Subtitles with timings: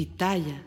[0.00, 0.64] pitaya.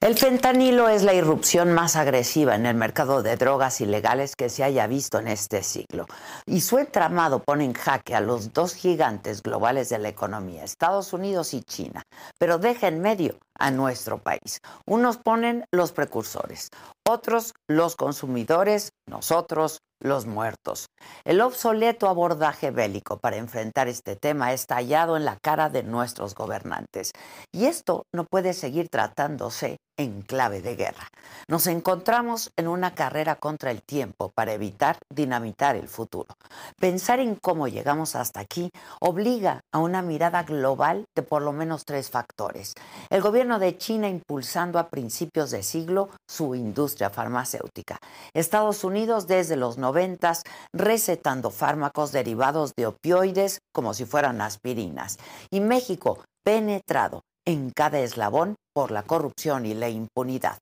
[0.00, 4.62] El fentanilo es la irrupción más agresiva en el mercado de drogas ilegales que se
[4.62, 6.06] haya visto en este siglo.
[6.46, 11.12] Y su entramado pone en jaque a los dos gigantes globales de la economía, Estados
[11.12, 12.04] Unidos y China,
[12.38, 14.58] pero deja en medio a nuestro país.
[14.86, 16.68] Unos ponen los precursores,
[17.08, 20.86] otros los consumidores, nosotros los muertos.
[21.24, 26.34] El obsoleto abordaje bélico para enfrentar este tema está hallado en la cara de nuestros
[26.34, 27.12] gobernantes.
[27.52, 31.08] Y esto no puede seguir tratándose en clave de guerra.
[31.48, 36.34] Nos encontramos en una carrera contra el tiempo para evitar dinamitar el futuro.
[36.80, 41.84] Pensar en cómo llegamos hasta aquí obliga a una mirada global de por lo menos
[41.84, 42.74] tres factores.
[43.10, 47.98] El gobierno de China impulsando a principios de siglo su industria farmacéutica.
[48.34, 50.42] Estados Unidos desde los noventas
[50.72, 55.18] recetando fármacos derivados de opioides como si fueran aspirinas.
[55.50, 60.58] Y México penetrado en cada eslabón por la corrupción y la impunidad.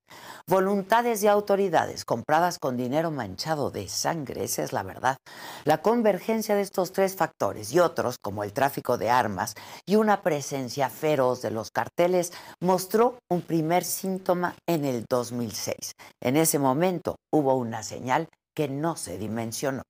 [0.49, 5.17] Voluntades de autoridades compradas con dinero manchado de sangre, esa es la verdad.
[5.65, 9.55] La convergencia de estos tres factores y otros, como el tráfico de armas
[9.87, 15.93] y una presencia feroz de los carteles, mostró un primer síntoma en el 2006.
[16.21, 19.83] En ese momento hubo una señal que no se dimensionó.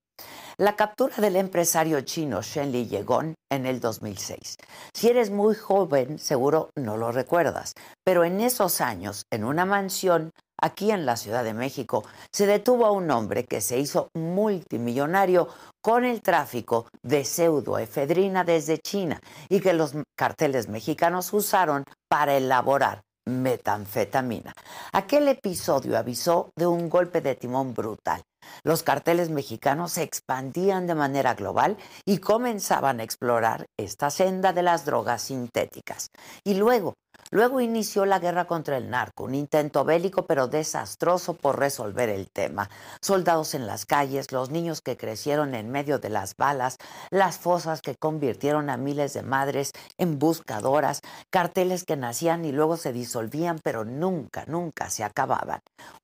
[0.58, 4.56] La captura del empresario chino Shen Li Yegon en el 2006.
[4.92, 7.72] Si eres muy joven, seguro no lo recuerdas,
[8.04, 12.86] pero en esos años, en una mansión aquí en la Ciudad de México, se detuvo
[12.86, 15.48] a un hombre que se hizo multimillonario
[15.82, 23.02] con el tráfico de pseudoefedrina desde China y que los carteles mexicanos usaron para elaborar
[23.26, 24.52] metanfetamina.
[24.92, 28.22] Aquel episodio avisó de un golpe de timón brutal.
[28.62, 34.62] Los carteles mexicanos se expandían de manera global y comenzaban a explorar esta senda de
[34.62, 36.08] las drogas sintéticas.
[36.44, 36.94] Y luego,
[37.30, 42.30] luego inició la guerra contra el narco, un intento bélico pero desastroso por resolver el
[42.30, 42.70] tema.
[43.00, 46.76] Soldados en las calles, los niños que crecieron en medio de las balas,
[47.10, 52.76] las fosas que convirtieron a miles de madres en buscadoras, carteles que nacían y luego
[52.76, 55.60] se disolvían pero nunca, nunca se acababan.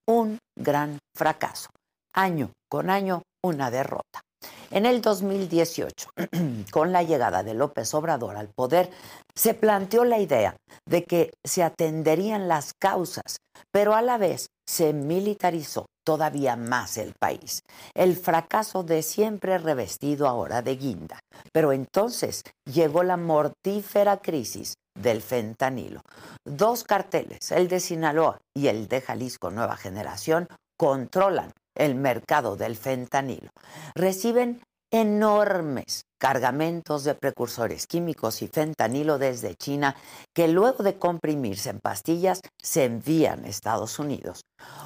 [0.06, 1.68] Un gran fracaso
[2.16, 4.25] año con año una derrota.
[4.70, 6.08] En el 2018,
[6.70, 8.90] con la llegada de López Obrador al poder,
[9.34, 13.38] se planteó la idea de que se atenderían las causas,
[13.72, 17.62] pero a la vez se militarizó todavía más el país.
[17.94, 21.18] El fracaso de siempre revestido ahora de guinda.
[21.52, 26.00] Pero entonces llegó la mortífera crisis del fentanilo.
[26.44, 32.76] Dos carteles, el de Sinaloa y el de Jalisco Nueva Generación, controlan el mercado del
[32.76, 33.50] fentanilo.
[33.94, 34.60] Reciben
[34.92, 39.96] enormes cargamentos de precursores químicos y fentanilo desde China
[40.34, 44.40] que luego de comprimirse en pastillas se envían a Estados Unidos.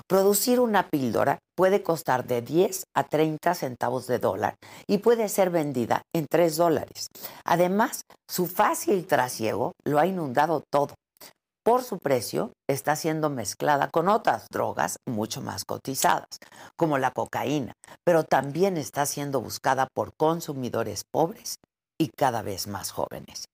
[0.09, 4.55] Producir una píldora puede costar de 10 a 30 centavos de dólar
[4.89, 7.07] y puede ser vendida en 3 dólares.
[7.45, 10.95] Además, su fácil trasiego lo ha inundado todo
[11.63, 16.39] por su precio, está siendo mezclada con otras drogas mucho más cotizadas,
[16.77, 17.73] como la cocaína,
[18.05, 21.57] pero también está siendo buscada por consumidores pobres
[21.99, 23.45] y cada vez más jóvenes.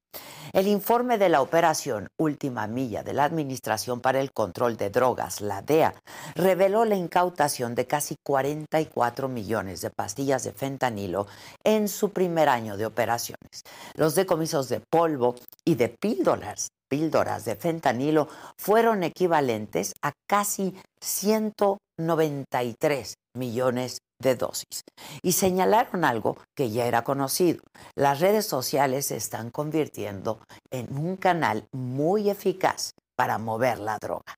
[0.56, 5.42] El informe de la operación Última Milla de la Administración para el Control de Drogas,
[5.42, 5.94] la DEA,
[6.34, 11.26] reveló la incautación de casi 44 millones de pastillas de fentanilo
[11.62, 13.64] en su primer año de operaciones.
[13.96, 23.14] Los decomisos de polvo y de píldoras píldoras de fentanilo fueron equivalentes a casi 193
[23.36, 24.82] millones de dosis.
[25.22, 27.62] Y señalaron algo que ya era conocido.
[27.94, 34.34] Las redes sociales se están convirtiendo en un canal muy eficaz para mover la droga.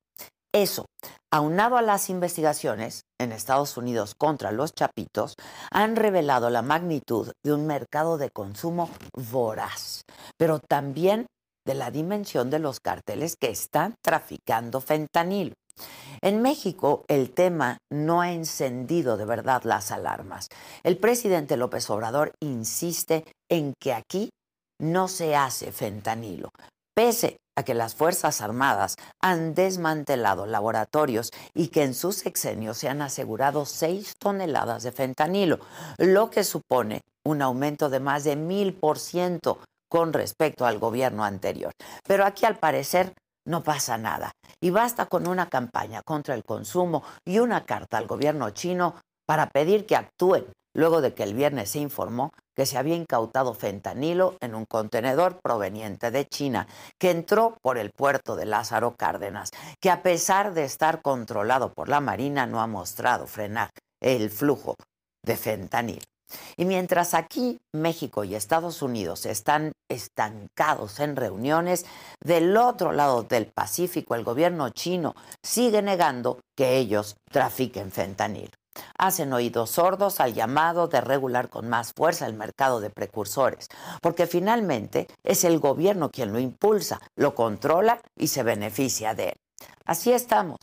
[0.54, 0.86] Eso,
[1.30, 5.34] aunado a las investigaciones en Estados Unidos contra los chapitos,
[5.70, 10.02] han revelado la magnitud de un mercado de consumo voraz,
[10.38, 11.26] pero también
[11.66, 15.52] de la dimensión de los carteles que están traficando fentanilo.
[16.20, 20.48] En México el tema no ha encendido de verdad las alarmas.
[20.82, 24.30] El presidente López Obrador insiste en que aquí
[24.80, 26.50] no se hace fentanilo,
[26.94, 32.88] pese a que las Fuerzas Armadas han desmantelado laboratorios y que en sus sexenios se
[32.88, 35.58] han asegurado seis toneladas de fentanilo,
[35.98, 39.58] lo que supone un aumento de más de mil por ciento
[39.90, 41.72] con respecto al gobierno anterior.
[42.06, 43.12] Pero aquí al parecer
[43.48, 44.30] no pasa nada.
[44.60, 48.94] Y basta con una campaña contra el consumo y una carta al gobierno chino
[49.26, 53.54] para pedir que actúen luego de que el viernes se informó que se había incautado
[53.54, 56.66] fentanilo en un contenedor proveniente de China,
[56.98, 59.50] que entró por el puerto de Lázaro Cárdenas,
[59.80, 64.76] que a pesar de estar controlado por la Marina no ha mostrado frenar el flujo
[65.24, 66.02] de fentanilo.
[66.56, 71.86] Y mientras aquí México y Estados Unidos están estancados en reuniones,
[72.22, 78.50] del otro lado del Pacífico el gobierno chino sigue negando que ellos trafiquen fentanilo.
[78.96, 83.66] Hacen oídos sordos al llamado de regular con más fuerza el mercado de precursores,
[84.00, 89.36] porque finalmente es el gobierno quien lo impulsa, lo controla y se beneficia de él.
[89.84, 90.58] Así estamos,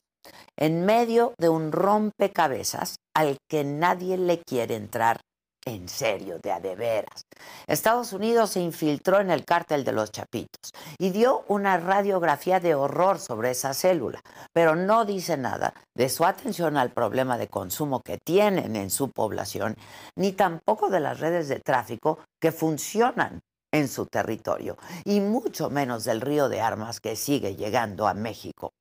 [0.58, 5.20] en medio de un rompecabezas al que nadie le quiere entrar
[5.66, 7.26] en serio, de a de veras.
[7.68, 12.76] Estados Unidos se infiltró en el cártel de los Chapitos y dio una radiografía de
[12.76, 14.22] horror sobre esa célula,
[14.54, 19.10] pero no dice nada de su atención al problema de consumo que tienen en su
[19.10, 19.76] población,
[20.16, 23.42] ni tampoco de las redes de tráfico que funcionan
[23.74, 28.72] en su territorio, y mucho menos del río de armas que sigue llegando a México.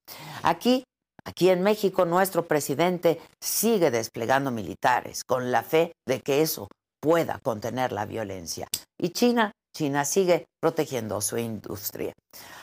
[0.44, 0.84] Aquí
[1.26, 6.68] Aquí en México nuestro presidente sigue desplegando militares con la fe de que eso
[7.00, 8.68] pueda contener la violencia.
[9.00, 12.12] Y China, China sigue protegiendo su industria.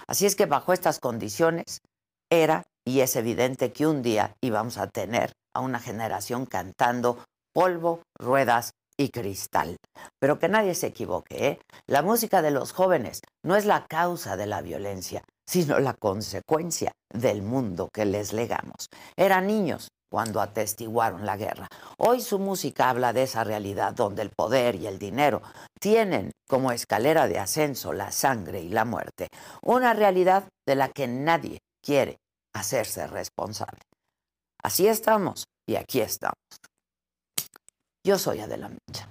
[0.07, 1.79] Así es que bajo estas condiciones
[2.31, 7.23] era y es evidente que un día íbamos a tener a una generación cantando
[7.53, 9.77] polvo, ruedas y cristal.
[10.19, 11.59] Pero que nadie se equivoque, ¿eh?
[11.87, 16.91] la música de los jóvenes no es la causa de la violencia, sino la consecuencia
[17.09, 18.87] del mundo que les legamos.
[19.15, 21.67] Eran niños cuando atestiguaron la guerra.
[21.97, 25.41] Hoy su música habla de esa realidad donde el poder y el dinero
[25.79, 29.29] tienen como escalera de ascenso la sangre y la muerte,
[29.63, 32.17] una realidad de la que nadie quiere
[32.53, 33.79] hacerse responsable.
[34.61, 36.35] Así estamos y aquí estamos.
[38.05, 39.09] Yo soy Adela Micha.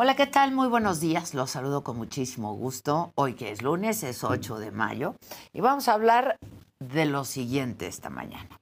[0.00, 0.52] Hola, ¿qué tal?
[0.52, 1.34] Muy buenos días.
[1.34, 3.10] Los saludo con muchísimo gusto.
[3.16, 5.16] Hoy que es lunes, es 8 de mayo,
[5.52, 6.36] y vamos a hablar
[6.78, 8.60] de lo siguiente esta mañana.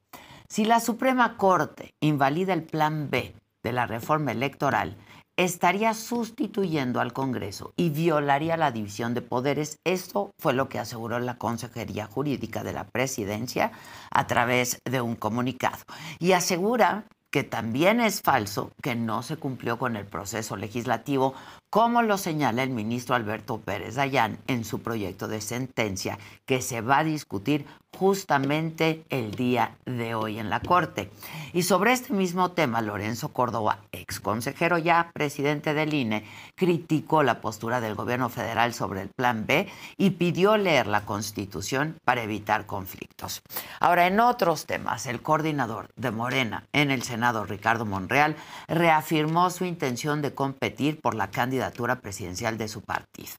[0.48, 4.96] Si la Suprema Corte invalida el plan B de la reforma electoral,
[5.36, 9.78] estaría sustituyendo al Congreso y violaría la división de poderes.
[9.84, 13.72] Esto fue lo que aseguró la Consejería Jurídica de la Presidencia
[14.10, 15.84] a través de un comunicado.
[16.18, 21.34] Y asegura que también es falso que no se cumplió con el proceso legislativo,
[21.76, 26.80] como lo señala el ministro Alberto Pérez Dayán en su proyecto de sentencia que se
[26.80, 27.66] va a discutir
[27.98, 31.10] justamente el día de hoy en la Corte.
[31.54, 36.24] Y sobre este mismo tema, Lorenzo Córdoba, ex consejero ya presidente del INE,
[36.54, 41.96] criticó la postura del gobierno federal sobre el Plan B y pidió leer la Constitución
[42.04, 43.42] para evitar conflictos.
[43.80, 48.36] Ahora, en otros temas, el coordinador de Morena en el Senado, Ricardo Monreal,
[48.68, 51.65] reafirmó su intención de competir por la candidatura
[52.00, 53.32] presidencial de su partido.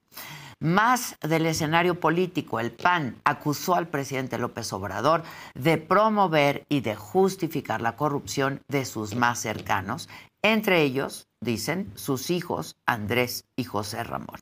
[0.60, 5.22] Más del escenario político, el PAN acusó al presidente López Obrador
[5.54, 10.10] de promover y de justificar la corrupción de sus más cercanos,
[10.42, 14.40] entre ellos, dicen, sus hijos Andrés y José Ramón.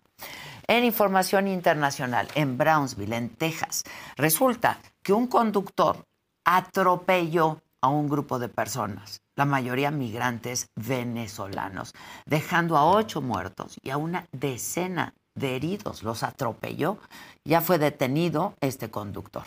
[0.67, 3.83] En información internacional, en Brownsville, en Texas,
[4.15, 6.05] resulta que un conductor
[6.45, 11.93] atropelló a un grupo de personas, la mayoría migrantes venezolanos,
[12.25, 16.97] dejando a ocho muertos y a una decena de heridos, los atropelló.
[17.43, 19.43] Ya fue detenido este conductor.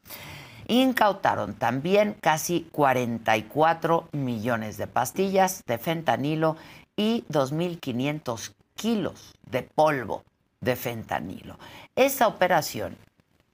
[0.68, 6.56] Incautaron también casi 44 millones de pastillas de fentanilo
[6.96, 10.24] y 2.500 kilos de polvo
[10.62, 11.58] de fentanilo.
[11.96, 12.96] Esa operación,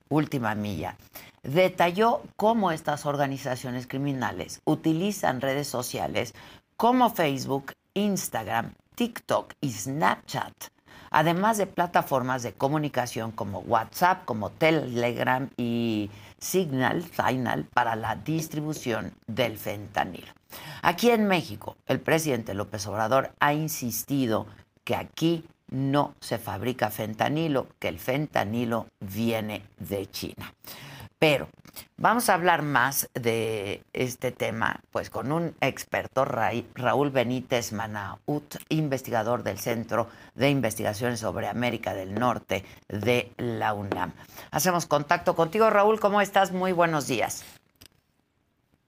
[0.10, 0.96] última milla,
[1.44, 6.34] detalló cómo estas organizaciones criminales utilizan redes sociales
[6.76, 10.72] como Facebook, Instagram, TikTok y Snapchat
[11.12, 19.14] además de plataformas de comunicación como WhatsApp, como Telegram y Signal, Signal para la distribución
[19.28, 20.34] del fentanilo.
[20.82, 24.48] Aquí en México, el presidente López Obrador ha insistido
[24.84, 30.54] que aquí no se fabrica fentanilo, que el fentanilo viene de China.
[31.20, 31.48] Pero
[31.98, 39.42] vamos a hablar más de este tema, pues con un experto, Raúl Benítez Manaut, investigador
[39.42, 44.12] del Centro de Investigaciones sobre América del Norte de la UNAM.
[44.52, 46.00] Hacemos contacto contigo, Raúl.
[46.00, 46.52] ¿Cómo estás?
[46.52, 47.44] Muy buenos días.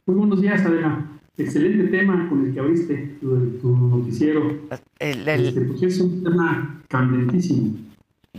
[0.06, 1.06] Muy buenos días, Adela.
[1.36, 4.68] Excelente tema con el que abriste tu, noticiero.
[5.00, 7.89] Este, pues es un tema candentísimo.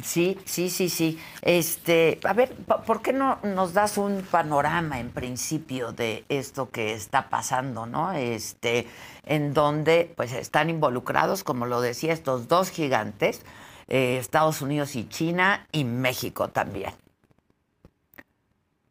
[0.02, 1.18] Sí, sí, sí, sí.
[1.42, 2.54] Este, a ver,
[2.86, 8.12] ¿por qué no nos das un panorama en principio de esto que está pasando, no?
[8.12, 8.86] Este,
[9.26, 13.42] en donde pues están involucrados, como lo decía, estos dos gigantes,
[13.88, 16.92] eh, Estados Unidos y China y México también.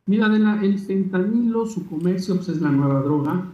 [0.05, 3.45] Mira, Adela, el fentanilo, su comercio pues, es la nueva droga.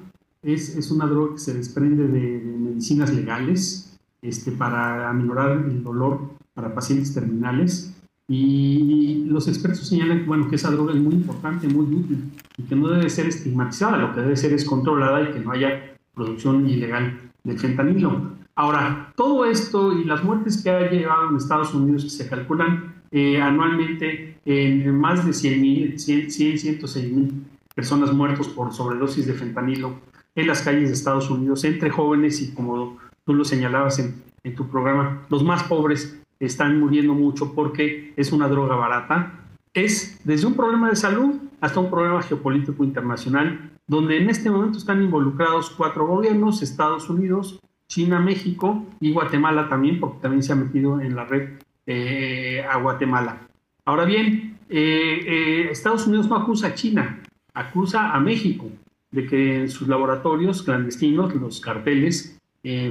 [0.42, 6.45] Es, es una droga que se desprende de, medicinas legales este, para aminorar el dolor
[6.56, 7.94] para pacientes terminales.
[8.28, 12.76] Y los expertos señalan bueno, que esa droga es muy importante, muy útil y que
[12.76, 16.68] no debe ser estigmatizada, lo que debe ser es controlada y que no haya producción
[16.68, 18.32] ilegal de fentanilo.
[18.56, 22.96] Ahora, todo esto y las muertes que ha llevado en Estados Unidos, que se calculan
[23.12, 27.46] eh, anualmente en más de 100, 100, 100 106 mil
[27.76, 30.00] personas muertas por sobredosis de fentanilo
[30.34, 34.56] en las calles de Estados Unidos, entre jóvenes y como tú lo señalabas en, en
[34.56, 39.40] tu programa, los más pobres están muriendo mucho porque es una droga barata.
[39.74, 44.78] Es desde un problema de salud hasta un problema geopolítico internacional, donde en este momento
[44.78, 50.56] están involucrados cuatro gobiernos, Estados Unidos, China, México y Guatemala también, porque también se ha
[50.56, 53.48] metido en la red eh, a Guatemala.
[53.86, 57.22] Ahora bien, eh, eh, Estados Unidos no acusa a China,
[57.54, 58.70] acusa a México
[59.12, 62.40] de que en sus laboratorios clandestinos, los carteles,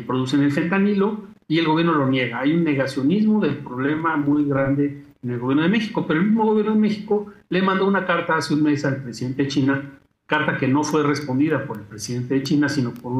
[0.06, 2.40] producen el fentanilo y el gobierno lo niega.
[2.40, 6.44] Hay un negacionismo del problema muy grande en el gobierno de México, pero el mismo
[6.44, 9.90] gobierno de México le mandó una carta hace un mes al presidente de China,
[10.26, 13.12] carta que no fue respondida por el presidente de China, sino por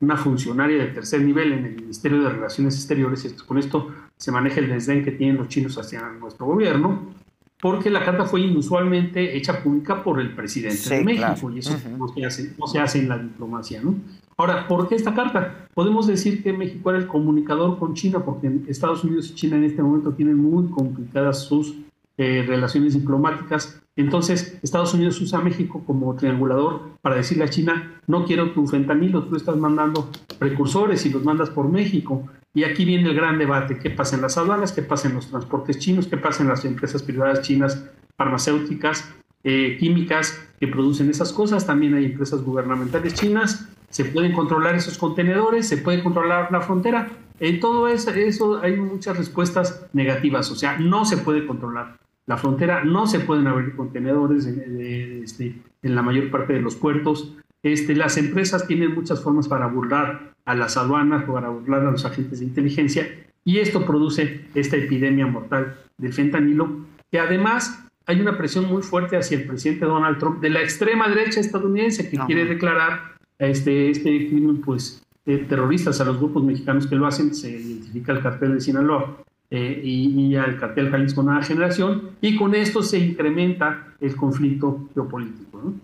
[0.00, 3.42] una funcionaria de tercer nivel en el Ministerio de Relaciones Exteriores.
[3.46, 7.12] Con esto se maneja el desdén que tienen los chinos hacia nuestro gobierno,
[7.60, 12.08] porque la carta fue inusualmente hecha pública por el presidente de México, y eso no,
[12.08, 13.94] se hace, no se hace en la diplomacia, ¿no?
[14.36, 15.68] Ahora, ¿por qué esta carta?
[15.74, 19.64] Podemos decir que México era el comunicador con China, porque Estados Unidos y China en
[19.64, 21.74] este momento tienen muy complicadas sus
[22.18, 23.80] eh, relaciones diplomáticas.
[23.96, 29.24] Entonces, Estados Unidos usa México como triangulador para decirle a China, no quiero tu fentanilo,
[29.24, 30.08] tú estás mandando
[30.38, 32.28] precursores y los mandas por México.
[32.54, 34.72] Y aquí viene el gran debate, ¿qué pasa en las aduanas?
[34.72, 36.06] ¿Qué pasa en los transportes chinos?
[36.06, 39.10] ¿Qué pasa en las empresas privadas chinas farmacéuticas,
[39.42, 41.66] eh, químicas que producen esas cosas?
[41.66, 47.10] También hay empresas gubernamentales chinas se pueden controlar esos contenedores, se puede controlar la frontera.
[47.38, 52.38] En todo eso, eso hay muchas respuestas negativas, o sea, no se puede controlar la
[52.38, 57.36] frontera, no se pueden abrir contenedores este, en la mayor parte de los puertos.
[57.62, 62.06] Este, las empresas tienen muchas formas para burlar a las aduanas, para burlar a los
[62.06, 63.06] agentes de inteligencia,
[63.44, 69.18] y esto produce esta epidemia mortal del fentanilo, que además hay una presión muy fuerte
[69.18, 73.11] hacia el presidente Donald Trump de la extrema derecha estadounidense que quiere declarar
[73.48, 78.22] este, este crimen, pues, terroristas, a los grupos mexicanos que lo hacen, se identifica el
[78.22, 79.18] cartel de Sinaloa
[79.50, 85.74] eh, y, al cartel Jalisco Nueva Generación, y con esto se incrementa el conflicto geopolítico.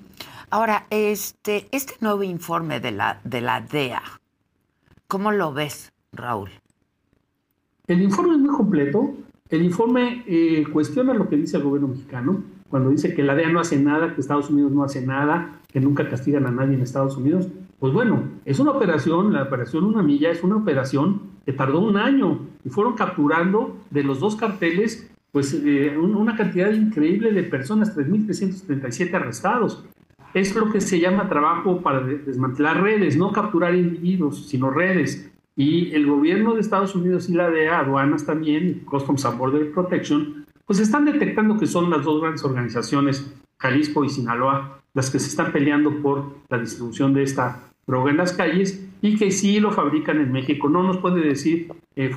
[0.50, 4.02] Ahora, este, este nuevo informe de la, de la DEA,
[5.06, 6.50] ¿cómo lo ves, Raúl?
[7.86, 9.14] El informe es muy completo.
[9.50, 13.50] El informe eh, cuestiona lo que dice el gobierno mexicano, cuando dice que la DEA
[13.50, 16.82] no hace nada, que Estados Unidos no hace nada, que nunca castigan a nadie en
[16.82, 17.48] Estados Unidos.
[17.78, 21.96] Pues bueno, es una operación, la operación Una Milla es una operación que tardó un
[21.96, 27.96] año y fueron capturando de los dos carteles pues eh, una cantidad increíble de personas,
[27.96, 29.84] 3.337 arrestados.
[30.34, 35.30] Es lo que se llama trabajo para desmantelar redes, no capturar individuos, sino redes.
[35.54, 40.46] Y el gobierno de Estados Unidos y la DEA, aduanas también, Customs and Border Protection,
[40.64, 45.28] pues están detectando que son las dos grandes organizaciones, Jalisco y Sinaloa, las que se
[45.28, 49.70] están peleando por la distribución de esta droga en las calles y que sí lo
[49.70, 50.68] fabrican en México.
[50.68, 52.10] No nos puede decir eh,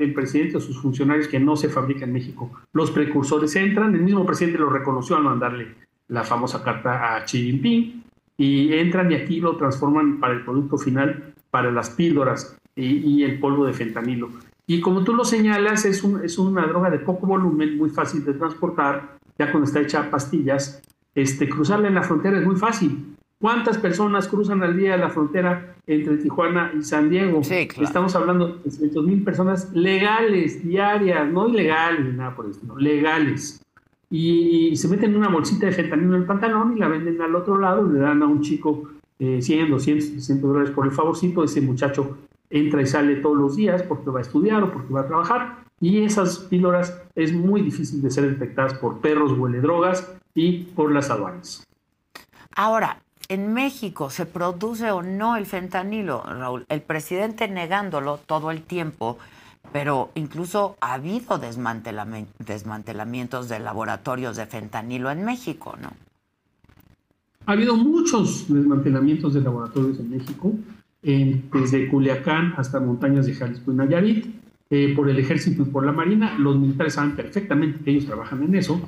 [0.00, 2.50] el presidente o sus funcionarios que no se fabrica en México.
[2.72, 5.76] Los precursores entran, el mismo presidente lo reconoció al mandarle
[6.08, 8.02] la famosa carta a Xi Jinping
[8.36, 13.38] y entran y aquí lo transforman para el producto final, para las píldoras y, el
[13.38, 14.30] polvo de fentanilo.
[14.66, 18.24] Y como tú lo señalas, es, un, es una droga de poco volumen, muy fácil
[18.24, 20.82] de transportar, ya cuando está hecha pastillas.
[21.18, 23.16] Este, cruzarla en la frontera es muy fácil.
[23.40, 27.40] ¿Cuántas personas cruzan al día la frontera entre Tijuana y San Diego?
[27.40, 33.60] Estamos hablando de 300 mil personas legales, diarias, no ilegales nada por estilo, legales.
[34.10, 37.34] Y, se meten en una bolsita de fentanilo en el pantalón y la venden al
[37.34, 41.60] otro lado, le dan a un chico 100, 200, 300 dólares por el favorcito, ese
[41.60, 42.16] muchacho
[42.48, 45.64] entra y sale todos los días porque va a estudiar o porque va a trabajar.
[45.80, 50.92] Y esas píldoras es muy difícil de ser detectadas por perros huele drogas y por
[50.92, 51.66] las aduanas.
[52.54, 56.64] Ahora, en México se produce o no el fentanilo, Raúl.
[56.68, 59.18] El presidente negándolo todo el tiempo,
[59.72, 65.92] pero incluso ha habido desmantelamientos de laboratorios de fentanilo en México, ¿no?
[67.46, 70.52] Ha habido muchos desmantelamientos de laboratorios en México
[71.02, 74.26] desde Culiacán hasta montañas de Jalisco y Nayarit,
[74.70, 76.38] eh, por el ejército y por la marina.
[76.38, 78.80] Los militares saben perfectamente que ellos trabajan en eso.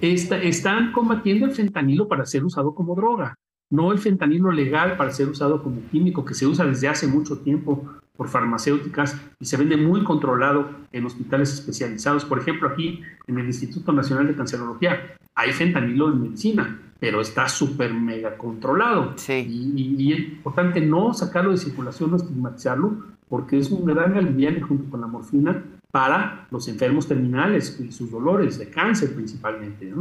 [0.00, 3.34] Están combatiendo el fentanilo para ser usado como droga,
[3.70, 7.38] no el fentanilo legal para ser usado como químico, que se usa desde hace mucho
[7.38, 7.84] tiempo
[8.16, 12.24] por farmacéuticas y se vende muy controlado en hospitales especializados.
[12.24, 17.48] Por ejemplo, aquí en el Instituto Nacional de Cancerología hay fentanilo en medicina, pero está
[17.48, 19.14] súper mega controlado.
[19.28, 24.90] Y, es importante no sacarlo de circulación, no estigmatizarlo, porque es un gran alivio junto
[24.90, 29.92] con la morfina para los enfermos terminales y sus dolores de cáncer principalmente.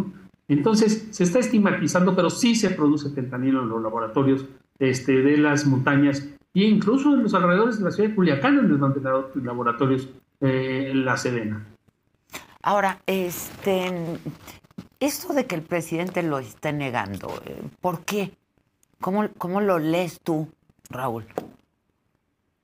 [0.47, 4.45] Entonces, se está estigmatizando, pero sí se produce fentanilo en los laboratorios
[4.80, 8.69] este, de las montañas e incluso en los alrededores de la ciudad de Culiacán, en
[8.69, 10.10] los laboratorios
[10.41, 11.65] eh, La Sedena.
[12.62, 13.91] Ahora, este,
[14.99, 18.32] esto de que el presidente lo esté negando, eh, ¿por qué?
[18.99, 20.49] ¿Cómo, ¿Cómo lo lees tú,
[20.89, 21.25] Raúl?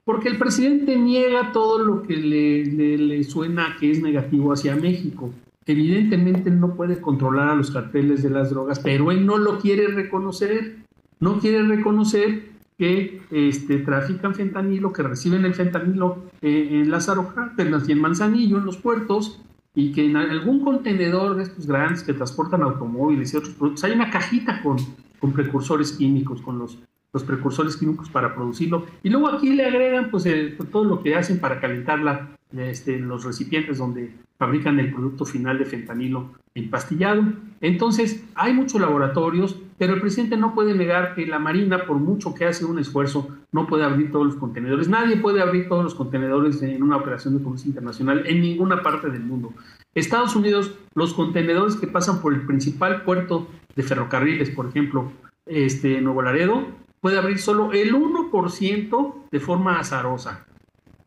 [0.06, 5.34] Porque el presidente niega todo lo que le, suena que es negativo hacia México.
[5.65, 9.88] Evidentemente no puede controlar a los carteles de las drogas, pero él no lo quiere
[9.88, 10.78] reconocer.
[11.20, 12.44] No quiere reconocer
[12.78, 18.60] que este, trafican fentanilo, que reciben el fentanilo eh, en Lázaro Cárdenas y en Manzanillo,
[18.60, 19.41] en los puertos,
[19.74, 23.94] y que en algún contenedor de estos grandes que transportan automóviles y otros productos hay
[23.94, 24.78] una cajita con,
[25.20, 26.78] con precursores químicos, con los,
[27.15, 28.86] los precursores químicos para producirlo.
[29.01, 30.28] Y luego aquí le agregan pues,
[30.69, 35.63] todo lo que hacen para calentar este, los recipientes donde fabrican el producto final de
[35.63, 37.23] fentanilo empastillado.
[37.62, 42.36] Entonces, hay muchos laboratorios, pero el presidente no puede negar que la Marina, por mucho
[42.36, 44.89] que hace un esfuerzo, no puede abrir todos los contenedores.
[44.89, 49.10] Nadie puede abrir todos los contenedores en una operación de comercio internacional en ninguna parte
[49.10, 49.54] del mundo.
[49.93, 55.13] Estados Unidos, los contenedores que pasan por el principal puerto de ferrocarriles, por ejemplo,
[55.45, 60.48] este, Nuevo Laredo, puede abrir solo el 1% de forma azarosa.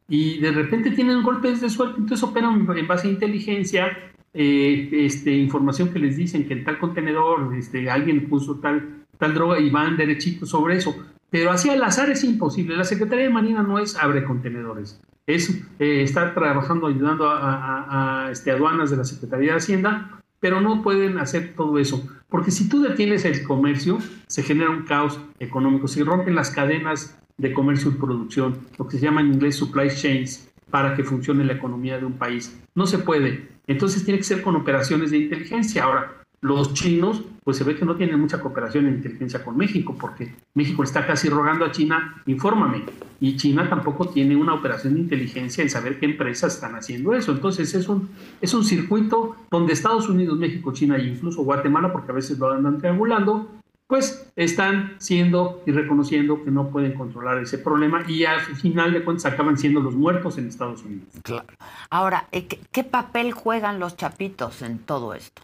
[0.07, 3.99] Y de repente tienen golpes de suerte, entonces operan en base a inteligencia
[4.33, 9.35] eh, este, información que les dicen que en tal contenedor este, alguien puso tal, tal
[9.35, 10.95] droga y van derechito sobre eso.
[11.31, 12.77] Pero así al azar es imposible.
[12.77, 18.53] La Secretaría de Marina no es abre contenedores, es eh, estar trabajando, ayudando a, este,
[18.53, 22.09] aduanas de la Secretaría de Hacienda, pero no pueden hacer todo eso.
[22.29, 27.19] Porque si tú detienes el comercio, se genera un caos económico, se rompen las cadenas
[27.39, 31.45] de comercio y producción, lo que se llama en inglés supply chains, para que funcione
[31.45, 32.61] la economía de un país.
[32.75, 33.49] No se puede.
[33.67, 35.85] Entonces tiene que ser con operaciones de inteligencia.
[35.85, 39.97] Ahora, los chinos, pues se ve que no tienen mucha cooperación en inteligencia con México,
[39.99, 42.85] porque México está casi rogando a China, infórmame.
[43.21, 47.33] Y China tampoco tiene una operación de inteligencia en saber qué empresas están haciendo eso.
[47.33, 48.09] Entonces es un,
[48.41, 52.53] es un circuito donde Estados Unidos, México, China e incluso Guatemala, porque a veces lo
[52.53, 53.49] andan triangulando,
[53.89, 59.03] pues están siendo y reconociendo que no pueden controlar ese problema y al final de
[59.03, 61.09] cuentas acaban siendo los muertos en Estados Unidos.
[61.23, 61.47] Claro.
[61.89, 65.43] Ahora, eh, ¿qué, papel juegan los chapitos en todo esto?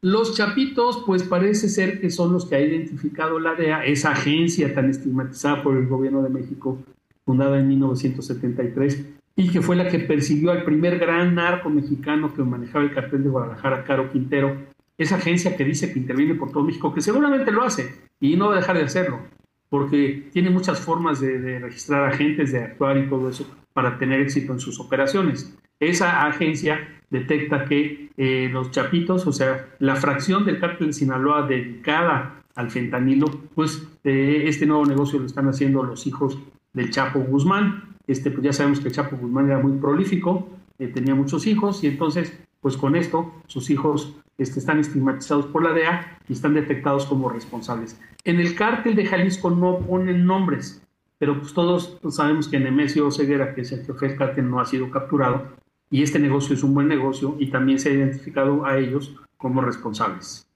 [0.00, 4.72] Los chapitos, pues parece ser que son los que ha identificado la DEA, esa agencia
[4.72, 6.78] tan estigmatizada por el gobierno de México,
[7.24, 12.42] fundada en 1973, y que fue la que persiguió al primer gran narco mexicano que
[12.42, 14.56] manejaba el cartel de Guadalajara, Caro Quintero,
[14.96, 18.48] esa agencia que dice que interviene por todo México, que seguramente lo hace y no
[18.48, 19.20] va a dejar de hacerlo,
[19.68, 24.52] porque tiene muchas formas de, registrar agentes, de actuar y todo eso para tener éxito
[24.52, 25.56] en sus operaciones.
[25.78, 31.46] Esa agencia detecta que eh, los chapitos, o sea, la fracción del cártel de Sinaloa
[31.46, 36.38] dedicada al fentanilo, pues eh, este nuevo negocio lo están haciendo los hijos
[36.72, 37.96] del Chapo Guzmán.
[38.06, 41.84] Este, pues ya sabemos que el Chapo Guzmán era muy prolífico, eh, tenía muchos hijos
[41.84, 46.54] y entonces, pues con esto, sus hijos este, están estigmatizados por la DEA y están
[46.54, 48.00] detectados como responsables.
[48.24, 50.82] En el cártel de Jalisco no ponen nombres,
[51.18, 54.64] pero pues todos sabemos que Nemesio Ceguera, que es el jefe del cártel, no ha
[54.64, 55.58] sido capturado
[55.90, 59.60] y este negocio es un buen negocio y también se ha identificado a ellos como
[59.60, 60.46] responsables.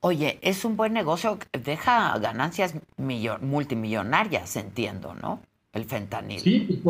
[0.00, 5.40] Oye, es un buen negocio, deja ganancias multimillonarias, entiendo, ¿no?
[5.72, 6.40] El fentanil.
[6.40, 6.82] Sí,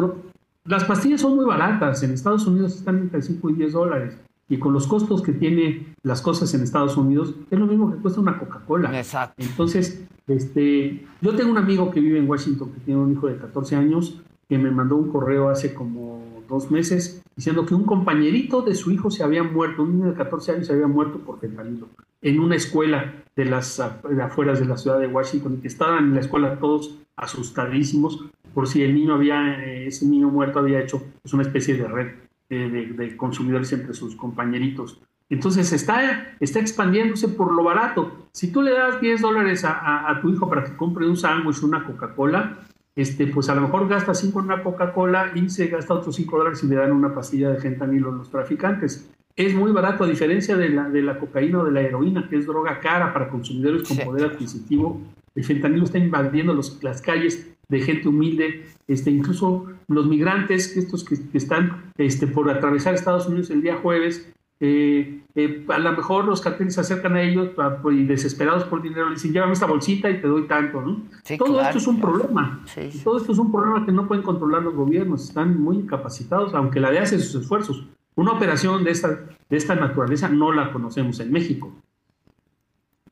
[0.65, 4.17] las pastillas son muy baratas, en Estados Unidos están entre 5 y 10 dólares
[4.49, 7.97] y con los costos que tiene las cosas en Estados Unidos, es lo mismo que
[7.99, 8.97] cuesta una Coca-Cola.
[8.99, 9.35] Exacto.
[9.43, 13.39] Entonces, este, yo tengo un amigo que vive en Washington, que tiene un hijo de
[13.39, 18.63] 14 años, que me mandó un correo hace como dos meses diciendo que un compañerito
[18.63, 21.41] de su hijo se había muerto, un niño de 14 años se había muerto por
[21.41, 21.89] fentanilo,
[22.21, 26.15] en una escuela de las afueras de la ciudad de Washington, y que estaban en
[26.15, 31.03] la escuela todos asustadísimos por si el niño había, eh, ese niño muerto había hecho
[31.23, 32.09] pues, una especie de red
[32.49, 35.01] de, consumidores entre sus compañeritos.
[35.31, 38.29] Entonces está, está expandiéndose por lo barato.
[38.33, 41.85] Si tú le das 10 dólares a, tu hijo para que compre un sándwich, una
[41.85, 42.59] Coca-Cola,
[42.95, 46.39] este, pues a lo mejor gasta 5 en una Coca-Cola y se gasta otros 5
[46.39, 49.11] dólares y le dan una pastilla de fentanilo a los traficantes.
[49.35, 52.37] Es muy barato, a diferencia de la, de la cocaína o de la heroína, que
[52.37, 55.01] es droga cara para consumidores con poder adquisitivo.
[55.35, 61.05] El fentanilo está invadiendo los, las calles de gente humilde, este, incluso los migrantes, estos
[61.05, 64.31] que, están este, por atravesar Estados Unidos el día jueves,
[64.65, 67.49] eh, eh, a lo mejor los carteles se acercan a ellos
[67.83, 71.03] pues, y desesperados por dinero le dicen, llévame esta bolsita y te doy tanto, ¿no?
[71.37, 72.63] todo esto es un problema.
[73.03, 76.79] Todo esto es un problema que no pueden controlar los gobiernos, están muy incapacitados, aunque
[76.79, 77.89] la DEA hace sus esfuerzos.
[78.15, 81.73] Una operación de esta, de esta naturaleza no la conocemos en México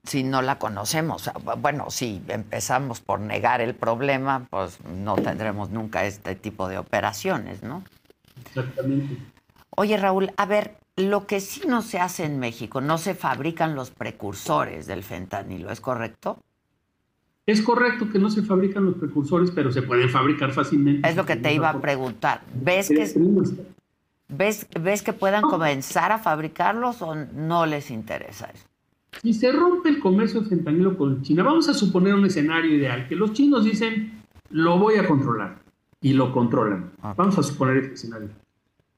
[0.03, 1.31] si no la conocemos.
[1.59, 7.63] Bueno, si empezamos por negar el problema, pues no tendremos nunca este tipo de operaciones,
[7.63, 7.85] ¿no?
[8.47, 9.19] Exactamente.
[9.77, 13.75] Oye, Raúl, a ver, lo que sí no se hace en México, no se fabrican
[13.75, 16.39] los precursores del fentanilo, ¿es correcto?
[17.47, 21.09] Es correcto que no se fabrican los precursores, pero se pueden fabricar fácilmente.
[21.09, 22.43] Es lo que te iba a preguntar.
[22.55, 23.13] ¿Ves que,
[24.29, 28.67] ¿ves, ¿Ves que puedan comenzar a fabricarlos o no les interesa eso?
[29.23, 33.09] Si se rompe el comercio de fentanilo con China, vamos a suponer un escenario ideal,
[33.09, 35.59] que los chinos dicen, lo voy a controlar,
[36.01, 36.93] y lo controlan.
[37.17, 38.29] Vamos a suponer este escenario.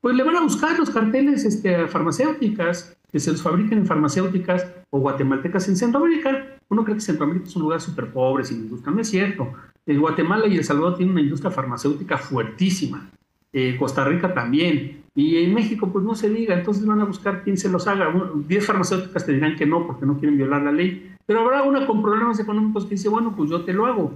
[0.02, 4.66] Pues le van a buscar los carteles este, farmacéuticas, que se los fabriquen en farmacéuticas
[4.90, 6.58] o guatemaltecas en Centroamérica.
[6.70, 8.92] Uno cree que Centroamérica es un lugar súper pobre, sin industria.
[8.92, 9.52] No es cierto.
[9.86, 13.10] El Guatemala y El Salvador tienen una industria farmacéutica fuertísima.
[13.52, 15.04] Eh, Costa Rica también.
[15.14, 18.12] Y en México, pues no se diga, entonces van a buscar quién se los haga.
[18.48, 21.86] Diez farmacéuticas te dirán que no, porque no quieren violar la ley, pero habrá una
[21.86, 24.12] con problemas económicos que dice, bueno, pues yo te lo hago.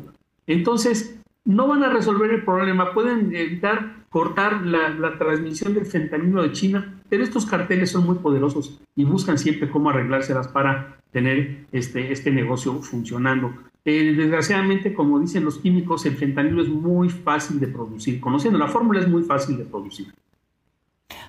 [0.49, 6.51] Entonces, no van a resolver el problema, pueden evitar cortar la, transmisión del fentanilo de
[6.53, 12.11] China, pero estos carteles son muy poderosos y buscan siempre cómo arreglárselas para tener este,
[12.11, 13.53] este negocio funcionando.
[13.85, 18.19] Eh, desgraciadamente, como dicen los químicos, el fentanilo es muy fácil de producir.
[18.19, 20.07] Conociendo la fórmula es muy fácil de producir.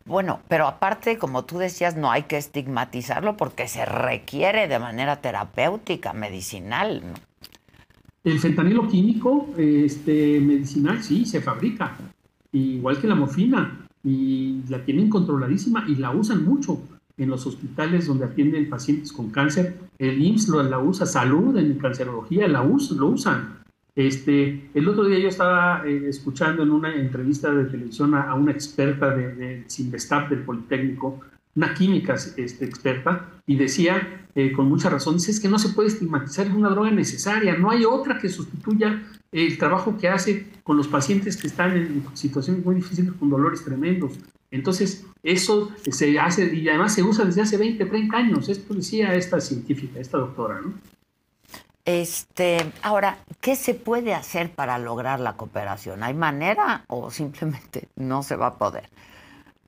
[0.05, 5.17] Bueno, pero aparte, como tú decías, no hay que estigmatizarlo porque se requiere de manera
[5.17, 7.01] terapéutica, medicinal.
[8.23, 11.97] El fentanilo químico, este, medicinal, sí, se fabrica,
[12.57, 16.81] igual que la morfina, y la tienen controladísima y la usan mucho
[17.17, 19.77] en los hospitales donde atienden pacientes con cáncer.
[19.97, 23.57] El IMSS lo, la usa, salud en cancerología, la usa, lo usan.
[23.95, 28.51] Este, el otro día yo estaba eh, escuchando en una entrevista de televisión a, una
[28.51, 29.65] experta de, de
[30.29, 31.19] del Politécnico,
[31.55, 35.69] una química este, experta, y decía eh, con mucha razón, dice, es que no se
[35.69, 40.47] puede estigmatizar, es una droga necesaria, no hay otra que sustituya el trabajo que hace
[40.63, 44.13] con los pacientes que están en situaciones muy difíciles con dolores tremendos.
[44.49, 48.49] Entonces, eso se hace y además se usa desde hace 20, 30 años.
[48.49, 50.73] Esto decía esta científica, esta doctora, ¿no?
[51.87, 56.03] Este, ahora, ¿qué se puede hacer para lograr la cooperación?
[56.03, 58.89] ¿Hay manera o simplemente no se va a poder?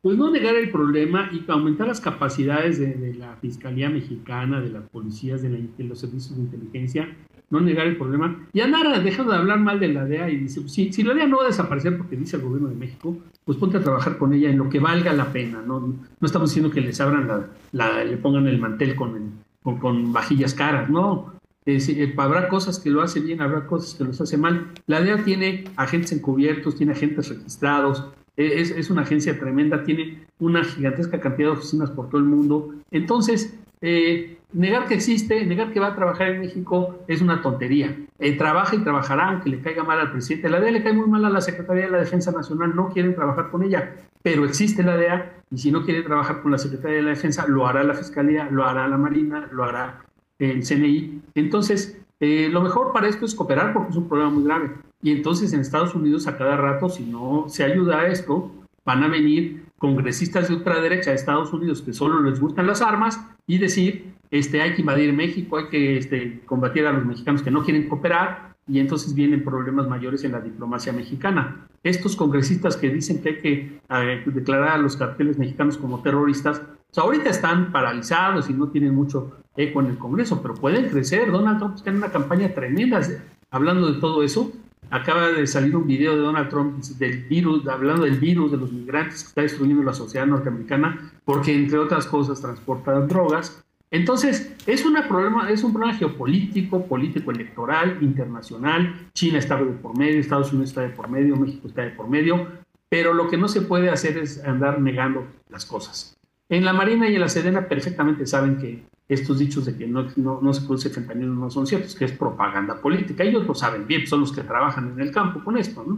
[0.02, 4.84] Pues no negar el problema y aumentar las capacidades de, la Fiscalía Mexicana, de las
[4.90, 7.08] policías, de, los servicios de inteligencia,
[7.50, 8.48] no negar el problema.
[8.54, 11.14] Y andar dejando de hablar mal de la DEA y dice, pues, si, si la
[11.14, 14.18] DEA no va a desaparecer porque dice el gobierno de México, pues ponte a trabajar
[14.18, 15.62] con ella en lo que valga la pena.
[15.66, 19.32] No, no estamos diciendo que les abran la, le pongan el mantel con,
[19.62, 21.34] con, vajillas caras, no.
[21.66, 24.72] Eh, habrá cosas que lo hace bien, habrá cosas que los hace mal.
[24.88, 28.06] La DEA tiene agentes encubiertos, tiene agentes registrados,
[28.40, 32.74] e, es, una agencia tremenda, tiene una gigantesca cantidad de oficinas por todo el mundo.
[32.90, 37.96] Entonces, eh, negar que existe, negar que va a trabajar en México es una tontería.
[38.18, 40.50] Eh, trabaja y trabajará aunque le caiga mal al presidente.
[40.50, 43.16] La DEA le cae muy mal a la Secretaría de la Defensa Nacional, no quieren
[43.16, 46.98] trabajar con ella, pero existe la DEA y si no quiere trabajar con la Secretaría
[46.98, 50.04] de la Defensa, lo hará la Fiscalía, lo hará la Marina, lo hará
[50.40, 51.22] el CNI.
[51.36, 54.72] Entonces, eh, lo mejor para esto es cooperar porque es un problema muy grave.
[55.02, 58.52] Y entonces en Estados Unidos a cada rato, si no se ayuda a esto,
[58.84, 63.20] van a venir congresistas de ultraderecha de Estados Unidos que solo les gustan las armas
[63.48, 67.50] y decir, este, hay que invadir México, hay que este, combatir a los mexicanos que
[67.50, 71.68] no quieren cooperar y entonces vienen problemas mayores en la diplomacia mexicana.
[71.82, 76.62] Estos congresistas que dicen que hay que eh, declarar a los carteles mexicanos como terroristas,
[76.62, 81.32] pues ahorita están paralizados y no tienen mucho eco en el Congreso, pero pueden crecer.
[81.32, 83.02] Donald Trump está en una campaña tremenda
[83.50, 84.52] hablando de todo eso.
[84.92, 88.72] Acaba de salir un video de Donald Trump del virus, hablando del virus de los
[88.72, 93.64] migrantes que está destruyendo la sociedad norteamericana, porque entre otras cosas transportan drogas.
[93.92, 99.10] Entonces, es, una problema, es un problema geopolítico, político electoral, internacional.
[99.14, 102.08] China está de por medio, Estados Unidos está de por medio, México está de por
[102.10, 102.48] medio,
[102.88, 106.18] pero lo que no se puede hacer es andar negando las cosas.
[106.50, 110.08] En la Marina y en la Sedena perfectamente saben que estos dichos de que no,
[110.16, 113.24] no, se produce fentanilo no son ciertos, que es propaganda política.
[113.24, 115.98] Ellos lo saben bien, son los que trabajan en el campo con esto, ¿no?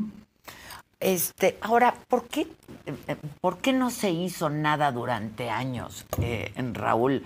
[1.01, 2.47] Este, ahora, ¿por qué,
[3.41, 7.23] ¿por qué no se hizo nada durante años, eh, en Raúl?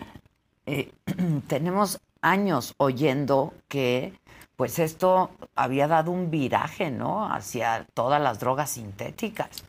[0.66, 0.92] Eh,
[1.48, 4.14] tenemos años oyendo que
[4.56, 7.30] pues esto había dado un viraje, ¿no?
[7.30, 9.66] Hacia todas las drogas sintéticas.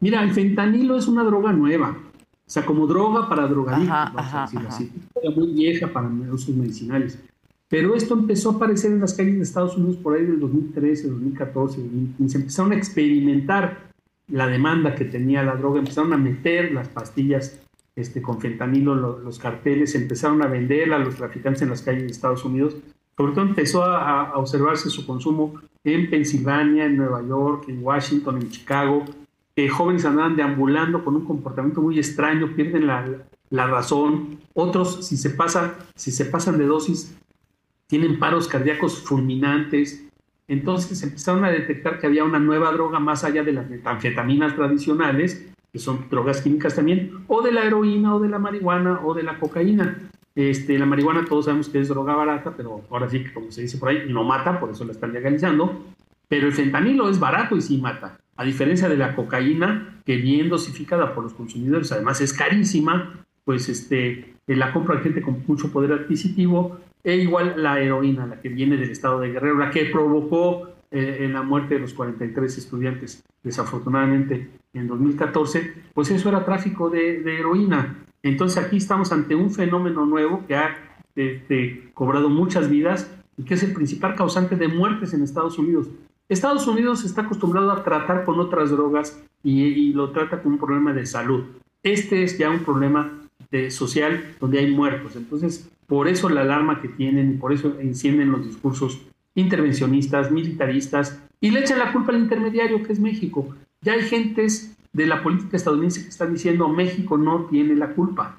[0.00, 1.94] Mira, el fentanilo es una droga nueva,
[2.50, 4.90] o sea, como droga para drogadictos, vamos a decirlo así.
[5.22, 7.16] Es muy vieja para usos medicinales.
[7.68, 11.10] Pero esto empezó a aparecer en las calles de Estados Unidos por ahí del 2013,
[11.10, 12.38] 2014, 2015.
[12.38, 13.92] Empezaron a experimentar
[14.26, 17.60] la demanda que tenía la droga, empezaron a meter las pastillas
[17.94, 22.10] este, con fentanilo, los, carteles, empezaron a vender a los traficantes en las calles de
[22.10, 22.76] Estados Unidos.
[23.16, 28.38] Sobre todo empezó a, a observarse su consumo en Pensilvania, en Nueva York, en Washington,
[28.38, 29.04] en Chicago,
[29.68, 34.38] jóvenes andaban deambulando con un comportamiento muy extraño, pierden la, razón.
[34.54, 37.16] Otros, si se, pasa, si se pasan de dosis,
[37.86, 40.06] tienen paros cardíacos fulminantes.
[40.46, 45.48] Entonces empezaron a detectar que había una nueva droga más allá de las metanfetaminas tradicionales,
[45.72, 49.22] que son drogas químicas también, o de la heroína, o de la marihuana, o de
[49.22, 49.98] la cocaína.
[50.34, 53.78] Este, la marihuana todos sabemos que es droga barata, pero ahora sí como se dice
[53.78, 55.84] por ahí, no mata, por eso la están legalizando.
[56.28, 60.48] Pero el fentanilo es barato y sí mata a diferencia de la cocaína, que bien
[60.48, 65.44] dosificada por los consumidores, además es carísima, pues este, eh, la compra de gente con
[65.46, 69.70] mucho poder adquisitivo, e igual la heroína, la que viene del estado de Guerrero, la
[69.70, 76.42] que provocó eh, la muerte de los 43 estudiantes, desafortunadamente en 2014, pues eso era
[76.42, 78.06] tráfico de, heroína.
[78.22, 80.78] Entonces aquí estamos ante un fenómeno nuevo que ha
[81.14, 85.90] este, cobrado muchas vidas y que es el principal causante de muertes en Estados Unidos.
[86.30, 90.92] Estados Unidos está acostumbrado a tratar con otras drogas y, lo trata como un problema
[90.92, 91.42] de salud.
[91.82, 93.10] Este es ya un problema
[93.50, 95.16] de social donde hay muertos.
[95.16, 99.00] Entonces, por eso la alarma que tienen y por eso encienden los discursos
[99.34, 103.48] intervencionistas, militaristas y le echan la culpa al intermediario que es México.
[103.80, 108.36] Ya hay gentes de la política estadounidense que están diciendo México no tiene la culpa.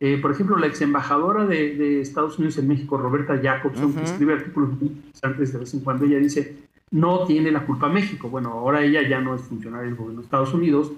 [0.00, 4.32] Eh, por ejemplo, la ex embajadora de, Estados Unidos en México, Roberta Jacobson, que escribe
[4.32, 6.56] artículos muy interesantes de vez en cuando, ella dice,
[6.92, 8.28] no tiene la culpa México.
[8.28, 10.92] Bueno, ahora ella ya no es funcionaria del gobierno de Estados Unidos,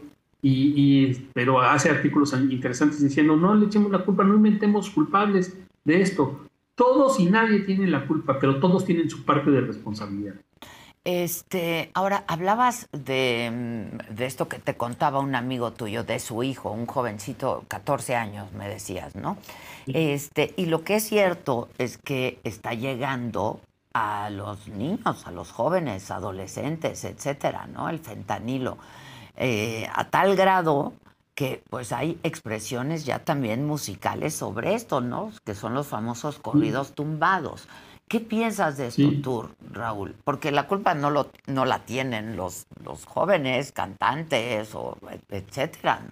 [0.47, 6.03] y, pero hace artículos interesantes diciendo, no le echemos la culpa, no inventemos culpables de
[6.03, 6.47] esto.
[6.75, 10.35] Todos y nadie tienen la culpa, pero todos tienen su parte de responsabilidad.
[11.05, 16.71] Este, ahora hablabas de, de, esto que te contaba un amigo tuyo, de su hijo,
[16.71, 19.39] un jovencito, 14 años, me decías, ¿no?
[19.87, 23.61] Este, y lo que es cierto es que está llegando
[23.95, 27.89] a los niños, a los jóvenes, adolescentes, etcétera, ¿no?
[27.89, 28.77] El fentanilo.
[29.37, 30.93] Eh, a tal grado
[31.35, 35.33] que pues hay expresiones ya también musicales sobre esto, ¿no?
[35.45, 37.69] Que son los famosos corridos tumbados.
[38.09, 40.15] ¿Qué piensas de esto tú, Raúl?
[40.25, 44.99] Porque la culpa no, lo, no la tienen los, los jóvenes cantantes o
[45.31, 46.03] etcétera.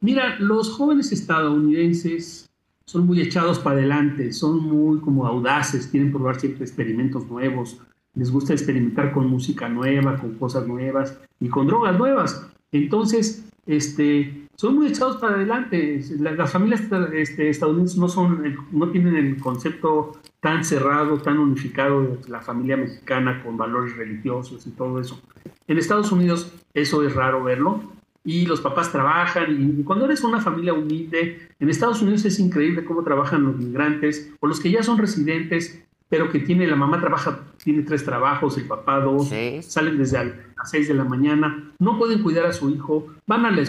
[0.00, 2.51] Mira, los jóvenes estadounidenses
[2.92, 7.80] son muy echados para adelante, son muy como audaces, quieren probar siempre experimentos nuevos,
[8.14, 12.46] les gusta experimentar con música nueva, con cosas nuevas y con drogas nuevas.
[12.70, 16.04] Entonces, este, son muy echados para adelante.
[16.18, 16.82] Las, familias
[17.14, 22.76] este, estadounidenses no, son, no tienen el concepto tan cerrado, tan unificado de la familia
[22.76, 25.18] mexicana con valores religiosos y todo eso.
[25.66, 27.80] En Estados Unidos eso es raro verlo
[28.24, 32.84] y los papás trabajan y, cuando eres una familia humilde, en Estados Unidos es increíble
[32.84, 37.00] cómo trabajan los migrantes o los que ya son residentes, pero que tiene, la mamá
[37.00, 39.30] trabaja, tiene tres trabajos, el papá dos,
[39.62, 43.50] salen desde las seis de la mañana, no pueden cuidar a su hijo, van a
[43.50, 43.62] la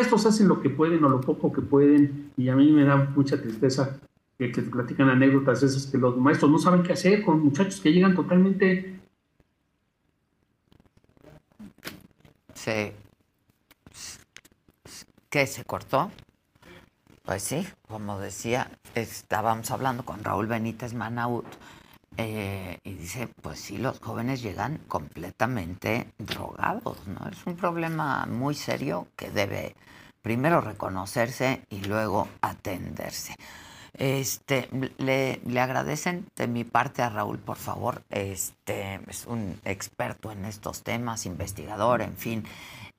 [0.00, 2.96] estos hacen lo que pueden o lo poco que pueden y a mí me da
[3.16, 3.98] mucha tristeza
[4.38, 7.80] que, que te platican anécdotas esas que los maestros no saben qué hacer con muchachos
[7.80, 9.00] que llegan totalmente...
[12.52, 12.92] Sí.
[15.30, 16.10] ¿Qué se cortó?
[17.24, 21.46] Pues sí, como decía, estábamos hablando con Raúl Benítez Manaut
[22.16, 27.28] eh, y dice, pues sí, los jóvenes llegan completamente drogados, ¿no?
[27.28, 29.74] Es un problema muy serio que debe
[30.22, 33.34] primero reconocerse y luego atenderse.
[33.94, 38.02] Este, le, le, agradecen de mi parte a Raúl, por favor.
[38.10, 42.44] Este es un experto en estos temas, investigador, en fin,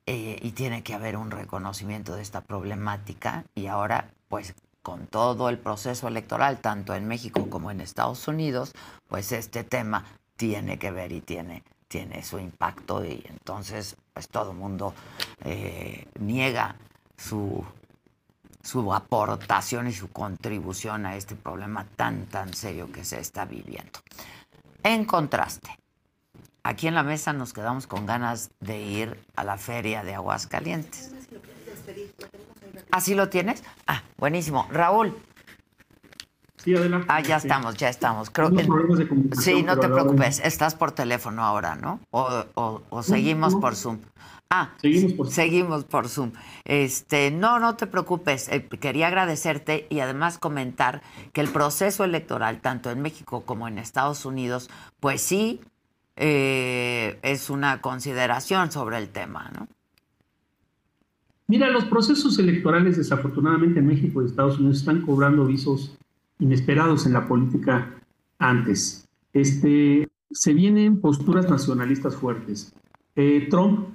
[0.09, 3.43] eh, y tiene que haber un reconocimiento de esta problemática.
[3.55, 8.71] Y ahora, pues con todo el proceso electoral, tanto en México como en Estados Unidos,
[9.09, 10.05] pues este tema
[10.37, 14.93] tiene que ver y tiene, tiene su impacto y entonces pues todo el mundo
[15.43, 16.77] eh, niega
[17.17, 17.65] su,
[18.63, 23.99] su aportación y su contribución a este problema tan, tan serio que se está viviendo.
[24.83, 25.77] En contraste,
[26.67, 31.13] aquí en la mesa nos quedamos con ganas de ir a la feria de Aguascalientes.
[32.91, 33.63] ¿Así lo tienes?
[33.87, 34.67] Ah, buenísimo.
[34.69, 35.15] Raúl.
[36.57, 37.07] Sí, adelante.
[37.09, 38.29] Ah, ya estamos, ya estamos.
[38.29, 38.67] Creo que...
[39.39, 40.41] Sí, no te preocupes.
[40.43, 42.01] Estás por teléfono ahora, ¿no?
[42.11, 43.99] O, seguimos por Zoom.
[44.49, 46.31] Ah, seguimos por, seguimos por Zoom.
[46.65, 48.49] Este, no, no te preocupes.
[48.49, 51.01] Eh, quería agradecerte y además comentar
[51.31, 55.61] que el proceso electoral, tanto en México como en Estados Unidos, pues sí
[56.17, 59.67] eh, es una consideración sobre el tema, ¿no?
[61.49, 65.97] Mira, los procesos electorales desafortunadamente en México y Estados Unidos están cobrando visos
[66.39, 67.93] inesperados en la política
[68.37, 69.07] antes.
[69.31, 72.73] Este, se vienen posturas nacionalistas fuertes.
[73.15, 73.87] Eh, Trump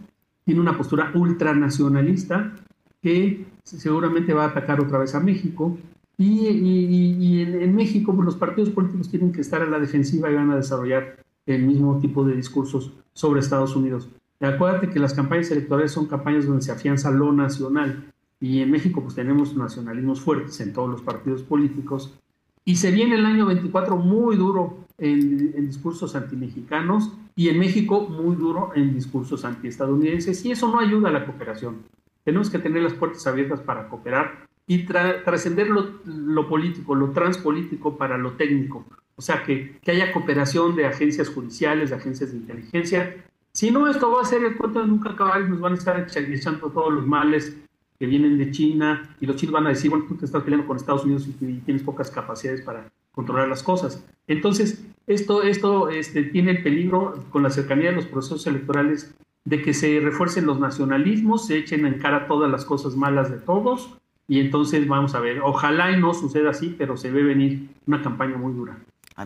[0.44, 2.54] tiene una postura ultranacionalista
[3.02, 5.78] que seguramente va a atacar otra vez a México.
[6.18, 10.50] Y, en, México pues, los partidos políticos tienen que estar a la defensiva y van
[10.50, 14.08] a desarrollar el mismo tipo de discursos sobre Estados Unidos.
[14.40, 19.02] Acuérdate que las campañas electorales son campañas donde se afianza lo nacional y en México
[19.02, 22.18] pues tenemos nacionalismos fuertes en todos los partidos políticos
[22.64, 28.08] y se viene el año 24 muy duro en, en discursos antimexicanos y en México
[28.08, 31.82] muy duro en discursos antiestadounidenses y eso no ayuda a la cooperación.
[32.24, 38.16] Tenemos que tener las puertas abiertas para cooperar y trascender lo, político, lo transpolítico para
[38.16, 38.84] lo técnico.
[39.16, 43.16] O sea, que, que haya cooperación de agencias judiciales, de agencias de inteligencia,
[43.52, 45.76] si no, esto va a ser el cuento de nunca acabar y nos van a
[45.76, 47.56] estar echando todos los males
[47.98, 50.66] que vienen de China y los chinos van a decir, bueno, tú te estás peleando
[50.66, 54.04] con Estados Unidos y, tienes pocas capacidades para controlar las cosas.
[54.26, 59.60] Entonces, esto, esto este, tiene el peligro con la cercanía de los procesos electorales de
[59.60, 63.98] que se refuercen los nacionalismos, se echen en cara todas las cosas malas de todos
[64.28, 68.00] y entonces vamos a ver, ojalá y no suceda así, pero se ve venir una
[68.02, 68.78] campaña muy dura.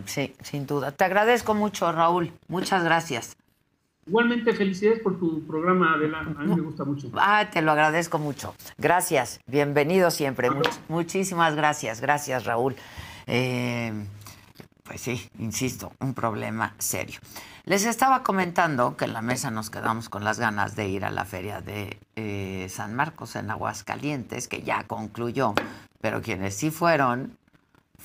[0.05, 0.91] Sí, sin duda.
[0.91, 2.31] Te agradezco mucho, Raúl.
[2.47, 3.35] Muchas gracias.
[4.07, 6.19] Igualmente, felicidades por tu programa, Adela.
[6.19, 7.11] A mí me gusta mucho.
[7.15, 8.55] Ah, te lo agradezco mucho.
[8.77, 9.41] Gracias.
[9.47, 10.49] Bienvenido siempre.
[10.87, 11.99] muchísimas gracias.
[11.99, 12.75] Gracias, Raúl.
[13.25, 13.91] Eh,
[14.83, 17.19] pues sí, insisto, un problema serio.
[17.65, 21.09] Les estaba comentando que en la mesa nos quedamos con las ganas de ir a
[21.09, 25.53] la feria de eh, San Marcos en Aguascalientes, que ya concluyó,
[25.99, 27.37] pero quienes sí fueron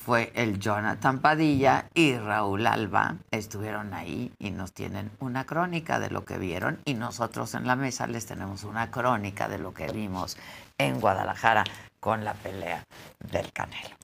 [0.04, 3.16] fue el Jonathan Padilla y Raúl Alba.
[3.30, 7.76] Estuvieron ahí y nos tienen una crónica de lo que vieron y nosotros en la
[7.76, 10.36] mesa les tenemos una crónica de lo que vimos
[10.76, 11.64] en Guadalajara
[12.00, 12.84] con la pelea
[13.30, 13.96] del Canelo.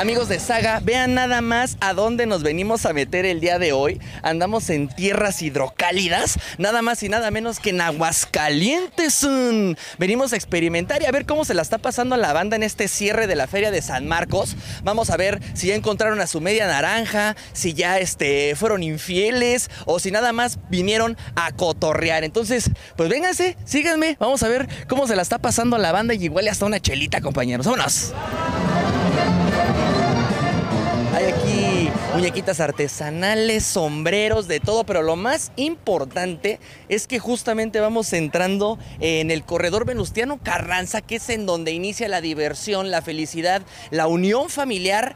[0.00, 3.74] Amigos de Saga, vean nada más a dónde nos venimos a meter el día de
[3.74, 4.00] hoy.
[4.22, 9.28] Andamos en tierras hidrocálidas, nada más y nada menos que en Aguascalientes.
[9.98, 12.62] Venimos a experimentar y a ver cómo se la está pasando a la banda en
[12.62, 14.56] este cierre de la Feria de San Marcos.
[14.84, 19.68] Vamos a ver si ya encontraron a su media naranja, si ya este, fueron infieles
[19.84, 22.24] o si nada más vinieron a cotorrear.
[22.24, 26.14] Entonces, pues vénganse, síganme, vamos a ver cómo se la está pasando a la banda
[26.14, 27.66] y igual hasta una chelita, compañeros.
[27.66, 28.14] ¡Vámonos!
[31.20, 36.58] Hay aquí muñequitas artesanales, sombreros, de todo, pero lo más importante
[36.88, 42.08] es que justamente vamos entrando en el corredor Venustiano Carranza, que es en donde inicia
[42.08, 43.60] la diversión, la felicidad,
[43.90, 45.14] la unión familiar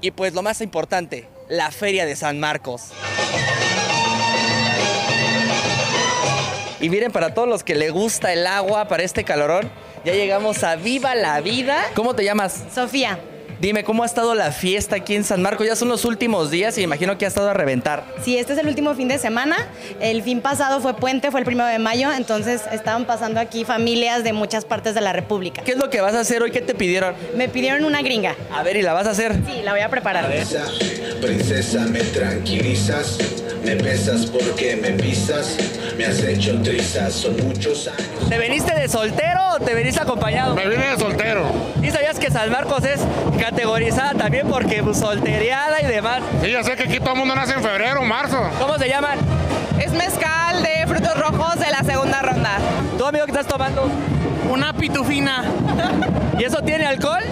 [0.00, 2.92] y pues lo más importante, la Feria de San Marcos.
[6.80, 9.68] Y miren, para todos los que le gusta el agua, para este calorón,
[10.04, 11.82] ya llegamos a Viva la Vida.
[11.96, 12.62] ¿Cómo te llamas?
[12.72, 13.18] Sofía,
[13.60, 15.66] Dime, ¿cómo ha estado la fiesta aquí en San Marcos?
[15.66, 18.04] Ya son los últimos días y imagino que ha estado a reventar.
[18.24, 19.68] sí, este es el último fin de semana.
[20.00, 24.24] El fin pasado fue puente, fue el primero de mayo, entonces estaban pasando aquí familias
[24.24, 25.60] de muchas partes de la República.
[25.62, 26.52] ¿Qué es lo que vas a hacer hoy?
[26.52, 27.14] ¿Qué te pidieron?
[27.36, 28.34] Me pidieron una gringa.
[28.50, 29.34] A ver, ¿y la vas a hacer?
[29.34, 30.26] Sí, la voy a preparar.
[30.26, 30.64] Princesa,
[31.20, 33.18] princesa, me tranquilizas,
[33.64, 35.56] me besas porque me pisas,
[35.96, 38.28] me has hecho trizas, son muchos años.
[38.28, 40.54] ¿Te veniste de soltero o te veniste acompañado?
[40.54, 41.44] Me vine de soltero.
[41.82, 43.00] ¿Y sabías que San Marcos es
[43.38, 46.22] categorizada también porque soltereada y demás?
[46.42, 48.38] Sí, ya sé que aquí todo el mundo nace en febrero, marzo.
[48.58, 49.18] ¿Cómo se llaman?
[49.78, 52.58] Es mezcal de frutos rojos de la segunda ronda.
[52.98, 53.90] ¿Tú, amigo, qué estás tomando?
[54.50, 55.44] Una pitufina.
[56.38, 57.22] ¿Y eso tiene alcohol?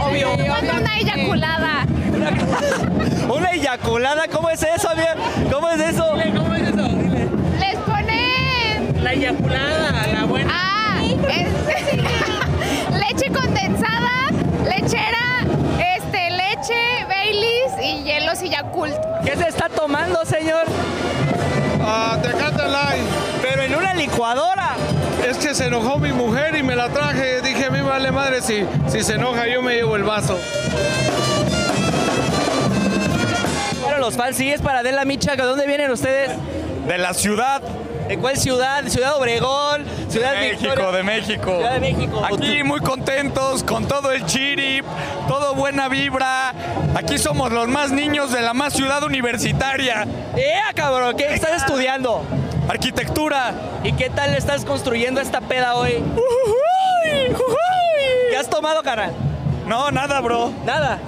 [0.00, 0.34] Obvio.
[0.34, 1.86] una eyaculada.
[3.34, 4.26] ¿Una eyaculada?
[4.28, 5.08] ¿Cómo es eso, amigo?
[5.52, 6.06] ¿Cómo es eso?
[6.36, 6.88] ¿Cómo es eso?
[6.88, 7.28] Dile.
[7.58, 9.04] Les ponen.
[9.04, 10.50] La eyaculada, la buena.
[10.52, 11.54] Ah, es-
[12.98, 14.10] leche condensada,
[14.64, 15.44] lechera,
[15.96, 18.94] este, leche, Baileys y hielos y Yakult.
[19.24, 20.64] ¿Qué se está tomando, señor?
[21.86, 23.04] Ah, Tecate Light.
[23.42, 24.76] Pero en una licuadora.
[25.28, 27.40] Es que se enojó mi mujer y me la traje.
[27.40, 30.38] Dije, a mí vale madre, si, si se enoja yo me llevo el vaso.
[33.82, 35.36] Bueno, los fans, sí, es para Adela Micha.
[35.36, 36.30] ¿De dónde vienen ustedes?
[36.86, 37.62] De la ciudad
[38.08, 38.84] ¿De cuál ciudad?
[38.86, 39.84] ¿Ciudad Obregón?
[40.08, 40.90] ¿Ciudad México, Victoria?
[40.92, 41.56] de México.
[41.56, 42.22] Ciudad de México.
[42.24, 44.84] Aquí muy contentos con todo el chirip,
[45.26, 46.52] todo buena vibra.
[46.94, 50.06] Aquí somos los más niños de la más ciudad universitaria.
[50.36, 51.16] ¡Eh, cabrón!
[51.16, 52.22] ¿Qué estás estudiando?
[52.68, 53.54] Arquitectura.
[53.82, 55.94] ¿Y qué tal estás construyendo esta peda hoy?
[55.96, 57.56] Ujujuy, ujujuy.
[58.30, 59.12] ¿Qué has tomado, carnal?
[59.66, 60.52] No, nada, bro.
[60.66, 60.98] Nada.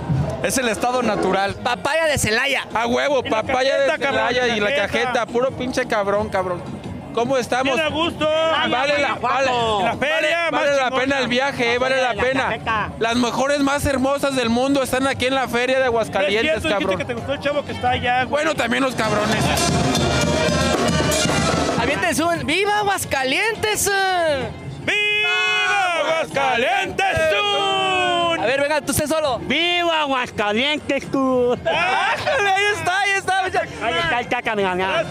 [0.42, 1.54] Es el estado natural.
[1.56, 2.66] Papaya de Celaya.
[2.72, 5.26] A huevo, papaya de cajeta, Celaya la y la cajeta.
[5.26, 6.75] Puro pinche cabrón, cabrón.
[7.16, 7.74] ¿Cómo estamos?
[7.74, 8.28] Bien a gusto.
[8.28, 9.50] Vale la, vale,
[9.82, 12.90] la feria, vale, vale la pena el viaje, eh, vale la pena.
[12.98, 17.06] Las mejores más hermosas del mundo están aquí en la feria de Aguascalientes, cabrón.
[17.06, 18.44] te gustó el chavo que está allá, güey.
[18.44, 19.42] Bueno, también los cabrones.
[21.80, 23.90] Avienten un ¡Viva Aguascalientes!
[24.84, 28.42] ¡Viva Aguascalientes tú!
[28.42, 29.38] A ver, venga, tú estés solo.
[29.38, 31.54] ¡Viva Aguascalientes tú!
[31.64, 33.40] ¡Ájale, ahí está, ahí está.
[33.82, 35.04] Ahí está el cacameana.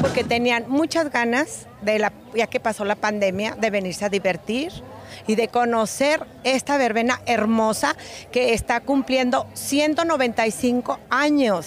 [0.00, 4.72] Porque tenían muchas ganas, de la, ya que pasó la pandemia, de venirse a divertir
[5.26, 7.96] y de conocer esta verbena hermosa
[8.32, 11.66] que está cumpliendo 195 años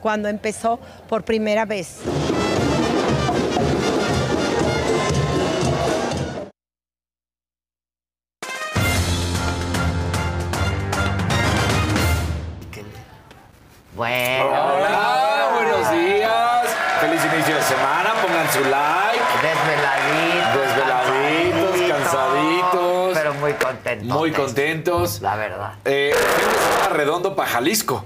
[0.00, 1.98] cuando empezó por primera vez.
[13.96, 15.33] Bueno, Hola,
[17.34, 18.14] inicio de semana.
[18.22, 19.22] Pongan su like.
[19.42, 20.60] desveladitos.
[20.60, 23.18] Desveladitos, cansaditos.
[23.18, 24.06] Pero muy contentos.
[24.08, 25.20] Muy contentos.
[25.20, 25.72] La verdad.
[25.84, 26.14] Eh,
[26.92, 28.04] redondo para Jalisco.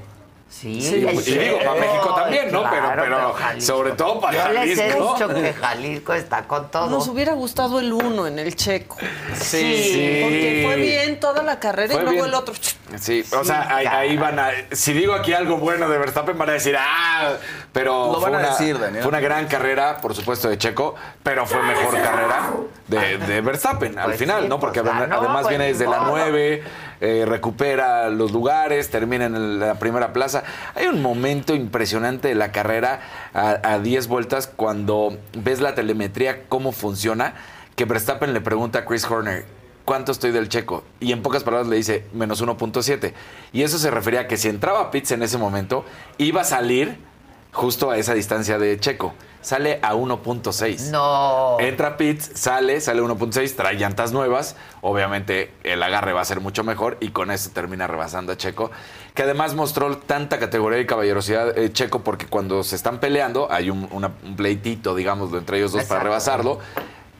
[0.51, 2.65] Sí, Y, y digo, para México también, ¿no?
[2.71, 3.75] Pero, pero, Jalisco.
[3.77, 5.13] sobre todo para Yo les he Jalisco.
[5.15, 6.89] dicho que Jalisco está con todo.
[6.89, 8.97] Nos hubiera gustado el uno en el checo.
[9.35, 10.21] Sí.
[10.23, 12.29] Porque fue bien toda la carrera Fue y luego bien.
[12.29, 12.55] el otro.
[12.99, 14.51] Sí, o sea, ahí, van a.
[14.73, 17.35] Si digo aquí algo bueno de Verstappen, van a decir, ah,
[17.73, 18.13] pero.
[18.13, 19.03] Lo fue van a una, decir, Daniel.
[19.03, 22.51] Fue una gran carrera, por supuesto, de Checo, pero fue mejor carrera
[22.87, 24.59] de, de Verstappen al Pues final, sí, ¿no?
[24.59, 26.17] Porque pues además pues, viene desde la modo.
[26.17, 26.63] 9,
[27.01, 30.45] eh, recupera los lugares, termina en la primera plaza.
[30.75, 33.01] Hay un momento impresionante de la carrera
[33.35, 37.35] a, a 10 vueltas cuando ves la telemetría, cómo funciona,
[37.77, 39.45] que Verstappen le pregunta a Chris Horner,
[39.85, 40.85] ¿cuánto estoy del checo?
[41.01, 43.13] Y en pocas palabras le dice, menos 1.7.
[43.53, 45.85] Y eso se refería a que si entraba a pits en ese momento,
[46.19, 46.99] iba a salir
[47.53, 49.15] justo a esa distancia de checo.
[49.41, 50.91] Sale a 1.6.
[50.91, 51.57] No.
[51.61, 54.57] Entra Pitts, sale, sale 1.6, trae llantas nuevas.
[54.81, 58.71] Obviamente el agarre va a ser mucho mejor y con eso termina rebasando a Checo.
[59.15, 63.71] Que además mostró tanta categoría y caballerosidad eh, Checo porque cuando se están peleando hay
[63.71, 66.61] un, una- un pleitito, digamos, entre ellos dos para rebasarlo.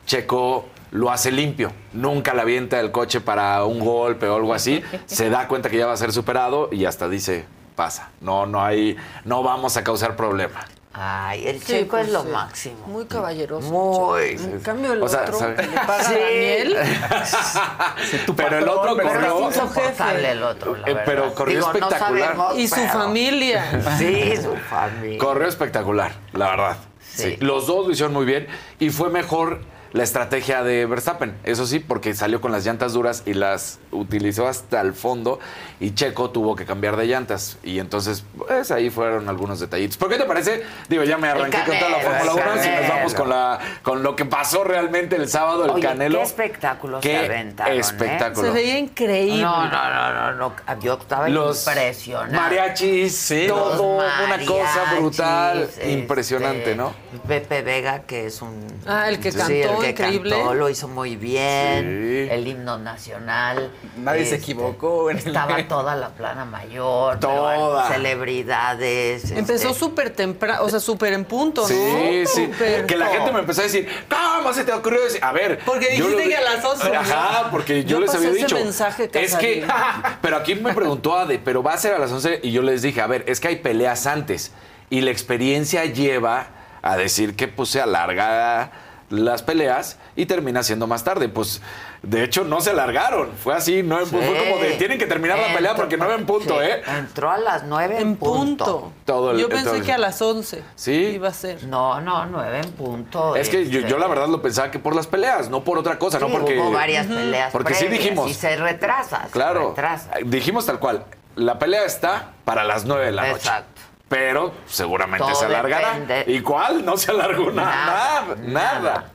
[0.05, 1.71] Checo lo hace limpio.
[1.93, 4.81] Nunca la avienta el coche para un golpe o algo así.
[5.05, 7.45] Se da cuenta que ya va a ser superado y hasta dice,
[7.75, 8.09] pasa.
[8.21, 10.65] No, no hay, no vamos a causar problema.
[10.91, 12.29] Ay, el Sí, checo pues es lo sí.
[12.29, 12.87] máximo.
[12.87, 13.69] Muy caballeroso.
[13.69, 14.29] Muy.
[14.31, 15.55] En cambio, el O sea, otro ¿sabe?
[15.55, 16.13] que le paga Sí.
[16.13, 16.77] a Daniel.
[18.35, 19.49] Pero el otro Pero corrió.
[19.49, 21.03] es insoportable el otro, la Eh, verdad.
[21.05, 22.27] pero corrió Digo, no espectacular.
[22.35, 23.81] sabemos, Y su pero- familia.
[23.99, 25.17] Sí, su familia.
[25.19, 26.77] Corrió espectacular, la verdad.
[27.01, 27.23] Sí.
[27.23, 27.37] Sí.
[27.39, 28.47] Los dos lo hicieron muy bien
[28.79, 29.61] y fue mejor
[29.93, 31.35] la estrategia de Verstappen.
[31.43, 35.39] Eso sí, porque salió con las llantas duras y las utilizó hasta el fondo
[35.79, 37.57] y Checo tuvo que cambiar de llantas.
[37.63, 39.97] Y entonces, pues ahí fueron algunos detallitos.
[39.97, 40.63] ¿Por qué te parece?
[40.89, 43.59] Digo, ya me arranqué con toda la Fórmula el 1 si nos vamos con, la,
[43.81, 46.19] con lo que pasó realmente el sábado, el Oye, Canelo.
[46.19, 47.79] qué espectáculos Qué se aventaron, ¿eh?
[47.79, 48.47] espectáculo.
[48.47, 49.41] Se veía increíble.
[49.41, 50.79] No, no, no, no, no.
[50.81, 52.31] Yo estaba Los impresionado.
[52.33, 56.93] mariachis, todo, Los una cosa brutal, este, impresionante, ¿no?
[57.27, 58.65] Pepe Vega, que es un...
[58.85, 60.35] Ah, el que Sí, cantó, el que increíble.
[60.35, 62.27] cantó, lo hizo muy bien.
[62.27, 62.33] Sí.
[62.33, 63.71] El himno nacional.
[63.97, 67.19] Nadie se este, equivocó en el- Estaba toda la plana mayor.
[67.19, 67.87] Toda.
[67.89, 69.31] Celebridades.
[69.31, 71.67] Empezó este, súper temprano, o sea, súper en punto, ¿no?
[71.67, 72.49] Sí, sí.
[72.87, 75.23] Que la gente me empezó a decir, ¿cómo se te ocurrió decir?
[75.23, 75.59] A ver.
[75.65, 76.99] Porque yo dijiste lo- que a las 11, ¿no?
[76.99, 78.55] Ajá, porque yo, Yo les pasé había ese dicho.
[78.55, 79.65] mensaje, es que.
[80.21, 82.81] Pero aquí me preguntó Ade, pero va a ser a las 11 y yo les
[82.81, 84.51] dije, a ver, es que hay peleas antes
[84.89, 86.47] y la experiencia lleva
[86.81, 88.71] a decir que pues se alarga
[89.09, 91.29] las peleas y termina siendo más tarde.
[91.29, 91.61] Pues
[92.03, 95.53] de hecho no se alargaron, fue así, no fue como de tienen que terminar la
[95.53, 96.81] pelea porque no en punto, sí, ¿eh?
[96.97, 98.91] Entró a las nueve en, En punto.
[99.05, 100.93] Todo el- Yo pensé todo el- que a las 11 Sí.
[100.93, 101.63] iba a ser.
[101.65, 103.35] No, no, nueve en punto.
[103.35, 105.77] Es que yo, este, yo la verdad lo pensaba que por las peleas, no por
[105.77, 106.59] otra cosa, no sí, porque.
[106.59, 108.29] hubo varias peleas Porque sí dijimos.
[108.29, 109.25] Y se retrasa.
[109.25, 110.11] se Claro, retrasa.
[110.25, 111.03] dijimos tal cual.
[111.35, 113.37] La pelea está para las 9 de la noche.
[113.47, 113.78] Exacto.
[114.09, 115.93] Pero seguramente Todo se alargará.
[115.93, 116.23] depende.
[116.27, 116.83] ¿Y cuál?
[116.83, 118.79] No se alargó nada, Nada, nada.
[118.79, 119.11] nada.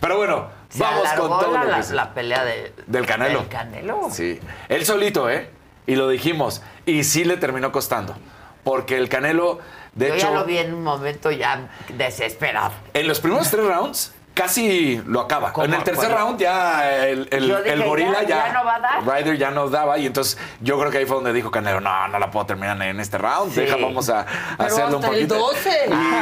[0.00, 3.40] Pero bueno, Se vamos con todo la, lo que se- la pelea de, del Canelo.
[3.40, 4.08] del Canelo.
[4.10, 4.40] Sí.
[4.70, 5.50] Él solito, ¿eh?
[5.86, 6.62] Y lo dijimos.
[6.86, 8.16] Y sí le terminó costando.
[8.64, 9.58] Porque el Canelo,
[9.92, 10.28] de Yo hecho.
[10.28, 12.72] ya lo vi en un momento ya desesperado.
[12.94, 15.52] En los primeros tres rounds casi lo acaba.
[15.64, 16.18] En el tercer ¿Cuál?
[16.18, 19.04] round ya el, el- Yo dije, el gorila ya- ya, ya no va a dar.
[19.04, 22.08] Ryder ya no daba y entonces yo creo que ahí fue donde dijo Canelo, no,
[22.08, 23.60] no la puedo terminar en este round, Sí.
[23.62, 24.24] deja, vamos a
[24.56, 25.34] Pero hacerlo un el poquito.
[25.34, 25.70] 12.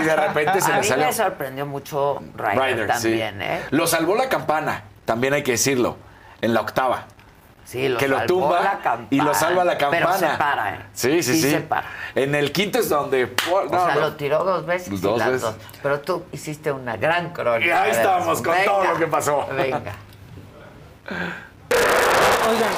[0.00, 3.02] Y de repente se a le mí salió me sorprendió mucho Ryder, Ryder, sí.
[3.02, 3.60] también, ¿eh?
[3.70, 5.96] Lo salvó la campana, también hay que decirlo,
[6.40, 7.06] en la octava.
[7.66, 10.06] Sí, lo que lo tumba la campana, y lo salva la campana.
[10.06, 10.78] Pero se para, ¿eh?
[10.92, 11.50] Sí, sí, Sí sí.
[11.50, 11.88] se para.
[12.14, 13.34] En el quinto es donde.
[13.50, 14.00] O sea, no.
[14.02, 15.42] lo tiró dos veces y Dos las veces.
[15.42, 15.56] dos.
[15.82, 17.66] Pero tú hiciste una gran crónica.
[17.66, 19.48] Y ahí estamos con todo lo que pasó.
[19.52, 19.80] Venga.
[22.48, 22.70] Oigan.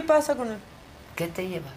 [0.00, 0.58] Qué pasa con él?
[1.16, 1.72] ¿Qué te llevas?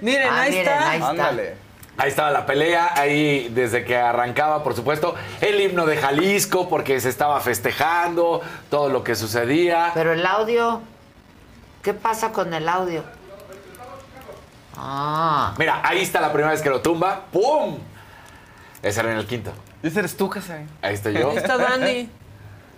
[0.00, 0.90] Miren, Ah, ahí miren, está.
[0.90, 1.10] ahí está.
[1.10, 1.54] Ándale.
[1.98, 6.98] Ahí estaba la pelea, ahí desde que arrancaba, por supuesto, el himno de Jalisco, porque
[7.00, 8.40] se estaba festejando
[8.70, 9.90] todo lo que sucedía.
[9.92, 10.80] Pero el audio.
[11.82, 13.04] ¿Qué pasa con el audio?
[14.76, 15.54] Ah.
[15.58, 17.26] Mira, ahí está la primera vez que lo tumba.
[17.32, 17.78] ¡Pum!
[18.82, 19.52] Ese era en el quinto.
[19.82, 20.66] Ese eres tú, Casay.
[20.80, 21.30] Ahí estoy yo.
[21.30, 22.10] Ahí está Dani.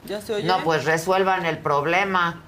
[0.04, 0.48] Ya se oye.
[0.48, 2.40] No, pues resuelvan el problema.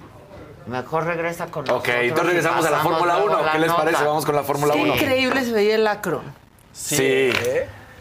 [0.66, 1.94] Mejor regresa con nosotros.
[1.94, 3.42] Ok, entonces regresamos a la Fórmula luego 1.
[3.46, 3.82] la ¿Qué les nota.
[3.84, 4.04] parece?
[4.04, 4.80] Vamos con la Fórmula Sí.
[4.80, 4.94] 1.
[4.94, 6.22] Increíble se veía el acro.
[6.72, 7.30] Sí.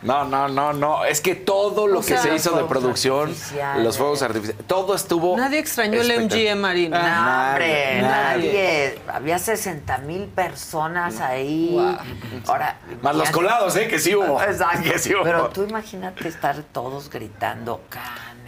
[0.01, 1.05] No, no, no, no.
[1.05, 3.33] Es que todo lo O que sea, se hizo de producción,
[3.77, 5.37] los fuegos artificiales, todo estuvo.
[5.37, 6.25] Nadie extrañó el.
[6.25, 6.97] MGM Marina.
[6.99, 8.47] No, Nadie, hombre, nadie.
[8.53, 9.01] nadie.
[9.13, 11.77] Había 60 mil personas ahí.
[12.47, 13.87] Ahora, Más los colados, ¿eh?
[13.87, 14.41] Que sí hubo.
[14.43, 14.91] Exacto.
[14.91, 15.23] Que sí hubo.
[15.23, 18.42] Pero tú imagínate estar todos gritando Canelo.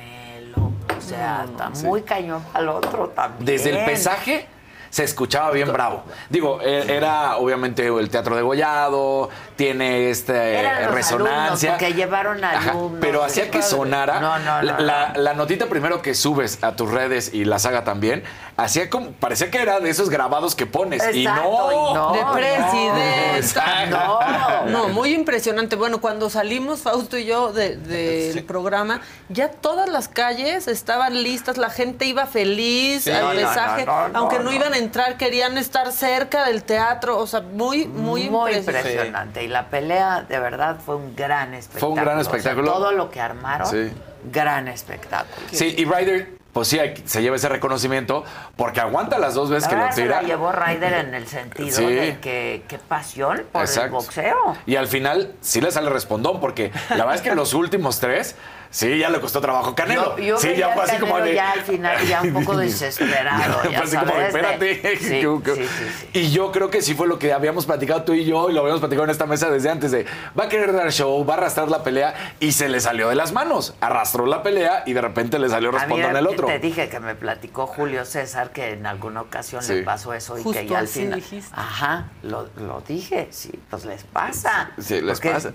[1.06, 3.46] O sea, está muy cañón al otro también.
[3.46, 4.48] Desde el pesaje
[4.90, 6.04] se escuchaba bien bravo.
[6.30, 11.72] Digo, e- era obviamente el teatro degollado, tiene este resonancia.
[11.74, 13.00] alumnos, porque llevaron Ajá, alumnos.
[13.02, 14.22] pero hacía que sonara.
[14.22, 17.84] No, no, no, la, la notita primero que subes a tus redes y la saga
[17.84, 18.24] también,
[18.58, 21.04] hacía como, parecía que era de esos grabados que pones.
[21.14, 21.72] y Exacto, no.
[21.92, 23.38] y no, De presidenta.
[23.38, 24.20] Exacto.
[24.68, 25.76] No, muy impresionante.
[25.76, 31.58] Bueno, cuando salimos, Fausto y yo, de- del programa, ya todas las calles estaban listas,
[31.58, 33.12] la gente iba feliz Sí.
[33.12, 34.56] al No, no, mensaje, no, no, aunque no, no, no.
[34.56, 38.90] iban a entrar, querían estar cerca del teatro, o sea, muy, muy, Muy impresionante.
[38.92, 39.44] impresionante.
[39.44, 41.80] Y la pelea, de verdad, fue un gran espectáculo.
[41.80, 42.72] Fue un gran O sea, espectáculo.
[42.74, 43.92] todo lo que armaron, Sí.
[44.32, 45.36] gran espectáculo.
[45.52, 48.24] Sí, y Ryder, pues sí, se lleva ese reconocimiento
[48.56, 50.22] porque aguanta las dos veces La que lo se tira.
[50.22, 51.84] la llevó Ryder en el sentido Sí.
[51.86, 54.56] de que qué pasión por el boxeo.
[54.66, 58.38] Y al final sí le sale respondón, porque la verdad es que los últimos tres,
[58.76, 60.18] sí, ya le costó trabajo Canelo.
[60.18, 63.60] Yo, yo sí, ya fue así como Canelo ya al final ya un poco desesperado,
[63.62, 64.98] Fue ya así como de, sabes, de- espérate.
[65.06, 65.70] Sí, que- que- sí,
[66.00, 68.54] sí, Y yo creo que sí fue lo que habíamos platicado tú y yo, y
[68.54, 70.06] lo habíamos platicado en esta mesa desde antes de
[70.38, 73.16] va a querer dar show, va a arrastrar la pelea, y se le salió de
[73.16, 73.74] las manos.
[73.82, 76.48] Arrastró la pelea y de repente le salió respondón el otro.
[76.48, 79.74] Te dije que me platicó Julio César que en alguna ocasión Sí.
[79.76, 81.20] le pasó eso y Justo que ya al final.
[81.20, 81.52] dijiste.
[81.56, 84.72] Ajá, lo, lo dije, sí, pues les pasa.
[84.80, 85.52] Sí, les Porque pasa.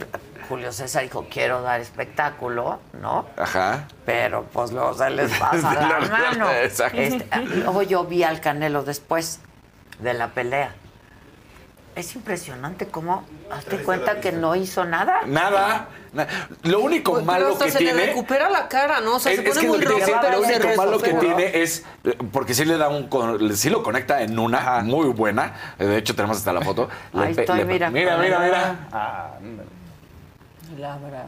[0.49, 3.27] Julio César dijo, quiero dar espectáculo, ¿no?
[3.37, 3.85] Ajá.
[4.07, 6.51] Pero pues luego se les pasa la mano.
[6.51, 6.99] Exacto.
[7.01, 9.41] Este, luego yo vi al Canelo después
[9.99, 10.75] de la pelea.
[11.97, 15.23] Es impresionante cómo, hazte cuenta que no hizo nada.
[15.27, 15.89] Nada.
[16.13, 16.27] na-
[16.63, 17.95] Lo único Pues, pero malo hasta que se tiene.
[17.95, 19.17] le recupera la cara, ¿no?
[19.17, 21.61] O sea, es, se es pone que muy lo, que lo único malo que tiene
[21.63, 21.85] es
[22.33, 26.15] porque sí le da un con- sí lo conecta en una muy buena de hecho
[26.15, 27.91] tenemos hasta la foto Le Ahí pe- estoy, le- mira.
[27.91, 29.31] mira mira mira Ah,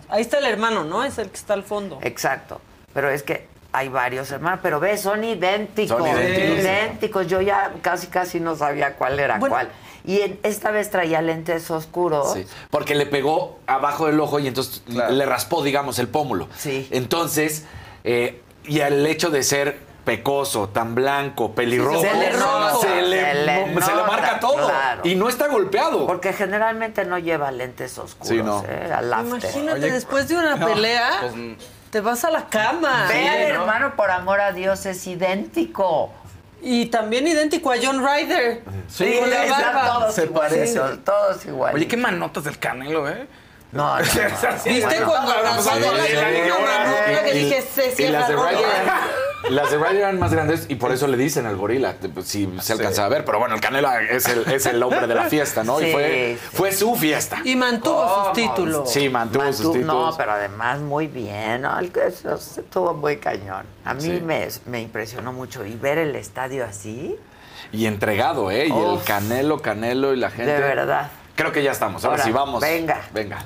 [0.08, 1.04] Ahí está el hermano, ¿no?
[1.04, 1.98] Es el que está al fondo.
[2.02, 2.60] Exacto.
[2.94, 5.96] Pero es que hay varios hermanos, pero ve, son idénticos.
[5.98, 6.58] Son idénticos.
[6.58, 7.26] idénticos.
[7.26, 9.54] Yo ya casi casi no sabía cuál era Bueno.
[9.54, 9.68] cuál.
[10.04, 12.32] Y en- esta vez traía lentes oscuros.
[12.34, 16.88] Sí, porque le pegó abajo del ojo y entonces le raspó digamos el pómulo Sí.
[16.90, 17.64] entonces
[18.04, 23.34] eh, y el hecho de ser pecoso tan blanco pelirrojo Se le se le, se
[23.34, 25.00] le mo- se le nota, marca todo claro.
[25.04, 28.64] y no está golpeado Porque generalmente no lleva lentes oscuros, Sí, no.
[28.68, 28.90] ¿eh?
[28.92, 29.26] Al after.
[29.38, 31.32] Imagínate, después de una pelea, Pues,
[31.90, 33.06] te vas a la cama.
[33.08, 33.60] Ve Sí, al ¿no?
[33.60, 36.10] hermano, por amor a Dios, es idéntico.
[36.62, 38.62] Y también idéntico a John Ryder.
[38.88, 39.86] Sí, la barba.
[39.98, 40.78] todos Se parece.
[41.04, 41.74] todos iguales.
[41.76, 43.26] Oye, qué manotas del Canelo, ¿eh?
[43.72, 44.04] No, no, no.
[44.64, 47.24] ¿Viste cuando abrazó a Sí, la sí, sí.
[47.24, 48.26] Que dije, se cierra?
[48.26, 48.66] Ryder
[49.50, 52.72] las de Ryder eran más grandes y por eso le dicen al gorila si se
[52.74, 55.64] alcanzaba a ver pero bueno el Canelo es el, es el hombre de la fiesta
[55.64, 55.78] ¿no?
[55.78, 56.48] Sí, y fue, sí.
[56.56, 58.90] fue su fiesta Y mantuvo sus títulos.
[58.92, 61.78] sí mantuvo sus títulos No, pero además muy bien, ¿no?
[61.78, 63.64] El que eso estuvo muy cañón.
[63.84, 64.20] A mí Sí.
[64.24, 65.64] me, me impresionó mucho.
[65.64, 67.16] Y ver el estadio así,
[67.72, 68.66] y entregado ¿eh?
[68.68, 69.02] y el.
[69.04, 71.10] Canelo Canelo y la gente de verdad.
[71.34, 73.00] creo que ya estamos ahora, Ahora, sí vamos venga.
[73.12, 73.38] venga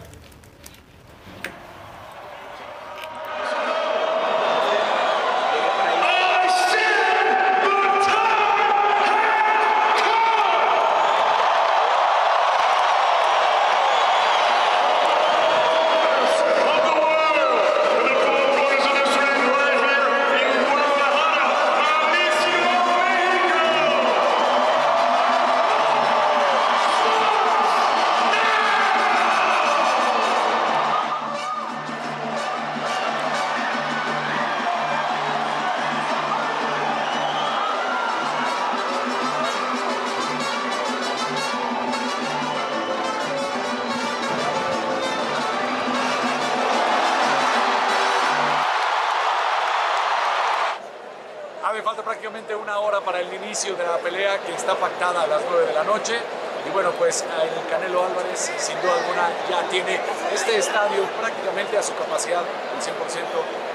[54.46, 56.18] que está pactada a las 9 de la noche.
[56.66, 60.00] Y bueno, pues el Canelo Álvarez sin duda alguna ya tiene
[60.32, 62.86] este estadio prácticamente a su capacidad, el 100%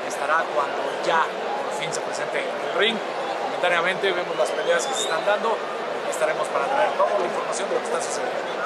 [0.07, 2.97] estará cuando ya por fin se presente en el ring.
[3.43, 5.55] Momentáneamente vemos las peleas que se están dando
[6.09, 8.60] estaremos para traer toda la información de lo que está sucediendo.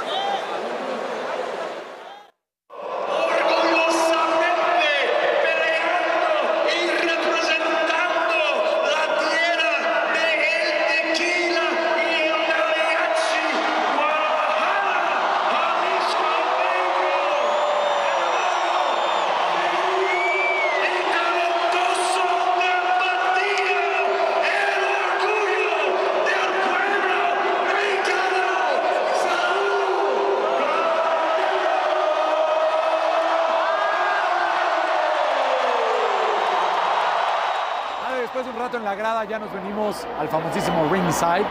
[38.86, 41.44] La grada ya nos venimos al famosísimo ringside,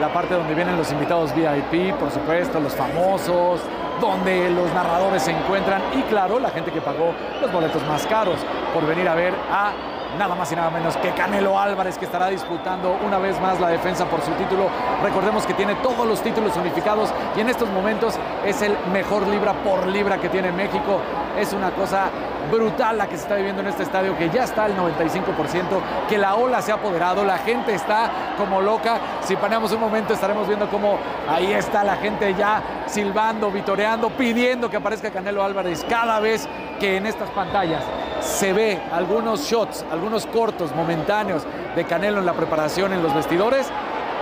[0.00, 3.60] la parte donde vienen los invitados VIP, por supuesto, los famosos,
[4.00, 8.40] donde los narradores se encuentran y claro, la gente que pagó los boletos más caros
[8.74, 9.70] por venir a ver a
[10.18, 13.68] nada más y nada menos que Canelo Álvarez, que estará disputando una vez más la
[13.68, 14.68] defensa por su título.
[15.00, 19.52] Recordemos que tiene todos los títulos unificados y en estos momentos es el mejor libra
[19.62, 20.98] por libra que tiene México.
[21.38, 22.10] Es una cosa
[22.50, 26.18] brutal la que se está viviendo en este estadio, que ya está al 95%, que
[26.18, 28.98] la ola se ha apoderado, la gente está como loca.
[29.22, 34.70] Si paneamos un momento estaremos viendo cómo ahí está la gente ya silbando, vitoreando, pidiendo
[34.70, 37.82] que aparezca Canelo Álvarez cada vez que en estas pantallas
[38.20, 41.42] se ve algunos shots, algunos cortos momentáneos
[41.74, 43.70] de Canelo en la preparación en los vestidores,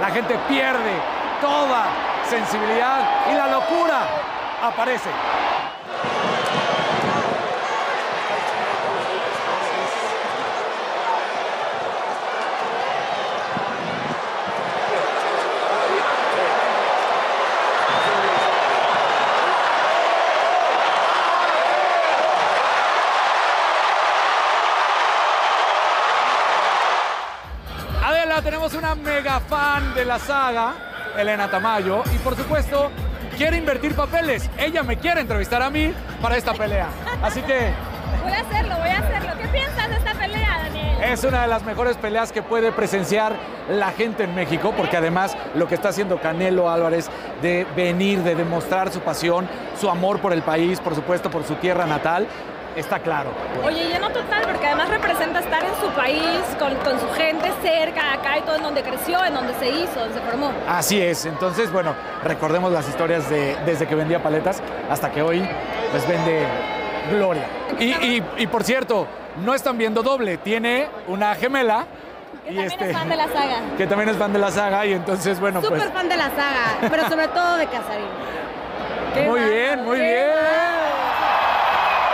[0.01, 0.93] la gente pierde
[1.41, 1.87] toda
[2.29, 3.01] sensibilidad
[3.33, 4.01] y la locura
[4.63, 5.11] aparece.
[28.05, 30.73] Adela, tenemos una mega fan de la saga,
[31.19, 32.91] Elena Tamayo, y por supuesto
[33.37, 34.49] quiere invertir papeles.
[34.57, 35.93] Ella me quiere entrevistar a mí
[36.23, 36.87] para esta pelea.
[37.23, 37.73] Así que
[38.23, 39.33] Voy a hacerlo, voy a hacerlo.
[39.39, 41.13] ¿Qué piensas de esta pelea, Daniel?
[41.13, 43.37] es una de las mejores peleas que puede presenciar
[43.69, 47.11] la gente en México, porque además lo que está haciendo Canelo Álvarez
[47.43, 49.47] de venir, de demostrar su pasión,
[49.79, 52.27] su amor por el país, por supuesto por su tierra natal,
[52.79, 53.31] está claro.
[53.65, 58.18] Oye, lleno total, porque además representa estar en su país, con, con su gente cerca,
[58.29, 60.53] acá y todo, en donde creció, en donde se hizo, donde se formó.
[60.69, 65.47] Así es, entonces, bueno, recordemos las historias de desde que vendía paletas hasta que hoy
[65.91, 66.47] pues vende
[67.11, 67.45] gloria.
[67.79, 69.07] Y, y- y, por cierto,
[69.45, 71.87] no están viendo doble, tiene una gemela
[72.51, 73.57] y este, Es fan de la saga.
[73.77, 76.29] que también es fan de la saga y entonces, bueno, pues Súper fan de la
[76.31, 78.09] saga, pero sobre todo de Casarín.
[79.27, 80.29] Muy bien, muy qué bien.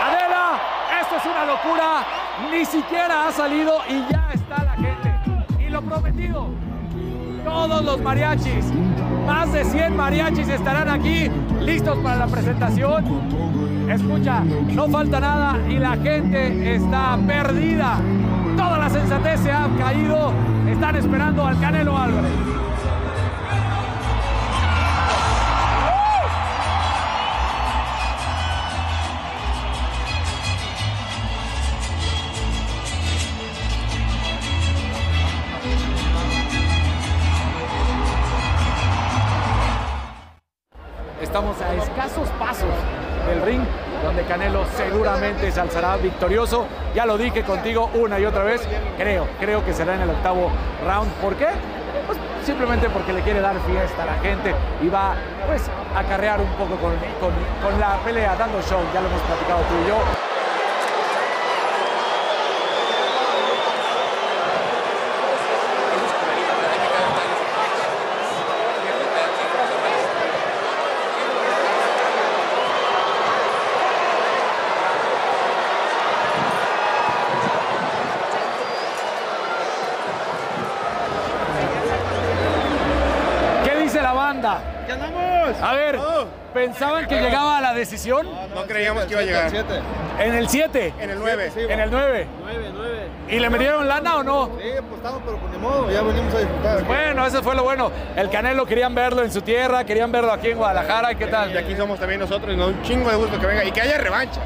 [0.05, 0.59] Adela,
[1.01, 2.03] esto es una locura,
[2.51, 4.94] ni siquiera ha salido y ya está la gente.
[5.75, 6.47] Lo prometido,
[7.43, 8.71] todos los mariachis,
[9.27, 13.03] más de 100 mariachis estarán aquí listos para la presentación.
[13.91, 14.39] Escucha,
[14.73, 17.97] no falta nada y la gente está perdida.
[18.55, 20.31] Toda la sensatez se ha caído.
[20.65, 22.31] Están esperando al Canelo Álvarez.
[44.95, 46.65] Seguramente se alzará victorioso.
[46.95, 48.61] Ya lo dije contigo una y otra vez.
[48.97, 50.49] Creo, creo que será en el octavo
[50.87, 51.11] round.
[51.21, 51.47] ¿Por qué?
[52.07, 55.15] Pues simplemente porque le quiere dar fiesta a la gente y va
[55.47, 57.35] pues a acarrear un poco con, con-
[57.71, 58.79] con la pelea, dando show.
[58.93, 59.97] Ya lo hemos platicado tú y yo.
[83.63, 84.59] ¿Qué dice la banda?
[84.87, 85.61] ¡Ganamos!
[85.61, 85.99] A ver,
[86.65, 88.27] ¿pensaban que llegaba a la decisión?
[88.53, 89.53] No creíamos que iba a llegar.
[90.19, 90.93] En el 7.
[90.99, 91.51] En el 9.
[91.55, 92.27] En el 9.
[92.43, 92.94] 9, 9.
[93.27, 94.51] ¿Y le metieron lana o no?
[94.61, 96.83] Sí, apostamos, pero pues ni modo, ya venimos a disfrutar.
[96.83, 97.91] Bueno, eso fue lo bueno.
[98.15, 101.11] El Canelo querían verlo en su tierra, querían verlo aquí en Guadalajara.
[101.11, 101.51] ¿y ¿Qué tal?
[101.51, 103.71] Y aquí somos también nosotros y nos da un chingo de gusto que venga y
[103.71, 104.41] que haya revancha.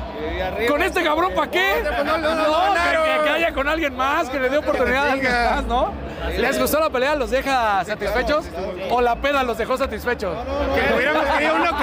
[0.68, 1.84] ¿Con este cabrón para qué?
[1.84, 5.08] No, no, no, no, No, que, que haya con alguien más, que le dé oportunidad
[5.08, 5.92] a alguien más, ¿no?
[6.38, 7.16] ¿Les gustó la pelea?
[7.16, 8.46] ¿Los deja satisfechos?
[8.90, 10.38] ¿O la peda los dejó satisfechos?
[10.76, 11.80] Que hubiéramos querido un knockout.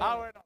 [0.00, 0.37] Ah, bueno.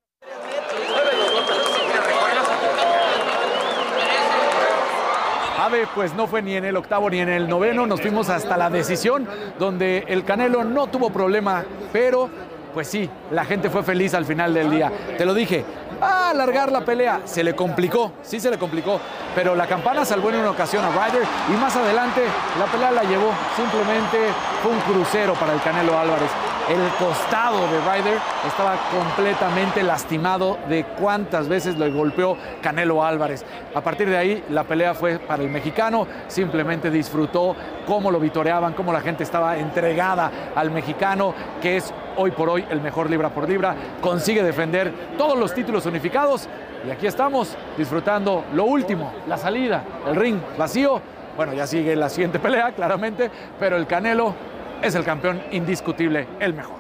[5.95, 8.69] Pues no fue ni en el octavo ni en el noveno, nos fuimos hasta la
[8.69, 9.27] decisión,
[9.59, 12.29] donde el Canelo no tuvo problema, pero
[12.75, 14.93] pues sí, la gente fue feliz al final del día.
[15.17, 15.65] Te lo dije,
[15.99, 19.01] a alargar la pelea, se le complicó, sí se le complicó,
[19.35, 22.21] pero la campana salvó en una ocasión a Ryder y más adelante
[22.59, 24.19] la pelea la llevó, simplemente
[24.63, 26.31] fue un crucero para el Canelo Álvarez.
[26.69, 33.45] El costado de Ryder estaba completamente lastimado de cuántas veces le golpeó Canelo Álvarez.
[33.75, 36.07] A partir de ahí, la pelea fue para el mexicano.
[36.29, 42.31] Simplemente disfrutó cómo lo vitoreaban, cómo la gente estaba entregada al mexicano, que es hoy
[42.31, 43.75] por hoy el mejor libra por libra.
[44.01, 46.49] Consigue defender todos los títulos unificados.
[46.87, 51.01] Y aquí estamos disfrutando lo último, la salida, el ring vacío.
[51.37, 54.52] Bueno, ya sigue la siguiente pelea, claramente, pero el Canelo
[54.83, 56.77] es el campeón indiscutible, el mejor.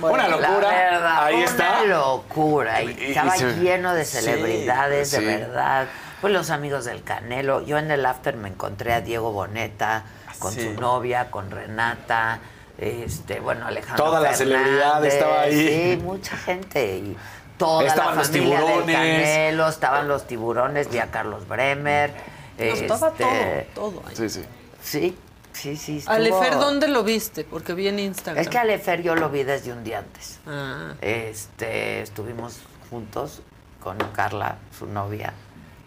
[0.00, 0.48] Una locura.
[0.60, 1.84] La verdad, Ahí una está.
[1.84, 2.82] locura.
[2.82, 5.20] Y Y- y estaba se- lleno de celebridades, sí.
[5.24, 5.86] de verdad.
[6.20, 7.62] Pues los amigos del Canelo.
[7.64, 10.04] Yo en el after me encontré a Diego Boneta
[10.38, 10.62] con Sí.
[10.62, 12.38] su novia, con Renata,
[12.78, 15.68] este, bueno, Alejandro Toda la Fernández, celebridad estaba ahí.
[15.96, 16.96] Sí, mucha gente.
[16.96, 17.16] Y
[17.56, 18.96] toda Estaban la los familia del tiburones.
[18.96, 22.10] Canelo, estaban los tiburones, vi a Carlos Bremer.
[22.58, 24.16] estaba este, todo, todo ahí.
[24.16, 24.44] Sí, sí.
[24.82, 25.18] Sí,
[25.54, 25.98] sí, sí.
[25.98, 27.44] estuvo- Alefer, ¿dónde lo viste?
[27.44, 28.42] Porque vi en Instagram.
[28.42, 30.38] Es que Alefer yo lo vi desde un día antes.
[30.46, 30.92] Ah.
[31.00, 32.58] Este, estuvimos
[32.90, 33.40] juntos
[33.82, 35.32] con Carla, su novia,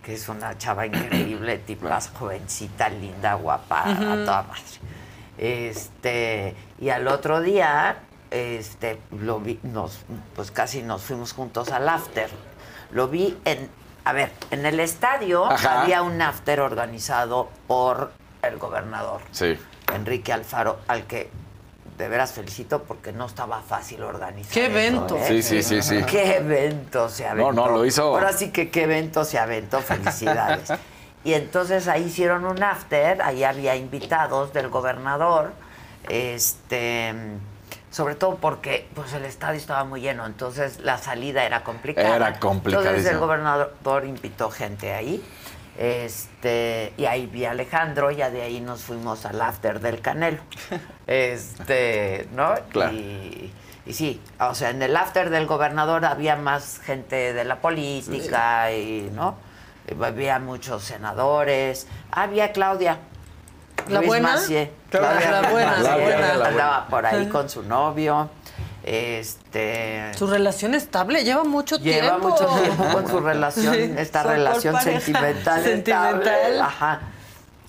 [0.04, 3.96] que es una chava increíble, tipas jovencita, linda, guapa, a
[4.26, 4.62] toda madre.
[5.38, 7.98] Este, y al otro día,
[8.32, 10.00] este, lo vi, nos,
[10.36, 12.30] pues casi nos fuimos juntos al after.
[12.92, 13.70] Lo vi en,
[14.06, 15.82] a ver, en el estadio Ajá.
[15.84, 18.12] había un after organizado por
[18.42, 19.22] el gobernador.
[19.32, 19.58] Sí.
[19.94, 21.30] Enrique Alfaro, al que
[21.98, 24.54] de veras felicito porque no estaba fácil organizar.
[24.54, 25.18] ¡Qué eso, evento!
[25.18, 25.26] ¿eh?
[25.28, 26.04] Sí, sí, sí, sí.
[26.04, 27.52] ¡Qué evento se aventó!
[27.52, 28.04] No, no, lo hizo.
[28.04, 30.72] Ahora sí que qué evento se aventó, felicidades.
[31.24, 35.54] y entonces ahí hicieron un after, ahí había invitados del gobernador,
[36.10, 37.14] este
[37.90, 42.16] sobre todo porque pues el estadio estaba muy lleno, entonces la salida era complicada.
[42.16, 42.92] Era complicadísimo.
[42.92, 45.24] Entonces el gobernador invitó gente ahí.
[45.78, 50.40] Este, y ahí vi a Alejandro, ya de ahí nos fuimos al after del Canelo.
[51.08, 52.56] Este, ¿no?
[52.70, 52.92] Claro.
[52.94, 53.54] Y,
[53.86, 58.74] y sí, o sea, en el after del gobernador había más gente de la política
[58.74, 59.38] y, ¿no?
[60.04, 61.88] Había muchos senadores.
[62.12, 62.98] Había Claudia.
[63.88, 64.34] ¿La Luis buena?
[64.34, 64.74] Macié.
[64.90, 66.46] Claudia, la buena, la buena.
[66.46, 68.30] Andaba por ahí con su novio.
[68.90, 70.12] Este.
[70.18, 72.30] Su relación estable lleva mucho Lleva tiempo.
[72.30, 75.62] mucho tiempo con su relación, Sí, esta relación sentimental.
[75.64, 76.22] Sentimental.
[76.22, 76.60] estable.
[76.62, 77.00] Ajá.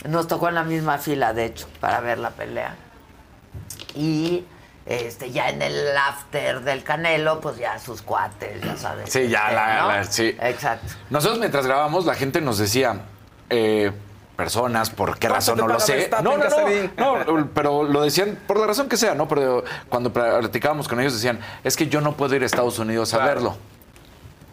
[0.08, 2.76] Nos tocó en la misma fila, de hecho, para ver la pelea.
[3.96, 4.44] Y
[4.86, 9.12] este, ya en el after del Canelo, pues ya sus cuates, ya sabes.
[9.12, 9.88] Sí, ya este, la, ¿no?
[9.88, 10.36] la- sí.
[10.40, 10.94] Exacto.
[11.10, 13.00] Nosotros mientras grabamos, la gente nos decía,
[13.50, 13.90] eh,
[14.38, 16.08] personas, por qué ¿Cuánto razón no lo sé.
[16.22, 16.44] No, no,
[16.96, 19.26] no, no, pero lo decían por la razón que sea, ¿no?
[19.26, 23.12] Pero cuando platicábamos con ellos decían, es que yo no puedo ir a Estados Unidos
[23.14, 23.56] a verlo.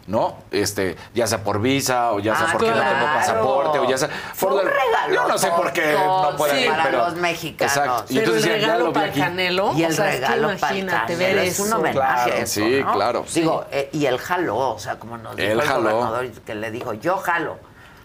[0.07, 0.38] ¿No?
[0.51, 3.19] Este, ya sea por visa o ya sea Ah, porque no tengo claro.
[3.19, 4.09] pasaporte o ya sea.
[4.33, 5.13] Fue por un regalo.
[5.15, 6.97] Yo no sé por qué no pueden sí, ir, para pero.
[6.97, 7.77] los mexicanos.
[7.77, 8.05] Exacto.
[8.09, 9.19] Y entonces el decían, ya regalo lo vi para el aquí.
[9.19, 9.73] Canelo.
[9.75, 11.97] Y el o sea, es que regalo para el imagínate ver es un homenaje.
[11.97, 12.93] Claro, eso, sí, ¿no?
[12.93, 13.25] claro.
[13.33, 15.81] Digo, eh, y él jaló, o sea, como nos dijo el jaló.
[15.81, 17.57] gobernador, que le dijo, yo jalo.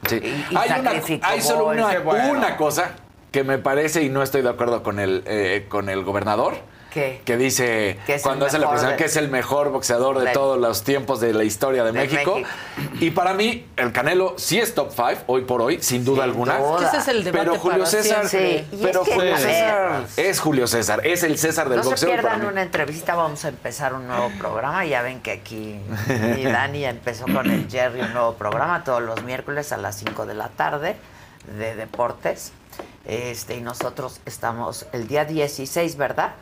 [0.08, 0.16] Sí.
[0.22, 0.92] Y, y hay, una-
[1.22, 2.30] hay solo una, bueno.
[2.30, 2.92] una cosa
[3.30, 6.54] que me parece y no estoy de acuerdo con el, eh, con el gobernador.
[6.90, 7.22] ¿Qué?
[7.24, 10.58] Que dice, cuando hace la presentación, de- que es el mejor boxeador de de- todos
[10.58, 12.36] los tiempos de la historia de, de México.
[12.40, 12.50] México.
[13.00, 16.58] Y para mí, el Canelo sí es top 5 hoy por hoy, sin duda alguna.
[16.58, 16.84] duda.
[16.86, 18.26] Es que ese es el debate Pero Julio César.
[18.28, 21.84] Sí, y pero es que, Julio César es Julio César, es el César del No
[21.84, 22.10] se boxeo.
[22.10, 22.46] para pierdan mí.
[22.46, 24.84] una entrevista, vamos a empezar un nuevo programa.
[24.84, 25.78] Ya ven que aquí
[26.36, 30.26] mi Dani empezó con el Jerry un nuevo programa todos los miércoles a las 5
[30.26, 30.96] de la tarde
[31.58, 32.52] de deportes.
[33.06, 36.32] Este, y nosotros estamos el día 16, ¿verdad?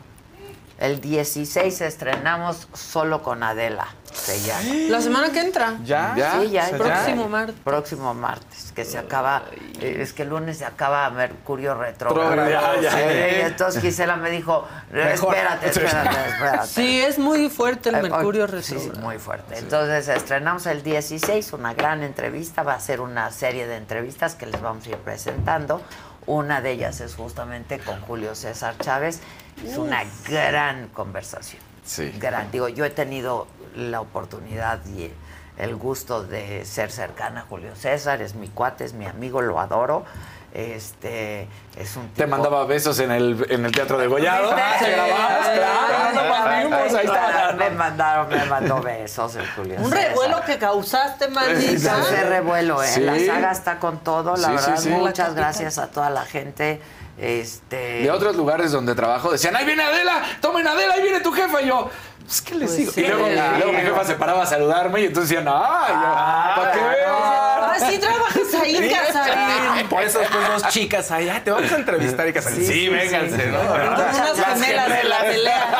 [0.79, 3.85] El 16 estrenamos solo con Adela.
[4.13, 4.63] Se llama.
[4.89, 5.75] La semana que entra.
[5.83, 6.13] ¿Ya?
[6.17, 6.39] ¿Ya?
[6.39, 6.71] Sí, ya.
[6.71, 6.77] Ya.
[6.77, 7.55] Próximo martes.
[7.63, 9.43] Próximo martes, que se acaba,
[9.81, 12.81] eh, es que el lunes se acaba Mercurio Retrógrado, retrógrado.
[12.81, 13.29] ya, Sí, ya.
[13.37, 15.35] y entonces Gisela me dijo, Mejor.
[15.35, 16.67] espérate, espérate, espérate.
[16.67, 19.01] Sí, es muy fuerte el Eh, Mercurio sí, sí, retrógrado.
[19.05, 19.57] muy fuerte.
[19.59, 24.45] Entonces estrenamos el 16, una gran entrevista, va a ser una serie de entrevistas que
[24.47, 25.81] les vamos a ir presentando.
[26.29, 29.19] Una de ellas es justamente con Julio César Chávez.
[29.65, 31.59] Es una gran conversación.
[31.83, 32.13] Sí.
[32.19, 32.51] Gran.
[32.51, 35.11] Digo, yo he tenido la oportunidad y
[35.57, 39.59] el gusto de ser cercana a Julio César, es mi cuate, es mi amigo, lo
[39.59, 40.05] adoro.
[40.53, 41.47] Este
[41.77, 44.47] es un Te tipo- mandaba besos en el, en el Teatro de Gollado.
[44.47, 44.61] ¿Viste?
[44.69, 45.47] Ah, ¿se grababas?
[45.49, 47.53] Claro, no nos vimos, ahí está.
[47.57, 50.07] Me mandaron, me mandó besos el Julio Un César.
[50.09, 51.97] revuelo que causaste, maldita.
[51.97, 52.87] hace revuelo, ¿eh?
[52.87, 53.01] Sí.
[53.01, 54.77] La saga está con todo, la Sí, verdad.
[54.77, 54.89] sí, sí.
[54.89, 56.81] Muchas gracias a toda la gente.
[57.17, 58.01] Este.
[58.03, 61.61] De otros lugares donde trabajo decían, ahí viene Adela, tomen Adela, ahí viene tu jefa.
[61.61, 61.89] Y yo,
[62.29, 62.91] pues, ¿qué les Pues digo?
[62.91, 63.01] sí.
[63.01, 63.27] Y luego,
[63.57, 66.79] luego mi jefa se paraba a saludarme y entonces decían, ay, yo, ¿para qué
[67.11, 69.87] Ah, sí trabajas ahí, Casarín.
[69.87, 72.65] Por eso después dos chicas ahí, "Ay, te vamos a entrevistar y Casarín.
[72.65, 73.59] Sí, vénganse, ¿no?
[73.59, 75.77] Con unas gemelas de la pelea.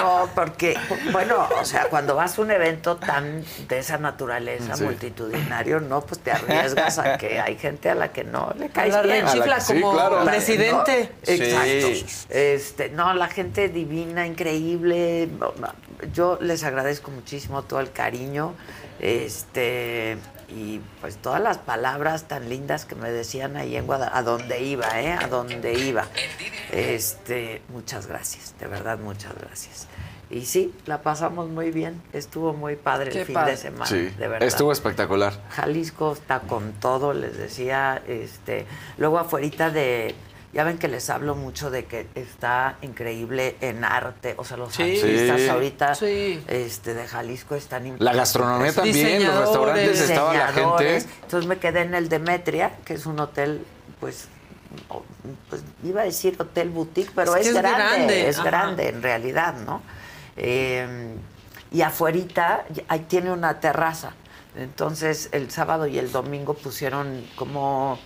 [0.00, 0.78] No, porque,
[1.12, 4.84] bueno, o sea, cuando vas a un evento tan de esa naturaleza, Sí.
[4.84, 8.94] multitudinario, no, pues te arriesgas a que hay gente a la que no le caes
[8.94, 9.26] La bien.
[9.26, 10.24] rechifla A la- sí, como claro.
[10.24, 11.10] presidente.
[11.26, 11.32] ¿no?
[11.32, 11.86] Exacto.
[11.88, 12.06] Sí.
[12.30, 15.28] Este, no, la gente divina, increíble.
[16.12, 18.54] Yo les agradezco muchísimo todo el cariño.
[19.00, 24.22] Este, y pues todas las palabras tan lindas que me decían ahí en Guadalajara, a
[24.22, 25.12] donde iba, ¿eh?
[25.12, 26.06] A donde iba.
[26.72, 29.86] Este, muchas gracias, de verdad, muchas gracias.
[30.28, 32.00] Y sí, la pasamos muy bien.
[32.12, 33.52] Estuvo muy padre Qué el fin padre.
[33.52, 34.46] de semana, Sí, de verdad.
[34.46, 35.32] estuvo espectacular.
[35.50, 38.64] Jalisco está con todo, les decía, este,
[38.96, 40.14] luego afuerita de,
[40.52, 44.74] ya ven que les hablo mucho de que está increíble en arte, o sea, los
[44.74, 44.82] Sí.
[44.82, 45.48] artistas Sí.
[45.48, 45.92] ahorita
[46.48, 50.60] este, de Jalisco están La gastronomía también, los restaurantes, estaba la gente.
[50.60, 51.08] diseñadores.
[51.22, 53.64] Entonces me quedé en el Demetria, que es un hotel,
[54.00, 54.26] pues,
[55.48, 58.50] pues iba a decir hotel boutique, pero Es es, que es grande, grande, es ajá.
[58.50, 59.82] grande en realidad, ¿no?
[60.36, 61.14] Eh,
[61.72, 64.12] y afuerita ahí tiene una terraza.
[64.56, 68.00] Entonces el sábado y el domingo pusieron como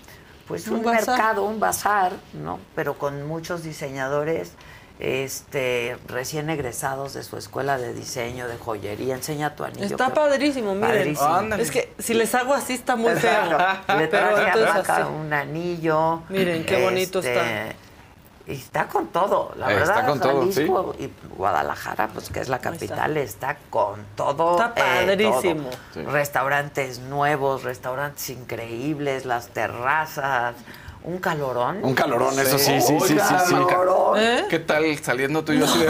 [0.46, 2.58] pues un, mercado, un bazar, ¿no?
[2.74, 4.52] Pero con muchos diseñadores
[5.00, 9.14] este recién egresados de su escuela de diseño, de joyería.
[9.14, 9.84] Enseña tu anillo.
[9.84, 11.14] Está padrísimo, miren.
[11.14, 11.54] Padrísimo.
[11.56, 13.58] Es que si les hago así está muy feo.
[13.98, 15.02] Le traje a así.
[15.02, 16.22] un anillo.
[16.28, 17.74] Miren, qué bonito está.
[18.46, 19.96] Y está con todo, la verdad.
[19.96, 23.56] está con todo, Jalisco y Guadalajara, pues que es la capital, está.
[23.70, 24.52] con todo.
[24.52, 25.70] Está eh, padrísimo.
[26.12, 30.56] Restaurantes nuevos, restaurantes increíbles, las terrazas,
[31.04, 31.82] un calorón.
[31.82, 33.54] Un calorón, eso sí, sí, sí, sí, sí.
[33.68, 34.18] calorón.
[34.18, 34.44] ¿Eh?
[34.50, 35.88] ¿Qué tal saliendo tú y yo así de...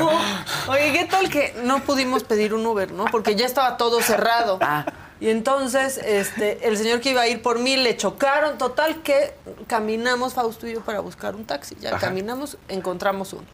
[0.69, 3.07] Oye, ¿qué tal que no pudimos pedir un Uber, no?
[3.07, 4.59] Porque ya estaba todo cerrado.
[4.61, 4.85] Ah.
[5.21, 8.59] Y entonces, este, el señor que iba a ir por mí le chocaron.
[8.59, 9.35] Total que
[9.67, 11.77] caminamos, Fausto y yo, para buscar un taxi.
[11.81, 11.99] Ya Ajá.
[12.09, 13.45] caminamos, encontramos uno.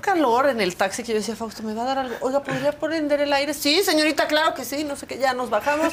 [0.00, 2.14] Calor en el taxi que yo decía, Fausto, ¿me va a dar algo?
[2.20, 3.52] Oiga, ¿podría prender el aire?
[3.54, 4.84] Sí, señorita, claro que sí.
[4.84, 5.92] No sé qué, ya nos bajamos.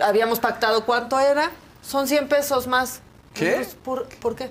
[0.00, 1.50] Habíamos pactado cuánto era.
[1.82, 3.00] Son 100 pesos más.
[3.34, 3.66] ¿Qué?
[3.84, 4.50] ¿por, ¿Por qué?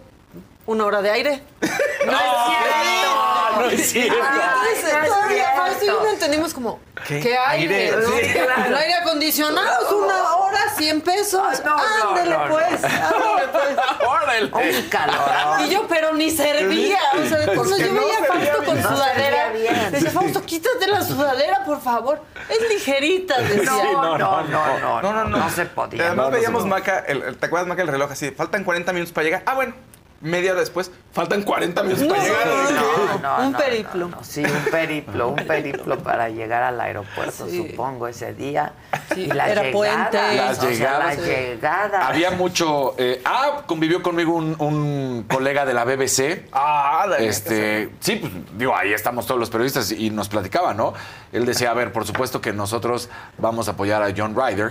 [0.66, 1.44] ¿Una hora de aire?
[2.06, 3.58] ¡No es cierto!
[3.58, 4.16] No es cierto.
[4.16, 5.48] Y entonces, No es todavía
[5.88, 7.20] no entendimos como, ¿Qué?
[7.20, 7.76] ¿qué, aire?
[7.90, 8.08] Aire, ¿no?
[8.18, 8.66] sí, claro.
[8.66, 11.42] El aire acondicionado es una hora, 100 pesos.
[11.44, 12.52] Ah, no, no, ándele no, no.
[12.54, 13.78] pues, ándele pues.
[14.08, 14.46] ¡Órale!
[14.46, 15.62] Un calorón.
[15.66, 17.00] Y yo, pero ni servía.
[17.14, 18.82] O sea, entonces que yo no veía a Fausto con.
[18.82, 19.50] No sudadera.
[19.92, 22.22] Decía, Fausto, quítate la sudadera, por favor.
[22.50, 23.64] Es ligerita, decía.
[23.94, 25.50] No, no, no, no, no, no, No, no, no.
[25.50, 26.08] se podía.
[26.08, 26.70] Además no, no, veíamos no.
[26.70, 28.32] Maca, el, el- ¿te acuerdas Maca el reloj así?
[28.32, 29.44] Faltan 40 minutos para llegar.
[29.46, 29.74] Ah, bueno,
[30.22, 32.48] media hora después, faltan 40 minutos para llegar.
[33.22, 34.08] No, no, Un periplo.
[34.08, 34.24] no, no.
[34.24, 37.68] Sí, un periplo, un periplo para llegar al aeropuerto, Sí.
[37.70, 38.74] supongo, ese día.
[39.14, 40.36] Sí, y la era llegada, puente.
[40.38, 41.18] Las o sea, llegadas.
[41.18, 42.08] la llegada.
[42.08, 42.96] Había mucho.
[42.98, 46.46] eh, ah, convivió conmigo un, un colega de la BBC.
[46.52, 50.94] Ah, la Este, sí, pues digo, ahí estamos todos los periodistas y nos platicaba, ¿no?
[51.32, 54.70] Él decía, a ver, por supuesto que nosotros vamos a apoyar a John Ryder,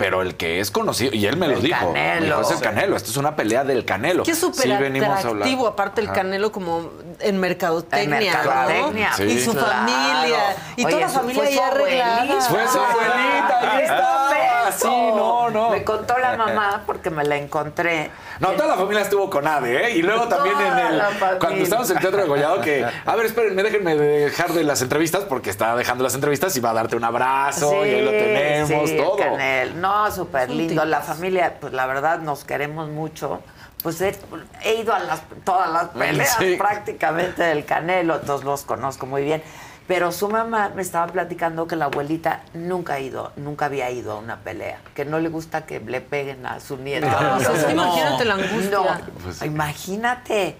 [0.00, 2.20] pero el que es conocido, y él me lo El dijo, Canelo.
[2.20, 4.22] me dijo, es el Canelo, esto es una pelea del Canelo.
[4.22, 5.32] Que es súper Sí, venimos a hablar.
[5.34, 6.14] atractivo, aparte el Ajá.
[6.16, 9.16] Canelo como en mercadotecnia, En mercadotecnia, ¿no?
[9.18, 9.22] Sí.
[9.24, 9.66] Y su claro.
[9.68, 10.38] familia.
[10.76, 12.40] Y Oye, toda la familia fue ya arreglada.
[12.40, 14.30] Fue su abuelita, ahí estaba.
[14.72, 15.70] Sí, no, no.
[15.70, 18.10] Me contó la mamá porque me la encontré.
[18.38, 19.90] No, toda la familia estuvo con Ade, ¿eh?
[19.96, 21.02] Y luego también en el.
[21.38, 22.86] Cuando estábamos en el Teatro de Gollado, que.
[23.04, 26.70] A ver, espérenme, déjenme dejar de las entrevistas, porque está dejando las entrevistas y va
[26.70, 29.16] a darte un abrazo, y ahí lo tenemos, sí, todo.
[29.16, 29.78] Canel.
[29.80, 30.84] No, súper un lindo.
[30.84, 33.40] La familia, pues la verdad nos queremos mucho.
[33.82, 34.14] Pues he,
[34.62, 36.56] he ido a las, todas las peleas Sí.
[36.58, 39.42] prácticamente del Canelo, entonces los conozco muy bien.
[39.86, 44.12] Pero su mamá me estaba platicando que la abuelita nunca ha ido, nunca había ido
[44.12, 47.06] a una pelea, que no le gusta que le peguen a su nieto.
[47.08, 47.86] O sea, es que No.
[47.86, 48.70] imagínate la angustia.
[48.70, 48.84] No,
[49.24, 50.56] Pues imagínate.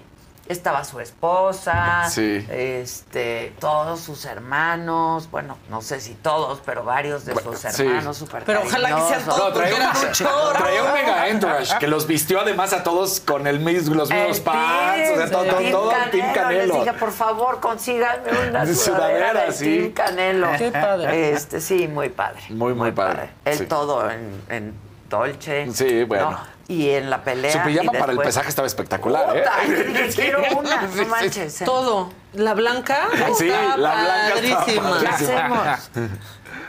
[0.50, 2.44] Estaba su esposa, Sí.
[2.50, 7.82] este, todos sus hermanos, bueno, no sé si todos, pero varios de sus sí.
[7.84, 9.38] hermanos súper Pero ojalá que sean todos.
[9.38, 13.86] No, traía, un, traía mega entourage que los vistió además a todos con el mis,
[13.86, 16.74] los mismos El pants, o sea, todo, el Team todo el Team Les Canelo.
[16.80, 19.64] dije, por favor, consíganme una De sudadera sudadera, del sí.
[19.78, 20.48] Team Canelo.
[20.58, 21.30] Qué padre.
[21.32, 22.40] Este, sí, muy padre.
[22.48, 23.66] Muy, muy padre, Él sí.
[23.66, 25.68] todo en, en Dolce.
[25.74, 26.30] Sí, bueno.
[26.30, 26.38] ¿no?
[26.68, 27.52] Y en la pelea.
[27.52, 29.42] Su pijama para el pesaje estaba espectacular, ¿eh?
[29.42, 30.16] Puta, Sí.
[30.22, 31.60] quiero una, Sí, no manches.
[31.60, 31.64] ¿eh?
[31.64, 32.10] Todo.
[32.32, 34.98] La blanca Sí, está la blanca padrísima.
[35.00, 35.90] ¿Qué hacemos?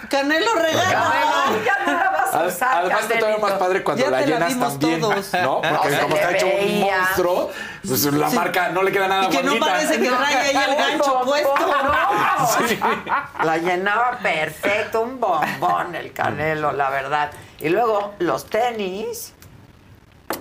[0.09, 0.91] Canelo regala.
[0.91, 4.21] Canelo, ya no la vas a usar, Además está todavía más padre cuando Ya la
[4.21, 5.33] llenas también, todos.
[5.33, 5.61] ¿no?
[5.61, 7.51] Porque No, se como está hecho un monstruo,
[7.87, 10.75] pues la marca no le queda nada Y que no parece que trae ahí el
[10.75, 11.53] gancho bombón, puesto.
[11.57, 12.47] no.
[12.67, 12.79] Sí.
[13.43, 17.31] La llenaba perfecto, un bombón el Canelo, la verdad.
[17.61, 19.33] Y luego los tenis,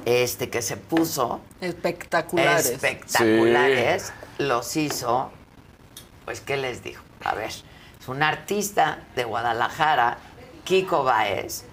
[0.04, 2.66] este que se puso, Espectaculares.
[2.66, 5.30] espectaculares, los hizo,
[6.24, 7.00] pues, ¿qué les digo?
[7.24, 10.16] A ver, es un artista de Guadalajara,
[10.64, 11.64] Kiko Baez.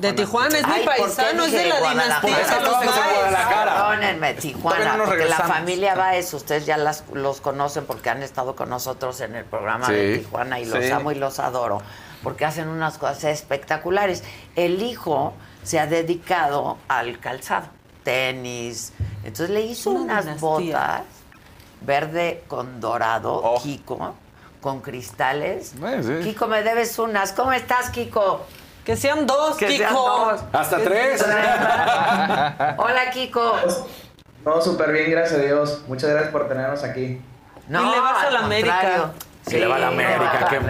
[0.00, 2.36] De Tijuana, es mi Ay, ¿por qué paisano, es de la dinastía.
[3.64, 8.54] Perdónenme, Tijuana, no porque la familia Baez, ustedes ya las, los conocen porque han estado
[8.54, 10.90] con nosotros en el programa Sí, de Tijuana y los sí.
[10.90, 11.82] amo y los adoro,
[12.22, 14.22] porque hacen unas cosas espectaculares.
[14.56, 17.66] El hijo se ha dedicado al calzado,
[18.04, 18.92] tenis,
[19.24, 20.48] entonces le hizo Una unas dinastía.
[20.48, 21.02] botas
[21.80, 23.60] verde con dorado, Oh.
[23.62, 24.14] Kiko,
[24.60, 25.74] con cristales.
[25.82, 26.28] Eh, sí.
[26.30, 27.32] Kiko, me debes unas.
[27.32, 28.44] ¿Cómo estás, Kiko?
[28.84, 29.78] Que sean dos, Que Kiko.
[29.84, 30.40] sean dos.
[30.52, 31.22] Hasta tres.
[32.78, 33.54] Hola, Kiko.
[34.44, 35.82] Todo súper bien, gracias a Dios.
[35.88, 37.20] Muchas gracias por tenernos aquí.
[37.68, 39.10] No, Y le vas a al la América.
[39.46, 40.60] Sí, le va a la América, qué.
[40.60, 40.66] No,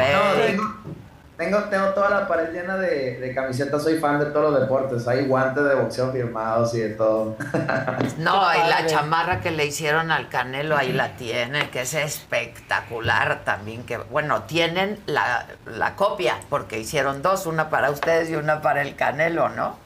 [1.39, 3.82] tengo, tengo, toda la pared llena de, de camisetas.
[3.82, 5.07] Soy fan de todos los deportes.
[5.07, 7.36] Hay guantes de boxeo firmados y de todo.
[8.18, 13.45] No, y la chamarra que le hicieron al Canelo ahí la tiene, que es espectacular
[13.45, 13.84] también.
[13.84, 18.82] Que bueno, tienen la, la copia, porque hicieron dos, una para ustedes y una para
[18.82, 19.76] el Canelo, ¿no?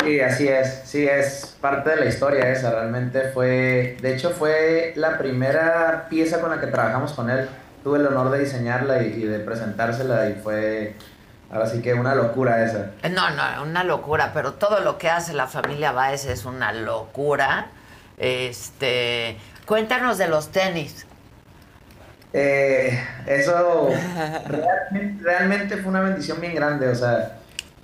[0.00, 0.82] Sí, así es.
[0.84, 2.70] Sí, es parte de la historia esa.
[2.70, 3.98] Realmente fue.
[4.00, 7.48] De hecho, fue la primera pieza con la que trabajamos con él.
[7.82, 10.94] Tuve el honor de diseñarla y, y de presentársela y fue.
[11.50, 12.92] Ahora sí que una locura esa.
[13.02, 16.72] Eh, No, no, una locura, pero todo lo que hace la familia Baez es una
[16.72, 17.66] locura.
[18.16, 21.06] Este, cuéntanos de los tenis.
[22.32, 23.90] Eh, eso
[24.46, 27.36] realmente, realmente fue una bendición bien grande, o sea,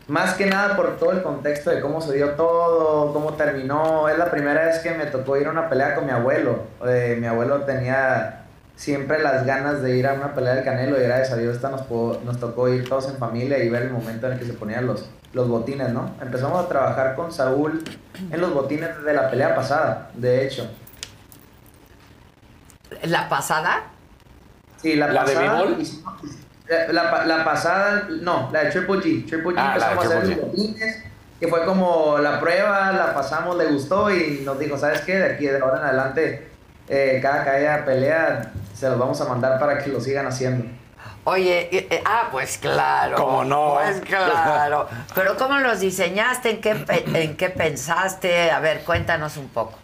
[0.06, 4.08] más que nada por todo el contexto de cómo se dio todo, cómo terminó.
[4.08, 6.62] Es la primera vez que me tocó ir a una pelea con mi abuelo.
[6.86, 8.44] Eh, mi abuelo tenía
[8.78, 11.68] siempre las ganas de ir a una pelea del Canelo y gracias a Dios esta
[11.68, 14.44] nos, pudo- nos tocó ir todos en familia y ver el momento en el que
[14.44, 16.14] se ponían los, los botines, ¿no?
[16.22, 17.82] Empezamos a trabajar con Saúl
[18.30, 20.70] en los botines de la pelea pasada, de hecho.
[23.02, 23.82] ¿La pasada?
[24.80, 25.62] Sí, la, ¿La de pasada.
[25.62, 25.80] béisbol?
[25.82, 26.14] hicimos-
[26.68, 29.26] La, la pa- la pasada, no, la de Triple G.
[29.26, 31.04] Triple G Ah, la de empezamos a hacer los botines,
[31.40, 35.16] que fue como la prueba, la pasamos, le gustó y nos dijo, ¿sabes qué?
[35.18, 36.48] De aquí de ahora en adelante,
[36.88, 40.64] eh, cada que haya pelea, se los vamos a mandar para que lo sigan haciendo.
[41.24, 43.16] Oye, eh, eh, ah, pues claro.
[43.16, 43.74] ¿Cómo no?
[43.74, 44.88] Pues claro.
[45.14, 46.50] Pero ¿cómo los diseñaste?
[46.50, 48.50] ¿En qué, en qué pensaste?
[48.50, 49.78] A ver, cuéntanos un poco.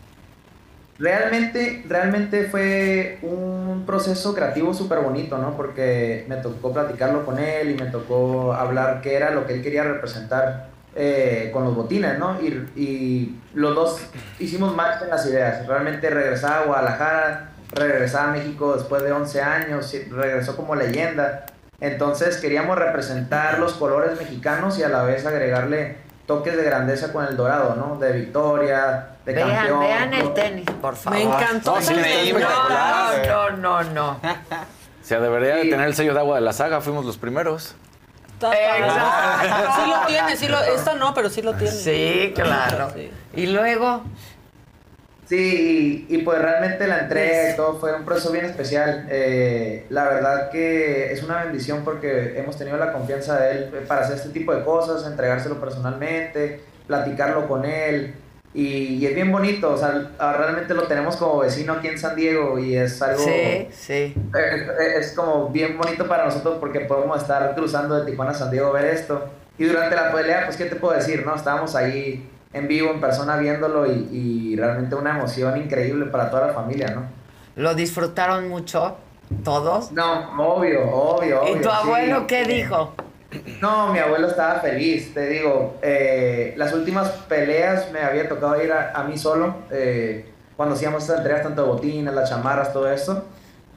[0.98, 5.56] Realmente, realmente fue un proceso creativo súper bonito, ¿no?
[5.56, 9.62] Porque me tocó platicarlo con él y me tocó hablar qué era lo que él
[9.62, 12.40] quería representar eh, con los botines, ¿no?
[12.40, 14.00] Y, y los dos
[14.38, 15.66] hicimos match en las ideas.
[15.66, 21.46] Realmente regresaba a Guadalajara, regresaba a México después de 11 años, regresó como leyenda.
[21.80, 27.26] Entonces queríamos representar los colores mexicanos y a la vez agregarle toques de grandeza con
[27.26, 27.96] el dorado, ¿no?
[27.98, 29.80] De victoria, de Vean, campeón.
[29.80, 31.18] vean el tenis, por favor.
[31.18, 31.78] Me encantó.
[31.80, 32.38] No.
[32.40, 34.10] No, no, no, no.
[34.12, 37.74] O sea, debería de tener el sello de agua de la saga, fuimos los primeros.
[38.40, 39.72] Exacto.
[39.76, 41.72] Sí lo tiene, sí lo, esta no, pero sí lo tiene.
[41.72, 42.90] Sí, claro.
[42.94, 43.10] Sí.
[43.34, 44.02] Y luego,
[45.26, 49.06] Sí, y, y pues realmente la entrega y todo fue un proceso bien especial.
[49.10, 54.02] Eh, la verdad que es una bendición porque hemos tenido la confianza de él para
[54.02, 58.14] hacer este tipo de cosas, entregárselo personalmente, platicarlo con él.
[58.52, 61.98] Y, y es bien bonito, o sea, ah, realmente lo tenemos como vecino aquí en
[61.98, 63.24] San Diego y es algo...
[63.24, 63.92] sí, sí.
[63.92, 68.34] Eh, eh, es como bien bonito para nosotros porque podemos estar cruzando de Tijuana a
[68.34, 69.24] San Diego a ver esto.
[69.58, 71.26] Y durante la pelea, pues, ¿qué te puedo decir?
[71.26, 76.30] no Estábamos ahí en vivo, en persona, viéndolo y, y realmente una emoción increíble para
[76.30, 77.02] toda la familia, ¿no?
[77.56, 78.96] ¿Lo disfrutaron mucho
[79.44, 79.92] todos?
[79.92, 81.56] No, obvio, obvio, obvio.
[81.56, 82.26] ¿Y tu abuelo sí.
[82.28, 82.94] qué dijo?
[83.60, 85.76] No, mi abuelo estaba feliz, te digo.
[85.82, 91.02] eh, las últimas peleas me había tocado ir a, a mí solo, eh, cuando hacíamos
[91.02, 93.24] estas entregas, tanto de botines, las chamarras, todo esto.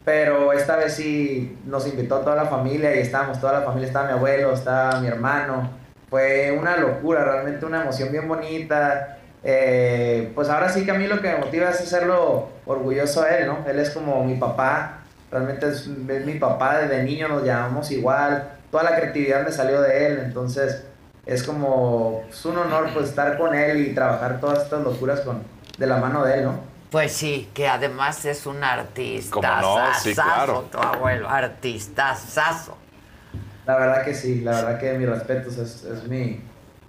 [0.05, 4.05] Pero esta vez sí nos invitó toda la familia y estábamos, toda la familia, estaba
[4.07, 5.69] mi abuelo, estaba mi hermano.
[6.10, 9.18] Fue una locura, realmente una emoción bien bonita.
[9.43, 13.30] Eh, pues ahora sí que a mí lo que me motiva es hacerlo orgulloso a
[13.30, 13.66] él, ¿no?
[13.68, 14.99] Él es como mi papá,
[15.32, 19.82] realmente es, es mi papá, desde niño nos llamamos igual, toda la creatividad me salió
[19.82, 20.84] de él, entonces
[21.26, 25.43] es como es un honor pues estar con él y trabajar todas estas locuras con,
[25.78, 26.60] de la mano de él, ¿no?
[26.89, 29.32] Pues sí, que además es un artista.
[29.34, 29.93] ¿Cómo no?
[30.01, 30.66] Sí, claro.
[30.72, 32.78] Tu abuelo, artistazazo.
[33.68, 36.41] La verdad que sí, la verdad que mis respetos es, es mi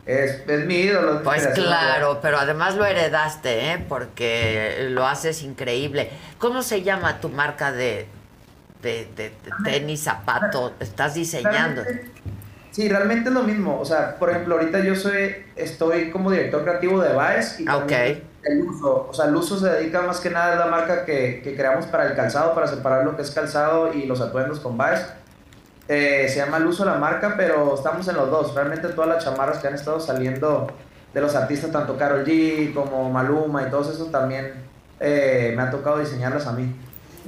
[0.06, 1.10] es, es mi ídolo.
[1.14, 3.84] es mi Pues claro, pero además lo heredaste, ¿eh?
[3.88, 6.08] Porque lo haces increíble.
[6.38, 8.06] ¿Cómo se llama tu marca de,
[8.82, 10.72] de, de- de tenis, zapato?
[10.80, 11.82] ¿Estás diseñando?
[11.82, 12.10] Realmente-
[12.70, 13.80] Sí, realmente es lo mismo.
[13.80, 18.22] O sea, por ejemplo, ahorita yo soy, estoy como director creativo de Vice y también
[18.44, 19.08] el uso.
[19.10, 21.86] O sea, el uso se dedica más que nada a la marca que, que creamos
[21.86, 25.06] para el calzado, para separar lo que es calzado y los atuendos con Vice.
[25.88, 28.54] Eh, se llama el uso la marca, pero estamos en los dos.
[28.54, 30.66] Realmente todas las chamarras que han estado saliendo
[31.14, 34.52] de los artistas, tanto Carol G como Maluma y todos esos también
[35.00, 36.74] eh, me ha tocado diseñarlas a mí.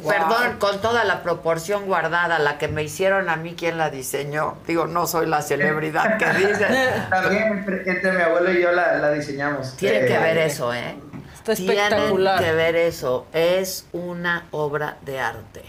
[0.06, 4.56] Perdón, con toda la proporción guardada, la que me hicieron a mí, ¿quién la diseñó?
[4.66, 6.66] Digo, no soy la celebridad que dice.
[7.10, 9.76] También entre, entre mi abuelo y yo la, la diseñamos.
[9.76, 10.96] Tiene Eh, que ver eso, ¿eh?
[11.34, 12.42] Está Tienen espectacular.
[12.42, 13.26] que ver eso.
[13.32, 15.64] Es una obra de arte.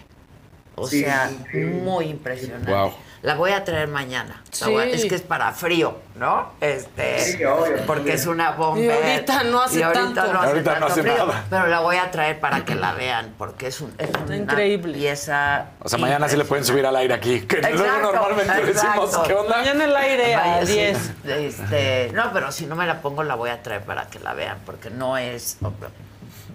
[0.76, 1.82] O Sí, sea, increíble.
[1.82, 2.72] muy impresionante.
[2.72, 2.94] Wow.
[3.24, 4.42] La voy a traer mañana.
[4.50, 4.66] Sí.
[4.72, 6.54] voy a- es que es para frío, ¿no?
[6.60, 7.76] Este, Sí, obvio.
[7.86, 8.82] porque es una bomba.
[8.82, 10.34] Y ahorita no hace Y ahorita tanto.
[10.34, 11.46] no hace Ahorita no tanto hace frío, nada.
[11.50, 14.98] Pero la voy a traer para que la vean, porque es, un, es una increíble.
[14.98, 15.68] pieza.
[15.82, 17.42] O sea, mañana sí le pueden subir al aire aquí.
[17.42, 19.24] Que luego Exacto, normalmente decimos, exacto.
[19.28, 19.58] ¿qué onda?
[19.58, 21.12] Mañana el aire a Vaya, sí, 10.
[21.26, 24.34] este, no, pero si no me la pongo, la voy a traer para que la
[24.34, 25.58] vean, porque no es.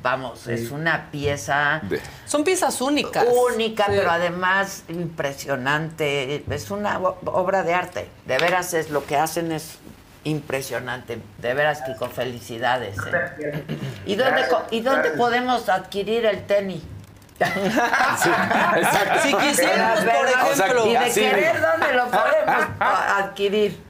[0.07, 1.83] Vamos, es una pieza
[2.27, 3.25] Son piezas únicas.
[3.53, 3.93] única, Sí.
[3.97, 6.45] pero además impresionante.
[6.49, 8.09] Es una obra de arte.
[8.25, 9.79] De veras es lo que hacen es
[10.23, 11.19] impresionante.
[11.39, 12.97] De veras, Kiko, felicidades.
[13.41, 13.65] ¿eh?
[14.07, 16.85] ¿Y dónde, ¿y dónde podemos adquirir el tenis?
[17.41, 19.21] exacto.
[19.25, 20.87] Si quisiéramos, por ejemplo.
[20.87, 23.86] Y de querer, ¿dónde lo podemos adquirir?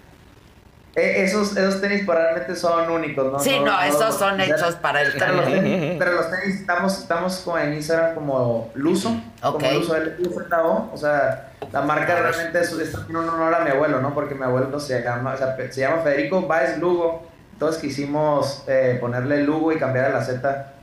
[0.96, 3.38] Eh, esos, esos tenis realmente son únicos, ¿no?
[3.38, 7.36] Sí, no, esos son hechos para el pero los, tenis, pero los tenis estamos, estamos
[7.44, 9.10] como en Instagram como Luso,
[9.42, 9.60] Ok.
[9.60, 14.00] como Luso LUZO, o sea, la marca realmente es, es un honor a mi abuelo,
[14.00, 14.14] ¿no?
[14.14, 18.96] Porque mi abuelo se llama, o sea, se llama Federico Baez Lugo, entonces quisimos eh,
[18.98, 20.75] ponerle Lugo y cambiar la Z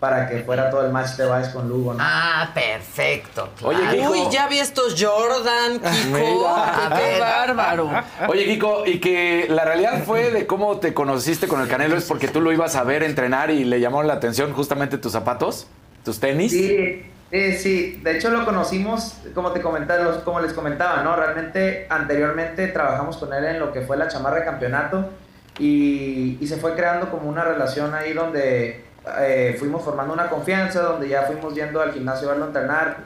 [0.00, 1.98] para que fuera todo el match de Baez con Lugo, ¿no?
[2.02, 3.48] Ah, perfecto.
[3.62, 3.78] Oye.
[3.90, 4.10] Kiko.
[4.10, 6.56] Uy, ya vi estos Jordan, Kiko.
[6.94, 7.90] Qué bárbaro.
[8.28, 12.04] Oye, Kiko, y que la realidad fue de cómo te conociste con el Canelo es
[12.04, 15.68] porque tú lo ibas a ver entrenar y le llamó la atención justamente tus zapatos,
[16.04, 16.52] tus tenis.
[16.52, 18.00] Sí, sí, sí.
[18.02, 21.16] De hecho lo conocimos, como te comentaba, como les comentaba, ¿no?
[21.16, 25.08] Realmente anteriormente trabajamos con él en lo que fue la chamarra de campeonato
[25.58, 28.83] y, y se fue creando como una relación ahí donde
[29.20, 32.96] eh, fuimos formando una confianza, donde ya fuimos yendo al gimnasio a verlo entrenar.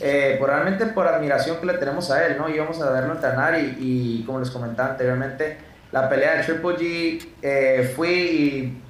[0.00, 2.48] eh, por, realmente por admiración que le tenemos a él, ¿no?
[2.48, 5.56] Íbamos a verlo entrenar y, y como les comentaba anteriormente,
[5.92, 8.82] la pelea de Triple G, eh, fui y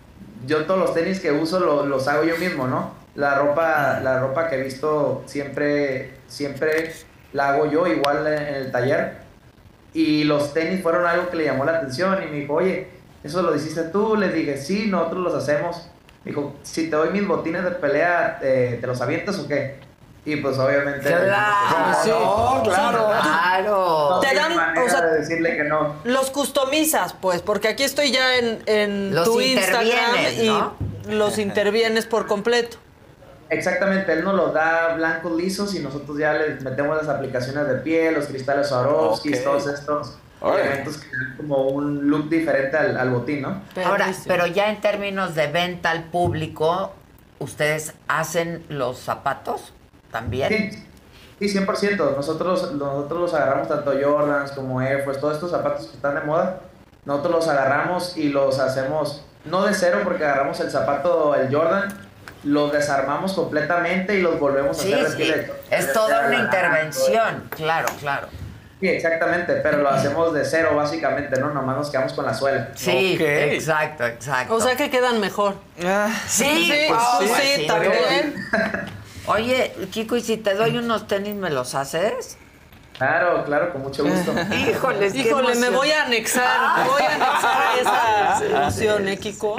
[0.47, 2.95] yo todos los tenis que uso lo- los hago yo mismo, ¿no?
[3.17, 6.93] La ropa, la ropa que he visto siempre, siempre
[7.35, 9.19] la hago yo igual en, en el taller.
[9.93, 12.89] Y los tenis fueron algo que le llamó la atención y me dijo, oye,
[13.23, 14.17] ¿eso lo hiciste tú?
[14.17, 15.91] Le dije, sí, nosotros los hacemos.
[16.25, 19.79] Me dijo, si te doy mis botines de pelea, ¿te, te los avientas o qué?
[20.27, 21.07] Y pues obviamente...
[21.07, 22.11] Claro, Sí.
[22.11, 23.11] claro.
[23.11, 24.09] claro.
[24.11, 25.97] No Te dan, manera o sea, de decirle que no.
[26.05, 30.75] Los customizas, pues, porque aquí estoy ya en, en Los tu Instagram y ¿no?
[31.11, 32.79] los intervienes por completo.
[33.51, 37.75] Exactamente, él nos los da blancos lisos y nosotros ya les metemos las aplicaciones de
[37.75, 39.45] piel, los cristales Swarovski, Ok.
[39.45, 40.17] todos estos.
[40.53, 43.63] Elementos que dan como un look diferente al, al botín, ¿no?
[43.85, 44.25] Ahora, Perrísimo.
[44.29, 46.93] pero ya en términos de venta al público,
[47.39, 49.73] ¿ustedes hacen los zapatos
[50.11, 50.71] también?
[51.39, 52.17] Sí, sí, 100%.
[52.17, 56.21] Nosotros, nosotros los agarramos tanto Jordans como Air Force, todos estos zapatos que están de
[56.23, 56.61] moda,
[57.05, 61.89] nosotros los agarramos y los hacemos, no de cero porque agarramos el zapato, el Jordan,
[62.45, 65.53] los desarmamos completamente y los volvemos Sí, a hacer sí.
[65.71, 68.29] Es toda una intervención, claro, claro.
[68.81, 71.51] Sí, exactamente, pero lo hacemos de cero básicamente, ¿no?
[71.51, 72.71] Nomás nos quedamos con la suela.
[72.75, 73.21] Sí, Ok.
[73.23, 74.55] exacto, exacto.
[74.55, 75.55] O sea que quedan mejor.
[76.29, 78.35] sí, Sí, pues, pues, sí, sí, también.
[79.27, 82.37] Oye, Kiko, ¿y si te doy unos tenis, me los haces?
[82.99, 84.33] Claro, claro, con mucho gusto.
[84.55, 89.57] Híjoles, qué Híjole, me voy a anexar, voy a anexar esa emoción, ¿eh, Kiko?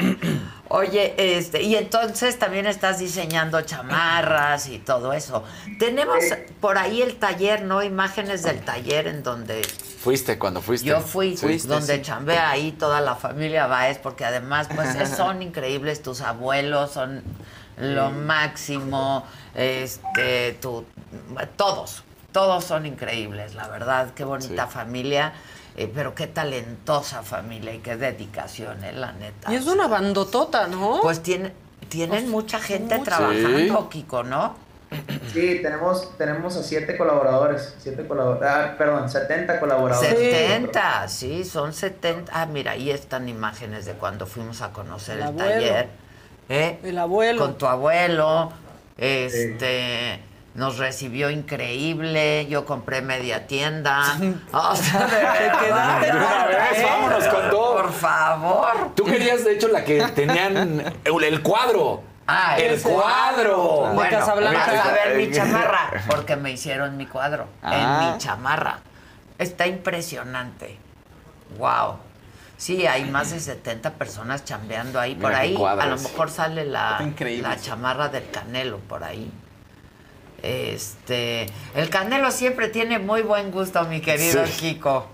[0.77, 5.45] Oye, este, y entonces también estás diseñando chamarras y todo eso.
[5.79, 6.17] Tenemos
[6.59, 7.81] por ahí el taller, ¿no?
[7.81, 10.85] Imágenes del taller en donde Fuiste cuando fuiste.
[10.85, 12.01] yo fui, Fuiste, donde sí.
[12.01, 17.23] chambea ahí toda la familia Baez, porque además, pues, es- son increíbles, tus abuelos son
[17.77, 19.25] lo máximo,
[19.55, 20.83] este, tu,
[21.55, 22.03] todos,
[22.33, 25.31] todos son increíbles, la verdad, qué bonita familia,
[25.75, 29.51] eh, pero qué talentosa familia y qué dedicación, eh, la neta.
[29.51, 30.99] Y es una bandotota, ¿no?
[31.01, 31.51] Pues tiene,
[31.89, 33.05] tienen mucha gente mucho.
[33.11, 33.87] trabajando, Sí.
[33.89, 34.55] Kiko, ¿no?
[35.33, 40.09] Sí, tenemos, tenemos a siete colaboradores, siete colaboradores, ah, perdón, 70 colaboradores.
[40.09, 42.31] 70, sí, son 70.
[42.33, 45.51] Ah, mira, ahí están imágenes de cuando fuimos a conocer El el, abuelo.
[45.53, 45.87] taller.
[46.49, 46.79] ¿eh?
[46.83, 47.41] El abuelo.
[47.41, 48.53] Con tu abuelo.
[48.97, 50.21] Este.
[50.55, 54.17] Nos recibió increíble, yo compré media tienda.
[54.53, 57.75] O sea, de verdad, De una vez, vámonos con todo.
[57.83, 58.91] Por favor.
[58.95, 60.55] Tú querías, de hecho, la que tenían
[61.03, 62.03] el, el cuadro.
[62.27, 62.89] Ah, el ese.
[62.89, 63.91] cuadro.
[63.93, 64.65] Bueno, Casablanca.
[64.65, 67.75] vas a ver mi chamarra, porque me hicieron mi cuadro Ah.
[67.75, 68.79] en mi chamarra.
[69.37, 70.77] Está impresionante.
[71.57, 71.97] Wow.
[72.57, 75.13] Sí, hay más de 70 personas chambeando ahí.
[75.15, 79.29] Por Mira ahí a lo mejor sale la, la chamarra del Canelo por ahí.
[80.45, 84.73] Este, el Canelo siempre tiene muy buen gusto, mi querido Sí.
[84.73, 85.07] Kiko.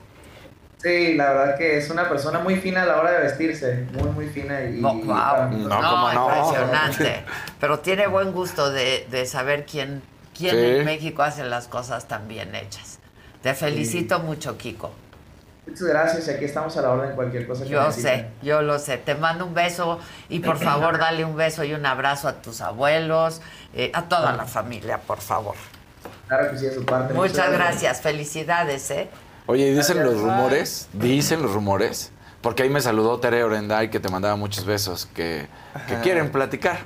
[0.78, 4.10] Sí, la verdad que es una persona muy fina a la hora de vestirse, muy,
[4.10, 4.82] muy fina y...
[4.82, 5.52] No, wow.
[5.52, 7.24] No, impresionante.
[7.60, 10.02] Pero tiene buen gusto de, de saber quién,
[10.36, 10.66] ¿Quién Sí.
[10.80, 13.00] en México hace las cosas tan bien hechas?
[13.44, 14.92] Te felicito mucho, Kiko.
[15.68, 18.20] Muchas gracias y aquí estamos a la orden cualquier cosa que Yo necesiten.
[18.22, 18.98] sé, yo lo sé.
[18.98, 22.62] Te mando un beso y por favor dale un beso y un abrazo a tus
[22.62, 23.42] abuelos,
[23.74, 25.56] eh, a toda la familia, por favor.
[26.28, 27.14] Claro que sí, de su parte.
[27.14, 29.10] Muchas gracias, felicidades, ¿eh?
[29.46, 32.12] Oye, y dicen los rumores, dicen los rumores,
[32.42, 35.48] porque ahí me saludó Tere Orenday que te mandaba muchos besos, que,
[35.88, 36.86] que quieren platicar.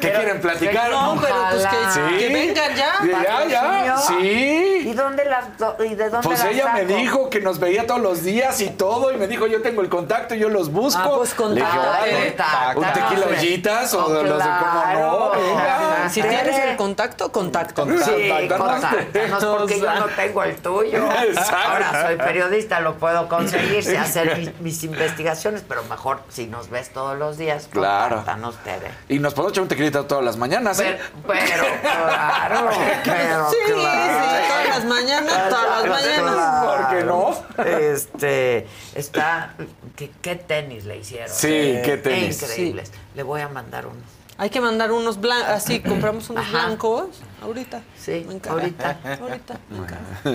[0.00, 0.90] ¿Qué quieren platicar?
[0.90, 2.18] No, pero pues que, Sí.
[2.18, 2.92] que vengan ya.
[3.04, 3.46] Ya,
[3.84, 4.82] ya, sí.
[4.86, 7.86] ¿Y dónde las do- y de dónde Pues las ella me dijo que nos veía
[7.86, 11.00] todos los días y todo, y me dijo, yo tengo el contacto, yo los busco.
[11.02, 12.78] Ah, pues Le dije, órale, Contáctate.
[12.78, 16.08] un tequila ollitas o de los de cómo no, venga.
[16.08, 17.84] Si tienes el contacto, contacto.
[17.86, 19.44] Sí, Contáctanos.
[19.58, 21.04] porque yo no tengo el tuyo.
[21.22, 21.56] Exacto.
[21.72, 26.70] Ahora soy periodista, lo puedo conseguir, sé hacer mi- mis investigaciones, pero mejor si nos
[26.70, 28.16] ves todos los días, Claro.
[28.16, 28.90] contáctanos, Tere.
[29.08, 30.98] Y nos podemos echar un todas las mañanas, ¿eh?
[31.26, 32.70] Pero, pero claro,
[33.04, 34.24] pero Sí, claro.
[34.34, 36.64] sí, todas las mañanas, todas las mañanas.
[36.64, 37.64] ¿Por qué no?
[37.64, 39.54] Este, está,
[39.96, 41.28] ¿qué, qué tenis le hicieron?
[41.34, 42.42] Sí, qué tenis.
[42.42, 42.92] Increíbles.
[43.14, 44.02] Le voy a mandar unos.
[44.38, 46.66] Hay que mandar unos blancos, así, compramos unos Ajá.
[46.66, 47.80] blancos ahorita.
[47.98, 48.98] Sí, ahorita.
[49.20, 49.56] Ahorita.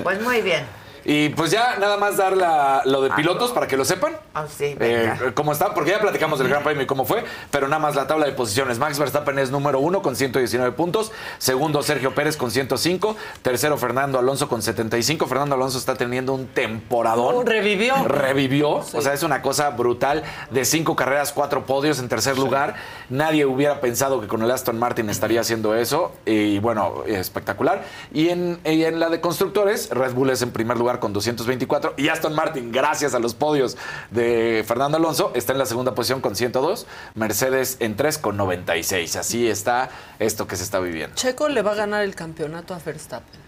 [0.03, 0.63] Pues muy bien.
[1.05, 4.13] Y pues ya nada más dar la- lo de pilotos para que lo sepan.
[4.33, 5.33] Ah, sí, Eh, venga.
[5.33, 5.73] ¿Cómo está?
[5.73, 8.31] Porque ya platicamos del Gran Premio y cómo fue, pero nada más la tabla de
[8.33, 8.79] posiciones.
[8.79, 11.11] Max Verstappen es número uno con 119 puntos.
[11.37, 13.15] Segundo, Sergio Pérez con 105.
[13.41, 15.27] Tercero, Fernando Alonso con 75.
[15.27, 17.35] Fernando Alonso está teniendo un temporadón.
[17.35, 17.95] Oh, revivió.
[18.05, 18.69] Revivió.
[18.71, 20.23] O sea, es una cosa brutal.
[20.51, 22.75] De cinco carreras, cuatro podios en tercer lugar.
[23.09, 26.11] Nadie hubiera pensado que con el Aston Martin estaría haciendo eso.
[26.25, 27.83] Y bueno, espectacular.
[28.13, 31.93] Y en, y en la de constructores, Red Bull es en primer lugar con 224.
[31.97, 33.77] Y Aston Martin, gracias a los podios
[34.09, 36.85] de Fernando Alonso, está en la segunda posición con 102.
[37.15, 39.15] Mercedes en 3 con 96.
[39.15, 39.89] Así está
[40.19, 41.15] esto que se está viviendo.
[41.15, 43.39] Checo le va a ganar el campeonato a Verstappen.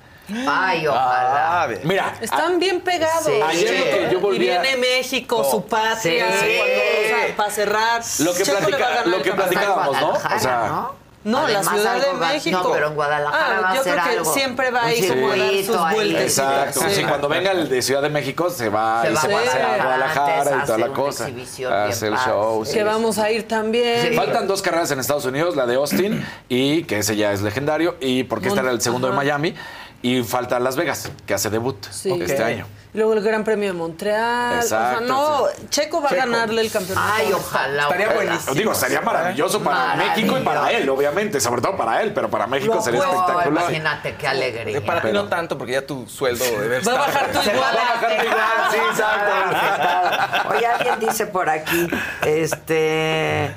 [0.47, 1.67] Ay, ojalá.
[1.83, 3.25] Mira, Están bien pegados.
[3.25, 3.41] Sí.
[3.45, 6.55] Ayer lo que yo y volví a- viene México, su patria, Sí.
[6.57, 8.01] cuando- o sea, para cerrar.
[8.19, 10.09] Lo que, platica- lo que platicábamos, ¿no?
[10.11, 11.02] O sea, ¿no?
[11.23, 12.59] No, la Ciudad de va- México.
[12.63, 14.33] No, pero en Guadalajara Ah, va a yo ser creo que algo.
[14.33, 16.21] siempre va como a dar sus vueltecitas.
[16.71, 16.79] Exacto.
[16.89, 16.95] Sí.
[16.95, 19.29] Sí, cuando venga el de Ciudad de México se va Se y va se a
[19.29, 21.27] a Guadalajara y toda la cosa.
[21.87, 22.65] Hace el show.
[22.65, 22.73] sí.
[22.73, 24.13] Que vamos a ir también.
[24.15, 27.95] Faltan dos carreras en Estados Unidos, la de Austin y que ese ya es legendario
[28.01, 29.13] y porque este era el segundo Ajá.
[29.13, 29.55] de Miami
[30.01, 32.11] y falta Las Vegas que hace debut Sí.
[32.21, 32.65] este año.
[32.95, 34.57] Luego el Gran Premio de Montreal.
[34.57, 37.07] Exacto, o sea, no, Checo va a ganarle el campeonato.
[37.11, 37.83] Ay, ojalá.
[37.83, 38.21] Estaría ojalá.
[38.23, 38.53] buenísimo.
[38.53, 42.45] Digo, sería maravilloso para México y para él, obviamente, sobre todo para él, pero para
[42.45, 43.63] México Lo sería puedo, espectacular.
[43.63, 44.85] Imagínate qué alegría.
[44.85, 47.69] Para ti no tanto, porque ya tu sueldo debe Va a bajar tu Se va
[47.69, 47.75] a igual.
[47.75, 50.49] bajar igual, sí, exacto.
[50.55, 51.87] Oye, alguien dice por aquí,
[52.25, 53.55] este,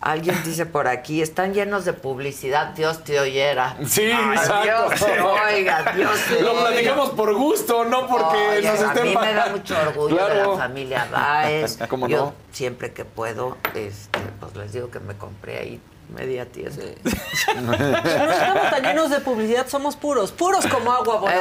[0.00, 3.76] alguien dice por aquí, están llenos de publicidad, Dios te oyera.
[3.86, 4.62] Sí, Ay, exacto.
[4.62, 6.68] Dios te oiga, Dios te Lo oiga.
[6.68, 10.56] platicamos por gusto, no porque Oye, nos a mí me da mucho orgullo de la
[10.56, 11.78] familia Baez.
[11.88, 12.34] ¿Cómo Yo no?
[12.52, 15.80] siempre que puedo, este, pues les digo que me compré ahí
[16.14, 16.82] media tienda.
[17.56, 20.30] No estamos tan llenos de publicidad, somos puros.
[20.32, 21.40] Puros como agua, bonita.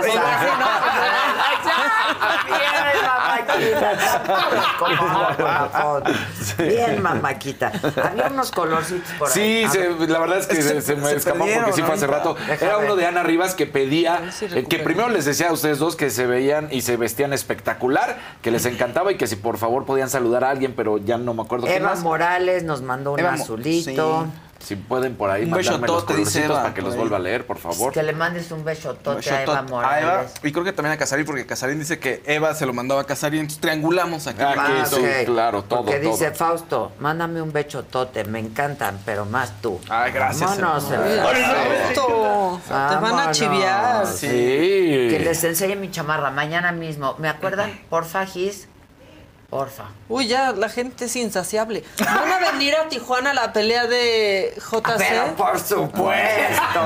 [2.46, 3.98] Bien, mamáquita.
[4.80, 6.12] Como la foto.
[6.64, 7.72] Bien, mamáquita.
[8.04, 9.34] Había unos colorcitos por ahí.
[9.34, 11.84] Sí, se- la verdad es que se, se- se me se escapó perdieron porque sí
[11.86, 12.36] fue hace rato.
[12.48, 15.54] Deja Era uno de Ana Rivas que pedía, sí eh, que primero les decía a
[15.54, 19.36] ustedes dos que se veían y se vestían espectacular, que les encantaba y que si
[19.36, 22.00] por favor podían saludar a alguien, pero ya no me acuerdo quién Eva más.
[22.04, 24.28] Morales nos mandó un Eva azulito.
[24.60, 27.20] Si pueden por ahí Un mandarme los besotote, dice Eva, para que los vuelva a
[27.20, 27.94] leer, por favor.
[27.94, 30.34] Que le mandes un besotote Besotote a Eva a Eva, Morales.
[30.44, 33.04] y creo que también a Casarín, porque Casarín dice que Eva se lo mandaba a
[33.06, 34.42] Casarín, entonces triangulamos aquí.
[34.42, 36.12] Ah, Ah, sí, claro, todo, Porque todo.
[36.12, 39.80] dice Fausto, mándame un bechotote, me encantan, pero más tú.
[39.90, 40.84] Ay, gracias, Vámonos.
[41.90, 44.06] Esto, te van a chiviar.
[44.08, 44.28] Sí.
[44.28, 47.16] Que les enseñe mi chamarra mañana mismo.
[47.18, 47.80] ¿Me acuerdan?
[47.90, 48.68] Porfa, Gis.
[49.50, 49.86] Porfa.
[50.10, 51.84] Uy, ya, la gente es insaciable.
[52.06, 54.96] ¿Van a venir a Tijuana a la pelea de JC?
[55.00, 56.80] Pero por supuesto.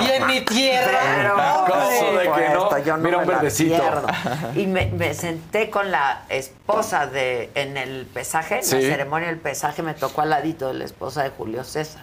[0.00, 1.00] Y en mi tierra.
[1.16, 1.74] Pero hombre.
[1.98, 2.60] ¿Cómo de que no?
[2.62, 3.76] supuesto, yo no Mira, me un la verdecito.
[3.82, 4.06] pierdo.
[4.54, 8.76] Y me, me senté con la esposa de en el pesaje, en Sí.
[8.76, 12.02] la ceremonia del pesaje, me tocó al ladito de la esposa de Julio César.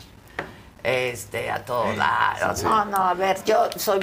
[0.83, 2.57] Este, a todo dar.
[2.63, 3.99] No, no, a ver, yo soy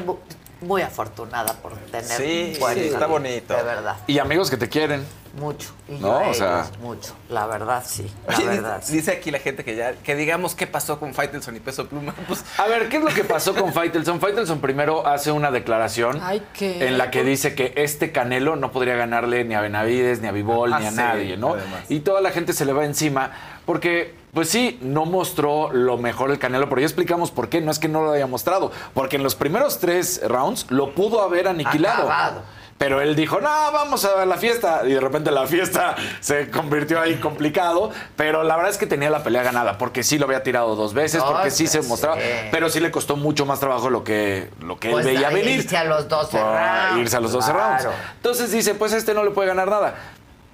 [0.61, 3.55] muy afortunada por tener Sí, buen sí, está bonito.
[3.57, 3.97] De verdad.
[4.07, 5.05] Y amigos que te quieren.
[5.39, 5.71] Mucho.
[5.89, 7.15] Y No, yo a o sea- ellos, mucho.
[7.29, 8.11] La verdad, sí.
[8.27, 8.81] La Oye, verdad.
[8.81, 11.87] dice, dice aquí la gente que ya, que digamos qué pasó con Faitelson y Peso
[11.87, 12.13] Pluma.
[12.27, 14.21] Pues, A ver, ¿qué es lo que pasó con Faitelson?
[14.21, 16.89] Faitelson primero hace una declaración Ay, ¿qué?
[16.89, 20.33] en la que dice que este Canelo no podría ganarle ni a Benavides, ni a
[20.33, 21.51] Bivol, Ah, ni a sí, nadie, ¿no?
[21.55, 21.83] además.
[21.89, 23.31] Y toda la gente se le va encima
[23.65, 27.61] porque, pues sí, no mostró lo mejor el Canelo, pero ya explicamos por qué.
[27.61, 31.23] No es que no lo haya mostrado, porque en los primeros tres rounds lo pudo
[31.23, 32.05] haber aniquilado.
[32.05, 32.43] Acabado.
[32.79, 34.83] Pero él dijo, no, vamos a la fiesta.
[34.85, 37.91] Y de repente la fiesta se convirtió ahí complicado.
[38.15, 40.95] Pero la verdad es que tenía la pelea ganada, porque sí lo había tirado dos
[40.95, 42.19] veces, Dos porque sí se mostraba.
[42.53, 45.35] Pero sí le costó mucho más trabajo lo que, lo que Pues, él veía ahí
[45.35, 45.59] venir.
[45.59, 47.83] irse a los 12 Por rounds, Irse a los 12 claro.
[47.83, 47.99] rounds.
[48.15, 49.97] Entonces dice, pues este no le puede ganar nada.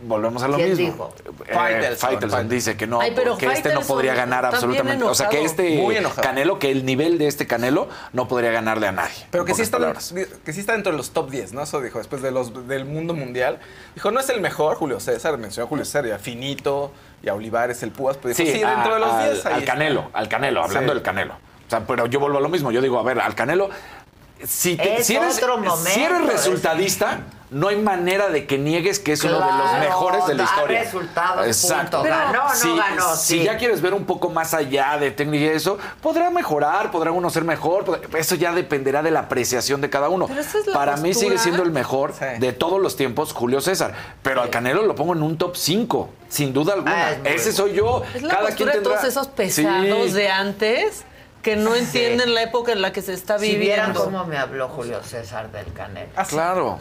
[0.01, 1.13] Volvemos a lo ¿Quién mismo.
[1.15, 1.15] dijo?
[1.47, 1.97] Eh, Faitelson.
[2.11, 5.05] Faitelson dice que no, Ay, pero que este no podría ganar absolutamente.
[5.05, 5.81] O sea, que este.
[6.21, 9.15] Canelo, que el nivel de este Canelo no podría ganarle a nadie.
[9.31, 10.13] Pero que sí, está, palabras.
[10.45, 11.63] que sí está dentro de los top 10, ¿no?
[11.63, 13.61] Eso dijo después de los, del mundo mundial.
[13.95, 16.91] Dijo, no es el mejor, Julio César, mencionó a Julio César y a Finito
[17.23, 19.47] y a Olivares, el Púas, pero dijo, sí, a- dentro de los al, 10.
[19.47, 19.73] ahí al está".
[19.73, 20.95] Canelo, al Canelo, hablando Sí.
[20.97, 21.35] del Canelo.
[21.35, 22.71] O sea, pero yo vuelvo a lo mismo.
[22.73, 23.71] Yo digo, a ver, al Canelo,
[24.47, 28.47] si, te- Es si eres, otro momento, si eres es- resultadista, no hay manera de
[28.47, 30.81] que niegues que es uno de los mejores de la historia.
[30.83, 32.03] resultados, punto.
[32.03, 33.45] Pero Ganó, no si, ganó, si sí.
[33.45, 37.31] ya quieres ver un poco más allá de técnica y eso, podrá mejorar, podrá uno
[37.31, 37.85] ser mejor.
[37.85, 40.27] podrá- eso ya dependerá de la apreciación de cada uno.
[40.27, 42.25] Pero esa es la Para mí sigue siendo el mejor Sí.
[42.41, 43.95] de todos los tiempos, Julio César.
[44.23, 47.07] Pero al Canelo lo pongo en un top 5, sin duda alguna.
[47.07, 48.03] Ah, es muy Ese soy yo.
[48.15, 48.95] Es la Cada quien postura de tendrá...
[48.97, 50.13] todos esos pesados Sí.
[50.13, 51.05] de antes
[51.45, 54.05] que no entienden la época en la que se está Si vieran viviendo.
[54.05, 56.11] cómo me habló Julio César del Canelo.
[56.17, 56.81] Ah, claro,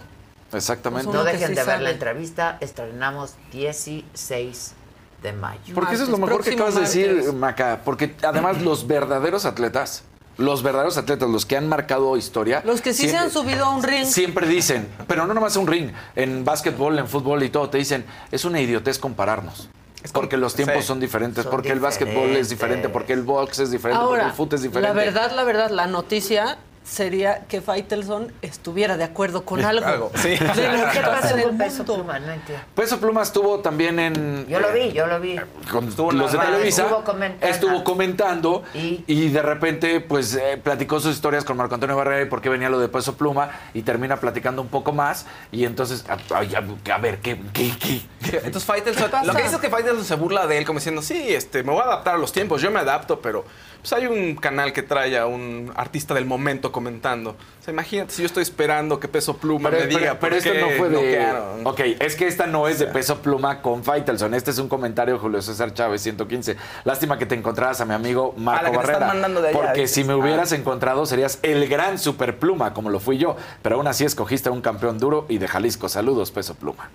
[0.52, 1.06] exactamente.
[1.06, 2.58] Pues No que dejen sí de ver la entrevista.
[2.62, 4.74] Estrenamos 16
[5.22, 5.76] de mayo.
[5.76, 7.34] Porque eso es lo Martes, mejor que acabas de decir, martes.
[7.34, 7.82] Maca.
[7.86, 10.04] Porque además los verdaderos atletas,
[10.38, 12.62] los verdaderos atletas, los que han marcado historia.
[12.66, 14.06] Los que sí se han subido a un ring.
[14.06, 18.06] Siempre dicen, pero no nomás un ring, en básquetbol, en fútbol y todo, te dicen,
[18.32, 19.70] es una idiotez compararnos.
[20.12, 20.88] Porque los tiempos sí.
[20.88, 22.92] son diferentes, Son porque el básquetbol es diferente, diferentes.
[22.92, 24.88] porque el box es diferente, porque Ahora, el fútbol es diferente.
[24.90, 29.86] la verdad, la verdad, la noticia sería que Faitelson estuviera de acuerdo con algo.
[29.86, 30.30] Algo, sí.
[30.30, 31.84] De lo que ¿Qué pasa pasó en el con Peso.
[31.86, 32.20] Pluma?
[32.20, 32.64] No entiendo.
[32.76, 34.46] Peso Pluma estuvo también en...
[34.48, 35.40] Yo lo vi, yo lo vi.
[35.72, 36.38] con Estuvo los de.
[36.40, 37.48] Televisa Estuvo comentando.
[37.48, 39.04] estuvo comentando ¿Y?
[39.08, 42.50] y, de repente pues eh, platicó sus historias con Marco Antonio Barrera y por qué
[42.50, 46.54] venía lo de Peso Pluma y termina platicando un poco más y entonces a, ay,
[46.56, 48.02] a- a ver qué qué, qué?
[48.38, 51.34] Entonces Faitelson, lo que dice es que Faitelson se burla de él como diciendo, sí,
[51.34, 53.46] este, me voy a adaptar a los tiempos, yo me adapto, pero
[53.84, 57.32] pues hay un canal que trae a un artista del momento comentando.
[57.32, 60.30] O sea, imagínate si yo estoy esperando que Peso Pluma Pero, me diga, pero- pero
[60.32, 60.96] ¿por esto qué no fue de.
[60.96, 61.68] noquearon?
[61.68, 64.34] Ok, es que esta no es de peso pluma con Faitelson.
[64.34, 66.56] Este es un comentario de Julio César Chávez, 115.
[66.86, 69.08] Lástima que te encontraras a mi amigo Marco la que te están Barrera.
[69.14, 69.92] mandando de allá, porque dices.
[69.96, 73.36] si me hubieras encontrado, serías el gran superpluma, como lo fui yo.
[73.62, 75.90] Pero aún así escogiste a un campeón duro y de Jalisco.
[75.90, 76.90] Saludos, peso pluma.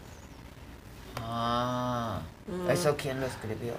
[1.20, 2.20] Ah,
[2.70, 3.72] ¿eso quién lo escribió?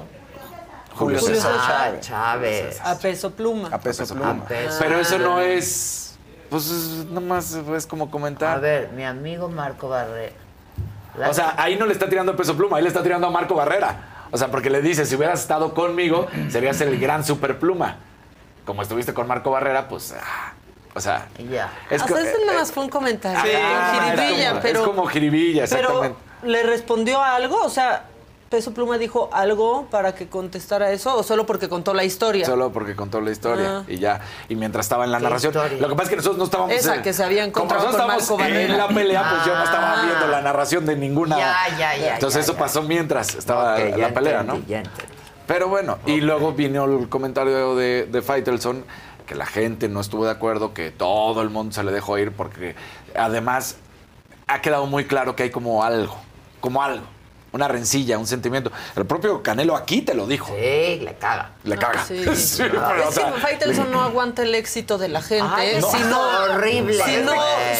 [0.96, 1.54] Julio, Julio César.
[1.58, 2.80] Ah, Chávez.
[2.84, 3.70] A peso pluma.
[3.72, 4.32] A Peso Pluma.
[4.32, 4.78] A peso.
[4.80, 6.18] Pero eso no es.
[6.50, 8.58] Pues es- nomás es como comentar.
[8.58, 10.34] A ver, mi amigo Marco Barrera.
[11.30, 13.30] O sea, ahí no le está tirando a peso pluma, ahí le está tirando a
[13.30, 14.26] Marco Barrera.
[14.32, 17.98] O sea, porque le dice, si hubieras estado conmigo, serías el gran superpluma.
[18.66, 20.14] Como estuviste con Marco Barrera, pues.
[20.20, 20.54] ah,
[20.94, 21.28] o sea.
[21.50, 21.72] ya.
[21.90, 23.40] Es o sea, ese eh, nada más fue un comentario.
[23.42, 26.18] Sí, es jiribilla, como- pero, es como jiribilla, pero exactamente.
[26.44, 28.06] le respondió algo, o sea,
[28.50, 32.46] Peso Pluma dijo algo para que contestara eso o solo porque contó la historia.
[32.48, 33.84] Solo porque contó la historia Ah.
[33.88, 34.22] y ya.
[34.50, 35.54] Y mientras estaba en la ¿Qué narración.
[35.54, 35.78] historia?
[35.80, 36.74] Lo que pasa es que nosotros no estábamos.
[36.74, 37.86] Esa que se había encontrado
[38.28, 40.06] con en la pelea, pues yo no estaba Ah.
[40.06, 41.38] viendo la narración de ninguna.
[41.38, 42.60] Ya, ya, ya, Entonces ya, eso ya.
[42.60, 44.68] pasó mientras estaba Ok, ya la pelea, entendí, ¿no?
[44.68, 45.14] ya entendí.
[45.46, 48.84] Pero bueno, y luego vino el comentario de, de Faitelson,
[49.28, 52.32] que la gente no estuvo de acuerdo, que todo el mundo se le dejó ir,
[52.32, 52.76] porque
[53.16, 53.78] además
[54.48, 56.16] ha quedado muy claro que hay como algo,
[56.62, 57.06] como algo,
[57.52, 58.72] una rencilla, un sentimiento.
[58.96, 60.48] El propio Canelo aquí te lo dijo.
[60.48, 61.52] Sí, le caga.
[61.64, 62.06] Le caga.
[62.06, 62.24] sí.
[62.36, 65.46] Sí, pero, o es sea, que Faitelson no aguanta el éxito de la gente.
[65.56, 65.78] Ay, ¿eh?
[65.82, 65.90] no.
[65.92, 67.34] si no, Horrible, Si no,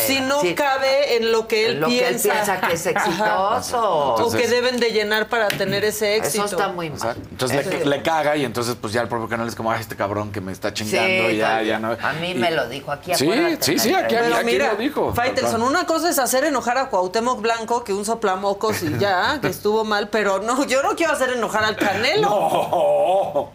[0.08, 0.54] si no Sí.
[0.56, 2.32] cabe en lo que él En lo que él piensa.
[2.34, 2.86] piensa que es
[3.34, 4.16] exitoso.
[4.16, 6.46] o que deben de llenar para tener ese éxito.
[6.46, 7.16] Eso está muy mal.
[7.32, 9.96] Entonces le, le caga y entonces pues ya el propio canal es como, ay, este
[9.96, 11.68] cabrón que me está chingando, Sí, ya, también.
[11.68, 11.98] ya no.
[12.02, 13.14] A mí Y- me lo dijo aquí.
[13.16, 13.30] Sí,
[13.60, 15.14] sí, sí, aquí, aquí mira, lo dijo.
[15.14, 19.48] Faitelson, una cosa es hacer enojar a Cuauhtémoc Blanco, que un soplamocos y ya, que
[19.60, 22.30] estuvo mal, pero no, yo no quiero hacer enojar al Canelo.
[23.50, 23.52] No.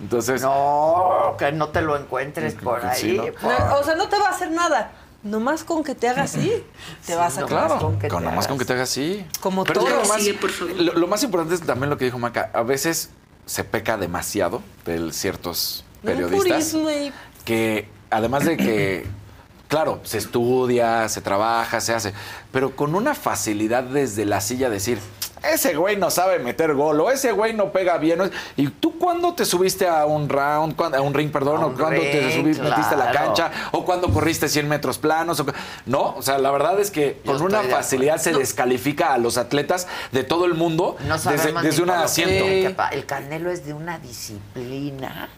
[0.00, 3.16] Entonces, No, que no te lo encuentres por Sí, ahí.
[3.18, 3.24] ¿no?
[3.26, 4.90] por- No, O sea, no te va a hacer nada.
[5.22, 6.64] Nomás con que te haga así,
[7.06, 8.46] te vas a Claro, con que con te nomás hagas.
[8.48, 9.24] con que te hagas así.
[9.40, 9.90] Como Pero todo.
[9.90, 10.74] lo, más, Sigue, por favor.
[10.74, 12.50] lo, lo más importante es también lo que dijo Maca.
[12.52, 13.10] A veces
[13.46, 17.12] se peca demasiado de ciertos No, periodistas purismo y-
[17.44, 19.06] que además de que,
[19.68, 22.12] claro, se estudia, se trabaja, se hace,
[22.50, 24.98] pero con una facilidad desde la silla decir,
[25.44, 28.20] ese güey no sabe meter gol o ese güey no pega bien.
[28.56, 32.32] ¿Y tú cuándo te subiste a un round, a un ring, perdón, o cuándo te
[32.34, 35.40] subiste, metiste a la cancha o cuándo corriste 100 metros planos?
[35.40, 35.46] o
[35.86, 39.86] no, o sea, la verdad es que con una facilidad se descalifica a los atletas
[40.12, 42.76] de todo el mundo No desde, desde un asiento.
[42.76, 45.28] pa- El Canelo es de una disciplina.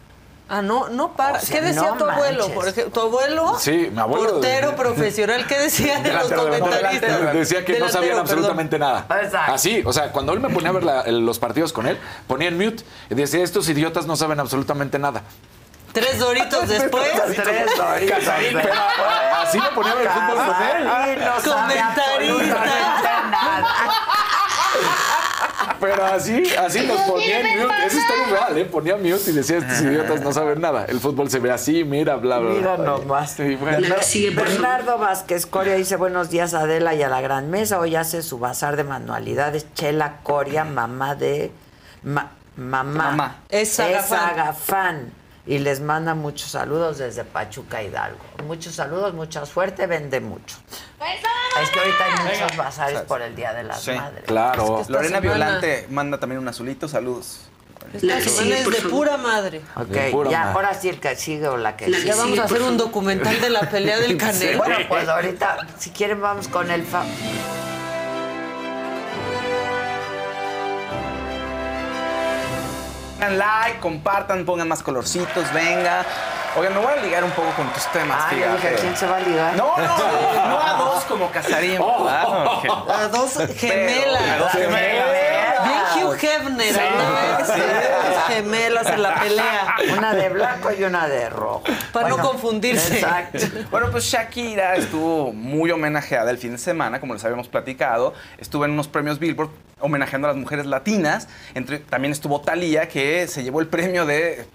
[0.46, 1.38] Ah, no, no para.
[1.38, 2.40] O sea, ¿Qué decía no tu abuelo?
[2.40, 2.54] manches.
[2.54, 4.32] Por ejemplo, tu abuelo, Sí, mi abuelo.
[4.32, 6.60] portero profesional, ¿qué decía de los delantero.
[6.64, 7.32] comentaristas?
[7.34, 8.20] Decía que no sabían perdón.
[8.20, 9.06] absolutamente nada.
[9.46, 11.98] Así, o sea, cuando él me ponía a ver la- el- los partidos con él,
[12.26, 15.22] ponía en mute y decía, estos idiotas no saben absolutamente nada.
[15.94, 17.08] Tres doritos después.
[17.36, 18.18] Tres doritos
[18.62, 18.74] pero
[19.40, 20.84] así me ponía a ver el fútbol con él.
[20.84, 22.50] Casarín no sabe absolutamente
[23.30, 23.66] nada.
[25.90, 27.74] Pero así, así nos ponía en mute.
[27.86, 28.64] Eso está muy real, ¿eh?
[28.64, 30.84] Ponía mute y decía, estos idiotas no saben nada.
[30.86, 32.84] El fútbol se ve así, mira, bla, bla, Mira bla.
[32.86, 33.32] nomás.
[33.32, 33.86] Sí, bueno.
[34.34, 37.78] Bernardo Vázquez Coria dice buenos días Adela y a la gran mesa.
[37.78, 39.66] Hoy hace su bazar de manualidades.
[39.74, 41.50] Chela Coria, mamá de
[42.02, 43.10] ma- mamá.
[43.10, 43.36] Mamá.
[43.48, 45.12] Es fan.
[45.46, 48.18] Y les manda muchos saludos desde Pachuca Hidalgo.
[48.46, 50.56] Muchos saludos, mucha suerte, vende mucho.
[51.62, 53.92] Es que ahorita hay muchos bazares por el Día de las Sí.
[53.92, 54.24] Madres.
[54.26, 54.82] Claro.
[54.88, 57.40] Lorena semana- Violante manda también un azulito, saludos.
[57.92, 59.60] Esta semana es de pura madre.
[59.76, 60.52] Ok, De pura ya, madre.
[60.54, 62.14] ahora sí el que sigue o la que Ya sigue.
[62.14, 64.58] vamos a hacer un documental de la pelea del Canelo.
[64.58, 67.04] Bueno, pues ahorita, si quieren, vamos con el fa-
[73.18, 76.04] Pongan like, compartan, pongan más colorcitos, venga.
[76.56, 78.52] Oigan, me voy a ligar un poco con tus temas, Ah, fíjate.
[78.70, 79.56] dije, ¿quién se va a ligar?
[79.56, 81.80] No, no, no a dos como Casarín.
[81.82, 84.22] A dos gemelas.
[84.22, 85.06] Pero, a dos gemelas.
[86.14, 87.46] Hefner, Sí, ¿no?
[87.46, 87.60] sí.
[87.60, 89.74] Dos gemelas en la pelea.
[89.96, 91.62] Una de blanco y una de rojo.
[91.92, 92.94] Para no confundirse.
[92.94, 93.38] Exacto.
[93.70, 98.14] Bueno, pues Shakira estuvo muy homenajeada el fin de semana, como les habíamos platicado.
[98.38, 99.50] Estuvo en unos premios Billboard
[99.80, 101.28] homenajeando a las mujeres latinas.
[101.54, 104.46] Entre, también estuvo Thalía, que se llevó el premio de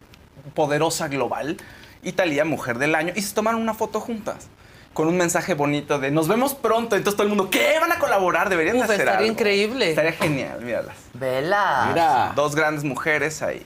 [0.53, 1.57] Poderosa Global.
[2.01, 3.11] Y Thalía, Mujer del Año.
[3.15, 4.47] Y se tomaron una foto juntas.
[4.93, 6.95] Con un mensaje bonito de nos vemos pronto.
[6.95, 7.77] Entonces todo el mundo, ¿qué?
[7.79, 8.49] ¿Van a colaborar?
[8.49, 9.31] Deberían de Uf, hacer estaría algo".
[9.31, 9.89] increíble.
[9.89, 10.95] Estaría genial, míralas.
[11.13, 11.85] Vela.
[11.89, 12.31] Mira.
[12.35, 13.65] Dos grandes mujeres ahí.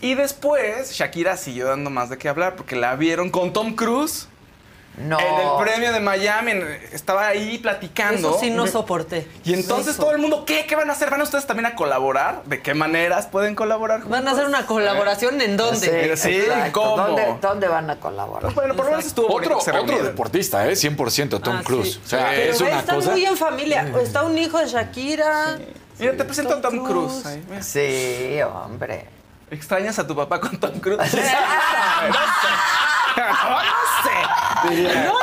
[0.00, 4.28] Y después, Shakira siguió dando más de qué hablar porque la vieron con Tom Cruise.
[4.98, 5.18] No.
[5.18, 6.52] En el premio de Miami,
[6.92, 8.30] estaba ahí platicando.
[8.30, 9.26] Eso sí no soporté.
[9.44, 10.02] Y entonces Eso.
[10.02, 10.66] todo el mundo, ¿qué?
[10.66, 11.08] ¿Qué van a hacer?
[11.10, 12.42] ¿Van ustedes también a colaborar?
[12.44, 14.02] ¿De qué maneras pueden colaborar?
[14.06, 16.16] ¿Van a hacer una colaboración en dónde?
[16.16, 16.80] Sí, exacto.
[16.82, 16.96] ¿cómo?
[16.98, 18.52] ¿Dónde, dónde van a colaborar?
[18.52, 20.72] Bueno, por lo menos estuvo Otro, otro deportista, ¿eh?
[20.72, 21.94] 100% Tom Ah, Cruise.
[21.94, 22.00] sí.
[22.04, 23.10] O sea, Pero es una están cosa...
[23.12, 23.90] muy en familia.
[24.02, 25.58] Está un hijo de Shakira.
[25.98, 27.24] Mira, te presento a Tom Cruise.
[27.48, 27.62] mira.
[27.62, 29.06] Sí, hombre.
[29.50, 31.00] ¿Extrañas a tu papá con Tom Cruise?
[33.44, 33.62] no.
[33.62, 35.04] No sé.
[35.04, 35.14] No,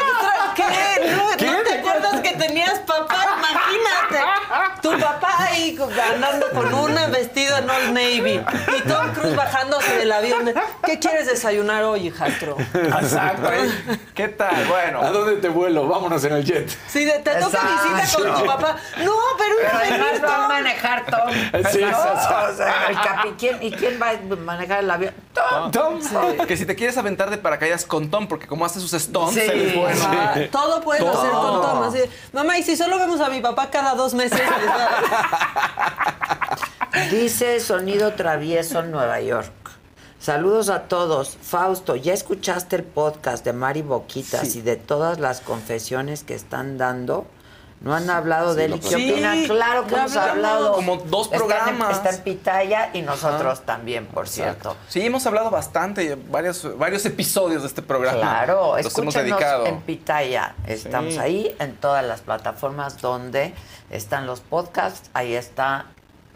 [0.56, 1.15] ¿qué?
[1.15, 1.77] No, ¿no te
[2.22, 3.26] que tenías papá?
[3.38, 4.81] Imagínate.
[4.81, 5.77] Tu papá ahí
[6.14, 8.41] andando con una vestida en Old Navy
[8.77, 10.53] y Tom Cruise bajándose del avión.
[10.85, 12.57] ¿Qué quieres desayunar hoy, hijastro?
[12.73, 13.52] Exacto.
[13.53, 13.99] ¿eh?
[14.14, 14.65] ¿Qué tal?
[14.68, 15.02] Bueno.
[15.02, 15.88] ¿A dónde te vuelo?
[15.88, 16.69] Vámonos en el jet.
[16.88, 17.94] Sí, te toca Exacto.
[17.94, 18.76] visita con tu papá.
[19.03, 20.27] No, pero, Pero además imprevisto.
[20.27, 21.30] va a manejar Tom.
[21.31, 22.34] Sí, No, sí, sí.
[22.53, 25.14] o sea, el capi- ¿quién- ¿Y quién va a manejar el avión?
[25.34, 25.72] Tom.
[25.72, 25.99] Tom.
[26.48, 29.41] Que si te quieres aventar de paracaídas con Tom, porque como hace sus stunts, Sí.
[29.41, 30.02] se les.
[30.03, 31.18] Ah, todo pueden Todo.
[31.19, 31.84] hacer con Tom.
[31.84, 31.99] Así
[32.34, 34.41] Mamá, y si solo vemos a mi papá cada dos meses.
[37.11, 39.51] Dice Sonido Travieso en Nueva York.
[40.19, 41.38] Saludos a todos.
[41.41, 46.77] Fausto, ¿ya escuchaste el podcast de Mari Boquitas y de todas las confesiones que están
[46.77, 47.27] dando?
[47.80, 48.76] ¿No han hablado de él?
[48.76, 49.45] ¿Y qué Sí, opinan?
[49.45, 50.74] Claro que hemos hablado.
[50.74, 51.98] Como dos Está en- programas.
[51.98, 54.76] Está en, Pitaya y nosotros también, por cierto.
[54.88, 58.20] Sí, hemos hablado bastante, varios, varios episodios de este programa.
[58.20, 59.66] Claro, Los hemos escúchenos dedicado.
[59.68, 60.56] en Pitaya.
[60.66, 61.20] Estamos Sí.
[61.20, 63.54] ahí en todas las plataformas donde
[63.91, 65.10] están los podcasts.
[65.14, 65.86] Ahí está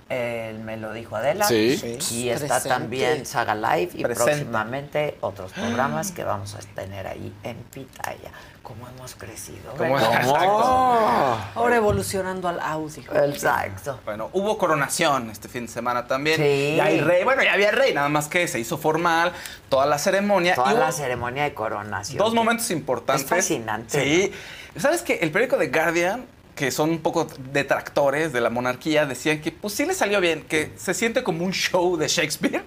[0.10, 1.46] el Me lo dijo Adela.
[1.48, 1.80] Sí.
[2.12, 2.70] Y está Presente.
[2.70, 4.34] también Saga Live y Presente.
[4.34, 8.30] próximamente otros programas que vamos a tener ahí en Pitaya.
[8.72, 9.74] ¿Cómo hemos crecido?
[9.78, 10.00] ¿Cómo?
[10.00, 11.38] Exacto.
[11.56, 13.04] Ahora evolucionando al audio.
[13.26, 14.00] Exacto.
[14.06, 16.38] Bueno, hubo coronación este fin de semana también.
[16.38, 16.76] Sí.
[16.78, 19.34] Y hay rey, bueno, ya había rey, nada más que se hizo formal
[19.68, 20.56] toda la ceremonia.
[20.56, 22.18] Toda y la ceremonia de coronación.
[22.18, 23.24] dos momentos importantes.
[23.26, 24.32] Es fascinante, Sí.
[24.80, 25.16] ¿Sabes qué?
[25.22, 26.26] El periódico The Guardian,
[26.56, 30.44] que son un poco detractores de la monarquía, decían que pues sí le salió bien,
[30.44, 32.64] que se siente como un show de Shakespeare,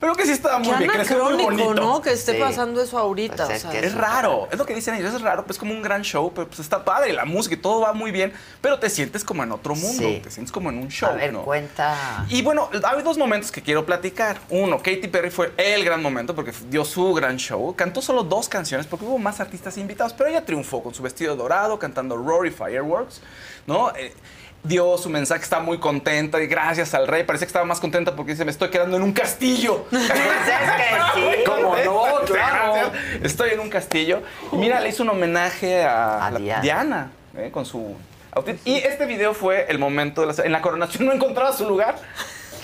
[0.00, 1.74] pero que sí estaba muy Qué bien, quedó muy bonito.
[1.74, 2.00] ¿no?
[2.00, 2.38] Que esté Sí.
[2.40, 3.36] pasando eso ahorita.
[3.46, 5.56] Pues o es sea, que Es raro, es lo que dicen ellos, es raro, pues
[5.56, 8.10] es como un gran show, pero pues está padre, la música y todo va muy
[8.10, 10.20] bien, pero te sientes como en otro mundo, Sí.
[10.22, 11.42] te sientes como en un show, A ver, ¿no?
[11.42, 12.24] cuenta.
[12.28, 14.38] Y bueno, hay dos momentos que quiero platicar.
[14.50, 17.74] Uno, Katy Perry fue el gran momento porque dio su gran show.
[17.74, 21.34] Cantó solo dos canciones porque hubo más artistas invitados, pero ella triunfó con su vestido
[21.36, 23.20] dorado, cantando Rory Fireworks,
[23.66, 23.90] ¿no?
[23.96, 24.14] Eh,
[24.62, 27.24] dio su mensaje, está muy contenta y gracias al rey.
[27.24, 29.86] Parece que estaba más contenta porque dice, me estoy quedando en un castillo.
[29.92, 31.44] Es que sí.
[31.46, 32.04] ¿Cómo no?
[32.26, 32.92] Claro.
[33.22, 34.22] Estoy en un castillo.
[34.52, 36.60] Y mira, le hizo un homenaje a, Diana.
[36.60, 37.96] Diana, eh, con su
[38.32, 38.58] outfit.
[38.66, 40.44] Y este video fue el momento de la...
[40.44, 41.96] En la coronación no encontraba su lugar.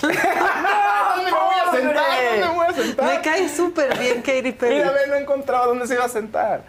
[0.01, 0.17] ¿Dónde
[1.25, 2.05] me voy a sentar?
[2.23, 3.05] ¿Dónde me voy a sentar?
[3.15, 4.75] Me cae súper bien Katy Perry.
[4.75, 6.61] Mira, no encontraba dónde se iba a sentar.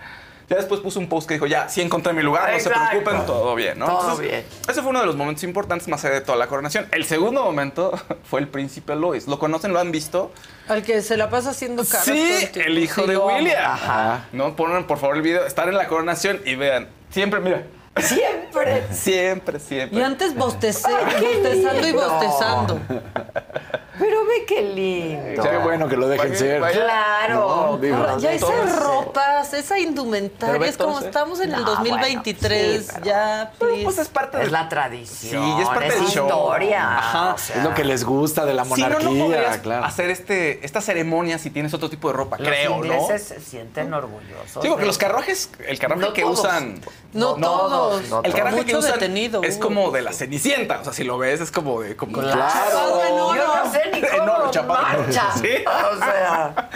[0.48, 3.26] Ya después puso un post que dijo, ya, sí encontré mi lugar, no se preocupen,
[3.26, 3.86] todo bien, ¿no?
[3.86, 4.44] Todo bien.
[4.68, 6.86] Ese fue uno de los momentos importantes más allá de toda la coronación.
[6.92, 7.92] El segundo momento
[8.24, 9.26] fue el príncipe Louis.
[9.26, 9.72] ¿Lo conocen?
[9.72, 10.30] ¿Lo han visto?
[10.68, 12.04] Al que se la pasa haciendo caras.
[12.04, 13.16] Sí, el hijo Sí, de.
[13.16, 13.60] William.
[13.72, 14.26] Ajá.
[14.32, 17.64] No, ponen por favor el video, estar en la coronación y vean, siempre, mira.
[18.00, 18.84] Siempre.
[18.92, 19.98] Siempre, siempre.
[19.98, 22.80] Y antes bostecé, bostezando y bostezando.
[23.98, 25.42] Pero ve qué lindo.
[25.42, 26.60] Qué bueno que lo dejen Vaya, ser.
[26.60, 26.84] vaya.
[26.84, 27.66] Claro.
[27.72, 32.82] No, digo, ya esas ropas, esa indumentaria, es como estamos en el No, 2023, bueno,
[32.82, 33.84] sí, pero- ya, please.
[33.84, 34.52] Pues es parte Es del...
[34.52, 35.42] la tradición.
[35.56, 36.26] Sí, es parte es del show.
[36.26, 36.98] historia.
[36.98, 37.34] Ajá.
[37.34, 39.84] o sea, Es lo que les gusta de la Si no, monarquía, no podrías claro.
[39.84, 42.76] hacer este, esta ceremonia si tienes otro tipo de ropa, los creo, ¿no?
[42.84, 44.62] ingleses se sienten orgullosos.
[44.62, 46.40] Sí, porque de- los carruajes, el carruaje No que todos.
[46.40, 46.80] usan...
[47.12, 48.02] no, no todos.
[48.24, 50.80] El carruaje que Mucho usan detenido, es como de la cenicienta.
[50.80, 51.96] O sea, si lo ves, es como de...
[51.96, 54.82] Como Chapado en no ni cómo chapado.
[54.82, 55.32] marcha.
[55.40, 55.48] Sí.
[55.66, 56.70] O sea,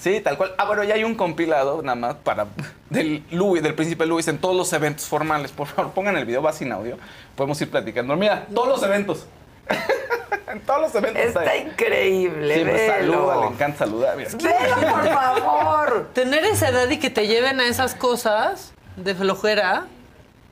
[0.00, 0.54] Sí, tal cual.
[0.56, 2.46] Ah, bueno, ya hay un compilado nada más para
[2.88, 5.52] del Louis, del príncipe Louis en todos los eventos formales.
[5.52, 6.96] Por favor, pongan el video, va sin audio.
[7.36, 8.16] Podemos ir platicando.
[8.16, 9.26] Mira, todos los eventos.
[10.50, 11.22] en todos los eventos.
[11.22, 11.68] está ahí.
[11.70, 12.64] increíble.
[12.64, 12.94] Velo.
[12.94, 14.16] saluda, le encanta saludar.
[14.16, 14.30] Mira.
[14.32, 16.08] Velo, por favor.
[16.14, 19.84] Tener esa edad y que te lleven a esas cosas de flojera.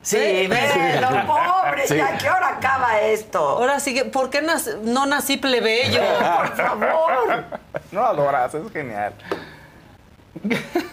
[0.01, 1.87] Sí, velo, pobre.
[1.87, 1.97] Sí.
[1.97, 3.39] ¿Ya qué hora acaba esto?
[3.39, 5.99] Ahora sí que, ¿por qué nac- no nací plebeyo?
[6.37, 7.43] Por favor.
[7.91, 9.13] No adoras, es genial.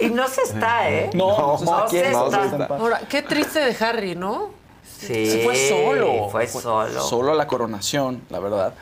[0.01, 1.11] Y no se está, ¿eh?
[1.15, 2.45] No, no se no se está.
[2.45, 2.67] está.
[2.75, 4.51] Ahora, qué triste de Harry, ¿no?
[4.99, 6.29] Sí, Se fue solo.
[6.31, 7.01] Fue solo.
[7.03, 8.75] Solo a la coronación, la verdad.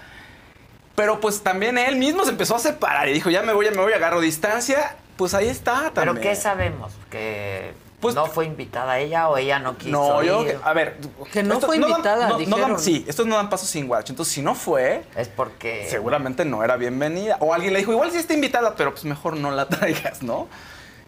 [0.94, 3.72] Pero pues también él mismo se empezó a separar y dijo, ya me voy, ya
[3.72, 4.96] me voy, agarro distancia.
[5.16, 6.28] Pues ahí está ¿Pero también.
[6.28, 6.92] qué sabemos?
[7.10, 7.72] ¿Que
[8.04, 10.58] Pues- no fue invitada ella o ella no quiso No, yo, ir?
[10.62, 10.96] a ver.
[11.32, 12.70] Que no fue dan- invitada, no- no dijeron.
[12.72, 14.12] dan- sí, estos no dan paso sin guaracho.
[14.12, 15.86] Entonces, si no fue, Es porque...
[15.90, 17.36] seguramente no era bienvenida.
[17.40, 20.46] O alguien le dijo, igual sí está invitada, pero pues mejor no la traigas, ¿no?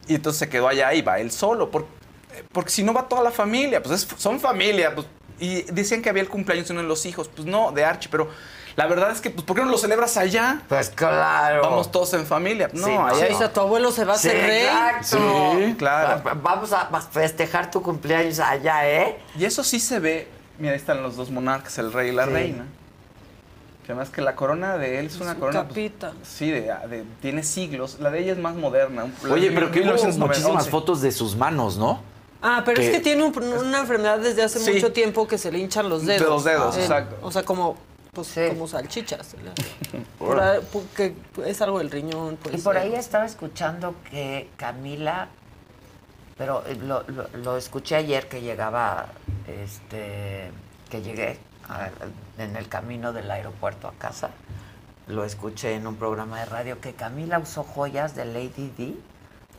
[0.09, 1.71] Y entonces se quedó allá y va él solo.
[1.71, 1.87] por-
[2.53, 4.95] porque si no va toda la familia, pues es- son familia.
[4.95, 5.07] Pues,
[5.39, 7.29] y decían que había el cumpleaños de uno de los hijos.
[7.29, 8.29] Pues no, de Archie, pero
[8.77, 10.61] la verdad es que, pues, ¿por qué no lo celebras allá?
[10.69, 11.63] Pues claro.
[11.63, 12.69] Vamos todos en familia.
[12.73, 13.07] No, Sí, no.
[13.07, 14.63] allá Sí, o sea, tu abuelo se va a Sí, hacer rey.
[14.65, 15.53] exacto.
[15.59, 16.23] Sí, claro.
[16.25, 19.19] Va- Vamos a festejar tu cumpleaños allá, ¿eh?
[19.39, 20.29] Y eso sí se ve.
[20.59, 22.33] Mira, ahí están los dos monarcas, el rey y la Sí.
[22.33, 22.67] reina.
[23.85, 25.61] Que además que la corona de él es una Su corona.
[25.63, 26.13] pues, capita.
[26.25, 27.99] sí, de, de- tiene siglos.
[28.01, 29.05] La de ella es más moderna.
[29.05, 30.19] un- Oye, de pero que hubo 1911.
[30.41, 32.01] muchísimas fotos de sus manos, ¿no?
[32.43, 34.73] Ah, pero es Que- tiene un- una enfermedad desde hace Sí.
[34.73, 36.29] mucho tiempo que se le hinchan los De dedos.
[36.29, 37.17] los dedos, Eh, exacto.
[37.23, 37.77] O sea, como,
[38.17, 38.49] pues, Sí.
[38.49, 39.37] como salchichas.
[40.19, 41.15] Por ahí, porque
[41.45, 42.37] es algo del riñón.
[42.43, 45.29] Pues, Y por ahí estaba escuchando que Camila,
[46.37, 49.07] pero eh, lo, lo- lo escuché ayer que llegaba,
[49.47, 50.51] este,
[50.91, 51.39] que llegué
[51.69, 51.91] a-
[52.43, 54.31] en el camino del aeropuerto a casa.
[55.07, 58.95] Lo escuché en un programa de radio que Camila usó joyas de Lady D.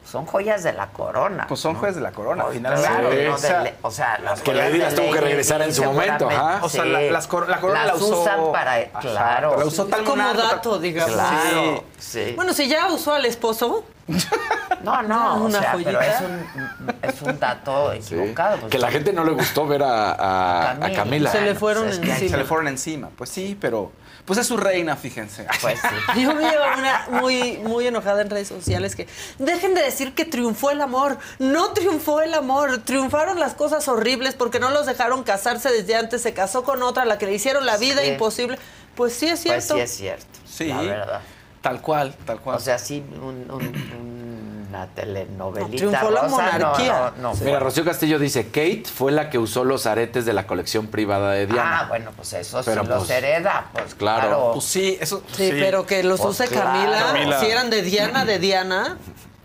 [0.09, 1.45] Son joyas de la corona.
[1.47, 1.79] Pues son ¿no?
[1.79, 2.88] joyas de la corona, Pues finalmente.
[2.89, 3.17] claro, Sí.
[3.27, 5.61] no O sea, de le- o sea, las que joyas Lady las tuvo que regresar
[5.61, 6.59] en su momento, ajá.
[6.63, 9.57] O sea, la- las cor- la corona las la usó- usan para, Ajá, claro.
[9.59, 11.11] la usó tal como monarca, dato, digamos.
[11.13, 12.34] Claro, sí.
[12.38, 13.84] Bueno, si ya usó al esposo,
[14.84, 15.89] No, no, Una o sea, joyita.
[15.99, 18.15] pero es un, es un dato Sí.
[18.15, 18.57] equivocado.
[18.59, 20.95] pues, Que la gente no le gustó ver a, a- a Camila.
[20.95, 21.31] Camila.
[21.31, 22.29] Se le Bueno, fueron pues encima.
[22.29, 23.09] Se le fueron encima.
[23.17, 23.91] Pues sí, pero.
[24.27, 25.47] Pues es su reina, fíjense.
[25.61, 26.21] Pues sí.
[26.21, 29.07] Yo vi a una muy, muy enojada en redes sociales que
[29.39, 31.17] dejen de decir que triunfó el amor.
[31.39, 32.79] No triunfó el amor.
[32.83, 36.21] Triunfaron las cosas horribles porque no los dejaron casarse desde antes.
[36.21, 38.09] Se casó con otra, a la que le hicieron la vida Sí.
[38.09, 38.59] imposible.
[38.95, 39.75] Pues sí es Pues cierto.
[39.75, 40.25] sí es cierto.
[40.45, 40.65] Sí.
[40.67, 41.21] La verdad.
[41.61, 42.57] Tal cual, tal cual.
[42.57, 44.16] O sea, sí, un- un-
[44.69, 47.14] una telenovelita No, triunfó la rosa, monarquía.
[47.18, 47.60] No, no, no Mira.
[47.60, 51.48] Rocío Castillo dice, Kate fue la que usó los aretes de la colección privada de
[51.48, 51.80] Diana.
[51.81, 54.27] Ah, bueno, pues eso Pero, sí los pues, hereda, pues claro.
[54.27, 54.52] claro.
[54.53, 55.23] Pues sí, eso.
[55.31, 56.72] Sí, pero que los Pues use claro.
[56.72, 57.39] Camila, Camila.
[57.39, 58.98] si eran de Diana, de Diana,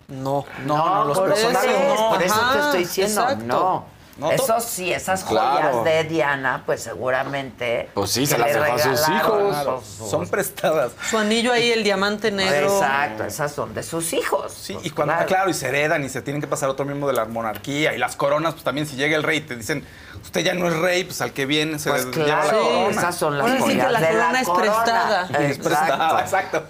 [0.08, 0.44] no.
[0.64, 2.10] No, no, los por personajes eso, no.
[2.10, 3.44] Por eso te estoy diciendo, exacto.
[3.46, 3.84] no.
[4.22, 7.90] No, eso sí, esas joyas de Diana, pues seguramente.
[7.94, 9.48] Pues sí, se las dejó a sus hijos.
[9.50, 10.92] Claro, pues, son prestadas.
[11.10, 12.72] Su anillo ahí, el diamante negro.
[12.72, 14.52] Exacto, esas son de sus hijos.
[14.52, 15.26] Sí, pues, y cuando, claro.
[15.28, 15.50] claro.
[15.50, 17.94] y se heredan y se tienen que pasar a otro miembro de la monarquía.
[17.94, 19.84] Y las coronas, pues también si llega el rey y te dicen,
[20.22, 22.62] usted ya no es rey, pues al que viene se Pues le lleva la claro,
[22.62, 22.90] corona.
[22.90, 24.62] esas son las Ahora sí que joyas la de corona es corona.
[24.72, 25.28] prestada.
[25.30, 26.64] Y es prestada, Exacto.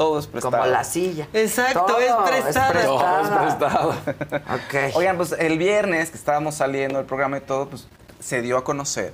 [0.00, 0.56] Todo es prestado.
[0.56, 1.28] Como la silla.
[1.34, 2.08] Exacto, Todo es.
[2.08, 3.90] Todo prestado.
[3.90, 4.94] Ok.
[4.94, 7.86] Oigan, pues el viernes que estábamos saliendo del programa y todo, pues
[8.18, 9.12] se dio a conocer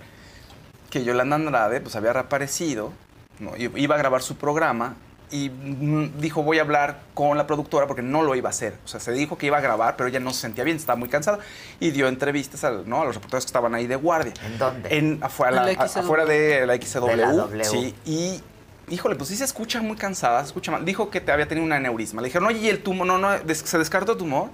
[0.90, 2.92] que Yolanda Andrade pues había reaparecido,
[3.40, 3.56] ¿no?
[3.56, 4.94] Iba a grabar su programa
[5.32, 8.76] y mm, dijo voy a hablar con la productora porque no lo iba a hacer.
[8.84, 10.94] O sea, se dijo que iba a grabar, pero ella no se sentía bien, estaba
[10.96, 11.40] muy cansada
[11.80, 13.02] y dio entrevistas al- ¿no?
[13.02, 14.34] a los reporteros que estaban ahí de guardia.
[14.44, 14.96] ¿En dónde?
[14.96, 15.98] En, afuera, En la XW.
[16.00, 17.06] afuera de la XW.
[17.08, 17.64] De la W.
[17.64, 18.40] Sí, y
[18.88, 20.84] híjole, pues sí se escucha muy cansada, se escucha mal.
[20.84, 22.22] Dijo que te había tenido un aneurisma.
[22.22, 23.06] Le dijeron, oye, ¿y el tumor?
[23.06, 24.50] No, no, se descartó el tumor,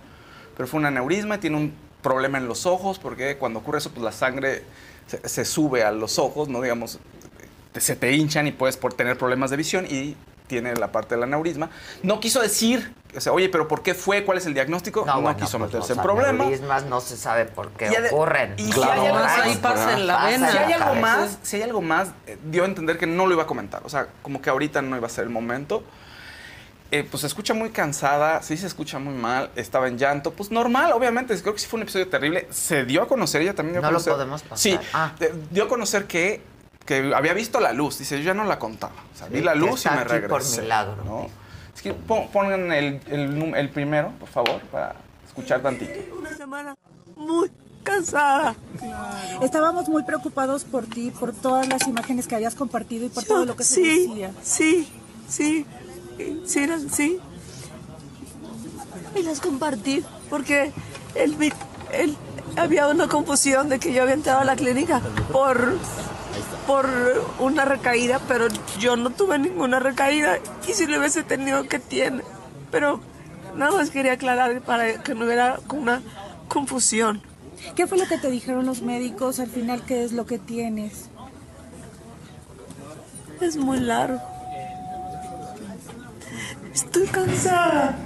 [0.56, 3.90] pero fue un aneurisma y tiene un problema en los ojos porque cuando ocurre eso,
[3.90, 4.64] pues la sangre
[5.06, 6.60] se, sube a los ojos, ¿no?
[6.60, 6.98] Digamos,
[7.76, 11.24] se te hinchan y puedes por tener problemas de visión y tiene la parte del
[11.24, 11.70] aneurisma.
[12.02, 14.24] No quiso decir, o sea, oye, pero ¿por qué fue?
[14.24, 15.04] ¿Cuál es el diagnóstico?
[15.06, 16.84] No, bueno, quiso pues meterse en problemas.
[16.84, 18.54] no se sabe por qué Y ocurren.
[18.56, 20.50] Y Claro, si hay algo más, ahí pasa en la vena.
[20.52, 23.34] si hay algo más, si hay algo más, eh, dio a entender que no lo
[23.34, 23.82] iba a comentar.
[23.84, 25.82] O sea, como que ahorita no iba a ser el momento.
[26.90, 30.30] Eh, pues se escucha muy cansada, sí se escucha muy mal, estaba en llanto.
[30.32, 32.46] Pues normal, obviamente, creo que sí fue un episodio terrible.
[32.50, 34.12] Se dio a conocer, ella también dio a No lo conocer.
[34.12, 34.58] podemos pasar.
[34.58, 35.12] Sí, Ah.
[35.20, 36.42] eh, dio a conocer que,
[36.84, 37.98] que había visto la luz.
[37.98, 38.92] Dice, yo ya no la contaba.
[39.14, 40.10] O sea, Sí, vi la luz y me aquí por
[40.40, 40.60] regresé.
[40.62, 41.30] milagro, ¿no?
[41.84, 43.00] Es que pongan el,
[43.56, 44.94] el primero, por favor, para
[45.26, 45.92] escuchar tantito.
[46.16, 46.76] Una semana
[47.16, 47.50] muy
[47.82, 48.54] cansada.
[49.42, 53.44] Estábamos muy preocupados por ti, por todas las imágenes que habías compartido y por todo
[53.44, 54.30] lo que se sí, decía.
[54.44, 54.88] Sí,
[55.28, 55.66] sí,
[56.46, 57.18] sí, sí.
[59.16, 60.70] Y las compartí porque
[61.16, 61.36] él,
[61.92, 62.16] él-
[62.56, 65.00] había una confusión de que yo había entrado a la clínica
[65.32, 65.74] por,
[66.66, 66.88] por
[67.38, 68.46] una recaída, pero
[68.78, 70.38] yo no tuve ninguna recaída
[70.68, 72.22] y si lo hubiese tenido que tiene.
[72.70, 73.00] Pero
[73.56, 76.02] nada más quería aclarar para que no hubiera una
[76.48, 77.22] confusión.
[77.76, 79.82] ¿Qué fue lo que te dijeron los médicos al final?
[79.84, 81.08] ¿Qué es lo que tienes?
[83.40, 84.20] Es muy largo.
[86.72, 87.96] Estoy cansada.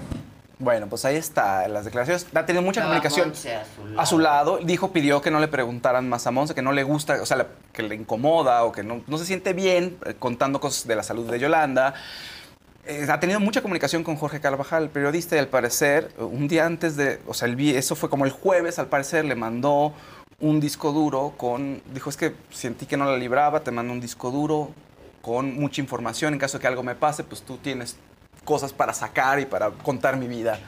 [0.59, 2.27] Bueno, pues ahí está, las declaraciones.
[2.35, 4.59] Ha tenido mucha comunicación a su a su lado.
[4.63, 7.37] Dijo, pidió que no le preguntaran más a Monse, que no le gusta, o sea,
[7.37, 10.97] la- que le incomoda o que no, no se siente bien eh, contando cosas de
[10.97, 11.93] la salud de Yolanda.
[12.87, 16.65] Eh, ha tenido mucha comunicación con Jorge Carvajal, el periodista, y al parecer, un día
[16.65, 19.93] antes de, o sea, el, eso fue como el jueves, al parecer le mandó
[20.41, 24.01] un disco duro con, dijo, es que sentí que no la libraba, te mando un
[24.01, 24.71] disco duro
[25.21, 27.97] con mucha información, en caso de que algo me pase, pues tú tienes
[28.47, 30.59] cosas para sacar y para contar mi vida.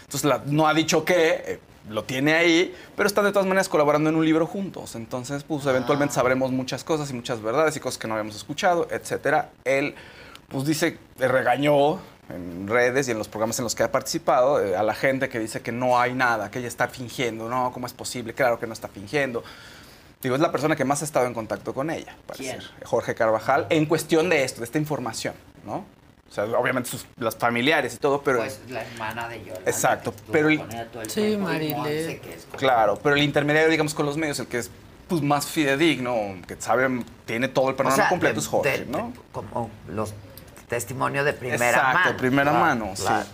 [0.00, 3.68] Entonces la- no ha dicho qué, eh, lo tiene ahí, pero están de todas maneras
[3.68, 4.94] colaborando en un libro juntos.
[4.94, 8.88] Entonces, pues eventualmente sabremos muchas cosas y muchas verdades y cosas que no habíamos escuchado,
[8.90, 9.50] etcétera.
[9.64, 9.94] Él,
[10.48, 11.98] pues dice, eh, regañó
[12.30, 15.30] en redes y en los programas en los que ha participado eh, a la gente
[15.30, 17.72] que dice que no hay nada, que ella está fingiendo, ¿no?
[17.72, 18.34] ¿Cómo es posible?
[18.34, 19.42] Claro que no está fingiendo.
[20.20, 22.58] Digo, es la persona que más ha estado en contacto con ella, parece.
[22.84, 25.32] Jorge Carvajal, en cuestión de esto, de esta información,
[25.64, 25.84] ¿no?
[26.30, 28.38] O sea, obviamente sus, las familiares y todo, pero...
[28.40, 29.70] Pues la hermana de Yolanda.
[29.70, 30.62] Exacto, pero el-
[31.08, 32.20] Sí, Marilé.
[32.56, 34.70] Claro, pero el intermediario, digamos, con los medios, el que es
[35.08, 38.78] pues, más fidedigno, que sabe, tiene todo el panorama O sea, completo, de- es Jorge,
[38.80, 39.12] de- ¿no?
[39.32, 40.12] Como los
[40.68, 42.10] testimonios de primera Exacto, mano.
[42.12, 43.24] de primera Claro, mano, claro.
[43.24, 43.30] sí.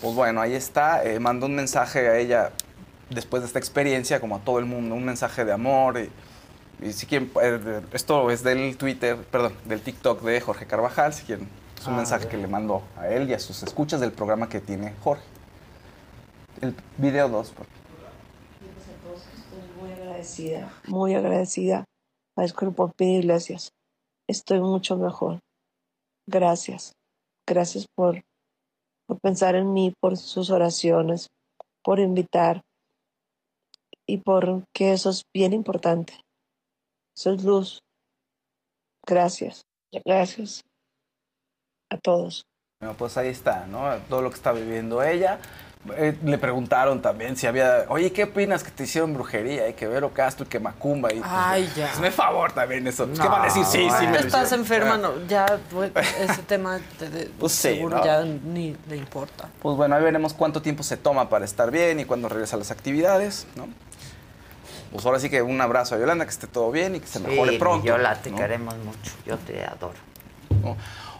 [0.00, 1.02] Pues bueno, ahí está.
[1.04, 2.52] eh, mandó un mensaje a ella
[3.10, 5.98] después de esta experiencia, como a todo el mundo, un mensaje de amor.
[5.98, 11.12] Y, y si quieren, eh, esto es del Twitter, perdón, del TikTok de Jorge Carvajal,
[11.12, 11.48] si quieren.
[11.80, 14.50] Es un Ah, mensaje que le mandó a él y a sus escuchas del programa
[14.50, 15.24] que tiene Jorge.
[16.60, 17.66] El video 2, por
[19.34, 21.86] Estoy muy agradecida, muy agradecida
[22.36, 23.70] a este grupo Pide Iglesias.
[24.28, 25.38] Estoy mucho mejor.
[26.28, 26.92] Gracias.
[27.48, 28.24] Gracias por,
[29.06, 31.28] por pensar en mí, por sus oraciones,
[31.82, 32.60] por invitar
[34.06, 36.12] y por que eso es bien importante.
[37.16, 37.78] Eso es luz.
[39.06, 39.62] Gracias.
[40.04, 40.62] Gracias
[41.90, 42.46] a todos.
[42.80, 43.94] Bueno, pues ahí está, ¿no?
[44.08, 45.38] Todo lo que está viviendo ella.
[45.96, 49.66] Eh, le preguntaron también si había, oye, ¿qué opinas que te hicieron brujería?
[49.68, 51.10] Y que Vero Castro y que Macumba.
[51.12, 51.90] Y, pues, Ay, ya.
[51.90, 53.06] Hazme favor también eso.
[53.06, 53.64] Pues, ¿Qué No, van a decir?
[53.64, 54.60] Sí, sí, me Estás hicieron.
[54.60, 55.90] enferma, no, ya pues,
[56.20, 58.04] ese tema de, de- Pues sí, seguro ¿no?
[58.04, 59.48] ya ni le importa.
[59.62, 62.58] Pues bueno, ahí veremos cuánto tiempo se toma para estar bien y cuándo regresa a
[62.58, 63.68] las actividades, ¿no?
[64.92, 67.20] Pues ahora sí que un abrazo a Yolanda, que esté todo bien y que se
[67.20, 67.86] mejore Sí, pronto.
[67.86, 68.36] Yola, te ¿no?
[68.36, 69.12] queremos mucho.
[69.24, 69.94] Yo te adoro.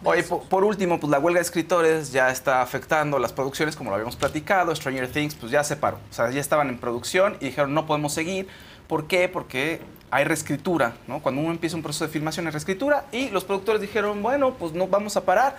[0.03, 3.91] Oye, po- por, último, pues la huelga de escritores ya está afectando las producciones, como
[3.91, 4.75] lo habíamos platicado.
[4.75, 5.97] Stranger Things, pues ya se paró.
[6.09, 8.47] O sea, ya estaban en producción y dijeron, no podemos seguir.
[8.87, 9.29] ¿Por qué?
[9.29, 9.79] Porque
[10.09, 11.21] hay reescritura, ¿no?
[11.21, 14.73] Cuando uno empieza un proceso de filmación hay reescritura y los productores dijeron, bueno, pues
[14.73, 15.55] no vamos a parar.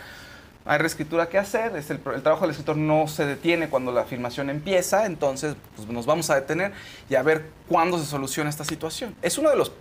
[0.65, 4.05] Hay reescritura que hacer, es el, el trabajo del escritor no se detiene cuando la
[4.05, 6.73] filmación empieza, entonces pues nos vamos a detener
[7.11, 9.15] y a ver cuándo se soluciona esta situación.
[9.23, 9.73] Es uno de los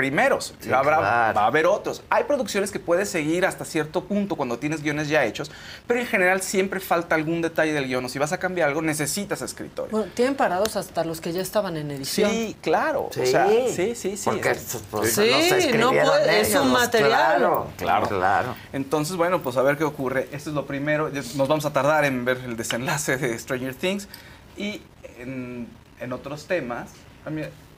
[0.00, 0.54] primeros.
[0.60, 1.34] Sí, Habrá- claro.
[1.36, 2.02] Va a haber otros.
[2.08, 5.50] Hay producciones que puedes seguir hasta cierto punto cuando tienes guiones ya hechos,
[5.86, 8.04] pero en general siempre falta algún detalle del guion.
[8.04, 9.92] O si vas a cambiar algo, necesitas escritores.
[9.92, 12.30] Bueno, tienen parados hasta los que ya estaban en edición.
[12.30, 13.10] Sí, claro.
[13.12, 13.20] Sí.
[13.20, 14.22] O sea, sí, sí, sí.
[14.24, 15.30] Porque Es- pues, Sí,
[15.76, 17.10] no puede- es un material.
[17.10, 18.08] Claro, Claro.
[18.08, 18.56] claro.
[18.72, 20.28] Entonces, bueno, pues a ver qué ocurre.
[20.32, 21.10] Esto es lo primero.
[21.10, 24.08] Nos vamos a tardar en ver el desenlace de Stranger Things.
[24.56, 24.80] Y
[25.18, 25.68] en,
[26.00, 26.90] en otros temas,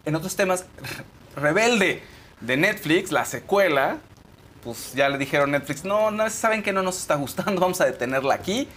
[0.04, 0.64] en otros temas,
[1.36, 2.02] Rebelde
[2.40, 3.98] de Netflix, la secuela,
[4.62, 7.86] pues ya le dijeron Netflix, no, no, saben que no nos está gustando, vamos a
[7.86, 8.68] detenerla aquí.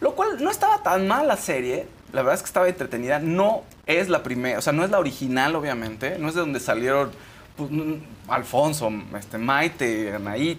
[0.00, 1.86] Lo cual no estaba tan mal la serie.
[2.12, 3.18] La verdad es que estaba entretenida.
[3.18, 6.18] No es la primera, o sea, no es la original, obviamente.
[6.18, 7.10] No es de donde salieron
[7.56, 7.70] pues,
[8.28, 10.58] Alfonso, este, Maite, Anaí.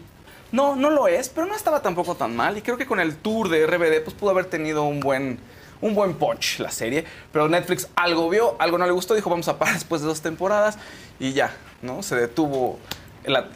[0.51, 2.57] No, no lo es, pero no estaba tampoco tan mal.
[2.57, 5.39] Y creo que con el tour de RBD, pues pudo haber tenido un buen,
[5.81, 7.05] un buen punch la serie.
[7.31, 10.21] Pero Netflix algo vio, algo no le gustó, dijo vamos a parar después de dos
[10.21, 10.77] temporadas.
[11.19, 11.51] Y ya,
[11.81, 12.03] ¿no?
[12.03, 12.79] Se detuvo
[13.25, 13.47] la,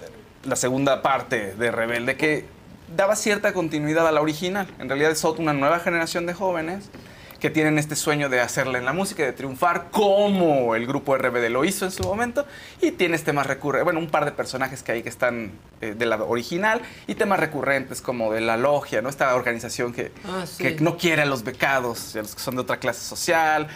[0.55, 2.45] segunda parte de Rebelde que
[2.95, 4.67] daba cierta continuidad a la original.
[4.79, 6.89] En realidad es una nueva generación de jóvenes
[7.43, 11.49] que tienen este sueño de hacerle en la música, de triunfar como el grupo RBD
[11.49, 12.45] lo hizo en su momento.
[12.79, 15.51] Y tienes temas recurrentes, bueno, un par de personajes que hay que están
[15.81, 19.09] eh, de la original y temas recurrentes como de la logia, ¿no?
[19.09, 20.63] Esta organización que, Ah, sí.
[20.63, 23.67] que no quiere a los becados, a los que son de otra clase social,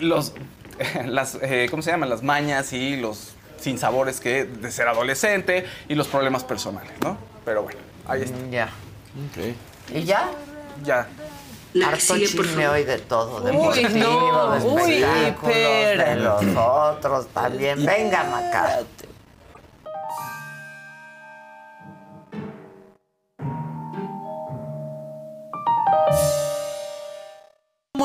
[0.00, 0.34] los,
[1.06, 2.10] las, eh, ¿cómo se llaman?
[2.10, 7.16] Las mañas y los sinsabores que de ser adolescente y los problemas personales, ¿no?
[7.44, 7.78] Pero bueno,
[8.08, 8.36] ahí está.
[8.50, 8.68] Ya.
[9.94, 10.28] ¿Y ya?
[10.82, 11.06] Ya.
[11.80, 17.84] Harto chisme hoy de todo, de Uy, no, de uy, espectáculos, de los otros también.
[17.84, 18.80] Venga, Maca.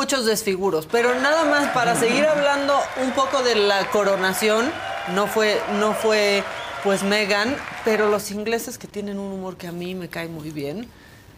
[0.08, 4.72] muchos desfiguros, pero nada más para seguir hablando un poco de la coronación,
[5.14, 6.46] no fue, no fue
[6.84, 10.52] pues Megan, pero los ingleses que tienen un humor que a mí me cae muy
[10.52, 10.88] bien,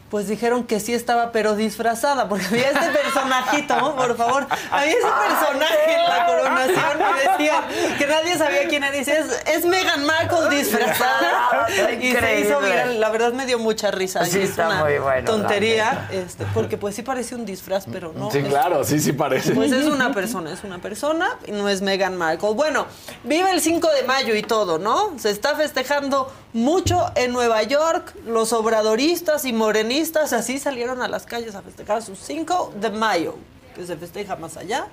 [0.09, 5.01] pues dijeron que sí estaba, pero disfrazada, porque había este personajito, por favor, había ese
[5.01, 7.63] personaje en la coronación y decía
[7.97, 8.97] que nadie sabía quién era.
[8.97, 11.67] Dice, es, es Meghan Markle disfrazada.
[11.99, 12.99] Y se hizo viral.
[12.99, 14.25] La verdad me dio mucha risa.
[14.25, 18.13] Sí, es está una muy bueno, tontería, este, porque pues sí parece un disfraz, pero
[18.13, 18.31] no.
[18.31, 19.53] Sí, claro, sí, sí parece.
[19.53, 22.53] pues es una persona, es una persona y no es Meghan Markle.
[22.53, 22.85] Bueno,
[23.23, 25.13] vive el 5 de mayo y todo, ¿no?
[25.19, 28.13] Se está festejando mucho en Nueva York.
[28.25, 33.35] Los obradoristas y morenistas así salieron a las calles a festejar su 5 de mayo,
[33.75, 34.87] que se festeja más allá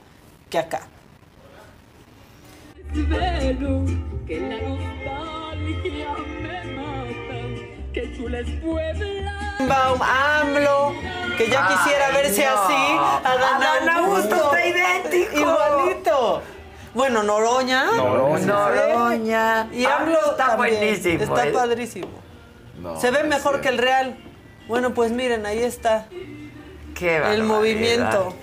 [0.51, 0.81] que acá.
[2.93, 3.85] Desvelo,
[4.27, 6.09] que la nostalgia
[6.41, 9.57] me mata, que chula es Puebla.
[9.69, 10.95] Baum, AMLO,
[11.37, 12.51] que ya Ay, quisiera verse no.
[12.53, 12.75] así.
[13.25, 14.57] Adán Adán Augusto Augusto.
[14.57, 15.39] está idéntico.
[15.39, 16.43] Igualito.
[16.95, 17.85] Bueno, Noroña.
[17.93, 18.39] Noroña.
[18.39, 18.47] ¿sí?
[18.47, 19.69] Noroña.
[19.73, 20.79] Y AMLO AMLO está también.
[20.81, 21.53] buenísimo, Está ¿eh?
[21.53, 22.09] padrísimo.
[22.81, 23.61] No, Se ve mejor cierto.
[23.63, 24.17] que el Real.
[24.67, 26.07] Bueno, pues miren, ahí está.
[26.95, 28.35] Qué El movimiento.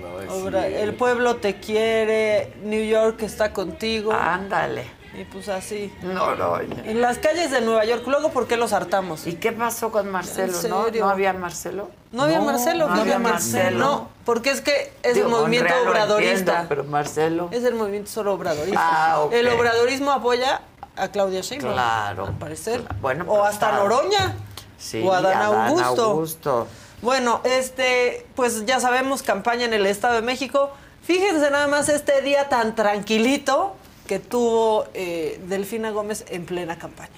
[0.00, 4.12] No, Obra- el pueblo te quiere, New York está contigo.
[4.12, 4.84] Ándale.
[5.18, 5.92] Y pues así.
[6.02, 6.82] Noroña.
[6.84, 9.26] En las calles de Nueva York, luego, ¿por qué los hartamos?
[9.26, 10.58] ¿Y qué pasó con Marcelo?
[10.62, 10.86] ¿En ¿No?
[10.88, 11.90] ¿No había Marcelo?
[12.12, 13.62] No había Marcelo, no no había Marcelo.
[13.64, 13.78] Marcelo.
[13.78, 16.38] No, porque es que es Digo, el movimiento Monreal obradorista.
[16.38, 17.48] entiendo, pero Marcelo.
[17.50, 18.80] Es el movimiento solo obradorista.
[18.80, 19.32] Ah, ok.
[19.32, 20.62] El obradorismo apoya
[20.96, 21.72] a Claudia Sheinbaum.
[21.74, 22.26] Claro.
[22.26, 22.82] Al parecer.
[23.00, 24.36] Bueno, o hasta Noroña.
[24.80, 26.02] Sí, o Adán Augusto.
[26.02, 26.66] Augusto.
[27.02, 30.70] Bueno, este, pues ya sabemos, campaña en el Estado de México.
[31.02, 33.76] Fíjense nada más este día tan tranquilito
[34.06, 37.10] que tuvo eh, Delfina Gómez en plena campaña.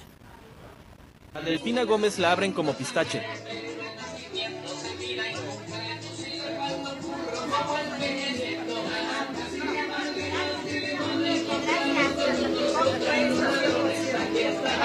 [1.33, 3.23] A Delfina Gómez la abren como pistache.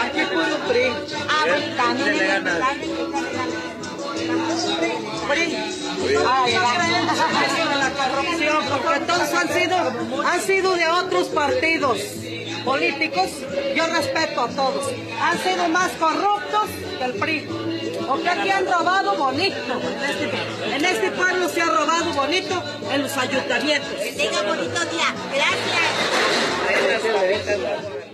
[0.00, 0.56] Aquí puro
[7.78, 9.76] La corrupción, porque todos han sido,
[10.26, 11.98] han sido de otros partidos
[12.64, 13.28] políticos.
[13.74, 14.92] Yo respeto a todos.
[15.20, 17.48] Han sido más corruptos que el PRI.
[18.06, 19.80] Porque aquí han robado bonito.
[19.80, 20.30] En este,
[20.74, 23.92] en este pueblo se ha robado bonito en los ayuntamientos.
[24.02, 25.14] Que tenga bonito día.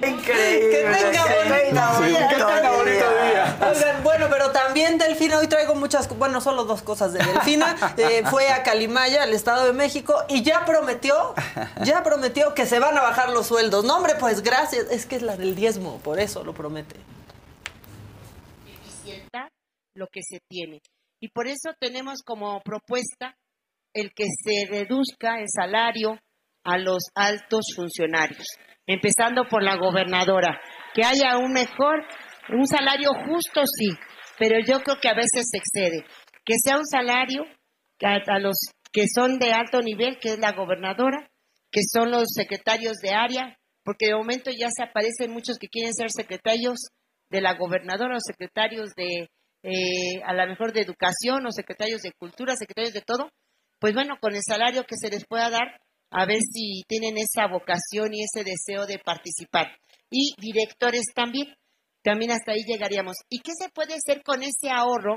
[0.08, 0.70] Increíble.
[0.70, 2.28] Que tenga bonito Sí, día.
[2.28, 3.58] que tenga bonito día.
[3.70, 7.76] Oigan, bueno, pero también Delfina, hoy traigo muchas, bueno, solo dos cosas de Delfina.
[7.96, 11.34] Eh, fue a Calimaya, al Estado de México, y ya prometió,
[11.82, 13.84] ya prometió que se van a bajar los sueldos.
[13.84, 14.86] No, hombre, pues gracias.
[14.90, 16.96] Es que es la del diezmo, por eso lo promete.
[18.66, 19.48] eficienta
[19.94, 20.80] lo que se tiene.
[21.20, 23.34] Y por eso tenemos como propuesta
[23.94, 26.18] el que se reduzca el salario
[26.64, 28.46] a los altos funcionarios,
[28.86, 30.60] empezando por la gobernadora.
[30.94, 32.06] que haya un mejor,
[32.50, 33.90] un salario justo, sí,
[34.38, 36.04] pero yo creo que a veces se excede.
[36.44, 37.42] Que sea un salario
[38.02, 38.56] a los
[38.92, 41.28] que son de alto nivel, que es la gobernadora,
[41.70, 45.92] que son los secretarios de área, porque de momento ya se aparecen muchos que quieren
[45.92, 46.78] ser secretarios
[47.28, 49.28] de la gobernadora o secretarios de,
[49.64, 53.30] eh, a lo mejor de educación o secretarios de cultura, secretarios de todo,
[53.80, 55.80] pues bueno, con el salario que se les pueda dar,
[56.14, 59.66] a ver si tienen esa vocación y ese deseo de participar.
[60.10, 61.48] Y directores también,
[62.04, 63.16] también hasta ahí llegaríamos.
[63.28, 65.16] ¿Y qué se puede hacer con ese ahorro?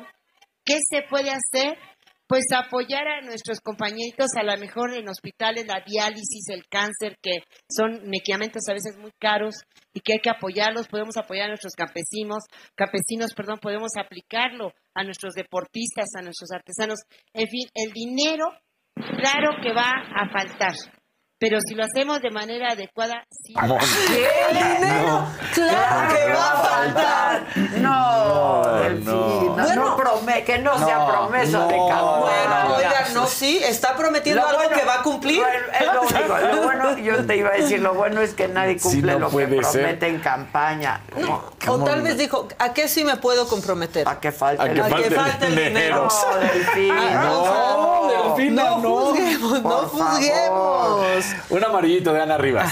[0.66, 1.78] ¿Qué se puede hacer?
[2.26, 7.44] Pues apoyar a nuestros compañeritos, a lo mejor en hospitales, la diálisis, el cáncer, que
[7.70, 9.54] son medicamentos a veces muy caros
[9.94, 10.88] y que hay que apoyarlos.
[10.88, 12.44] Podemos apoyar a nuestros campesinos,
[12.76, 17.00] campesinos, perdón, podemos aplicarlo a nuestros deportistas, a nuestros artesanos.
[17.34, 18.46] En fin, el dinero,
[19.20, 20.97] claro que va a faltar.
[21.40, 23.54] Pero si lo hacemos de manera adecuada, sí.
[24.08, 25.24] ¿Qué dinero?
[25.54, 27.44] Claro que va a faltar.
[27.78, 32.66] No, Delfina, Bueno, no prome- que no, sea no, promesa de no, campaña.
[32.66, 35.40] bueno, oigan, no, sí, está prometiendo Lo algo bueno- que va a cumplir.
[35.42, 36.38] Bueno, es lo único.
[36.56, 39.30] Lo bueno, yo te iba a decir, lo bueno es que nadie cumple no lo
[39.30, 39.82] que ser.
[39.84, 41.02] promete en campaña.
[41.68, 44.08] O tal vez dijo, ¿a qué sí me puedo comprometer?
[44.10, 46.08] A que falte A que A que falte el dinero.
[46.08, 48.34] No, Delfina, No, no.
[48.36, 48.80] Delfina, no.
[48.80, 51.27] juzguemos, no juzguemos.
[51.50, 52.72] Un amarillito de Ana Rivas.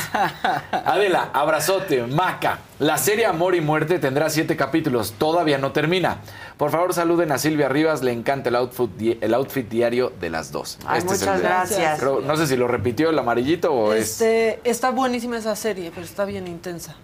[0.72, 2.60] Adela, abrazote, Maca.
[2.80, 5.14] La serie Amor y Muerte tendrá siete capítulos.
[5.18, 6.18] Todavía no termina.
[6.58, 8.02] Por favor, saluden a Silvia Rivas.
[8.04, 10.78] Le encanta el outfit, di- el outfit diario de las dos.
[10.86, 12.00] Ay, Este es el muchas gracias.
[12.00, 14.12] Creo- no sé si lo repitió el amarillito o es.
[14.22, 16.96] Este, está buenísima esa serie, pero está bien intensa.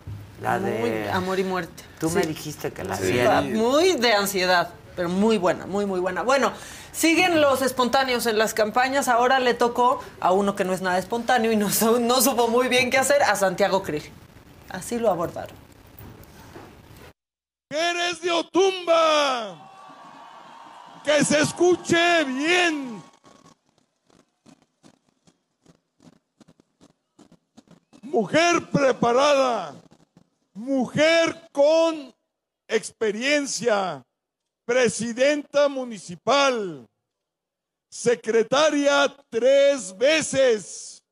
[0.41, 1.84] La de- Muy amor y muerte.
[1.99, 2.15] Tú Sí.
[2.15, 3.41] me dijiste que la viera.
[3.41, 6.22] muy de ansiedad, pero muy buena, muy, muy buena.
[6.23, 6.51] Bueno,
[6.91, 9.07] siguen los espontáneos en las campañas.
[9.07, 12.47] Ahora le tocó a uno que no es nada espontáneo y no, su- no supo
[12.47, 14.03] muy bien qué hacer, a Santiago Krill.
[14.69, 15.55] Así lo abordaron.
[17.69, 19.68] eres de Otumba.
[21.03, 23.01] Que se escuche bien.
[28.01, 29.76] Mujer preparada,
[30.53, 32.13] mujer con
[32.68, 34.03] experiencia,
[34.72, 36.88] presidenta municipal,
[37.89, 41.03] secretaria tres veces.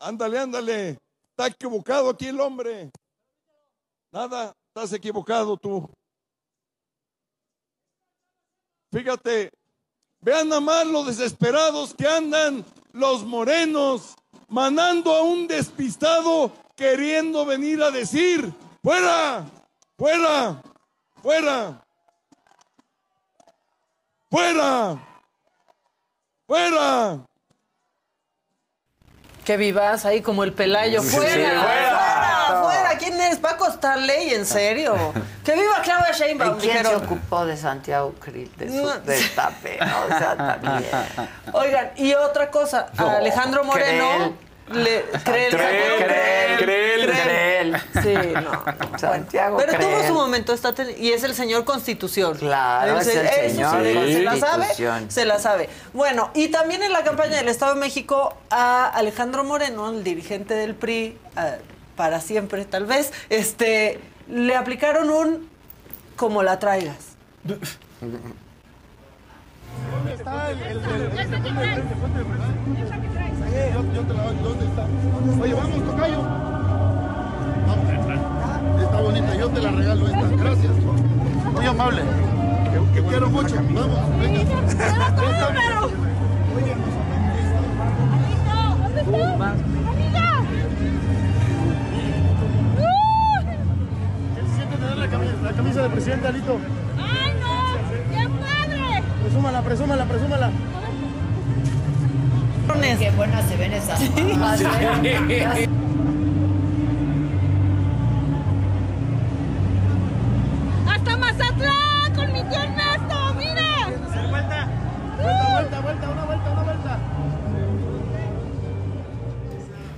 [0.00, 0.98] Ándale, ándale.
[1.30, 2.90] Está equivocado aquí el hombre.
[4.10, 5.88] Nada, estás equivocado tú.
[8.90, 9.52] Fíjate,
[10.20, 14.16] vean nada más los desesperados que andan los morenos,
[14.48, 18.52] mandando a un despistado queriendo venir a decir,
[18.88, 19.44] fuera,
[19.98, 20.62] fuera,
[21.22, 21.82] fuera,
[24.30, 24.98] fuera,
[26.46, 27.18] fuera.
[29.44, 31.02] Que vivas ahí como el pelayo.
[31.02, 31.30] ¡Fuera!
[31.30, 31.62] sí, ¡Fuera!
[31.62, 32.62] fuera.
[32.62, 32.98] ¡Fuera!
[32.98, 33.38] ¿Quién es?
[33.38, 34.94] Paco Stanley, en serio.
[35.44, 36.56] ¡Que viva Claudia Sheinbaum!
[36.56, 38.50] ¿Y quién se ocupó de Santiago Krill?
[38.56, 38.90] De su No.
[38.90, 40.90] O sea, también.
[41.52, 47.76] Oigan, y otra cosa, a No, Alejandro Moreno le cree Creel, Creel, Creel.
[48.02, 48.98] Sí, no.
[48.98, 52.36] Santiago Pero tuvo su momento está ten- y es el señor Constitución.
[52.38, 55.10] Claro, es el eso señor sí, se la sabe, Constitución.
[55.10, 55.68] se la sabe.
[55.92, 60.54] Bueno, y también en la campaña del Estado de México a Alejandro Moreno, el dirigente
[60.54, 61.54] del PRI, ah,
[61.96, 65.48] para siempre tal vez, este, le aplicaron un
[66.16, 66.96] como la traigas.
[67.44, 67.64] ¿Dónde
[70.14, 70.58] está el,
[73.54, 74.84] el- Yo, yo te la doy, ¿dónde está?
[75.42, 76.22] Oye, vamos, tocayo.
[77.66, 80.28] Vamos, está bonita, yo te la regalo esta.
[80.36, 80.72] Gracias.
[81.54, 82.02] Muy amable.
[82.94, 83.54] Te quiero mucho.
[83.56, 84.40] Vamos, venga.
[86.56, 86.74] Oye,
[94.34, 96.58] ¿Qué se siente tener la camisa, la camisa de presidente, Alito?
[96.98, 98.16] ¡Ay, no!
[98.16, 99.02] ¡Qué padre!
[99.22, 100.50] Presúmala, presúmala, presúmala.
[102.98, 104.00] Qué buenas se ven esas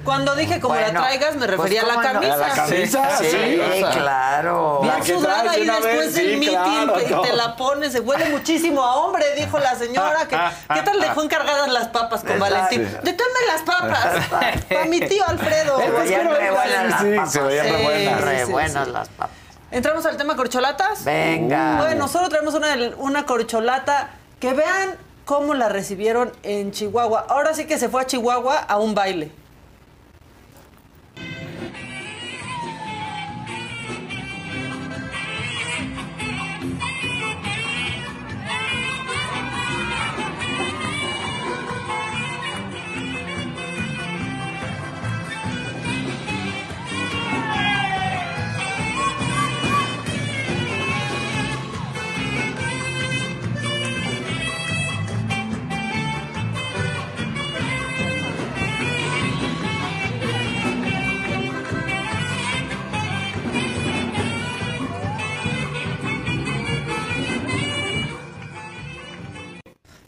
[0.05, 2.35] Cuando dije como Bueno, la traigas, me pues, refería a la camisa.
[2.35, 4.81] A la camisa, Sí, sí, o sea, claro.
[4.83, 7.21] Bien sudada y después del sí, meeting claro, te, no.
[7.23, 10.27] te la pones, se huele muchísimo a hombre, dijo la señora.
[10.27, 10.37] Que,
[10.75, 12.55] ¿Qué tal dejó encargadas las papas con Exacto.
[12.55, 12.83] Valentín?
[13.03, 14.27] Deténme las papas.
[14.69, 15.79] Para mi tío Alfredo.
[15.79, 17.33] Se veían re buenas las Sí, papas.
[17.33, 18.21] se veían re Sí, buenas.
[18.23, 18.93] Re sí, buenas sí.
[18.93, 19.37] las papas.
[19.71, 21.05] ¿Entramos al tema corcholatas?
[21.05, 21.77] Venga.
[21.77, 24.11] Bueno, solo traemos una, una corcholata
[24.41, 27.27] que vean cómo la recibieron en Chihuahua.
[27.29, 29.31] Ahora sí que se fue a Chihuahua a un baile.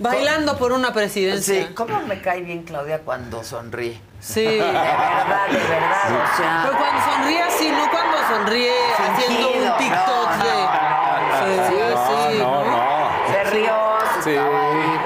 [0.02, 1.66] Bailando por una presidencia.
[1.68, 4.00] Sí, ¿cómo me cae bien Claudia cuando sonríe?
[4.20, 4.44] Sí.
[4.44, 6.62] De verdad, de verdad, o sea...
[6.64, 10.54] Pero cuando sonríe así, no cuando sonríe haciendo un TikTok no, de.
[10.62, 13.10] no, Sí, no, sí, no, no.
[13.32, 13.74] Se rió,
[14.14, 15.00] se Sí, estaba ahí.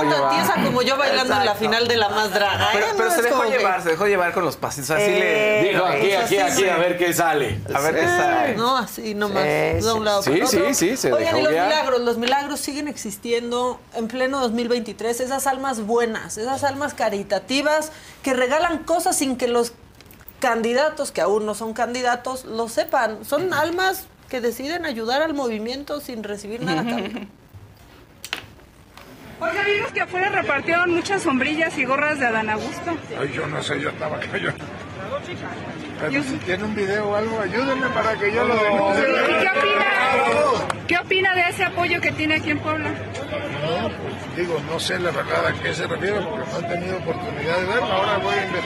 [0.00, 0.34] Tan llevar.
[0.34, 2.68] tiesa como yo bailando en la final de la más draga.
[2.72, 2.90] Pero, ¿eh?
[2.96, 4.90] pero No se dejó que- llevar, se dejó llevar con los pasitos.
[4.90, 5.60] Así le.
[5.60, 6.68] Eh, Dijo aquí, aquí, aquí, sí.
[6.68, 7.60] a ver qué sale.
[7.74, 8.54] A ver qué sale.
[8.56, 9.42] No, así nomás.
[9.42, 9.88] Sí, de sí.
[9.88, 10.74] un lado Sí, sí, otro.
[10.74, 11.68] sí, se Oigan, dejó y los guiar.
[11.68, 15.20] milagros, los milagros siguen existiendo en pleno 2023.
[15.20, 17.92] Esas almas buenas, esas almas caritativas
[18.22, 19.72] que regalan cosas sin que los
[20.40, 23.24] candidatos, que aún no son candidatos, lo sepan.
[23.24, 27.26] Son almas que deciden ayudar al movimiento sin recibir nada a cambio.
[29.38, 32.96] Oiga, vimos que afuera repartieron muchas sombrillas y gorras de Adán Augusto.
[33.20, 34.54] Ay, yo no sé, yo estaba callado.
[36.00, 39.04] Pero si tiene un video o algo, ayúdenme para que yo lo denuncie.
[39.08, 39.86] ¿Y qué opina?
[40.86, 42.90] ¿Qué opina de ese apoyo que tiene aquí en Puebla?
[42.90, 46.96] No, pues, digo, no sé la verdad a qué se refiere porque no he tenido
[46.98, 47.84] oportunidad de verlo.
[47.86, 48.65] Ahora voy a investigar.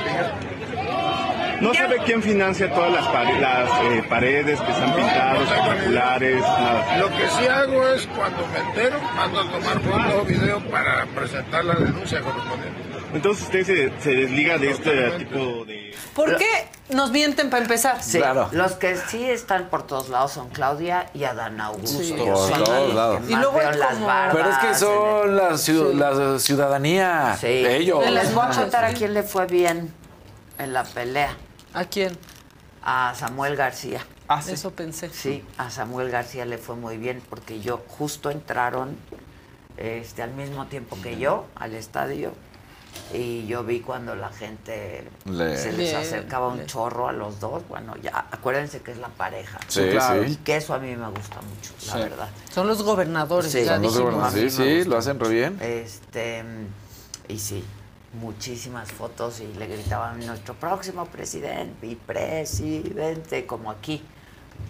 [1.60, 6.96] No sabe quién financia todas las, pare- las eh, paredes que están pintadas, espectaculares, nada.
[6.98, 11.04] Lo que sí hago es cuando me entero, mando a tomar fotos o video para
[11.06, 12.80] presentar la denuncia correspondiente.
[13.12, 15.92] Entonces usted se, se desliga de este tipo de...
[16.14, 18.02] ¿Por qué nos mienten para empezar?
[18.02, 18.20] Sí,
[18.52, 21.98] los que sí están por todos lados son Claudia y Adán Augusto.
[22.02, 22.12] Sí.
[22.16, 23.20] Por todos lados.
[23.26, 24.34] que Y luego hay las como- barbas.
[24.36, 25.96] Pero es que son la, ciu- Sí.
[25.96, 27.36] la ciudadanía.
[27.40, 27.46] Sí.
[27.48, 28.08] Ellos.
[28.10, 29.92] Les voy a contar a quién le fue bien
[30.58, 31.36] en la pelea.
[31.74, 32.16] ¿A quién?
[32.82, 34.04] A Samuel García.
[34.28, 34.52] Ah, sí.
[34.52, 35.10] Eso pensé.
[35.10, 38.96] Sí, a Samuel García le fue muy bien porque yo justo entraron
[39.76, 42.32] este, al mismo tiempo que yo al estadio
[43.12, 47.66] y yo vi cuando la gente Le- se les acercaba un chorro a los dos.
[47.68, 49.58] Bueno, ya acuérdense que es la pareja.
[49.68, 50.24] Sí, claro.
[50.24, 50.32] sí.
[50.32, 51.98] Y que eso a mí me gusta mucho, la Sí.
[51.98, 52.28] verdad.
[52.52, 53.50] Son los gobernadores.
[53.52, 54.14] Sí, ya son Los dijimos.
[54.14, 54.54] gobernadores.
[54.54, 55.58] Sí, sí, lo hacen re bien.
[55.60, 56.44] Este,
[57.28, 57.64] y sí,
[58.12, 64.02] muchísimas fotos y le gritaban nuestro próximo presidente y presidente, como aquí.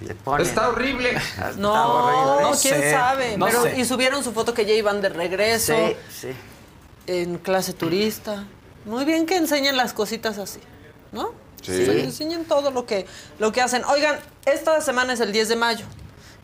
[0.02, 0.46] Le ponen.
[0.46, 1.10] Está horrible.
[1.16, 2.42] Está No, horrible.
[2.42, 3.36] no, No quién sé, sabe.
[3.36, 3.78] no Pero, sé.
[3.80, 5.96] y subieron su foto que ya iban de regreso Sí,
[6.28, 6.28] sí.
[7.06, 8.44] en clase turista.
[8.84, 10.60] Muy bien que enseñen las cositas así,
[11.12, 11.32] ¿no?
[11.62, 11.72] Sí.
[11.88, 13.06] Enseñen todo lo que,
[13.38, 13.84] lo que hacen.
[13.84, 15.84] Oigan, esta semana es el 10 de mayo.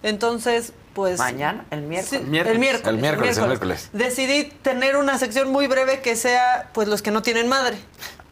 [0.03, 1.19] Entonces, pues.
[1.19, 2.53] Mañana, el Sí, miércoles.
[2.53, 2.87] el miércoles.
[2.87, 3.89] El miércoles, el miércoles.
[3.93, 7.77] Decidí tener una sección muy breve que sea, pues, los que no tienen madre.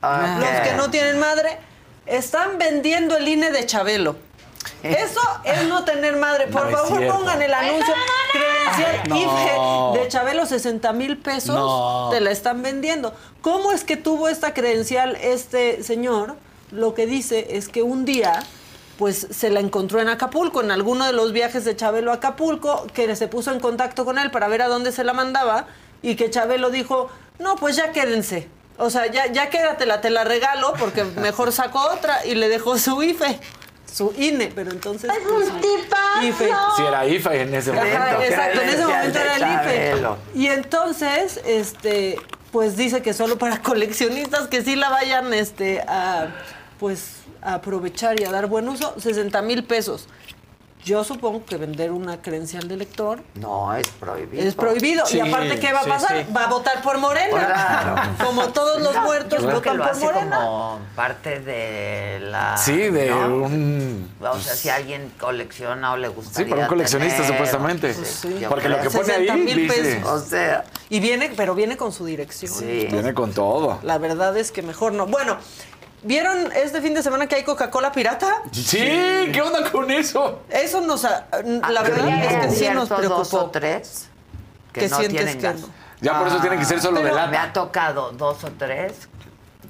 [0.02, 0.40] Ok.
[0.40, 1.58] Los que no tienen madre
[2.06, 4.16] están vendiendo el INE de Chabelo.
[4.82, 6.46] Eso es no tener madre.
[6.46, 7.94] Por No favor, pongan el anuncio.
[8.32, 9.16] Credencial No.
[9.96, 11.54] IFE de Chabelo, 60 mil pesos.
[11.54, 12.08] No.
[12.10, 13.14] Te la están vendiendo.
[13.42, 16.36] ¿Cómo es que tuvo esta credencial este señor?
[16.70, 18.42] Lo que dice es que un día
[18.98, 22.86] pues se la encontró en Acapulco, en alguno de los viajes de Chabelo a Acapulco,
[22.92, 25.66] que se puso en contacto con él para ver a dónde se la mandaba
[26.02, 28.48] y que Chabelo dijo, no, pues ya quédense.
[28.76, 32.78] O sea, ya, ya quédatela, te la regalo porque mejor sacó otra y le dejó
[32.78, 33.40] su IFE,
[33.92, 35.10] su INE, pero entonces...
[35.28, 36.50] pues, su IFE.
[36.76, 37.96] Si era IFA en ese momento.
[37.96, 40.06] Ajá, exacto, en ese momento era el IFE.
[40.34, 42.18] Y entonces, este,
[42.52, 46.28] pues dice que solo para coleccionistas que sí la vayan, este, a,
[46.78, 50.08] pues, a aprovechar y a dar buen uso, 60 mil pesos.
[50.84, 54.42] Yo supongo que vender una credencial de lector No, es prohibido.
[54.46, 55.06] es prohibido.
[55.06, 56.26] Sí, y aparte, ¿qué va a sí, pasar?
[56.26, 56.32] sí.
[56.36, 57.30] Va a votar por Morena.
[57.46, 58.02] Claro.
[58.22, 60.36] Como todos los muertos Yo creo que votan lo por hace Morena.
[60.36, 62.58] como parte de la...
[62.58, 63.26] Sí, de ¿no?
[63.44, 64.10] un.
[64.20, 67.94] O sea, si alguien colecciona o le gustaría Sí, para un coleccionista, tener, supuestamente.
[67.94, 69.82] pues Porque creo lo que pone ahí 60,000 dice.
[69.96, 70.10] pesos.
[70.10, 72.52] O sea, Y viene, pero viene con su dirección.
[72.52, 72.88] Sí.
[72.90, 73.78] Viene con todo.
[73.84, 75.06] La verdad es que mejor no.
[75.06, 75.38] Bueno,
[76.04, 78.42] ¿vieron este fin de semana que hay Coca-Cola pirata?
[78.52, 78.78] Sí,
[79.32, 80.42] ¿qué onda con eso?
[80.48, 81.04] Eso nos...
[81.04, 83.50] a- La ah, verdad ¿tienen es que sí nos cierto dos o preocupó.
[83.50, 84.08] tres
[84.72, 85.60] que, ¿Qué no sientes tienen que gas.
[85.60, 85.68] no?
[86.00, 87.42] Ya por eso tiene que ser solo de Me lata.
[87.42, 88.92] ha tocado dos o tres.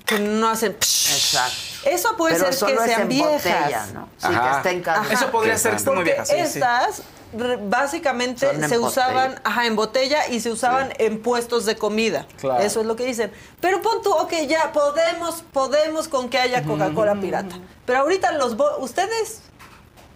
[0.05, 0.77] Que no hacen...
[0.78, 1.12] psh.
[1.15, 1.56] Exacto.
[1.85, 3.32] Eso puede Pero ser que sean en viejas.
[3.44, 4.09] botella, ¿no?
[4.19, 4.51] Sí, Ajá.
[4.51, 5.12] que estén caducadas.
[5.20, 7.02] Eso podría ser que estén muy Porque viejas, sí, estas
[7.36, 9.40] re- básicamente Son en se usaban botella.
[9.44, 12.27] ajá, en botella y se usaban en puestos de comida.
[12.40, 12.62] Claro.
[12.62, 13.32] Eso es lo que dicen.
[13.61, 17.56] Pero pon tú, ok, ya podemos, podemos con que haya Coca-Cola pirata.
[17.86, 19.40] Pero ahorita los bo- ustedes,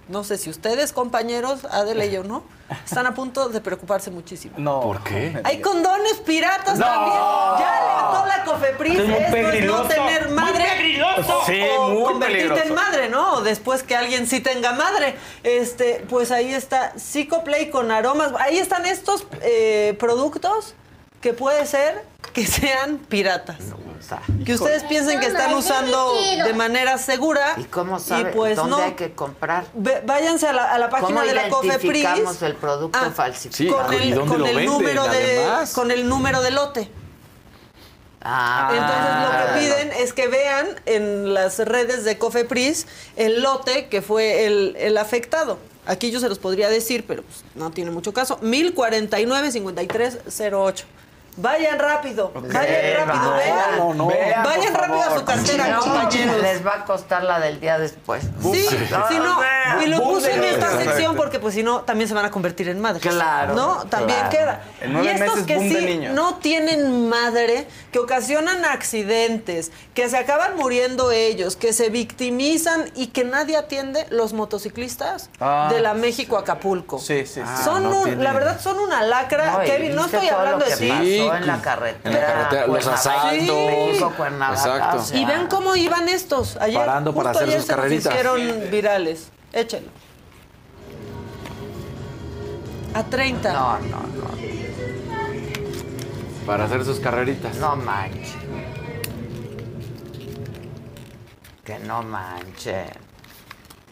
[0.09, 2.43] no sé si ustedes, compañeros, Adele y yo, ¿no?
[2.85, 4.55] Están a punto de preocuparse muchísimo.
[4.59, 4.81] No.
[4.81, 5.41] ¿Por qué?
[5.45, 7.17] Hay condones piratas también.
[7.59, 8.99] Ya levantó la COFEPRIS.
[8.99, 10.65] Es Esto es no tener madre.
[10.67, 11.43] Muy peligroso.
[11.47, 12.69] Sí, o muy convertirte peligroso.
[12.69, 13.35] en madre, ¿no?
[13.35, 15.17] O después que alguien sí tenga madre.
[15.43, 18.33] Este, pues ahí está Psicoplay con aromas.
[18.39, 20.75] Ahí están estos eh, productos
[21.20, 23.57] que puede ser que sean piratas.
[24.45, 26.15] Que ustedes piensen que están usando
[26.45, 27.55] de manera segura.
[27.57, 28.82] ¿Y cómo sabe pues dónde no.
[28.82, 29.65] hay que comprar?
[29.74, 32.07] Ve- váyanse a la, a la página ¿Cómo de la COFEPRIS.
[32.43, 33.86] el producto Ah, falsificado?
[33.86, 36.89] con el, con el número de con el número de lote.
[38.23, 42.86] Ah, Entonces lo que piden es que vean en las redes de Cofepris
[43.16, 45.59] el lote que fue el, el afectado.
[45.86, 48.39] Aquí yo se los podría decir, pero pues, no tiene mucho caso.
[48.40, 50.85] 1049-5308.
[51.40, 53.78] Vayan rápido, vayan rápido, vean.
[53.78, 56.43] No, no, Vean, vayan rápido a su cartera, no, compañeros.
[56.43, 58.24] Les va a costar la del día después.
[58.43, 58.66] Sí,
[59.09, 59.39] sí, no.
[59.82, 62.69] Y lo puse en esta sección porque pues si no también se van a convertir
[62.69, 63.02] en madres.
[63.02, 63.85] Claro, ¿No?
[63.89, 64.31] También claro.
[64.31, 64.62] queda.
[64.81, 70.56] En y estos meses, que sí no tienen madre, que ocasionan accidentes, que se acaban
[70.56, 76.36] muriendo ellos, que se victimizan y que nadie atiende, los motociclistas Ah, de la México
[76.36, 76.98] Acapulco.
[76.98, 77.65] Sí, sí, sí.
[77.65, 81.28] son no un- la verdad son una lacra, Kevin, no estoy hablando de ti.
[81.37, 82.01] En la carretera.
[82.05, 83.37] En la carretera, los asaltos.
[83.89, 84.13] México,
[84.51, 84.97] Exacto.
[84.99, 86.57] o sea, Y vean cómo iban estos.
[86.57, 88.13] Ayer, Parando para hacer ayer sus carreritas.
[88.13, 89.29] hicieron virales.
[89.53, 89.91] Échenlo.
[92.95, 93.53] A 30.
[93.53, 94.29] No, no, no.
[96.47, 97.57] Para hacer sus carreritas.
[97.57, 98.33] No manches.
[101.65, 102.87] Que no manche.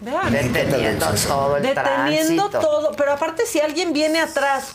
[0.00, 0.30] Vean.
[0.32, 2.58] Deteniendo todo el Deteniendo tránsito.
[2.60, 2.92] todo.
[2.96, 4.72] Pero aparte, si alguien viene atrás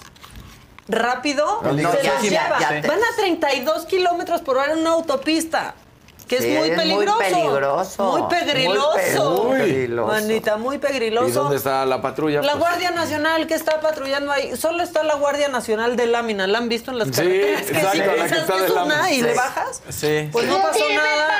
[0.92, 2.60] rápido, No, se no, los ya, lleva.
[2.60, 5.74] ya, ya te- Van a 32 kilómetros por hora en una autopista.
[6.28, 7.18] Que Sí, es muy es muy peligroso.
[7.20, 8.04] peligroso.
[8.12, 9.44] Muy Muy pe- pegriloso.
[9.44, 10.08] muy peligroso.
[10.14, 11.28] Manita, muy pegriloso.
[11.28, 12.42] ¿Y dónde está la patrulla?
[12.42, 16.48] La Pues, Guardia Nacional que está patrullando ahí, solo está la Guardia Nacional de lámina,
[16.48, 17.62] ¿la han visto en las Sí, carreteras?
[17.64, 19.12] Que exacto, sí, la que está que de es una lámina.
[19.12, 19.38] y le Sí.
[19.38, 19.82] bajas.
[19.90, 20.30] Sí.
[20.32, 21.38] Pues no No pasó nada,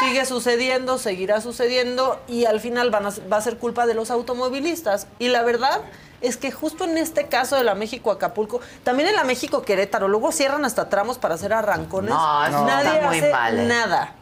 [0.00, 4.10] sigue sucediendo, seguirá sucediendo y al final van a- va a ser culpa de los
[4.10, 5.06] automovilistas.
[5.20, 5.80] Y la verdad
[6.20, 10.08] es que justo en este caso de la México Acapulco, también en la México Querétaro,
[10.08, 12.10] luego cierran hasta tramos para hacer arrancones.
[12.10, 13.66] No, eso Nadie está muy hace mal, ¿eh?
[13.66, 14.14] nada.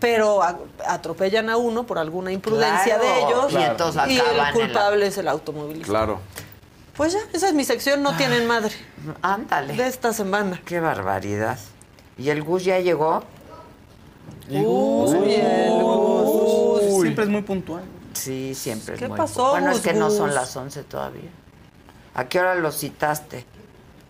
[0.00, 4.32] Pero a- atropellan a uno por alguna imprudencia Claro, de ellos y entonces y acaban
[4.34, 5.88] el en la- culpable es el automovilista.
[5.88, 6.20] Claro.
[6.96, 8.72] Pues ya, esa es mi sección, no tienen madre.
[9.22, 9.74] Ándale.
[9.74, 10.60] De esta semana.
[10.64, 11.58] Qué barbaridad.
[12.18, 13.22] ¿Y el Gus ya llegó?
[14.48, 17.00] Uy, el Gus.
[17.02, 17.82] Siempre es muy puntual.
[18.14, 21.30] Sí, siempre es ¿Qué muy pasó, Bueno, es que no son las 11 todavía.
[22.14, 23.44] ¿A qué hora lo citaste?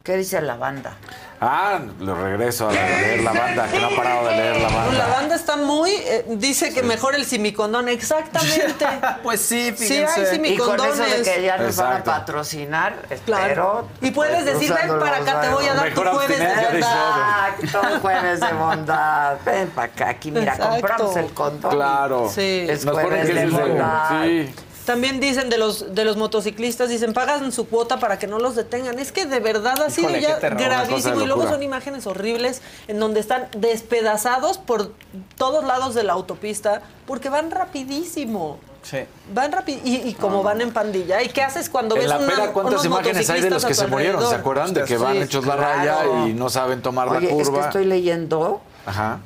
[0.05, 0.99] ¿Qué dice la banda?
[1.41, 4.77] Ah, lo regreso a leer la banda, que no ha parado de leer la La
[4.77, 5.07] banda.
[5.09, 5.93] banda está muy.
[5.93, 7.89] eh, dice que mejor el simicondón.
[7.89, 8.85] Exactamente.
[9.23, 13.45] Pues sí, Sí, hay Y con eso de que ya nos van a patrocinar, Claro.
[13.47, 13.89] espero.
[14.03, 17.49] Y puedes decir, ven para acá, te voy a dar tu jueves de verdad.
[17.61, 19.37] Exacto, jueves de bondad.
[19.47, 20.71] Ven para acá, aquí mira, Exacto.
[20.71, 21.71] compramos el condón.
[21.71, 22.29] Claro.
[22.29, 22.67] Sí.
[22.69, 24.23] Es Nos jueves de bondad.
[24.23, 24.55] Sí.
[24.85, 28.55] También dicen de los de los motociclistas, dicen, pagan su cuota para que no los
[28.55, 28.98] detengan.
[28.98, 31.20] Es que de verdad ha sido Híjole, ya una gravísimo.
[31.23, 34.93] Y luego son imágenes horribles en donde están despedazados por
[35.36, 38.59] todos lados de la autopista porque van rapidísimo.
[38.82, 38.98] Sí.
[39.32, 41.23] Van rápido y, y como van en pandilla.
[41.23, 43.62] ¿Y qué haces cuando En ves la una, pera, ¿cuántas unos imágenes hay de los
[43.62, 44.28] motociclistas que se murieron?
[44.28, 44.74] ¿Se acuerdan?
[44.74, 45.78] De que van Sí, hechos la claro.
[46.12, 47.65] raya y no saben tomar Oye, la es que curva.
[47.65, 49.20] estoy leyendo Ajá.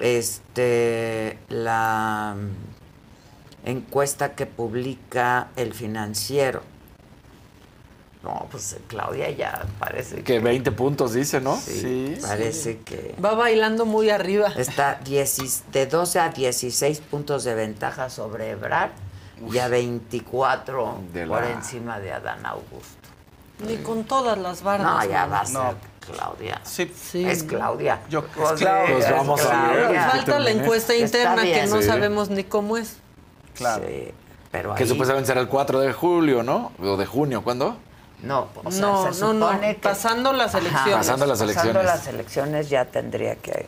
[0.00, 2.34] este la
[3.64, 6.62] encuesta que publica el financiero.
[8.22, 11.56] No, pues Claudia ya parece Que 20 puntos dice, ¿no?
[11.56, 14.52] sí, parece que Va bailando muy arriba.
[14.56, 18.90] está 10 de 12 a 16 puntos de ventaja sobre Ebrard
[19.50, 23.08] y a 24 De por la- encima de Adán Augusto.
[23.66, 24.86] Ni con todas las barras.
[25.04, 25.74] No, ya va a ser No.
[26.00, 26.60] Claudia.
[26.64, 26.92] Sí.
[26.96, 27.24] Sí.
[27.28, 28.00] Es Claudia.
[28.08, 28.92] Yo- Pues, Claudia.
[28.92, 29.96] Pues es vamos a ver.
[30.10, 31.88] Falta la encuesta interna que no Sí.
[31.88, 32.98] sabemos ni cómo es.
[33.54, 33.84] Claro.
[33.86, 34.12] Sí,
[34.50, 36.72] pero Que ahí- supuestamente será el 4 de julio, ¿no?
[36.80, 37.76] O de junio, ¿cuándo?
[38.22, 39.48] No, o sea, No, se no, no.
[39.50, 40.94] supone que- Pasando las Ajá, elecciones.
[40.94, 41.84] Pasando las Pasando elecciones.
[41.84, 43.66] las elecciones ya tendría que,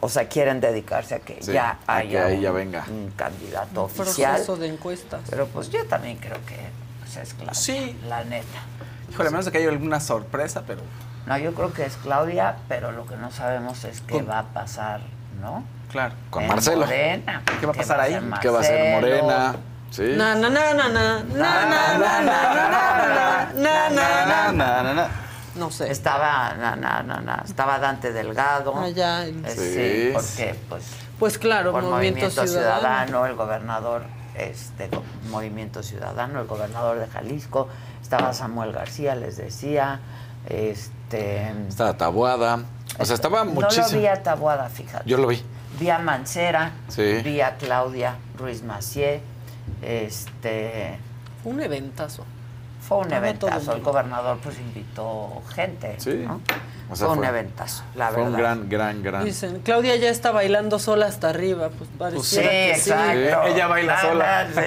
[0.00, 2.84] o sea, quieren dedicarse a que Sí, ya a haya que ahí un, ya venga.
[2.88, 4.32] un candidato Un oficial.
[4.34, 5.20] proceso de encuestas.
[5.28, 6.56] Pero pues yo también creo que
[7.00, 7.54] pues, es Claudia.
[7.54, 7.98] Sí.
[8.06, 8.60] La neta.
[9.10, 10.82] Híjole, a menos de que haya alguna sorpresa, pero.
[11.26, 14.44] No, yo creo que es Claudia, pero lo que no sabemos es qué va a
[14.44, 15.00] pasar,
[15.40, 15.64] ¿no?
[15.90, 16.14] Claro.
[16.30, 16.80] Con En Marcelo.
[16.86, 17.42] Morena.
[17.60, 18.30] ¿Qué va a pasar ahí?
[18.40, 18.94] ¿Qué va a ser?
[18.94, 19.56] Morena?
[19.90, 20.02] Sí.
[20.16, 22.20] Na, na, na, na, na, na, na, na, na,
[23.52, 25.08] na, na, na, na, na.
[25.54, 25.90] No sé.
[25.90, 28.76] Estaba, na, na, na, na, estaba Dante Delgado.
[28.78, 29.26] Allá.
[29.26, 29.72] en- Eh, Sí.
[29.74, 30.84] sí, porque pues
[31.18, 33.26] Pues claro, por Movimiento, Ciudadano.
[33.26, 34.02] el gobernador
[34.36, 34.88] este
[35.30, 37.68] Movimiento Ciudadano, el gobernador de Jalisco,
[38.00, 39.98] estaba Samuel García, les decía,
[40.46, 42.60] este Estaba Tabuada.
[43.00, 44.00] O sea, estaba no lo muchísimo.
[44.00, 45.08] vi a Tabuada, fíjate.
[45.08, 45.42] Yo lo vi.
[45.78, 47.20] Vi a Mancera, Sí.
[47.22, 49.20] vi a Claudia Ruiz Macié,
[49.82, 50.98] este
[51.42, 52.24] Fue un eventazo.
[52.80, 53.72] fue un todo eventazo.
[53.74, 56.24] El gobernador pues invitó gente, Sí.
[56.26, 56.40] ¿no?
[56.90, 58.38] O sea, fue un fue- eventazo, la Fue un verdad.
[58.38, 59.24] gran, gran, gran.
[59.24, 61.68] Dicen, Claudia ya está bailando sola hasta arriba.
[61.76, 63.42] Pues pareciera sí, que exacto.
[63.48, 64.46] Ella baila Ah, sola.
[64.54, 64.60] sí.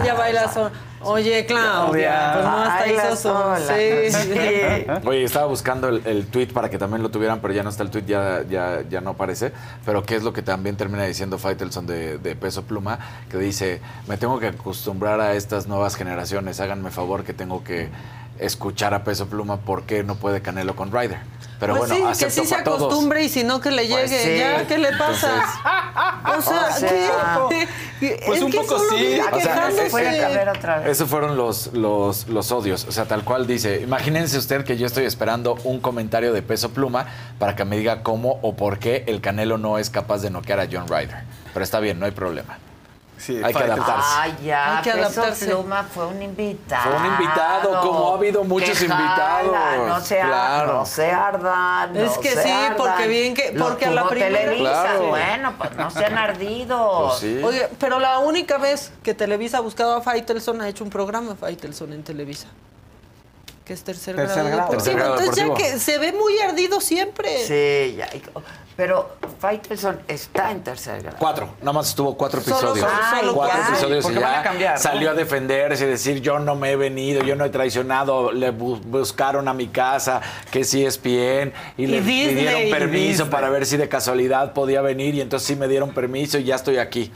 [0.00, 0.70] Ella baila sola.
[1.02, 3.22] Oye, Claudia, pues no hasta hizo su...
[3.22, 3.58] sola.
[3.58, 4.10] Sí.
[4.12, 5.06] Sí.
[5.08, 7.82] Oye, estaba buscando el, el tweet para que también lo tuvieran, pero ya no está
[7.82, 9.52] el tweet, ya, ya, ya no aparece.
[9.86, 12.98] Pero ¿qué es lo que también termina diciendo Faitelson de, de Peso Pluma?
[13.30, 17.88] Que dice, me tengo que acostumbrar a estas nuevas generaciones, háganme favor que tengo que
[18.40, 21.18] escuchar a Peso Pluma, ¿por qué no puede Canelo con Ryder?
[21.60, 24.08] Pero pues bueno, sí, que sí se acostumbre y si no que le llegue.
[24.08, 24.38] Pues sí.
[24.38, 25.44] Ya, ¿qué le pasa?
[26.38, 26.88] o sea, O sea,
[27.50, 27.68] ¿qué?
[28.00, 29.20] Pues Es un que poco solo sí.
[29.30, 30.88] O sea.
[30.88, 32.86] Esos fueron los, los, los odios.
[32.86, 36.70] O sea, tal cual dice, imagínense usted que yo estoy esperando un comentario de peso
[36.70, 37.04] pluma
[37.38, 40.60] para que me diga cómo o por qué el Canelo no es capaz de noquear
[40.60, 41.24] a John Ryder.
[41.52, 42.58] Pero está bien, no hay problema.
[43.28, 44.08] Hay que adaptarse.
[44.16, 45.46] Ah, ya, Hay que Peso adaptarse.
[45.46, 46.90] Pluma fue un invitado.
[46.90, 49.02] Fue un invitado, como ha habido muchos Que jala,
[49.42, 49.88] invitados.
[49.88, 50.72] No se, Claro.
[50.74, 51.96] no se ardan.
[51.96, 52.76] Es no que se sí, ardan.
[52.76, 54.70] porque bien que- porque a la primera- Televisa.
[54.82, 55.06] Claro.
[55.08, 57.22] Bueno, pues no sean ardidos.
[57.22, 61.34] Oye, pero la única vez que Televisa ha buscado a Faitelson ha hecho un programa
[61.34, 62.48] Faitelson en Televisa.
[63.70, 64.70] Que es tercer, Tercer grado, grado.
[64.72, 64.82] deportivo.
[64.82, 67.38] Tercer grado Entonces ya que se ve muy ardido siempre.
[67.44, 68.08] Sí, ya.
[68.76, 71.16] Pero Faitelson está en tercer grado.
[71.20, 72.80] Cuatro, nada más estuvo cuatro episodios.
[72.80, 74.80] solo- solo cuatro episodios y van ya a cambiar, ¿no?
[74.80, 78.52] salió a defenderse y decir yo no me he venido, yo no he traicionado, le
[78.52, 80.20] bu- buscaron a mi casa,
[80.50, 84.80] que sí es bien, y, le Disney, pidieron permiso para ver si de casualidad podía
[84.80, 87.12] venir y entonces sí me dieron permiso y ya estoy aquí.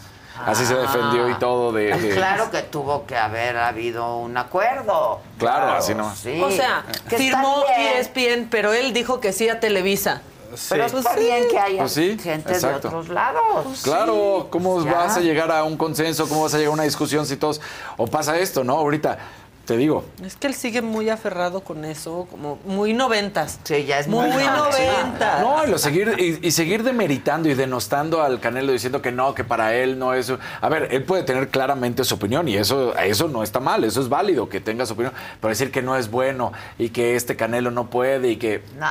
[0.47, 1.97] Así se defendió y todo de...
[1.97, 5.21] de- Claro que tuvo que haber habido un acuerdo.
[5.39, 6.19] Claro, así nomás.
[6.19, 6.41] Sí.
[6.43, 7.99] O sea, Que firmó bien.
[7.99, 10.23] ESPN, pero él dijo que sí a Televisa.
[10.69, 11.21] Pero Pues está sí.
[11.21, 12.89] bien que haya Pues sí, gente exacto.
[12.89, 13.81] de otros lados.
[13.83, 14.93] Claro, ¿cómo Ya.
[14.95, 16.29] vas a llegar a un consenso?
[16.29, 17.61] ¿Cómo vas a llegar a una discusión si todos...
[17.97, 18.75] O pasa esto, ¿no?
[18.77, 19.19] Ahorita,
[19.65, 23.59] te digo, Es que él sigue muy aferrado con eso, como muy noventas.
[23.65, 25.41] Sí, ya es muy, muy noventas.
[25.41, 29.35] No, y, lo seguir, y, y seguir demeritando y denostando al Canelo diciendo que no,
[29.35, 30.33] que para él no es...
[30.61, 34.01] A ver, él puede tener claramente su opinión y eso, eso no está mal, eso
[34.01, 37.37] es válido que tenga su opinión, pero decir que no es bueno y que este
[37.37, 38.87] Canelo no puede y que No,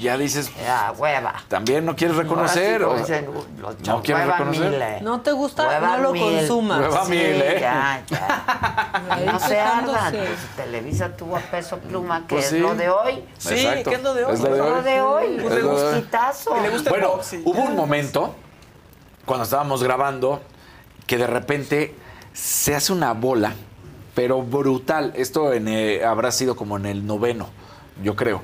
[0.00, 1.34] ya dices, ya, hueva.
[1.48, 2.82] también no quieres reconocer.
[2.82, 4.70] Ahora sí, o sea, como dicen, los no quieres reconocer.
[4.70, 4.98] mil, eh.
[5.02, 5.68] ¿No te gusta?
[5.68, 6.22] Hueva no lo mil.
[6.22, 6.80] consumas.
[6.80, 7.58] Hueva Sí, mil, ¿eh?
[7.60, 9.02] Ya, ya.
[9.32, 10.13] No se ardan.
[10.18, 13.24] Pues Televisa tuvo a peso pluma, que Pues es lo de hoy.
[13.38, 13.90] Sí, Exacto.
[13.90, 14.34] ¿qué es lo de hoy?
[14.34, 14.60] Es lo de
[15.00, 15.36] hoy.
[15.36, 15.82] Es de hoy.
[15.92, 16.54] gustitazo.
[16.88, 18.34] Bueno, hubo un momento
[19.24, 20.40] cuando estábamos grabando
[21.06, 21.94] que de repente
[22.32, 23.54] se hace una bola,
[24.14, 25.12] pero brutal.
[25.16, 27.48] Esto en, eh, habrá sido como en el noveno,
[28.02, 28.42] yo creo.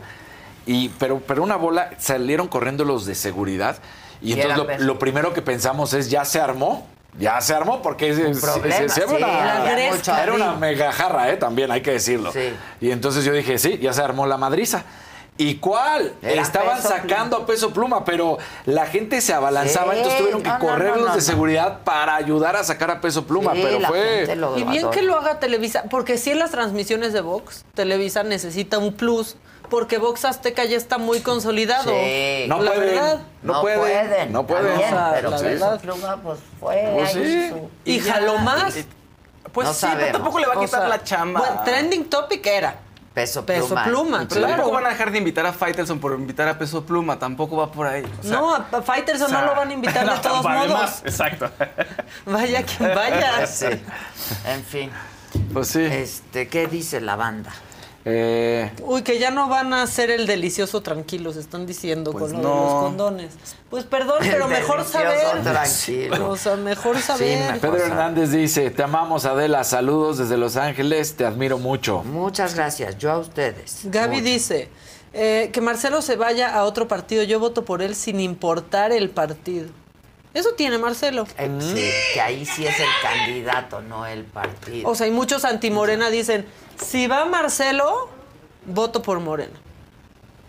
[0.67, 3.79] Y, pero, pero una bola, salieron corriendo los de seguridad.
[4.21, 6.87] Y Y entonces lo primero que pensamos es, ya se armó.
[7.19, 10.23] Ya se armó porque se- se- problema, se- se- sí, era, la una, gresca.
[10.23, 12.33] era una mega jarra, eh, también hay que decirlo.
[12.33, 12.53] Sí.
[12.81, 14.85] Y entonces yo dije, sí, ya se armó la madriza.
[15.37, 16.13] ¿Y cuál?
[16.21, 20.43] Era Estaban Peso sacando a peso pluma, pero la gente se abalanzaba, Sí, entonces tuvieron
[20.43, 21.21] que no, correr los no, de no.
[21.21, 24.17] seguridad para ayudar a sacar a peso pluma, Sí, pero la fue...
[24.19, 27.65] gente lo Y bien que lo haga Televisa, porque si en las transmisiones de Vox,
[27.75, 29.37] Televisa necesita un plus,
[29.71, 31.91] porque Vox Azteca ya está muy consolidado.
[31.91, 32.45] Sí.
[32.49, 33.21] No la pueden, verdad.
[33.43, 34.67] no pueden, no pueden.
[34.67, 35.81] También, O sea, pero verdad.
[35.81, 37.49] Pluma, pues fue Pues ahí sí.
[37.49, 38.75] su- Y ya- jaló más.
[39.53, 41.41] Pues No sí, pero tampoco le va a O quitar sea, la chamba.
[41.41, 42.75] bueno, trending topic era.
[43.15, 43.85] Peso Peso Pluma.
[43.85, 44.49] Pluma, Pero claro.
[44.55, 47.73] tampoco van a dejar de invitar a Faitelson por invitar a Peso Pluma, tampoco va
[47.73, 48.05] por ahí.
[48.05, 50.45] o sea, no, a Faitelson o sea, no lo van a invitar de no, todos
[50.45, 51.03] modos.
[51.05, 51.51] Exacto.
[52.27, 53.45] Vaya quien vaya.
[53.49, 53.67] Sí.
[54.47, 54.91] En fin.
[55.53, 55.83] Pues sí.
[55.85, 57.51] Este, ¿qué dice la banda?
[58.07, 62.33] Eh, Uy, que ya no van a hacer el delicioso tranquilos, están diciendo Pues con
[62.33, 62.55] lo de no.
[62.65, 63.33] los condones.
[63.69, 65.43] Pues perdón, El pero mejor saber.
[65.43, 66.31] tranquilo.
[66.31, 67.53] O sea, mejor saber.
[67.53, 67.87] me- Pedro cosa.
[67.87, 72.03] Hernández dice, te amamos Adela, saludos desde Los Ángeles, te admiro mucho.
[72.05, 72.97] Muchas gracias.
[72.97, 73.81] Yo a ustedes.
[73.85, 74.25] Gaby Mucho.
[74.25, 74.69] dice
[75.13, 77.23] eh, que Marcelo se vaya a otro partido.
[77.25, 79.69] Yo voto por él sin importar el partido.
[80.33, 81.27] Eso tiene Marcelo.
[81.37, 84.89] Eh, sí, que ahí sí es el candidato, no el partido.
[84.89, 86.47] O sea, y muchos antimorena dicen,
[86.85, 88.09] si va Marcelo,
[88.67, 89.53] voto por Morena.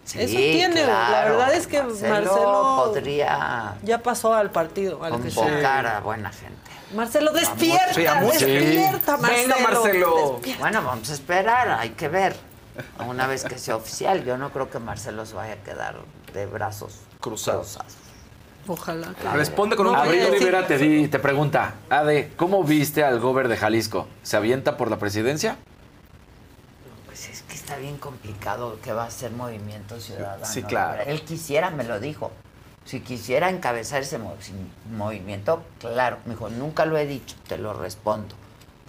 [0.04, 5.04] Sí, eso tiene, la verdad es que Marcelo, podría ya pasó al partido.
[5.04, 6.56] al que convocar a buena gente.
[6.96, 8.46] Marcelo, despierta, Sí, a mucho.
[8.46, 9.22] despierta, Sí.
[9.22, 9.56] Marcelo.
[9.56, 10.32] Venga, Marcelo.
[10.34, 10.62] despierta.
[10.62, 12.36] Bueno, vamos a esperar, hay que ver.
[13.08, 15.96] Una vez que sea oficial, yo no creo que Marcelo se vaya a quedar
[16.34, 17.78] de brazos Cruzados.
[18.68, 19.14] Ojalá.
[19.20, 23.48] que- Responde con un Abril Rivera te, di- te pregunta, Ade, ¿cómo viste al gober
[23.48, 24.08] de Jalisco?
[24.24, 25.58] ¿Se avienta por la presidencia?
[27.72, 30.46] Está bien complicado que va a ser Movimiento Ciudadano.
[30.46, 31.04] Sí, la claro.
[31.04, 32.34] Él quisiera, me lo dijo.
[32.84, 34.20] Si quisiera encabezar ese
[34.90, 36.18] movimiento, claro.
[36.26, 38.36] Me dijo, nunca lo he dicho, te lo respondo.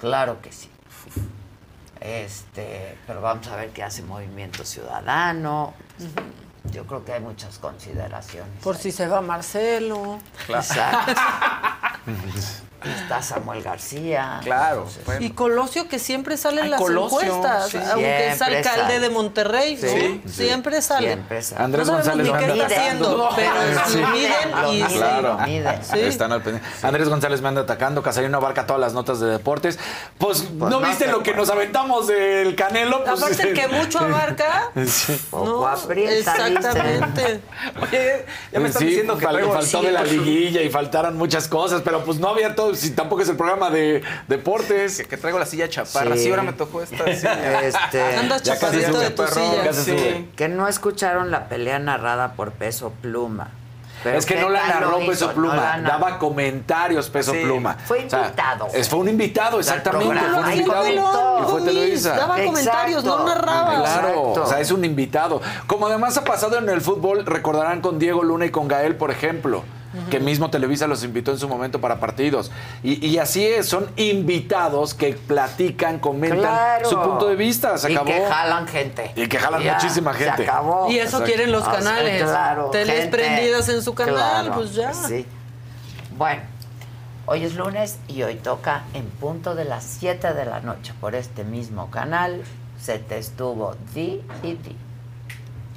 [0.01, 0.69] Claro que sí.
[2.01, 5.75] Este, pero vamos a ver qué hace Movimiento Ciudadano.
[6.73, 8.61] Yo creo que hay muchas consideraciones.
[8.65, 10.19] Por si se va Marcelo.
[10.49, 11.13] Exacto.
[12.85, 14.41] Está Samuel García.
[14.43, 14.87] Claro.
[15.21, 17.79] Y Colosio que siempre sale en las Colosio, encuestas, sí.
[17.91, 19.01] aunque es alcalde sale.
[19.01, 19.89] de Monterrey, ¿no?
[19.89, 20.33] Sí, sí.
[20.45, 21.09] Siempre sale.
[21.09, 21.65] Siempre sale.
[21.65, 23.87] Andrés no González ni qué manda está haciendo, atacando.
[23.95, 24.83] pero miden y.
[24.95, 25.39] Claro.
[25.47, 25.85] miden.
[25.85, 26.01] Sí.
[26.01, 26.69] Están al pendiente.
[26.83, 29.79] Andrés González me anda atacando, Casarino abarca todas las notas de deportes.
[30.19, 33.05] Pues, ¿no no viste te lo que nos aventamos del Canelo?
[33.05, 34.71] Pues, Aparte el que mucho abarca.
[35.31, 36.13] Poco no, aprieta,
[36.49, 37.41] exactamente.
[37.81, 41.83] Oye, ya me están Sí, diciendo que faltó de la liguilla y faltaron muchas cosas,
[41.85, 44.99] pero pues no había todo, si tampoco es el programa de deportes.
[44.99, 46.17] Que, que traigo la silla chaparra.
[46.17, 46.25] Sí.
[46.25, 47.61] Sí, ahora me tocó esta silla.
[47.63, 48.03] Este,
[48.87, 49.73] sube, de tu perro, silla.
[49.73, 50.31] Sí.
[50.37, 53.51] que no escucharon la pelea narrada por Peso Pluma.
[54.03, 55.11] Pero es que ¿qué no la narró hizo?
[55.11, 57.39] Peso Pluma, daba comentarios Peso Sí.
[57.43, 57.77] Pluma.
[57.85, 58.69] Fue O sea, invitado.
[58.75, 60.19] es, fue un invitado, exactamente.
[60.19, 60.83] Fue un invitado.
[60.83, 61.39] comentó.
[61.41, 62.09] Y fue Televisa.
[62.17, 62.47] Daba Exacto.
[62.47, 63.77] comentarios, no narraba.
[63.77, 64.43] Claro, Exacto.
[64.43, 65.41] o sea, es un invitado.
[65.69, 69.11] Como además ha pasado en el fútbol, recordarán con Diego Luna y con Gael, por
[69.13, 69.63] ejemplo,
[70.11, 72.51] que mismo Televisa los invitó en su momento para partidos.
[72.83, 76.89] Y, y así es, son invitados que platican, comentan Claro.
[76.89, 77.77] su punto de vista.
[77.79, 78.07] Se y acabó.
[78.11, 79.13] que jalan gente.
[79.17, 80.37] Y que jalan Ya, muchísima gente.
[80.45, 80.91] Se acabó.
[80.91, 81.25] Y eso Exacto.
[81.27, 82.23] quieren los O sea, canales.
[82.23, 83.17] claro, Teles gente.
[83.17, 84.15] prendidas en su canal,
[84.47, 84.93] Claro, pues ya.
[84.95, 85.27] Sí.
[86.17, 86.43] Bueno,
[87.27, 91.15] hoy es lunes y hoy toca en punto de las 7 de la noche por
[91.15, 92.43] este mismo canal.
[92.81, 94.77] Se te estuvo di y di.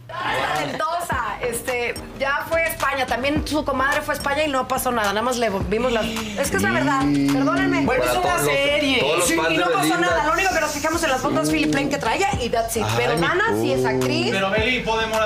[0.07, 4.91] Mendoza, este, ya fue a España, también su comadre fue a España y no pasó
[4.91, 6.01] nada, nada más le vimos la...
[6.01, 7.01] Es que es la verdad,
[7.33, 7.85] perdónenme.
[7.85, 9.03] Bueno, es una serie.
[9.25, 9.97] Sí, y no pasó Belinda.
[9.97, 12.77] nada, lo único que nos fijamos en las fotos Philip Plain que traía y that's
[12.77, 12.85] it.
[12.95, 14.31] Pero Nana sí es actriz.
[14.51, 15.19] Beli, podemos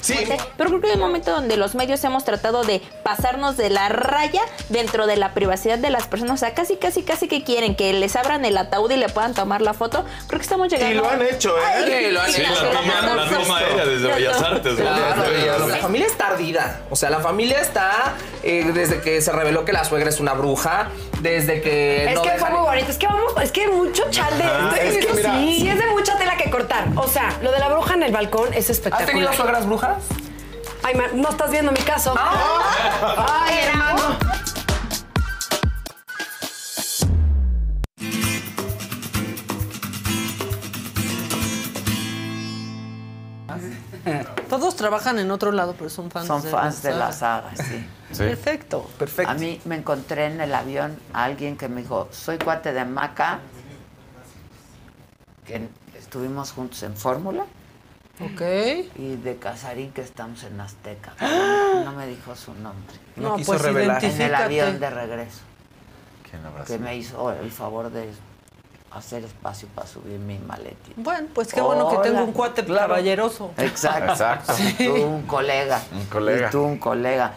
[0.00, 0.14] Sí,
[0.56, 3.88] Pero creo que hay un momento donde los medios hemos tratado de pasarnos de la
[3.88, 6.34] raya dentro de la privacidad de las personas.
[6.34, 9.34] O sea, casi, casi, casi que quieren que les abran el ataúd y le puedan
[9.34, 10.04] tomar la foto.
[10.26, 10.92] Creo que estamos llegando.
[10.94, 11.60] y lo han hecho, ¿eh?
[11.66, 12.50] Ay, lo han sí, hecho.
[12.64, 16.80] la toma- la toma aérea desde Bellas Artes, Claro, La familia está ardida.
[16.90, 20.34] O sea, la familia está eh, desde que se reveló que la suegra es una
[20.34, 20.88] bruja,
[21.20, 24.32] desde que Es no que fue muy bonito, es que vamos, es que mucho chal
[24.38, 25.56] de es que mira- sí.
[25.60, 26.86] sí es de mucha tela que cortar.
[26.96, 29.10] O sea, lo de la bruja en el balcón es ¿Has espectacular.
[29.12, 29.87] tenido suegras brujas?
[30.82, 32.14] Ay, no estás viendo mi caso.
[32.16, 34.16] Ay, hermano.
[44.48, 47.54] Todos trabajan en otro lado, pero son fans Son de fans de la saga.
[47.54, 47.86] saga, sí.
[48.16, 48.88] Perfecto.
[48.98, 49.30] Perfecto.
[49.30, 52.84] A mí me encontré en el avión a alguien que me dijo, soy cuate de
[52.86, 53.40] Maca,
[55.46, 57.44] que estuvimos juntos en Fórmula,
[58.20, 58.42] Ok.
[58.96, 61.12] y de Casarín, que estamos en Azteca.
[61.20, 61.82] ¡Ah!
[61.84, 62.96] No me dijo su nombre.
[63.16, 64.04] No, No quiso pues revelar.
[64.04, 65.40] En el avión de regreso.
[66.28, 68.10] ¿Quién habrá Que me hizo el favor de
[68.90, 70.94] hacer espacio para subir mi maletín.
[70.96, 73.52] Bueno, pues qué bueno que tengo un cuate caballeroso.
[73.56, 74.12] Exacto.
[74.12, 74.54] Exacto.
[74.58, 75.80] Y tú un colega.
[75.92, 76.48] Un colega.
[76.48, 77.32] Y tú un colega.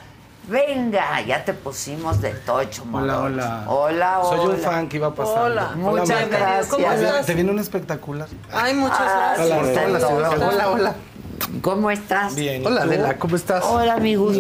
[0.48, 3.64] Venga, ya te pusimos de tocho, Hola, hola.
[3.68, 4.38] Hola, hola.
[4.44, 5.42] Soy un fan que iba pasando.
[5.44, 5.72] Hola.
[5.76, 6.26] Muchas Marta.
[6.38, 6.68] gracias.
[6.68, 7.26] ¿Cómo Te- estás?
[7.28, 8.28] Te viene un espectacular.
[8.52, 9.58] Ay, muchas Ah, gracias.
[9.60, 10.96] Hola, hola, hola, hola, hola.
[11.62, 12.34] ¿Cómo estás?
[12.36, 12.64] Bien.
[12.64, 12.88] ¿y Hola, tú?
[12.88, 13.64] Adela, ¿cómo estás?
[13.66, 14.36] Hola, amigos.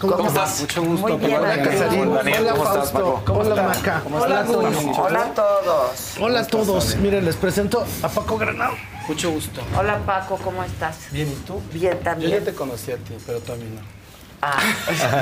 [0.00, 0.60] ¿Cómo, ¿Cómo estás?
[0.60, 1.08] Mucho gusto.
[1.08, 1.62] Muy bien, Hola.
[1.62, 2.14] Casarín.
[2.14, 2.92] Daniel, Hola, ¿cómo estás, Fausto.
[3.14, 3.22] Paco?
[3.26, 3.76] ¿Cómo Hola, estás?
[3.78, 4.00] Maca.
[4.02, 4.92] ¿Cómo Hola, estás, Toño.
[5.02, 6.14] Hola a todos.
[6.20, 6.96] Hola a todos.
[6.96, 8.74] Miren, les presento a Paco Granado.
[9.08, 9.60] Mucho gusto.
[9.76, 10.96] Hola, Paco, ¿cómo estás?
[11.10, 11.60] Bien, ¿y tú?
[11.72, 12.30] Bien Yo también.
[12.30, 14.03] ya te conocí a ti, pero tú a mí no.
[14.46, 14.60] Ah,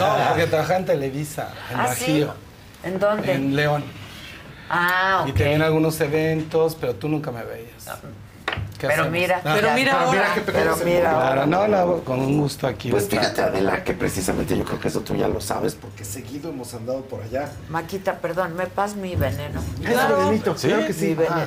[0.01, 2.01] No, porque trabajaba en Televisa, en ¿Ah, sí?
[2.23, 2.35] Bajío,
[2.83, 3.33] ¿En dónde?
[3.33, 3.85] en León.
[4.69, 5.37] Ah, Y ok.
[5.37, 7.85] tenía en algunos eventos, pero tú nunca me veías.
[8.79, 10.35] ¿Qué Pero mira, Ah, Pero ya- mira ahora.
[10.45, 11.47] Pero mira Claro, ahora.
[11.47, 12.91] no, no, con un gusto aquí.
[12.91, 16.51] Pues fíjate, Adela, que precisamente yo creo que eso tú ya lo sabes, porque seguido
[16.51, 17.49] hemos andado por allá.
[17.69, 19.63] Maquita, perdón, me pas mi veneno.
[19.85, 21.15] Claro, venenito, claro que Mi sí.
[21.15, 21.47] veneno.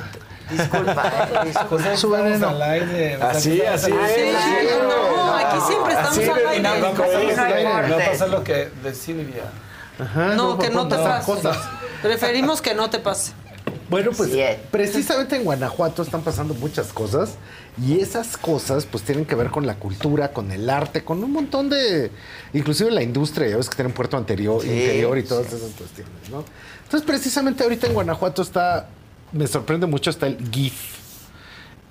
[0.50, 1.12] Disculpa,
[1.42, 1.68] eh, disculpa.
[1.68, 2.48] Pues ahí Su estamos veneno.
[2.48, 3.14] al aire.
[3.22, 4.82] Así, así Sí, es.
[4.82, 6.62] no, aquí siempre estamos Así al aire.
[6.62, 6.78] No,
[7.82, 9.44] no no pasa lo que de Silvia.
[9.98, 11.26] Ajá, No, que no te pase.
[11.26, 11.58] cosas.
[12.02, 13.32] Preferimos que no te pase.
[13.88, 14.60] Bueno, pues Bien.
[14.72, 17.34] precisamente en Guanajuato están pasando muchas cosas
[17.80, 21.30] y esas cosas pues tienen que ver con la cultura, con el arte, con un
[21.32, 22.10] montón de,
[22.52, 25.54] inclusive la industria, ya ves que tienen puerto anterior, Sí, interior y todas sí.
[25.54, 26.44] esas cuestiones, ¿no?
[26.82, 28.88] Entonces precisamente ahorita en Guanajuato está,
[29.32, 30.96] me sorprende mucho, está el GIF.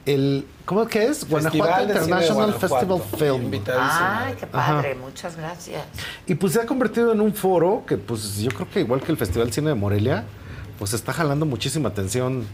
[0.05, 1.27] El, ¿Cómo que es?
[1.27, 2.99] Guanajuato International Guanajuato.
[2.99, 3.63] Festival Film.
[3.79, 5.83] Ay, qué padre, muchas gracias.
[6.27, 9.11] Y pues se ha convertido en un foro que pues yo creo que igual que
[9.11, 10.25] el Festival Cine de Morelia,
[10.77, 12.45] pues está jalando muchísima atención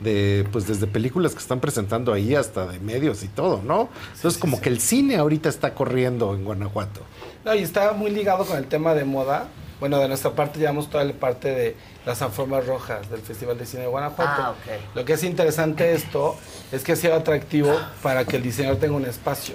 [0.00, 3.88] de pues desde películas que están presentando ahí hasta de medios y todo, ¿no?
[4.14, 7.00] Entonces como que el cine ahorita está corriendo en Guanajuato.
[7.44, 9.46] No, y está muy ligado con el tema de moda.
[9.80, 11.76] Bueno, de nuestra parte llevamos toda la parte de
[12.06, 14.42] las alfombras rojas del Festival de Cine de Guanajuato.
[14.42, 14.54] Ah.
[14.94, 16.36] Lo que es interesante esto
[16.72, 19.54] es que ha sido atractivo para que el diseñador tenga un espacio.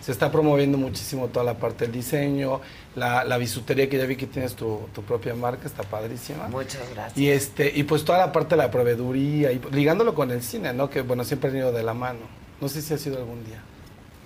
[0.00, 2.60] se está promoviendo muchísimo toda la parte del diseño,
[2.96, 6.48] la, la bisutería que ya vi que tienes tu, tu propia marca, está padrísima.
[6.48, 7.18] Muchas gracias.
[7.18, 10.72] Y este, y pues toda la parte de la proveeduría, y ligándolo con el cine,
[10.72, 10.88] ¿no?
[10.88, 12.20] Que bueno, siempre han ido de la mano.
[12.60, 13.60] No sé si ha sido algún día.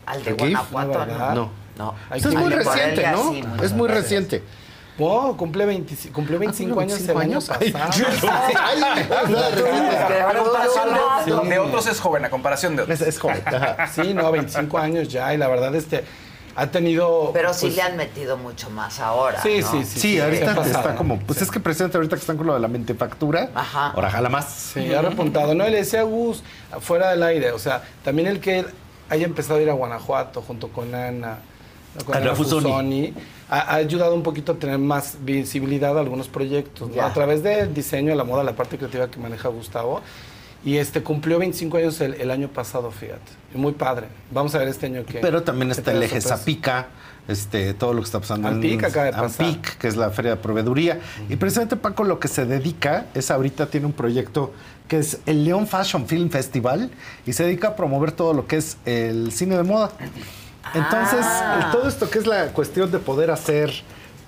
[0.06, 0.32] Al de.
[0.32, 1.34] Guanajuato, No, ¿verdad?
[1.34, 1.50] No.
[1.76, 1.94] No.
[2.14, 3.32] Es muy reciente, ¿no?
[3.32, 4.42] sí, es muy gracias.
[4.98, 7.50] No, cumple 25, cumplió 25 años el 25 año años.
[7.50, 8.06] Ay, pasado.
[8.60, 9.06] ay,
[11.24, 11.48] Sí.
[11.48, 13.00] de, otros es joven, a comparación de otros.
[13.00, 13.42] Es, es joven.
[13.44, 13.86] ajá.
[13.88, 16.04] Sí, no, 25 años ya, y la verdad, este,
[16.56, 17.30] ha tenido...
[17.32, 19.42] Pero sí pues, le han metido mucho más ahora.
[19.42, 19.70] Sí, ¿no?
[19.70, 20.00] sí, sí.
[20.00, 20.78] Sí, ahorita ha pasado.
[20.78, 23.50] está como, pues es que presente ahorita que están con lo de la mentefactura.
[23.54, 23.88] Ajá.
[23.88, 24.46] Ahora jala más.
[24.74, 25.54] Sí, ha repuntado.
[25.54, 26.42] No, y le decía a Gus,
[26.80, 28.64] fuera del aire, o sea, también el que
[29.08, 31.38] haya empezado a ir a Guanajuato junto con Ana,
[32.04, 32.62] con Ana Ana Fusoni.
[32.62, 33.14] Fusoni,
[33.54, 37.02] ha, ha ayudado un poquito a tener más visibilidad a algunos proyectos, ¿no?
[37.02, 40.00] A través del diseño, la moda, la parte creativa que maneja Gustavo.
[40.64, 43.32] Y este cumplió 25 años el, el año pasado, fíjate.
[43.54, 44.08] Muy padre.
[44.30, 45.18] Vamos a ver este año que...
[45.18, 46.20] Pero también está el eje.
[46.22, 46.88] Zapica,
[47.28, 49.46] este, todo lo que está pasando Ampic en acaba de pasar.
[49.46, 51.00] Ampic, que es la feria de proveeduría.
[51.28, 54.52] Y precisamente Paco lo que se dedica es ahorita tiene un proyecto
[54.88, 56.90] que es el León Fashion Film Festival
[57.26, 59.92] y se dedica a promover todo lo que es el cine de moda.
[60.72, 61.64] Entonces, Ah.
[61.66, 63.72] el- todo esto que es la cuestión de poder hacer,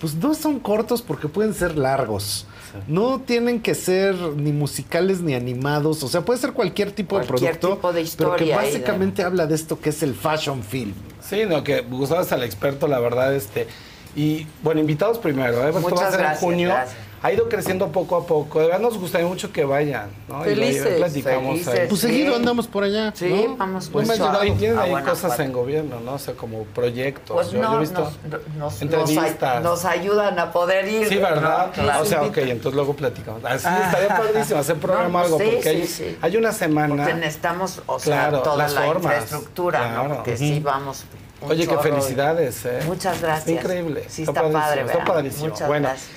[0.00, 2.46] pues no son cortos porque pueden ser largos.
[2.86, 7.54] No tienen que ser ni musicales ni animados, o sea, puede ser cualquier tipo Cualquier
[7.54, 10.02] de producto, tipo de pero historia que ahí de- básicamente habla de esto que es
[10.02, 10.92] el fashion film.
[11.26, 11.82] Sí, no, que
[12.20, 13.66] es el experto, la verdad, este.
[14.14, 15.70] Y bueno, invitados primero, ¿eh?
[15.70, 16.68] Esto va a Muchas ser en junio.
[16.68, 16.96] gracias.
[17.26, 18.60] Ha ido creciendo poco a poco.
[18.60, 20.44] De verdad nos gustaría mucho que vayan, ¿no?
[20.46, 21.74] Y ahí Felices, platicamos felices.
[21.80, 21.88] ahí.
[21.88, 22.06] Pues Sí.
[22.06, 23.12] seguido andamos por allá.
[23.16, 23.56] Sí, ¿no?
[23.56, 26.12] vamos No pues me has a- llevado, y tienen ahí cosas en gobierno, ¿no?
[26.14, 27.34] O sea, como proyectos.
[27.34, 28.00] Pues yo, no, yo he visto
[28.30, 29.62] nos, nos, entrevistas.
[29.62, 31.08] nos, ayudan a poder ir.
[31.08, 31.66] Sí, ¿verdad?
[31.76, 31.82] ¿no?
[31.82, 32.02] Claro.
[32.02, 33.44] O sea, ok, entonces luego platicamos.
[33.44, 33.82] Así Ah.
[33.86, 36.18] estaría padrísimo hacer programa No, algo, sí, porque sí, hay, sí.
[36.22, 36.94] hay una semana.
[36.96, 39.02] Porque necesitamos, o sea, Claro, toda las la formas.
[39.02, 39.94] infraestructura, ¿no?
[40.04, 40.14] Claro.
[40.16, 40.38] Porque Ujú.
[40.38, 41.04] sí vamos.
[41.42, 42.80] un Oye, qué felicidades, ¿eh?
[42.86, 43.48] Muchas gracias.
[43.48, 44.04] Increíble.
[44.08, 45.48] Sí, está, está padrísimo, padre, Está padrísimo.
[45.48, 46.10] Muchas bueno, gracias.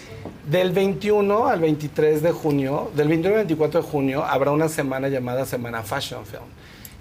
[0.50, 5.08] Del 21 al 23 de junio, del 21 al 24 de junio, habrá una semana
[5.10, 6.44] llamada Semana Fashion Film.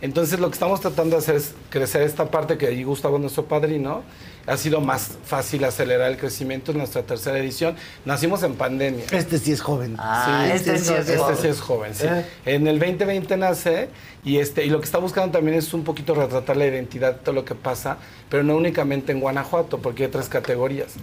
[0.01, 3.47] Entonces, lo que estamos tratando de hacer es crecer esta parte que ahí Gustavo, nuestro
[3.47, 4.03] padrino,
[4.47, 7.75] ha sido más fácil acelerar el crecimiento en nuestra tercera edición.
[8.05, 9.05] Nacimos en pandemia.
[9.11, 9.97] Este sí es joven.
[9.99, 11.37] Ah, este sí es este joven.
[11.37, 12.07] sí es joven, sí.
[12.07, 12.25] Eh.
[12.47, 13.89] En el 2020 nace
[14.25, 17.19] y este y lo que está buscando también es un poquito retratar la identidad de
[17.19, 17.99] todo lo que pasa,
[18.31, 20.95] pero no únicamente en Guanajuato, porque hay tres categorías.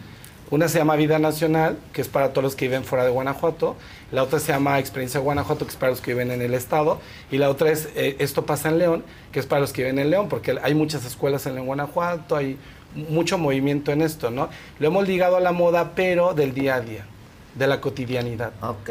[0.52, 3.76] Una se llama Vida Nacional, que es para todos los que viven fuera de Guanajuato.
[4.12, 7.00] La otra se llama Experiencia Guanajuato, que es para los que viven en el estado.
[7.32, 9.98] Y la otra es eh, Esto pasa en León, que es para los que viven
[9.98, 12.60] en León, porque hay muchas escuelas en León, Guanajuato, hay
[13.10, 14.50] mucho movimiento en esto, ¿no?
[14.80, 17.06] Lo hemos ligado a la moda, pero del día a día,
[17.56, 18.52] de la cotidianidad.
[18.62, 18.90] Ok.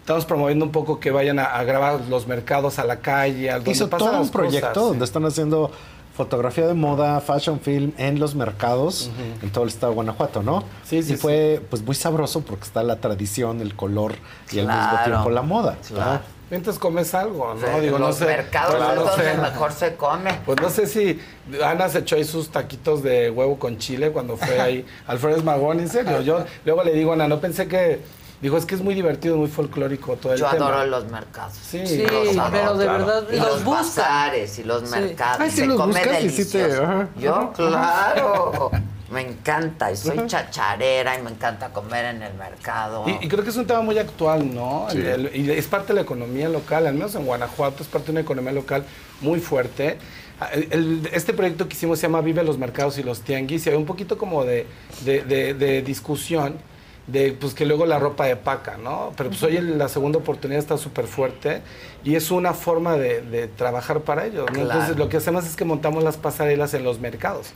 [0.00, 3.60] Estamos promoviendo un poco que vayan a, a grabar los mercados a la calle, al
[3.60, 5.10] donde Hizo pasan todo un las proyecto cosas, donde sí.
[5.10, 5.70] están haciendo
[6.14, 9.10] fotografía de moda, fashion film en los mercados
[9.42, 10.62] en todo el estado de Guanajuato, ¿no?
[10.84, 14.14] Sí, sí, Y fue pues muy sabroso porque está la tradición, el color
[14.52, 15.76] y al mismo Claro, tiempo la moda.
[15.88, 16.20] claro.
[16.50, 17.60] Mientras comes algo, ¿no?
[17.66, 18.26] Sí, Digo, no los sé.
[18.26, 19.38] mercados Claro, es no donde sé.
[19.38, 20.30] mejor se come.
[20.44, 21.18] Pues no sé si
[21.64, 25.42] Ana se echó ahí sus taquitos de huevo con chile cuando fue ahí al Flores
[25.42, 26.20] Magón, en serio.
[26.20, 28.00] Yo luego le digo a Ana, no pensé que.
[28.44, 30.66] Dijo, es que es muy divertido, muy folclórico todo el Yo tema.
[30.66, 31.54] adoro los mercados.
[31.54, 33.06] Sí, Sí, Los adoro, pero de claro.
[33.06, 34.90] verdad y los bazares y los Sí.
[34.94, 35.40] mercados.
[35.40, 36.82] Ay, sí se los come buscas y sí te- delicioso.
[36.84, 38.70] ajá, Yo, ajá, claro.
[39.10, 39.90] Me encanta.
[39.90, 43.04] Y soy chacharera y me encanta comer en el mercado.
[43.08, 44.88] Y, y creo que es un tema muy actual, ¿no?
[44.90, 48.06] El- el- y es parte de la economía local, al menos en Guanajuato es parte
[48.08, 48.84] de una economía local
[49.22, 49.96] muy fuerte.
[50.38, 53.66] Ah, el- el- este proyecto que hicimos se llama Vive los mercados y los tianguis
[53.66, 54.66] y hay un poquito como de,
[55.06, 56.56] de- de- de discusión
[57.06, 59.12] de pues que luego la ropa de paca, ¿no?
[59.16, 61.62] Pero pues hoy la segunda oportunidad está súper fuerte
[62.02, 64.54] y es una forma de, de trabajar para ellos, ¿no?
[64.54, 64.70] Claro.
[64.70, 67.52] Entonces lo que hacemos es que montamos las pasarelas en los mercados.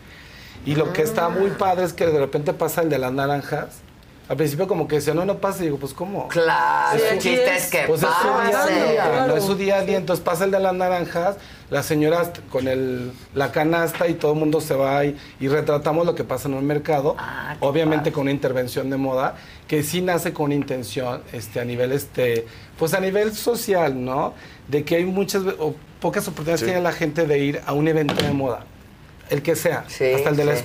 [0.66, 3.80] Y lo que está muy padre es que de repente pasa el de las naranjas.
[4.28, 5.60] Al principio como que decía, no, no pasa.
[5.62, 6.28] Y digo, pues ¿cómo?
[6.28, 9.26] Claro, Es el chiste es que pues es su día a día, Claro.
[9.28, 9.96] no es su día a día.
[9.96, 11.36] Entonces pasa el de las naranjas,
[11.70, 16.04] las señoras con el, la canasta y todo el mundo se va y, y retratamos
[16.04, 17.16] lo que pasa en un mercado.
[17.18, 19.36] Ah, obviamente con una intervención de moda
[19.66, 22.46] que sí nace con una intención este, a nivel, este,
[22.78, 24.34] pues a nivel social, ¿no?
[24.66, 26.66] De que hay muchas o pocas oportunidades Sí.
[26.66, 28.60] que tiene la gente de ir a un evento de moda.
[29.30, 30.60] El que sea, Sí, hasta el de la sí.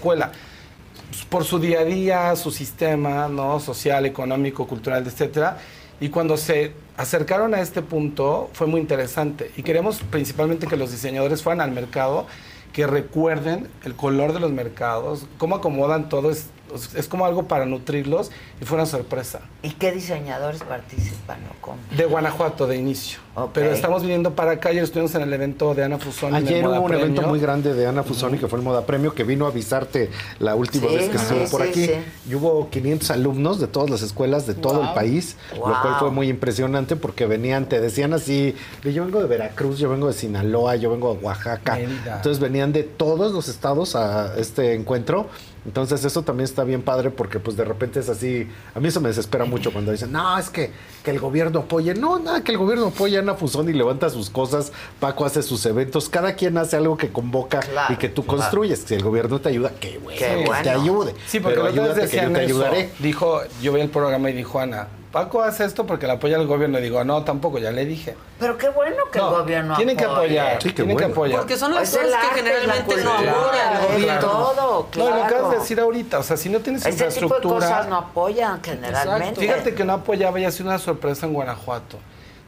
[1.30, 3.60] Por su día a día, su sistema, ¿no?
[3.60, 5.58] Social, económico, cultural, etcétera.
[6.00, 9.52] Y cuando se acercaron a este punto fue muy interesante.
[9.58, 12.28] Y queremos principalmente que los diseñadores fueran al mercado,
[12.74, 17.44] que recuerden el color de los mercados, cómo acomodan todo es pues, es como algo
[17.48, 19.42] para nutrirlos y fue una sorpresa.
[19.62, 21.78] ¿Y qué diseñadores participan o cómo?
[21.96, 23.20] De Guanajuato, de inicio.
[23.54, 24.70] Pero estamos viniendo para acá.
[24.70, 26.38] Ayer estuvimos en el evento de Ana Fusoni.
[26.38, 27.06] en el Ayer Moda hubo un Premio.
[27.08, 30.10] evento muy grande de Ana Fusoni, que fue el Moda Premio, que vino a avisarte
[30.40, 31.86] la última Sí, vez que sí, estuvo por sí, aquí.
[31.86, 31.94] sí.
[32.30, 34.84] Y hubo 500 alumnos de todas las escuelas de todo Wow.
[34.90, 39.28] el país, lo cual fue muy impresionante porque venían, te decían así, yo vengo de
[39.28, 41.76] Veracruz, yo vengo de Sinaloa, yo vengo de Oaxaca.
[41.76, 42.18] Mérida.
[42.18, 45.28] Entonces venían de todos los estados a este encuentro.
[45.66, 49.00] Entonces eso también está bien padre porque pues de repente es así, a mí eso
[49.00, 50.72] me desespera mucho cuando dicen, no, es que,
[51.04, 54.10] que el gobierno apoye, no, nada, que el gobierno apoye a Ana Fusón y levanta
[54.10, 58.10] sus cosas, Paco hace sus eventos, cada quien hace algo que convoca Claro, y que
[58.10, 58.40] tú claro.
[58.40, 60.64] construyes, si el gobierno te ayuda, qué bueno, Qué bueno.
[60.64, 62.38] te ayude, Sí, porque pero ayúdate que yo te eso.
[62.40, 62.90] ayudaré.
[63.00, 66.48] Dijo, yo vi el programa y dijo Ana, Paco hace esto porque le apoya al
[66.48, 66.80] gobierno.
[66.80, 68.16] Y digo, no, tampoco, ya le dije.
[68.40, 70.40] Pero qué bueno que No, el gobierno tienen que apoye.
[70.40, 71.40] apoyar, Sí, tienen que apoyar.
[71.40, 74.20] Porque son las Es el cosas que generalmente no apoyan y gobierno.
[74.20, 75.50] todo, No, y lo acabas de claro.
[75.60, 77.68] decir ahorita, o sea, si no tienes Ese tipo de infraestructura...
[77.68, 79.40] cosas no apoyan generalmente.
[79.40, 82.00] Fíjate que no apoyaba y ha sido una sorpresa en Guanajuato,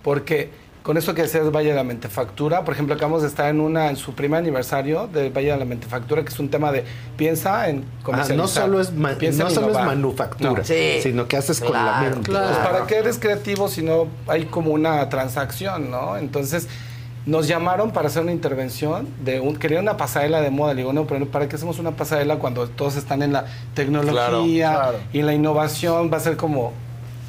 [0.02, 0.50] porque
[0.86, 3.90] con eso que decías Valle de la Mentefactura, por ejemplo, acabamos de estar en una
[3.90, 6.84] en su primer aniversario del Valle de la Mentefactura, que es un tema de
[7.18, 8.38] piensa en Ah, comercializar.
[8.38, 10.64] no solo es, ma- piensa no solo es manufactura, No.
[11.02, 12.30] sino que haces con la mente.
[12.32, 16.18] Pues para qué eres creativo si no hay como una transacción, ¿no?
[16.18, 16.68] Entonces
[17.26, 20.76] nos llamaron para hacer una intervención de un querían una pasarela de moda.
[20.76, 24.70] Le digo, no, pero ¿para qué hacemos una pasarela cuando todos están en la tecnología
[24.72, 24.98] Claro, claro.
[25.12, 26.12] y en la innovación?
[26.14, 26.74] Va a ser como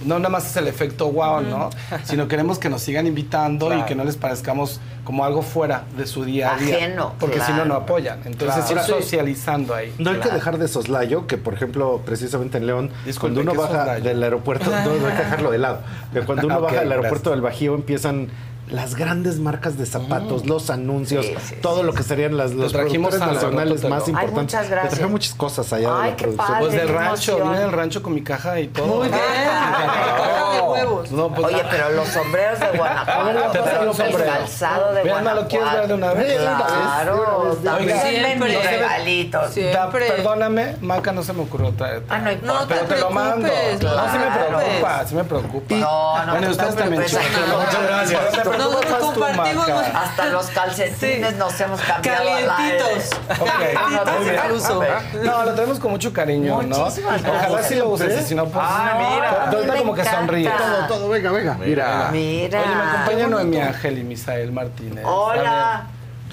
[0.04, 1.70] no nada más es el efecto wow, ¿no?
[2.04, 6.06] Sino queremos que nos sigan invitando y que no les parezcamos como algo fuera de
[6.06, 6.76] su día a día.
[6.76, 7.64] Ajeno, Porque si no, claro.
[7.66, 8.20] no apoyan.
[8.24, 8.80] Entonces, Claro.
[8.96, 9.94] ir socializando ahí.
[9.98, 13.52] No hay que dejar de soslayo, que por ejemplo, precisamente en León, Disculpe, cuando uno
[13.52, 14.04] ¿qué baja soslayo?
[14.04, 15.80] del aeropuerto, no, no hay que dejarlo de lado,
[16.12, 16.96] pero cuando uno baja del gracias.
[17.04, 18.28] aeropuerto del Bajío empiezan
[18.68, 22.72] las grandes marcas de zapatos, los anuncios, Sí, sí, todo lo que serían las, los
[22.72, 23.88] productores la nacionales Rototo.
[23.88, 24.42] más Ay, importantes.
[24.42, 24.94] muchas Te gracias.
[24.94, 26.46] traje muchas cosas allá Ay, de la qué producción.
[26.48, 26.60] padre.
[26.66, 27.48] Pues del rancho, emoción.
[27.52, 28.86] vine del rancho con mi caja y todo.
[28.86, 29.20] Muy bien.
[29.46, 31.10] Caja de huevos.
[31.12, 34.24] No, pues, Oye, ah, pero los sombreros de Te Guanajuato, traigo el un sombrero.
[34.32, 35.42] calzado de Vean, ¿no Guanajuato.
[35.42, 36.40] lo quieres ver de una vez?
[36.40, 38.58] Claro, también siempre.
[38.58, 39.54] regalitos.
[39.72, 42.02] Da- perdóname, Maca no se me ocurrió traer.
[42.08, 42.30] Ah, no.
[42.42, 43.46] No te pero te lo mando.
[43.46, 45.74] No, sí me preocupa, sí me preocupa.
[45.76, 48.55] No, no, Bueno, no ustedes te también, no, Muchas no, gracias.
[48.58, 49.68] No, no, nosotros compartimos.
[49.68, 52.24] Hasta los calcetines nos hemos cambiado.
[52.24, 53.10] Calientitos.
[53.40, 54.40] Ok, Calientitos muy bien.
[54.44, 54.84] incluso.
[55.24, 56.78] No, lo tenemos con mucho cariño, ¿no?
[56.78, 57.68] Muchísimas Ojalá gracias.
[57.68, 58.64] sí lo uses, si no, pues.
[58.66, 59.30] Ah, mira.
[59.30, 60.50] Pero A mí ahorita me como que sonríe.
[60.50, 61.54] Todo, todo, venga, venga.
[61.54, 62.08] Mira.
[62.12, 62.60] Mira.
[62.60, 63.74] Oye, me acompaña Qué Noemí bonito.
[63.74, 65.04] Ángel y Misael Martínez.
[65.06, 65.86] Hola.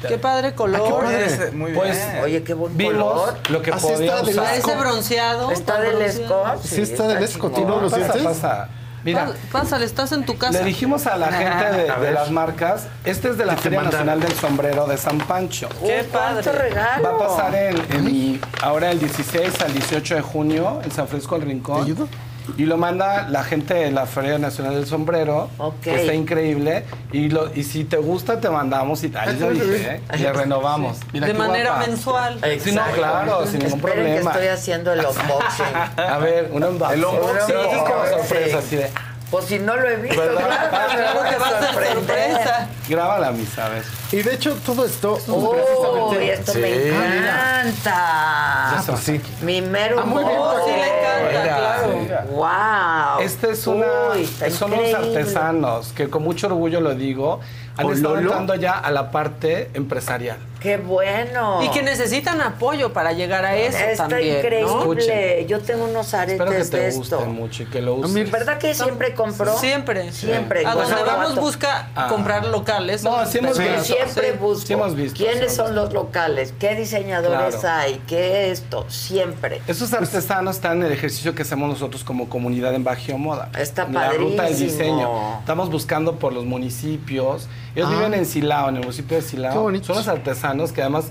[0.08, 1.02] Qué padre color.
[1.06, 1.52] padre.
[1.54, 2.24] Muy Pues bien.
[2.24, 3.38] Oye, qué buen vimos color.
[3.50, 4.54] lo que podía está de usar.
[4.56, 5.52] Ese bronceado.
[5.52, 6.12] Está del.
[6.12, 6.62] Scott.
[6.62, 7.84] Sí, está del Scott, ¿y no chingón.
[7.84, 8.24] lo Pasa, sientes?
[8.24, 8.68] pasa.
[9.04, 10.60] Mira, Pásale, estás en tu casa.
[10.60, 12.14] le dijimos a la gente de, A de ver.
[12.14, 13.82] las marcas, este es de la ¿Qué te Feria?
[13.84, 15.68] Nacional del Sombrero de San Pancho.
[15.86, 16.52] Qué padre.
[16.52, 17.04] regalo.
[17.04, 21.38] Va a pasar en, en- ahora el 16 al 18 de junio en San Francisco
[21.38, 21.78] del Rincón.
[21.78, 22.08] ¿Te ayudo?
[22.58, 25.80] Y lo manda la gente de la Feria Nacional del Sombrero, Ok.
[25.82, 26.86] que está increíble.
[27.12, 30.18] Y, lo, y si te gusta, te mandamos y ahí lo dije, ¿eh?
[30.18, 30.98] le renovamos.
[31.14, 31.88] Mira de manera guapa.
[31.88, 32.40] mensual.
[32.60, 34.32] Sí, no, claro, sin ningún Esperen problema.
[34.32, 35.76] que estoy haciendo el unboxing.
[35.98, 37.00] A ver, un unboxing.
[37.00, 37.46] El unboxing.
[37.48, 38.66] Sí, es como sorpresa, Sí.
[38.66, 38.90] así de,
[39.34, 40.70] Pues si no lo he visto, ¿Verdad?
[40.70, 42.68] claro, Claro que va a ser sorpresa.
[42.88, 43.84] graba la misa, a ver.
[44.12, 45.18] Y de hecho, todo esto.
[45.28, 46.60] Uy, precisamente- esto Sí.
[46.60, 47.94] me encanta.
[47.96, 49.20] Ah, pues sí.
[49.42, 50.38] Mi mero Ah, muy bien.
[50.40, 52.28] Oh, sí le encanta, claro.
[52.32, 53.22] Wow.
[53.24, 54.98] Este es una, Uy, está son increíble.
[55.18, 57.40] artesanos que con mucho orgullo lo digo,
[57.78, 60.38] han ¿O estado entrando ya a la parte empresarial.
[60.60, 61.62] Qué bueno.
[61.62, 64.38] Y que necesitan apoyo para llegar a eso Está también.
[64.38, 65.46] increíble.
[65.46, 67.26] Yo tengo unos Espero que aretes de te guste esto.
[67.26, 68.32] mucho y que lo uses.
[68.32, 69.58] ¿Verdad que siempre compró?
[69.58, 70.14] Siempre.
[70.14, 70.66] Siempre.
[70.66, 72.08] A donde vamos busca Ah.
[72.08, 73.04] comprar locales.
[73.04, 73.84] No, sí hemos visto.
[73.84, 74.68] siempre Sí, busco.
[74.68, 76.54] sí hemos visto, ¿Quiénes sí son los locales?
[76.58, 77.78] ¿Qué diseñadores Claro.
[77.82, 78.02] hay?
[78.08, 78.86] ¿Qué esto?
[78.90, 79.62] Siempre.
[79.68, 83.50] Esos artesanos están en el ejercicio que hacemos nosotros como comunidad en Bajío Moda.
[83.60, 84.72] Está La ruta del padrísimo.
[84.72, 85.40] diseño.
[85.40, 87.50] Estamos buscando por los municipios.
[87.76, 87.96] Ellos Ah.
[87.96, 89.62] viven en Silao, en el municipio de Qué Silao.
[89.62, 89.88] bonito.
[89.88, 91.06] Son los artesanos que además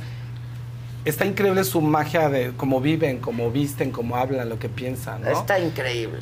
[1.05, 5.31] está increíble su magia de cómo viven, cómo visten, cómo hablan, lo que piensan, ¿no?
[5.31, 6.21] Está increíble.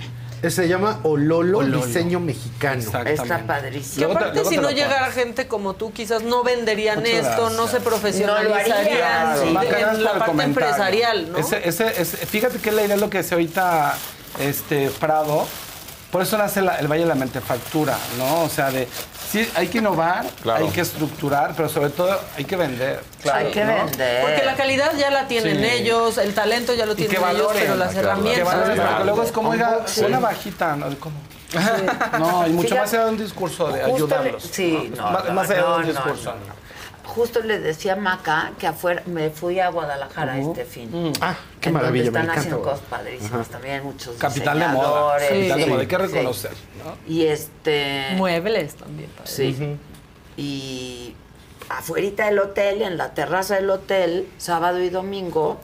[0.49, 1.85] Se llama Ololo, Ololo.
[1.85, 2.81] Diseño Mexicano.
[2.81, 3.23] Exactamente.
[3.23, 4.07] Está Que padrísimo.
[4.07, 5.15] Te- aparte, si no llegara pones.
[5.15, 9.75] gente como tú, quizás no venderían Muchas esto, no se profesionalizarían No lo harían, sí.
[9.99, 10.44] En la parte comentario.
[10.70, 11.36] empresarial, ¿no?
[11.36, 13.94] Ese- ese- ese- fíjate que la idea es lo que decía ahorita
[14.39, 15.47] este, Prado.
[16.10, 18.42] Por eso nace la- el Valle de la Mentefactura, ¿no?
[18.42, 18.89] O sea, de
[19.30, 20.64] sí, hay que innovar, Claro.
[20.66, 23.00] hay que estructurar, pero sobre todo hay que vender.
[23.32, 23.74] hay que ¿no?
[23.74, 24.22] vender.
[24.22, 25.64] Porque la calidad ya la tienen Sí.
[25.64, 27.62] ellos, el talento ya lo tienen ellos, valoren.
[27.62, 28.44] pero las Que herramientas.
[28.44, 28.84] valoren, ¿no?
[28.89, 30.02] porque luego es como, oiga, Unboxing.
[30.02, 30.86] suena bajita, ¿no?
[30.98, 31.16] ¿Cómo?
[32.18, 34.42] No, y mucho Fíjate, más allá de un discurso de ayudarlos.
[34.50, 36.34] sí, no, más, no, más allá no, de un no, discurso.
[37.10, 40.50] Justo le decía a Maca que afuera me fui a Guadalajara Ujú.
[40.50, 40.90] este fin.
[40.92, 41.12] Mm.
[41.20, 43.50] Ah, qué en donde maravilla, me Están haciendo cosas padrísimas Ajá.
[43.50, 45.18] también, muchos Capital de moda.
[45.18, 46.02] Capital de moda, hay que sí.
[46.02, 46.50] reconocer.
[46.84, 46.97] ¿no?
[47.12, 48.06] Y este.
[48.16, 49.10] Muebles también.
[49.10, 49.30] padre.
[49.30, 49.76] Sí.
[50.36, 51.14] Y
[51.68, 55.60] afuera del hotel, en la terraza del hotel, sábado y domingo,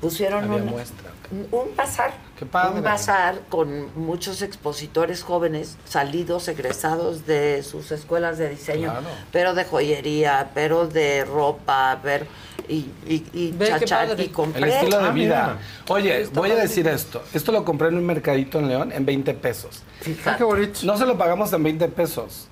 [0.00, 1.10] pusieron Había un, muestra.
[1.50, 2.12] un bazar.
[2.40, 2.78] Qué padre.
[2.78, 9.06] Un bazar con muchos expositores jóvenes salidos, egresados de sus escuelas de diseño, Claro.
[9.30, 12.26] pero de joyería, pero de ropa, ver
[12.66, 14.62] y, y, y chachar, y compré.
[14.62, 15.42] El estilo de Ah, vida.
[15.54, 15.58] mira.
[15.88, 16.66] Oye, voy a padre.
[16.68, 17.22] decir esto.
[17.34, 19.82] Esto lo compré en un mercadito en León en 20 pesos.
[20.00, 20.30] Fíjate.
[20.30, 20.80] Ah, qué bonito.
[20.84, 22.46] No se lo pagamos en 20 pesos.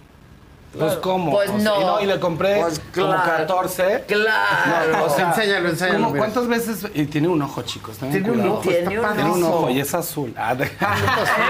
[0.77, 0.95] Pues.
[0.97, 1.31] ¿cómo?
[1.33, 1.81] Pues O sea, no.
[1.81, 2.01] y no.
[2.03, 3.23] Y le compré Pues como claro.
[3.25, 4.05] 14.
[4.07, 4.93] Claro.
[4.93, 6.19] No, o sea, Enséñalo, enséñalo, ¿cómo- mira.
[6.27, 6.87] ¿Cuántas veces?
[6.95, 7.97] Y tiene un ojo, chicos.
[7.99, 9.71] Tiene un ojo, está Tiene un Tiene un ojo.
[9.71, 10.35] y es azul.
[10.37, 10.65] Ah, de-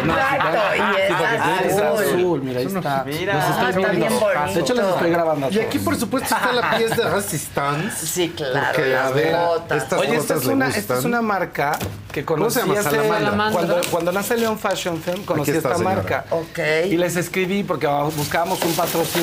[0.03, 2.05] Exacto, y es Sí, que ser azul.
[2.05, 2.43] azul.
[2.43, 3.05] Mira, ahí Es está.
[3.05, 3.35] Mira.
[3.35, 4.07] Los Ah, estoy está viendo.
[4.09, 4.55] bien bonito.
[4.55, 5.67] De hecho, les estoy grabando a Y todos.
[5.67, 8.07] aquí, por supuesto, está la pieza de Resistance.
[8.19, 11.79] Sí, claro, Porque las a estas Oye, esta es, una, esta es una marca
[12.13, 12.81] que ¿Cómo conocí se llama?
[12.81, 13.53] hace- Salamandra.
[13.53, 15.97] Cuando, cuando nace León Fashion Film, conocí está, esta señora.
[15.97, 16.25] marca.
[16.31, 16.59] Ok.
[16.87, 19.18] Y les escribí porque buscábamos un patrocinio.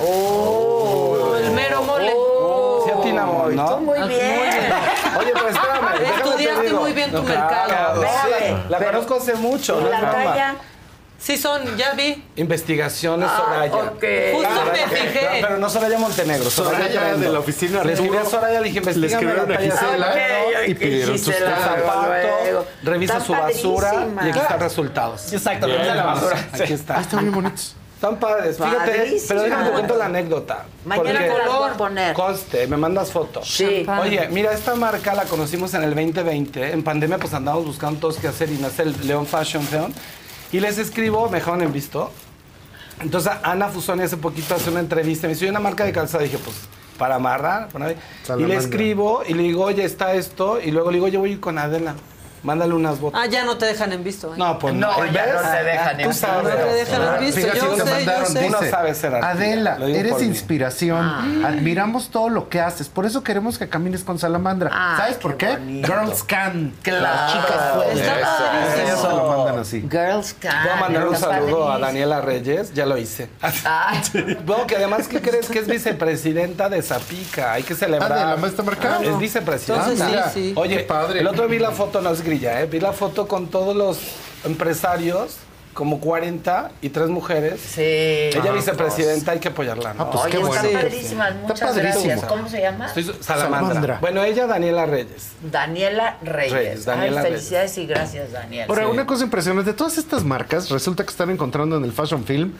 [0.00, 2.12] Oh, el mero mole.
[2.84, 3.76] Sí atinamos, ¿no?
[3.80, 4.36] Muy Ah, bien.
[4.38, 4.72] muy bien.
[5.18, 5.98] Oye, pues espérame.
[5.98, 6.80] te Estudiaste digo.
[6.80, 8.02] muy bien tu No, mercado.
[8.02, 8.54] sí.
[8.68, 10.54] La pero- conozco hace mucho, no ¿Y es la talla?
[11.18, 12.22] Sí son, ya vi.
[12.36, 13.74] Investigaciones Ah, Soraya.
[13.74, 14.04] ok.
[14.34, 15.40] Justo Soraya- me fijé.
[15.40, 16.50] No, pero no Soraya Montenegro.
[16.50, 18.24] Soraya, Soraya de la oficina Le escribí a.
[18.26, 21.76] Soraya, le dije, Le escribieron la a Gisela cero, y pidieron sus Gisela, el tallas.
[21.78, 22.66] luego, zapato, luego.
[22.82, 23.92] revisa su basura
[24.24, 25.32] y aquí están resultados.
[25.32, 26.48] Exacto, revisa la basura.
[26.52, 26.98] Aquí está.
[26.98, 27.76] Ah, están bien bonitos.
[27.96, 29.16] Están padres, fíjate.
[29.26, 30.66] Pero déjame te cuento la anécdota.
[30.84, 32.14] Mañana te las voy a poner.
[32.14, 33.48] Conste, me mandas fotos.
[33.48, 33.86] Sí.
[34.00, 36.72] Oye, mira, esta marca la conocimos en el 2020.
[36.72, 39.94] En pandemia, pues andamos buscando todos qué hacer y nace el León Fashion Film.
[40.52, 42.10] Y les escribo, me dejaron en visto.
[43.00, 45.26] Entonces, Ana Fusoni hace poquito hace una entrevista.
[45.26, 46.22] Me dice, "Oye, una marca de calzado.
[46.22, 46.56] Dije, pues,
[46.98, 47.68] para amarrar.
[47.68, 47.96] para ahí".
[48.38, 50.60] Y le escribo y le digo, oye, está esto.
[50.60, 51.94] Y luego le digo, yo voy a ir con Adela.
[52.46, 53.20] Mándale unas botas.
[53.20, 54.28] Ah, ya no te dejan en visto.
[54.32, 54.36] ¿eh?
[54.38, 55.12] No, pues No, ¿ves?
[55.12, 56.26] ya no te dejan en visto.
[56.28, 57.40] No te dejan en visto.
[57.40, 58.44] Fíjate, Yo te sé, yo mandaron, sé.
[58.44, 61.44] Tú no dice, sabes ser artista, Adela, eres inspiración.
[61.44, 62.88] Admiramos todo lo que haces.
[62.88, 64.70] Por eso queremos que camines con Salamandra.
[64.72, 65.48] Ah, ¿Sabes qué por qué?
[65.56, 65.88] bonito.
[65.88, 66.72] Girls can.
[66.82, 67.02] Claro.
[67.02, 67.98] Las chicas pueden.
[67.98, 68.98] Está padrísimo.
[68.98, 69.80] Eso lo mandan así.
[69.90, 70.62] Girls Can.
[70.62, 71.78] Voy a mandar un está saludo a.
[71.78, 73.28] Daniela Reyes, ya lo hice.
[73.64, 74.00] Ah,
[74.46, 75.48] Bueno, que además, ¿qué crees?
[75.48, 77.52] Que es vicepresidenta de Zapica.
[77.54, 78.12] Hay que celebrar.
[78.12, 78.98] Ah, ¿de la maestra marca?
[79.02, 79.90] Es vicepresidenta.
[79.90, 80.30] Entonces, sí, mira.
[80.30, 80.52] sí.
[80.56, 81.20] Oye, padre.
[81.20, 82.66] el otro vi la foto, no es grilla, ¿eh?
[82.66, 83.98] Vi la foto con todos los
[84.44, 85.36] empresarios,
[85.74, 87.60] como 40 y tres mujeres.
[87.60, 87.82] sí.
[87.82, 90.04] Ella vicepresidenta, hay que apoyarla, ¿no?
[90.04, 90.80] Ah, pues Oye, qué están bueno.
[90.80, 91.34] padrísimas.
[91.36, 92.04] Muchas padrísimo.
[92.06, 92.24] gracias.
[92.24, 92.86] ¿Cómo se llama?
[92.86, 93.24] Estoy Salamandra.
[93.24, 93.98] Salamandra.
[94.00, 95.32] Bueno, ella, Daniela Reyes.
[95.50, 96.52] Daniela Reyes.
[96.52, 97.38] Reyes, Daniela Ay, Reyes.
[97.40, 98.66] felicidades y gracias, Daniela.
[98.70, 98.90] Ahora, Sí.
[98.90, 102.52] una cosa impresionante, todas estas marcas resulta que están encontrando en el fashion film,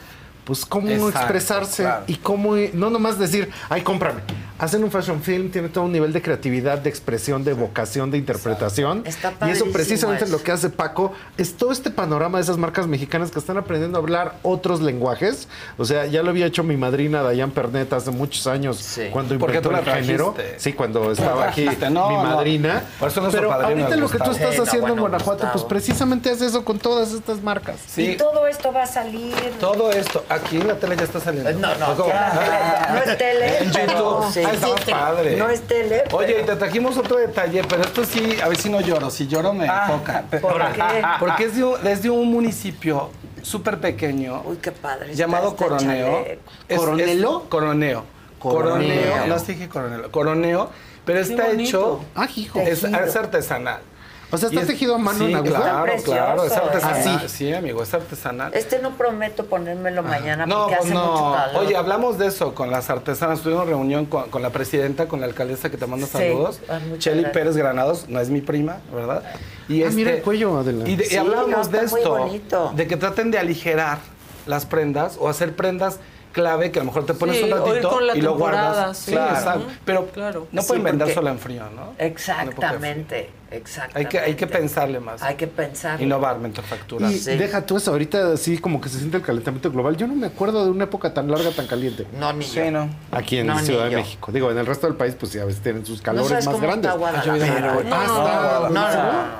[0.46, 2.04] pues cómo Exacto, expresarse claro.
[2.06, 4.20] y cómo, no nomás decir, ay, cómprame.
[4.58, 8.16] Hacen un fashion film, tiene todo un nivel de creatividad, de expresión, de vocación, de
[8.16, 9.02] interpretación.
[9.04, 10.32] Está y eso precisamente eso.
[10.32, 13.98] lo que hace Paco, es todo este panorama de esas marcas mexicanas que están aprendiendo
[13.98, 15.48] a hablar otros lenguajes.
[15.76, 19.08] O sea, ya lo había hecho mi madrina Dayan Pernet hace muchos años, Sí.
[19.12, 20.32] cuando Porque inventó tú la el género.
[20.32, 20.60] trajiste.
[20.60, 22.22] Sí, cuando estaba aquí no, mi no.
[22.22, 22.82] madrina.
[22.98, 25.64] Por eso Pero ahorita es lo que tú estás Sí, no, haciendo en Guanajuato, pues
[25.64, 27.76] precisamente haces eso con todas estas marcas.
[27.86, 28.12] Sí.
[28.12, 29.34] Y todo esto va a salir.
[29.60, 31.50] Todo esto, aquí en la tele ya está saliendo.
[31.52, 32.14] No, no, tele-
[32.92, 34.32] no es tele, En YouTube.
[34.32, 34.42] sí.
[34.46, 35.36] Ah, estaba Sí, padre.
[35.36, 38.70] no es tele, Oye, y te trajimos otro detalle, pero esto sí, a ver si
[38.70, 39.10] no lloro.
[39.10, 40.22] Si lloro me enfoca.
[40.40, 40.82] ¿Por qué?
[41.18, 43.10] Porque es de un, es de un municipio
[43.42, 45.14] súper pequeño Uy, qué padre.
[45.14, 46.24] llamado este Coroneo.
[46.68, 47.42] Es- ¿Coronelo?
[47.42, 48.04] es- Coroneo.
[48.38, 48.84] Coroneo.
[49.18, 49.26] Coroneo.
[49.26, 50.10] No te dije Coronelo.
[50.10, 50.70] Coroneo.
[51.04, 51.68] Pero está bonito.
[51.68, 52.00] hecho.
[52.16, 52.58] Ah, hijo.
[52.60, 52.84] Es
[53.16, 53.80] artesanal.
[54.30, 55.60] O sea, está Y es- tejido a mano sí, en aguja.
[55.60, 57.24] Claro, claro, es precioso, artesanal.
[57.24, 57.28] ¿eh?
[57.28, 58.52] Sí, amigo, es artesanal.
[58.54, 61.12] Este no prometo ponérmelo mañana No, porque pues hace no.
[61.12, 61.62] mucho calor.
[61.64, 63.40] Oye, hablamos de eso con las artesanas.
[63.42, 66.12] Tuvimos reunión con, con la presidenta, con la alcaldesa que te manda Sí.
[66.14, 66.58] saludos.
[66.68, 67.32] Ah, Cheli gracias.
[67.32, 69.22] Pérez Granados, no es mi prima, ¿verdad?
[69.68, 70.88] Y Ah, mira el cuello, Adela.
[70.88, 72.72] Y, de- y Sí, hablábamos no, de muy esto, bonito.
[72.74, 73.98] de que traten de aligerar
[74.46, 75.98] las prendas o hacer prendas
[76.36, 78.98] clave que a lo mejor te pones Sí, un ratito con la y lo guardas.
[78.98, 79.12] sí.
[79.12, 79.62] Claro.
[79.86, 80.46] Pero Claro.
[80.52, 81.94] no Sí, pueden vender solo en frío, ¿no?
[81.98, 84.10] Exactamente, Hay exactamente.
[84.10, 85.22] que, hay que pensarle más.
[85.22, 86.00] Hay que pensar.
[86.02, 87.10] Innovar, manufacturar.
[87.10, 89.96] Y deja tú eso, ahorita así como que se siente el calentamiento global.
[89.96, 92.06] Yo no me acuerdo de una época tan larga, tan caliente.
[92.18, 92.70] No, ni Sí, yo.
[92.70, 92.90] no.
[93.12, 93.96] Aquí en No, Ciudad de.
[93.96, 94.30] México.
[94.30, 96.44] Digo, en el resto del país, pues sí, a veces tienen sus No calores sabes
[96.46, 96.90] más cómo grandes.
[96.90, 97.72] está Guadalajara.
[97.78, 98.80] Pero No, hasta no, no,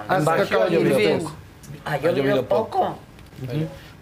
[0.09, 1.33] hasta ha llovido llovido poco.
[1.85, 2.97] Ha llovido poco.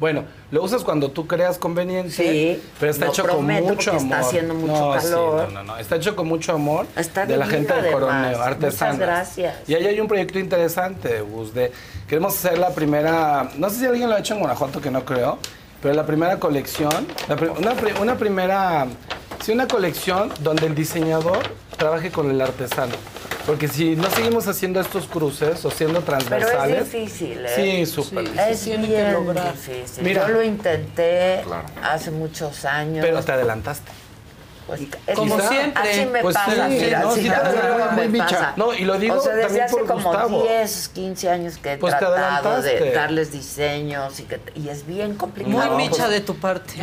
[0.01, 2.11] Bueno, lo usas cuando tú creas conveniente.
[2.11, 4.03] Sí, pero está no hecho con mucho amor.
[4.03, 5.45] está haciendo mucho No, sí, calor.
[5.45, 5.77] no, no, no.
[5.79, 7.93] Está hecho con mucho amor Está de la gente de.
[7.93, 8.95] Coroneo, artesanas.
[8.95, 9.55] Muchas gracias.
[9.69, 11.71] Y ahí hay un proyecto interesante, Gus, de
[12.09, 15.05] queremos hacer la primera, no sé si alguien lo ha hecho en Guanajuato, que no
[15.05, 15.39] creo,
[15.81, 17.37] pero la primera colección, la
[18.01, 18.87] una primera
[19.45, 21.39] Sí, una colección donde el diseñador
[21.77, 22.95] trabaje con el artesano.
[23.47, 26.83] Porque si no seguimos haciendo estos cruces o siendo Pero transversales.
[26.83, 27.85] es difícil, ¿eh?
[27.85, 28.27] Sí, súper.
[28.39, 30.03] Es bien difícil.
[30.03, 30.27] Mira.
[30.27, 31.43] Yo lo intenté
[31.83, 33.05] hace muchos años.
[33.05, 33.91] Pero te adelantaste.
[34.67, 34.81] Pues,
[35.15, 35.91] Como quizá, siempre.
[35.91, 38.25] Así me Pues pasa, sí, mira, no, así sí, me- también me muy micha.
[38.27, 38.53] pasa.
[38.57, 40.43] No, y lo digo o sea, desde también hace por como Gustavo.
[40.43, 45.17] 10, 15 años que he Pues tratado de darles diseños y, que, y es bien
[45.17, 45.75] complicado.
[45.75, 46.75] Muy micha de tu parte.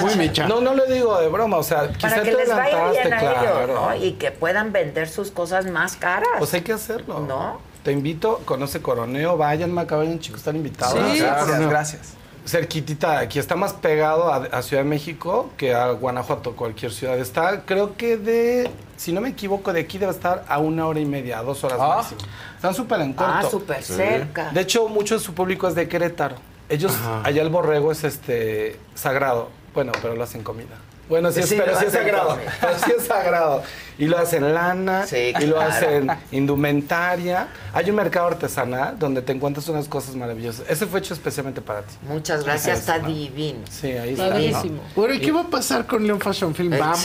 [0.00, 0.46] Muy micha.
[0.46, 3.12] No, no lo digo de broma, o sea, quizá Para que te les vaya bien
[3.14, 3.64] a claro.
[3.64, 3.94] ellos, ¿no?
[3.96, 6.28] Y que puedan vender sus cosas más caras.
[6.38, 7.20] Pues hay que hacerlo.
[7.20, 7.60] ¿No?
[7.82, 10.94] Te invito, conoce Coroneo, vayan, me vayan chicos, están invitados.
[11.12, 12.21] Sí, gracias, gracias.
[12.46, 17.18] Cerquitita, aquí está más pegado a, a Ciudad de México que a Guanajuato, cualquier ciudad.
[17.18, 20.98] Está, creo que de, si no me equivoco, de aquí debe estar a una hora
[21.00, 21.96] y media, a dos horas Ah.
[21.98, 22.20] máximo.
[22.56, 23.32] Están súper en corto.
[23.34, 24.50] Ah, súper cerca.
[24.50, 26.36] De hecho, mucho de su público es de Querétaro.
[26.68, 29.50] Ellos, allá el borrego es este sagrado.
[29.74, 30.76] Bueno, pero lo hacen comida.
[31.12, 32.38] Bueno, sí, es, Sí, pero sí es sagrado.
[32.60, 33.62] Pero sí es sagrado.
[33.98, 35.70] Y lo hacen lana, Sí, y lo claro.
[35.70, 37.48] hacen indumentaria.
[37.74, 40.64] Hay un mercado artesanal donde te encuentras unas cosas maravillosas.
[40.68, 41.94] Ese fue hecho especialmente para ti.
[42.08, 43.60] Muchas gracias, está divino.
[43.70, 44.30] Sí, ahí está.
[44.30, 44.82] Padrísimo.
[44.96, 46.76] Bueno, ¿y qué va a pasar con León Fashion Film?
[46.78, 47.04] ¿Vamos?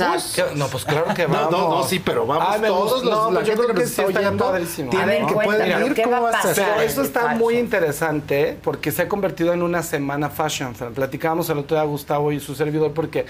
[0.55, 1.51] No, pues claro que No, vamos.
[1.51, 3.09] no, no, sí, pero vamos Ay, todos gusta.
[3.09, 4.89] los- No, la pues yo gente creo que que sí está estaría oyendo padrísimo.
[4.89, 6.55] tienen A ver, que pueden ir, ¿qué ¿cómo va a a pasar?
[6.55, 6.65] ser?
[6.69, 7.37] Pero esto el está fashion.
[7.39, 10.73] muy interesante porque se ha convertido en una semana fashion.
[10.75, 10.93] film.
[10.93, 13.25] Platicábamos el otro día Gustavo y su servidor porque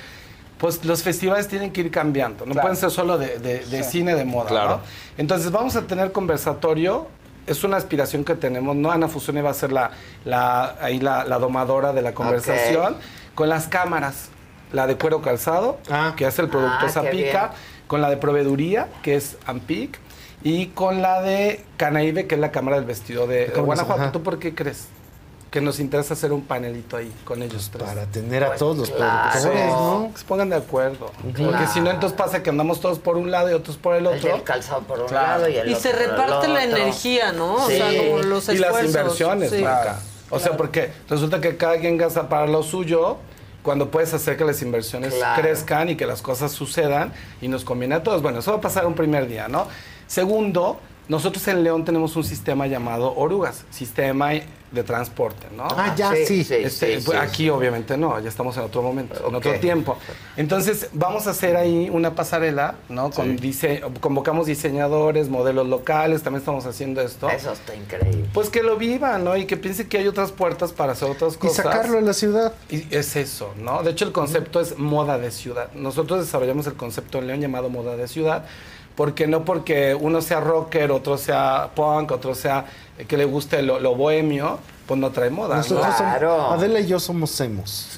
[0.57, 2.45] pues los festivales tienen que ir cambiando.
[2.45, 2.61] No Claro.
[2.67, 4.49] pueden ser solo de, de- de cine de moda.
[4.49, 4.69] Claro.
[4.69, 4.81] ¿no?
[5.17, 7.07] Entonces vamos a tener conversatorio.
[7.45, 8.91] Es una aspiración que tenemos, ¿no?
[8.91, 9.91] Ana Fusone va a ser la,
[10.25, 12.97] la, ahí la, la domadora de la conversación
[13.35, 14.29] con las cámaras.
[14.73, 16.13] La de cuero calzado, Ah.
[16.17, 17.51] que es el producto Ah, Zapica,
[17.87, 19.97] con la de proveeduría, que es Ampic,
[20.43, 24.11] y con la de Canaíbe, que es la cámara del vestido de, de Guanajuato.
[24.11, 24.87] ¿Tú por qué crees?
[25.51, 27.87] Que nos interesa hacer un panelito ahí con ellos tres.
[27.87, 29.31] Para tener a todos los claro.
[29.31, 30.09] productores, ¿no?
[30.13, 31.11] Que se pongan de acuerdo.
[31.33, 31.51] Claro.
[31.51, 34.05] Porque si no, entonces pasa que andamos todos por un lado y otros por el
[34.07, 34.33] El otro.
[34.33, 35.27] del calzado por un Claro.
[35.43, 36.75] lado y el Y otro se por el reparte la otro.
[36.77, 37.55] energía, ¿no?
[37.55, 38.85] O sea, como los y las esfuerzos.
[38.95, 39.63] inversiones, Sí.
[40.29, 43.15] O sea, porque resulta que cada quien gasta para lo suyo
[43.63, 45.41] cuando puedes hacer que las inversiones Claro.
[45.41, 48.21] crezcan y que las cosas sucedan y nos conviene a todos.
[48.21, 49.67] Bueno, eso va a pasar un primer día, ¿no?
[50.07, 54.31] Segundo, nosotros en León tenemos un sistema llamado Orugas, sistema
[54.71, 55.65] de transporte, ¿no?
[55.69, 56.41] Ah, ya, sí.
[56.41, 59.97] Este, sí, pues, sí, aquí obviamente no, ya estamos en otro momento, en otro tiempo.
[60.35, 63.09] Entonces vamos a hacer ahí una pasarela, ¿no?
[63.11, 67.29] Con dise- convocamos diseñadores, modelos locales, también estamos haciendo esto.
[67.29, 68.25] Eso está increíble.
[68.33, 69.37] Pues que lo vivan, ¿no?
[69.37, 71.55] Y que piense que hay otras puertas para hacer otras Y cosas.
[71.65, 72.53] sacarlo en la ciudad.
[72.69, 73.83] Y es eso, ¿no?
[73.83, 75.71] De hecho, el concepto es moda de ciudad.
[75.73, 78.45] Nosotros desarrollamos el concepto en León llamado moda de ciudad,
[78.97, 82.65] porque no porque uno sea rocker, otro sea punk, otro sea
[82.97, 85.55] eh, que le guste lo, lo bohemio, pues no trae moda.
[85.55, 85.61] ¿no?
[85.61, 86.35] Nosotros Claro.
[86.37, 87.96] somos, Adela y yo somos emos.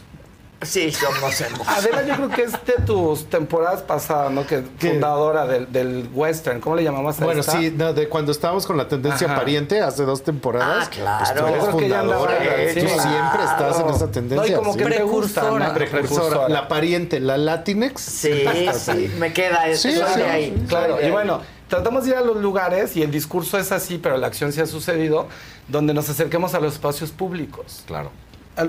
[0.62, 1.66] Sí, somos hemos.
[1.68, 4.46] Adela, yo creo que es de tus temporadas pasadas, ¿no?
[4.46, 4.90] Que ¿Qué?
[4.92, 7.54] fundadora del, del western, ¿cómo le llamamos a Bueno, esta?
[7.54, 9.38] sí, no, de cuando estábamos con la tendencia Ajá.
[9.38, 10.88] pariente hace dos temporadas.
[10.88, 11.26] Ah, claro.
[11.26, 12.32] Pues tú eres Yo creo que ya fundadora.
[12.34, 12.88] andaba, Tú sí.
[12.88, 13.96] siempre estás en Claro.
[13.96, 14.36] esa tendencia.
[14.42, 14.80] No, y como sí.
[14.80, 15.68] que gusta, Precursora.
[15.70, 15.74] ¿no?
[15.74, 16.50] Precursora.
[16.50, 18.02] La pariente, la Latinex.
[18.02, 19.88] Sí, sí, me queda eso.
[19.88, 20.54] Sí, soy sí, de ahí.
[20.60, 21.12] sí, Claro, soy de y ahí.
[21.12, 24.52] bueno, tratamos de ir a los lugares y el discurso es así, pero la acción
[24.52, 25.28] sí ha sucedido,
[25.70, 27.84] donde nos acerquemos a los espacios públicos.
[27.88, 28.12] Claro.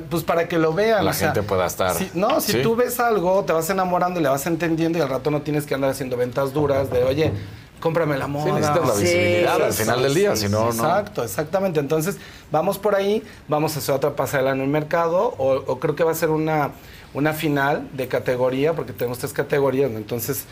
[0.08, 1.04] Pues para que lo vean.
[1.04, 1.94] La o sea, gente pueda estar.
[1.96, 2.62] si- no, si Sí.
[2.62, 5.66] tú ves algo, te vas enamorando y le vas entendiendo y al rato no tienes
[5.66, 7.32] que andar haciendo ventas duras de, oye,
[7.80, 8.44] cómprame la moda.
[8.44, 10.70] Sí, necesitas la Sí, visibilidad al final sí, del día, sí, si no, no.
[10.70, 11.80] Exacto, exactamente.
[11.80, 12.16] Entonces,
[12.52, 16.04] vamos por ahí, vamos a hacer otra pasarela en el mercado, o, o creo que
[16.04, 16.70] va a ser una,
[17.14, 19.96] una final de categoría, porque tenemos tres categorías, ¿no?
[19.98, 20.44] Entonces,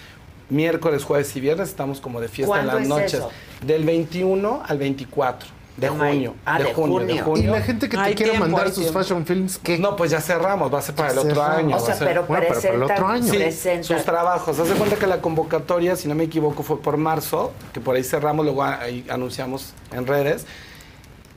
[0.50, 3.15] miércoles, jueves y viernes estamos como de fiesta en ¿Cuándo las es noches.
[3.15, 3.31] eso?
[3.65, 6.34] Del 21 al 24 de De junio.
[6.44, 7.44] Ah, de, de junio, de junio.
[7.44, 8.98] Y la gente que te tiempo, mandar sus tiempo.
[8.98, 9.78] fashion films, ¿qué?
[9.78, 11.57] No, pues ya cerramos, va a ser para el otro Cerramos.
[11.58, 11.76] año.
[11.76, 13.24] O va sea, a ser- pero Bueno, pero para el otro año.
[13.32, 13.82] Sí, presenta.
[13.86, 14.58] sus trabajos.
[14.58, 17.94] Haz de cuenta que la convocatoria, si no me equivoco, fue por marzo, que por
[17.94, 20.47] ahí cerramos, luego ahí anunciamos en redes.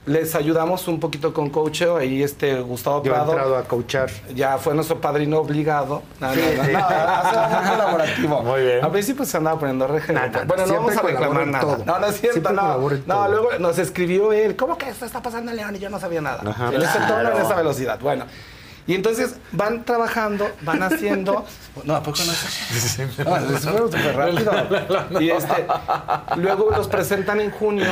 [0.07, 4.09] Les ayudamos un poquito con coacheo, ahí este Gustavo Yo he Prado entrado a coachar.
[4.33, 6.01] ya fue nuestro padrino obligado.
[6.19, 8.41] No, no, no, no, sido muy colaborativo.
[8.41, 8.83] Muy bien.
[8.83, 10.11] Al principio se andaba poniendo reje.
[10.11, 11.63] No, no, no, bueno, no vamos a reclamar nada.
[11.63, 11.85] todo.
[11.85, 12.89] No, no es cierto, Siempre no.
[13.05, 15.75] No, luego nos escribió él, ¿cómo que esto está pasando en León?
[15.75, 16.41] Y yo no sabía nada.
[16.49, 16.69] Ajá.
[16.73, 17.99] en ese tono, en esa velocidad.
[17.99, 18.25] Bueno.
[18.88, 21.45] Y entonces van trabajando, van haciendo.
[21.85, 22.99] No, ¿a poco no es?
[23.19, 24.51] No, súper súper rápido.
[25.21, 25.65] Y este,
[26.35, 27.85] luego los presentan en junio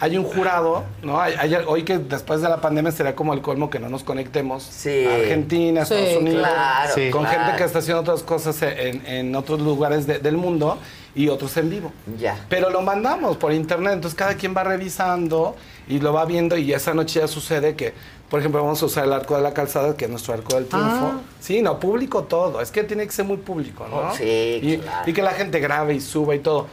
[0.00, 1.20] hay un jurado, ¿no?
[1.20, 4.02] Hay- hay- hoy que después de la pandemia sería como el colmo que no nos
[4.04, 5.06] conectemos Sí.
[5.06, 7.10] Argentina, Sí, Estados Unidos, claro, Sí.
[7.10, 7.38] con claro.
[7.44, 10.78] gente que está haciendo otras cosas en, en otros lugares de- del mundo
[11.14, 11.92] y otros en vivo.
[12.18, 12.36] Ya.
[12.50, 15.56] Pero lo mandamos por internet, entonces cada quien va revisando
[15.88, 17.94] y lo va viendo y esa noche ya sucede que,
[18.28, 20.66] por ejemplo, vamos a usar el arco de la calzada, que es nuestro arco del
[20.66, 21.12] triunfo.
[21.14, 21.20] Ah.
[21.40, 22.60] Sí, no, público todo.
[22.60, 24.14] Es que tiene que ser muy público, ¿no?
[24.14, 24.24] Sí,
[24.62, 25.08] y, claro.
[25.10, 26.66] y que la gente grabe y suba y todo.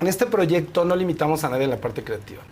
[0.00, 2.42] En este proyecto no limitamos a nadie en la parte creativa.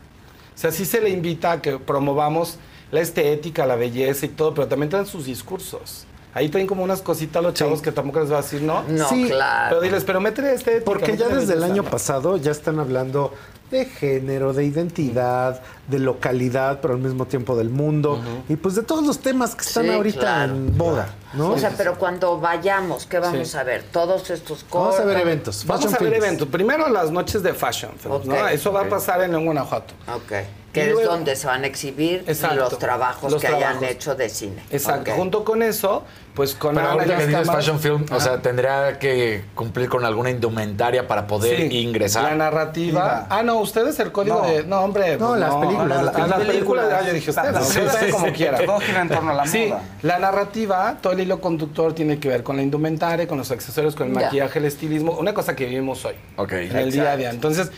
[0.55, 2.59] O sea, sí se le invita a que promovamos
[2.91, 6.05] la estética, la belleza y todo, pero también traen sus discursos.
[6.35, 8.83] Ahí traen como unas cositas los chavos que tampoco les va a decir, ¿no?
[8.85, 9.69] No, Sí, claro.
[9.71, 10.85] Pero diles, pero métele estética.
[10.85, 13.33] Porque ya desde el año pasado ya están hablando
[13.71, 18.21] de género, de identidad, de localidad, pero al mismo tiempo del mundo.
[18.49, 21.51] Y pues de todos los temas que están Sí, ahorita claro, en boda, ¿no?
[21.51, 23.57] O sea, pero cuando vayamos, ¿qué vamos Sí.
[23.57, 23.83] a ver?
[23.93, 25.65] Todos estos Vamos a ver eventos.
[25.67, 26.17] Vamos a ver Films.
[26.17, 26.49] eventos.
[26.49, 28.35] Primero las noches de Fashion Films, ¿no?
[28.35, 29.95] Ok, Eso va a pasar en León, Guanajuato.
[30.15, 30.33] Ok.
[30.73, 32.57] Que Y es luego- donde se van a exhibir Exacto.
[32.57, 34.63] los trabajos Los que hayan hecho de cine.
[34.71, 35.13] Exacto.
[35.13, 38.99] Junto con eso, pues con Pero ahorita ya que dices Fashion Film, o sea, tendría
[38.99, 42.25] que cumplir con alguna indumentaria para poder Sí, ingresar.
[42.25, 43.27] La narrativa.
[43.31, 44.47] Ah, no, ustedes el código No.
[44.47, 44.65] de.
[44.65, 45.17] No, hombre.
[45.17, 46.47] No, pues las películas, no, las las películas.
[46.47, 46.87] películas.
[46.93, 47.67] ah, yo dije ustedes.
[47.67, 48.33] Sí, ustedes sí, como sí.
[48.33, 48.67] quieran.
[48.67, 49.83] Todo gira en torno a la Sí, moda.
[50.03, 53.97] la narrativa, todo el hilo conductor tiene que ver con la indumentaria, con los accesorios,
[53.97, 54.21] con el Ya.
[54.27, 55.13] maquillaje, el estilismo.
[55.13, 56.15] Una cosa que vivimos hoy.
[56.37, 56.53] Ok.
[56.53, 57.31] En el día a día.
[57.31, 57.71] Entonces.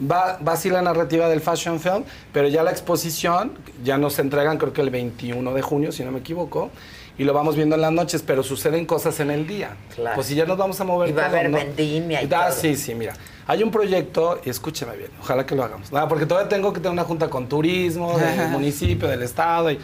[0.00, 3.52] Va, va así la narrativa del Fashion Film, pero ya la exposición
[3.84, 6.70] ya nos entregan creo que el 21 de junio, si no me equivoco,
[7.16, 9.76] y lo vamos viendo en las noches, pero suceden cosas en el día.
[9.94, 10.16] Claro.
[10.16, 11.58] Pues si ya nos vamos a mover Y va a haber ¿no?
[11.58, 12.52] vendimia y Ah, todo.
[12.60, 13.12] sí, sí, mira.
[13.46, 15.92] Hay un proyecto, y escúcheme bien, ojalá que lo hagamos.
[15.92, 19.78] Nada, porque todavía tengo que tener una junta con turismo, del municipio, del estado, y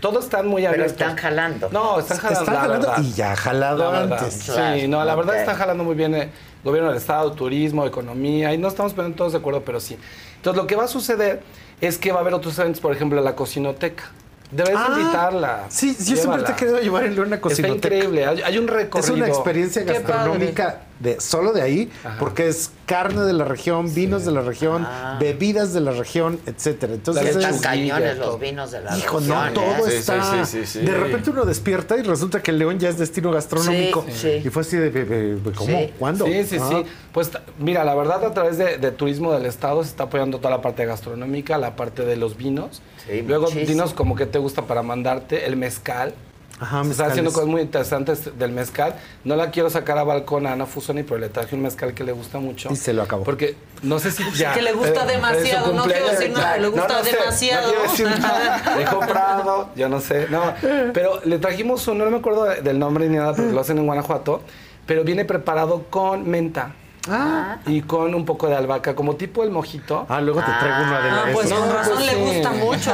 [0.00, 0.92] todos están muy Pero abiertos.
[1.00, 1.68] están jalando.
[1.70, 2.40] No, están jalando.
[2.40, 3.02] Están la jalando verdad.
[3.04, 4.42] y ya jalado antes.
[4.46, 5.40] Claro, Sí, no, la verdad ok.
[5.40, 6.30] está jalando muy bien el
[6.64, 9.96] gobierno del estado, turismo, economía, y no estamos poniendo todos de acuerdo, pero sí.
[10.36, 11.42] Entonces, lo que va a suceder
[11.80, 14.04] es que va a haber otros eventos, por ejemplo, la cocinoteca.
[14.50, 15.64] Debes Ah, invitarla.
[15.70, 17.76] Sí, yo siempre te he querido llevar en una Está cocinoteca.
[17.96, 18.26] increíble.
[18.26, 19.14] Hay, hay un Es recorrido.
[19.14, 24.30] una experiencia gastronómica de solo de ahí, porque es carne de la región, vinos de
[24.32, 25.16] la región, Ah.
[25.20, 26.94] bebidas de la región, etcétera.
[26.94, 29.50] Entonces Están cañones los vinos de la hijo, región, no, ¿eh?
[29.52, 30.22] todo Sí, está.
[30.22, 30.86] sí, sí, sí, sí.
[30.86, 34.04] De repente uno despierta y resulta que el León ya es destino gastronómico.
[34.08, 34.42] Sí, sí.
[34.46, 35.66] Y fue así de, ¿cómo?
[35.70, 35.92] Sí.
[35.98, 36.24] ¿Cuándo?
[36.26, 36.68] Sí, sí, Ah.
[36.70, 36.84] sí.
[37.12, 40.50] Pues mira, la verdad a través de, de turismo del estado se está apoyando toda
[40.50, 42.80] la parte gastronómica, la parte de los vinos.
[43.06, 43.66] Sí, Luego muchísimo.
[43.68, 46.14] dinos como que te gusta para mandarte, el mezcal.
[46.60, 48.94] Ajá, se está haciendo cosas muy interesantes del mezcal.
[49.24, 52.04] No la quiero sacar a balcón a Ana Fusoni, pero le traje un mezcal que
[52.04, 52.68] le gusta mucho.
[52.70, 53.24] Y se lo acabó.
[53.24, 54.52] Porque no sé si ya.
[54.54, 57.72] que le gusta eh, demasiado, no quiero decir nada, le gusta sé, demasiado.
[57.74, 58.76] No decir nada.
[58.76, 60.28] Le he comprado, yo no sé.
[60.30, 60.54] No,
[60.94, 63.78] pero le trajimos uno, no me acuerdo de- del nombre ni nada, porque lo hacen
[63.78, 64.42] en Guanajuato,
[64.86, 66.74] pero viene preparado con menta.
[67.08, 67.58] Ah.
[67.66, 70.06] Y con un poco de albahaca, como tipo el mojito.
[70.08, 72.20] Ah, luego te traigo una de Ah, pues con razón le sí.
[72.20, 72.92] gusta mucho.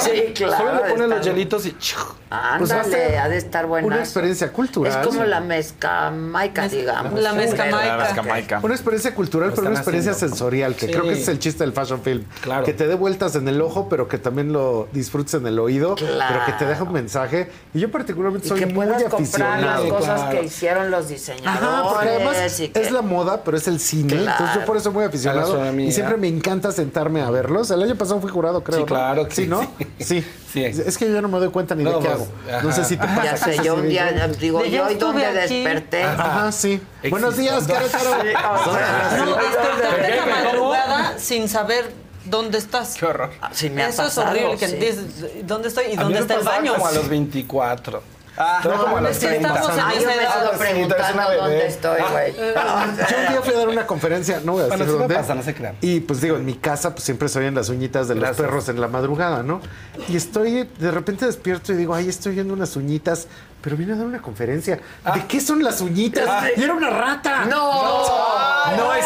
[0.00, 0.56] Sí, claro.
[0.56, 1.70] Solo le ponen los hielitos y...
[1.70, 3.86] Pues Ándale, ser ha de estar buena.
[3.86, 5.00] Una experiencia cultural.
[5.00, 7.18] Es como la mezcamaica, digamos.
[7.20, 7.96] La mezcamaica.
[7.96, 8.60] La mezcamaica.
[8.62, 10.36] Una experiencia cultural, pero una experiencia haciendo.
[10.36, 10.92] sensorial, que Sí.
[10.92, 12.24] creo que ese es el chiste del fashion film.
[12.42, 12.64] Claro.
[12.66, 15.94] Que te dé vueltas en el ojo, pero que también lo disfrutes en el oído,
[15.96, 17.50] pero que te deje un mensaje.
[17.72, 19.84] Y yo particularmente Y soy que muy puedas comprar aficionado.
[19.84, 20.38] las cosas Claro.
[20.38, 21.62] que hicieron los diseñadores.
[21.62, 24.14] Ajá, porque además y que- es la moda, pero es el cine.
[24.14, 24.30] Claro.
[24.30, 25.72] Entonces yo por eso muy aficionado.
[25.80, 27.70] Y siempre me encanta sentarme a verlos.
[27.70, 28.78] El año pasado fui jurado, creo.
[28.78, 28.86] Sí, ¿no?
[28.86, 29.46] claro que sí.
[29.46, 29.60] ¿no?
[29.98, 30.24] sí.
[30.48, 30.72] Sí.
[30.72, 30.82] Sí.
[30.82, 32.28] Es que yo no me doy cuenta ni No, de qué pues, hago.
[32.62, 32.72] No ajá.
[32.72, 33.24] sé si te pasa.
[33.24, 35.62] Ya sé, yo un día yo- digo, yo hoy donde aquí.
[35.62, 36.02] desperté.
[36.04, 36.80] Ajá, sí.
[37.10, 38.10] Buenos días, Querétaro.
[38.16, 40.30] No, despertarte en la ¿Qué?
[40.30, 41.92] madrugada sin saber
[42.24, 42.94] dónde estás.
[42.98, 43.30] Qué horror.
[43.52, 44.56] Sí, me ha Eso es horrible.
[44.56, 45.42] Que sí.
[45.44, 46.72] ¿Dónde estoy y A mí dónde me está el baño?
[46.74, 48.02] Como a los 24.
[48.38, 49.48] Ah, Estaba como a los sí, 30.
[49.48, 50.06] estamos en Ah, yo
[50.52, 52.32] me preguntando dónde estoy, güey.
[52.36, 55.14] Yo un día fui a dar una conferencia, no voy a decir dónde.
[55.14, 55.76] pasa, no se crean.
[55.80, 58.38] Y pues digo, en mi casa pues siempre se oyen las uñitas de Gracias.
[58.38, 59.60] los perros en la madrugada, ¿no?
[60.08, 63.26] Y estoy, de repente despierto y digo, ay, estoy oyendo unas uñitas,
[63.60, 64.78] pero vine a dar una conferencia.
[65.14, 66.28] ¿De qué son las uñitas?
[66.56, 67.44] Y era una rata.
[67.46, 69.04] No, No es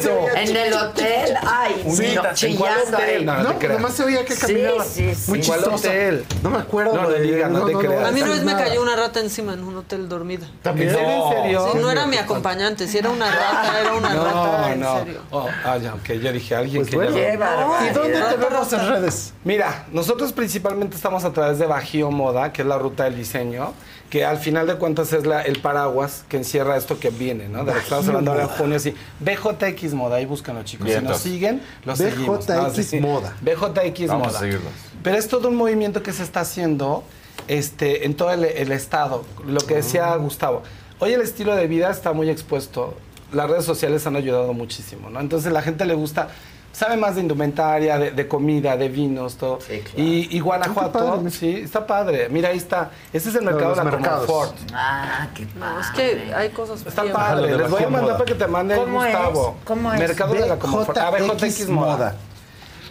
[0.00, 0.26] cierto.
[0.36, 3.24] En el hotel, ay, Sí, no, ¿en chillando ahí.
[3.24, 4.84] No, no No, nomás se oía que Sí, caminaba.
[4.84, 5.30] sí, sí.
[5.30, 5.88] Muy ¿En cuál chistoso.
[5.88, 6.24] hotel?
[6.42, 6.94] No me acuerdo.
[6.94, 8.08] No le de- digas, no te creas.
[8.08, 10.46] A mí una vez me cayó una rata encima en un hotel dormida.
[10.62, 10.90] ¿También?
[10.90, 10.94] ¿En
[11.30, 11.68] serio?
[11.72, 14.98] Sí, no era mi acompañante, si era una rata, era una No, rata, en no.
[14.98, 15.20] serio.
[15.30, 16.12] Oh, ah, ya, ok.
[16.12, 17.38] Yo dije, alguien Pues que bueno.
[17.38, 17.90] barbaridad.
[17.90, 19.32] ¿Y dónde te vemos en redes?
[19.44, 23.72] Mira, nosotros principalmente estamos a través de Bajío Moda, que es la ruta del diseño,
[24.10, 27.60] que al final de cuentas es la, el paraguas que encierra esto que viene, ¿no?
[27.64, 28.92] De lo que estamos hablando ahora en junio, así.
[29.20, 30.90] BJX Moda, ahí búscanlo, chicos.
[30.90, 32.48] Si nos siguen, los BJX seguimos.
[32.48, 33.00] No, sí.
[33.00, 33.36] Moda.
[33.40, 34.38] BJX Vamos Moda.
[34.38, 34.72] a seguirlos.
[35.04, 37.04] Pero es todo un movimiento que se está haciendo
[37.46, 39.24] este, en todo el, el estado.
[39.46, 40.64] Lo que decía Gustavo.
[40.98, 42.96] Hoy el estilo de vida está muy expuesto.
[43.32, 45.20] Las redes sociales han ayudado muchísimo, ¿no?
[45.20, 46.30] Entonces la gente le gusta
[46.72, 49.58] sabe más de indumentaria, de, de comida, de vinos, todo.
[49.96, 51.30] y, y Guanajuato, padre.
[51.30, 52.28] sí, está padre.
[52.28, 52.90] Mira, ahí está.
[53.12, 54.26] Ese es el mercado de los la mercados.
[54.26, 54.56] Comfort.
[54.72, 57.56] Ah, qué No, es que hay cosas Está bien padre.
[57.56, 58.76] Les voy a mandar para que te mande.
[58.76, 59.56] Gustavo.
[59.64, 59.98] ¿Cómo es?
[60.00, 60.96] Mercado de la Comfort.
[60.98, 62.16] Ah, BJX Moda.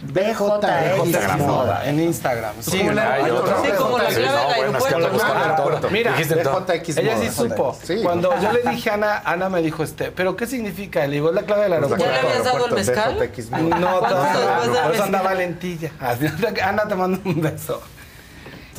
[0.02, 1.82] BJX Moda.
[1.86, 2.54] En Instagram.
[2.60, 5.10] Sí, como la- clave del aeropuerto.
[5.10, 5.90] Claro.
[5.90, 7.76] Mira, ella sí supo.
[8.02, 11.06] Cuando yo le dije a Ana, Ana me dijo, este, ¿pero qué significa?
[11.06, 12.04] Le digo, es la clave del aeropuerto.
[12.04, 13.18] ¿Ya le habías dado el mezcal?
[13.50, 14.72] No, ¿Cuánto todavía después no.
[14.74, 15.02] de Por eso mezcal?
[15.06, 15.90] anda Valentilla.
[16.00, 16.26] Así,
[16.62, 17.82] Ana, te mando un beso.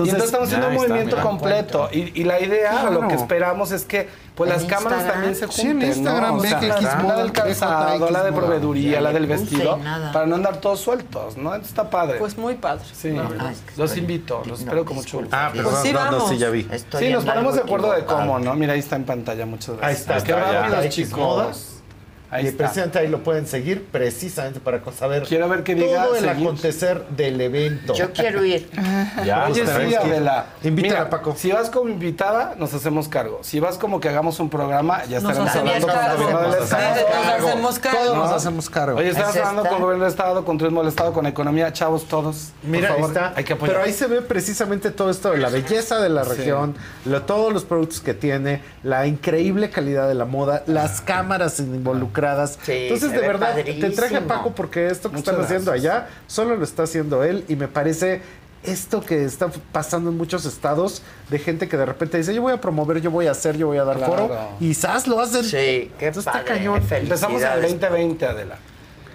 [0.05, 1.89] Y entonces estamos haciendo un movimiento completo.
[1.91, 3.01] Y, y la idea, Claro.
[3.01, 6.41] lo que esperamos es que pues las cámaras también se Sí, en junten, Instagram, ¿no?
[6.41, 9.79] O sea, BJX la del calzado, la de proveeduría, Ya la del vestido,
[10.13, 11.49] para no andar todos sueltos, ¿no?
[11.49, 12.17] Entonces está padre.
[12.17, 12.83] Pues muy padre.
[12.93, 13.09] sí.
[13.39, 15.35] Ay, los invito, los no, espero con mucho gusto.
[15.35, 16.67] Ah, Pues perdón, sí, no, ya vi.
[16.71, 18.55] Estoy Sí, nos ponemos de acuerdo de cómo, ¿no?
[18.55, 20.07] Mira, ahí está en pantalla, muchas gracias.
[20.09, 21.70] Ahí está, Qué X chicos.
[22.31, 22.63] Ahí y está.
[22.63, 26.43] precisamente ahí lo pueden seguir precisamente para saber Quiero ver que diga todo el seguir.
[26.47, 27.93] acontecer del evento.
[27.93, 28.69] Yo quiero ir.
[29.25, 29.95] Ya, Oye, sí.
[29.95, 30.45] Adela.
[30.63, 31.35] Invítala, Mira, Paco.
[31.37, 33.39] Si vas como invitada, nos hacemos cargo.
[33.41, 36.23] Si vas como que hagamos un programa, ya Nos estaremos hablando con el cargo.
[36.23, 37.25] gobierno del Nos hacemos Estado.
[37.25, 37.97] Nos hacemos cargo.
[38.01, 38.35] Todos nos ¿No?
[38.35, 38.97] hacemos cargo.
[38.99, 39.69] Oye, estamos hablando está.
[39.69, 42.51] con el gobierno del Estado, con turismo del Estado, con economía, chavos, todos.
[42.61, 43.33] Por Mira, ahí favor, está.
[43.35, 43.75] Hay que apoyar.
[43.75, 46.29] Pero ahí se ve precisamente todo esto de la belleza de la Sí.
[46.31, 51.59] región, lo- todos los productos que tiene, la increíble calidad de la moda, las cámaras
[51.59, 52.20] involucradas.
[52.63, 54.21] Sí, Entonces, se de ve verdad, te traje a.
[54.27, 57.67] Paco porque esto que Muchas están haciendo allá solo lo está haciendo él y me
[57.67, 58.21] parece
[58.63, 62.53] esto que está pasando en muchos estados de gente que de repente dice yo voy
[62.53, 64.11] a promover, yo voy a hacer, yo voy a dar Claro.
[64.13, 65.43] foro y quizás lo hacen.
[65.43, 65.49] Sí,
[65.97, 66.45] qué Entonces, está padre.
[66.45, 66.75] cañón.
[66.91, 67.71] Empezamos en el Felicidades.
[67.81, 68.57] 2020, Adela.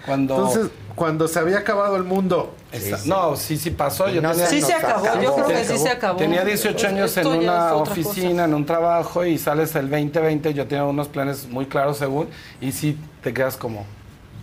[0.05, 0.35] Cuando.
[0.35, 4.09] Entonces, cuando se había acabado el mundo, Esta- No, sí, sí pasó.
[4.09, 5.21] Yo no tenía, Sí se acabó, acabó.
[5.21, 6.17] yo creo que sí se acabó.
[6.17, 10.53] Tenía 18 años en Esto ya una oficina, en un trabajo y sales el 2020.
[10.55, 12.27] Yo tenía unos planes muy claros según
[12.59, 13.85] y sí te quedas como,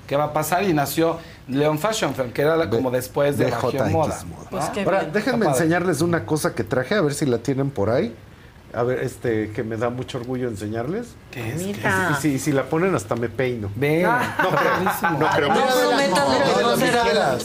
[0.07, 0.63] ¿qué va a pasar?
[0.63, 1.19] Y nació
[1.49, 4.25] León Fashion Fair, que era la- como después de BJX Bajío Moda.
[4.25, 4.49] Moda.
[4.51, 5.13] Pues Ahora, bien.
[5.13, 8.15] déjenme enseñarles una cosa que traje, a ver si la tienen por ahí.
[8.77, 11.15] A ver, este, que me da mucho orgullo enseñarles.
[11.31, 11.57] ¿Qué es?
[11.63, 12.11] Mira.
[12.13, 13.71] Y si, y si la ponen hasta me peino.
[13.77, 15.49] Ven, No creo, no creo.
[15.49, 17.39] No no.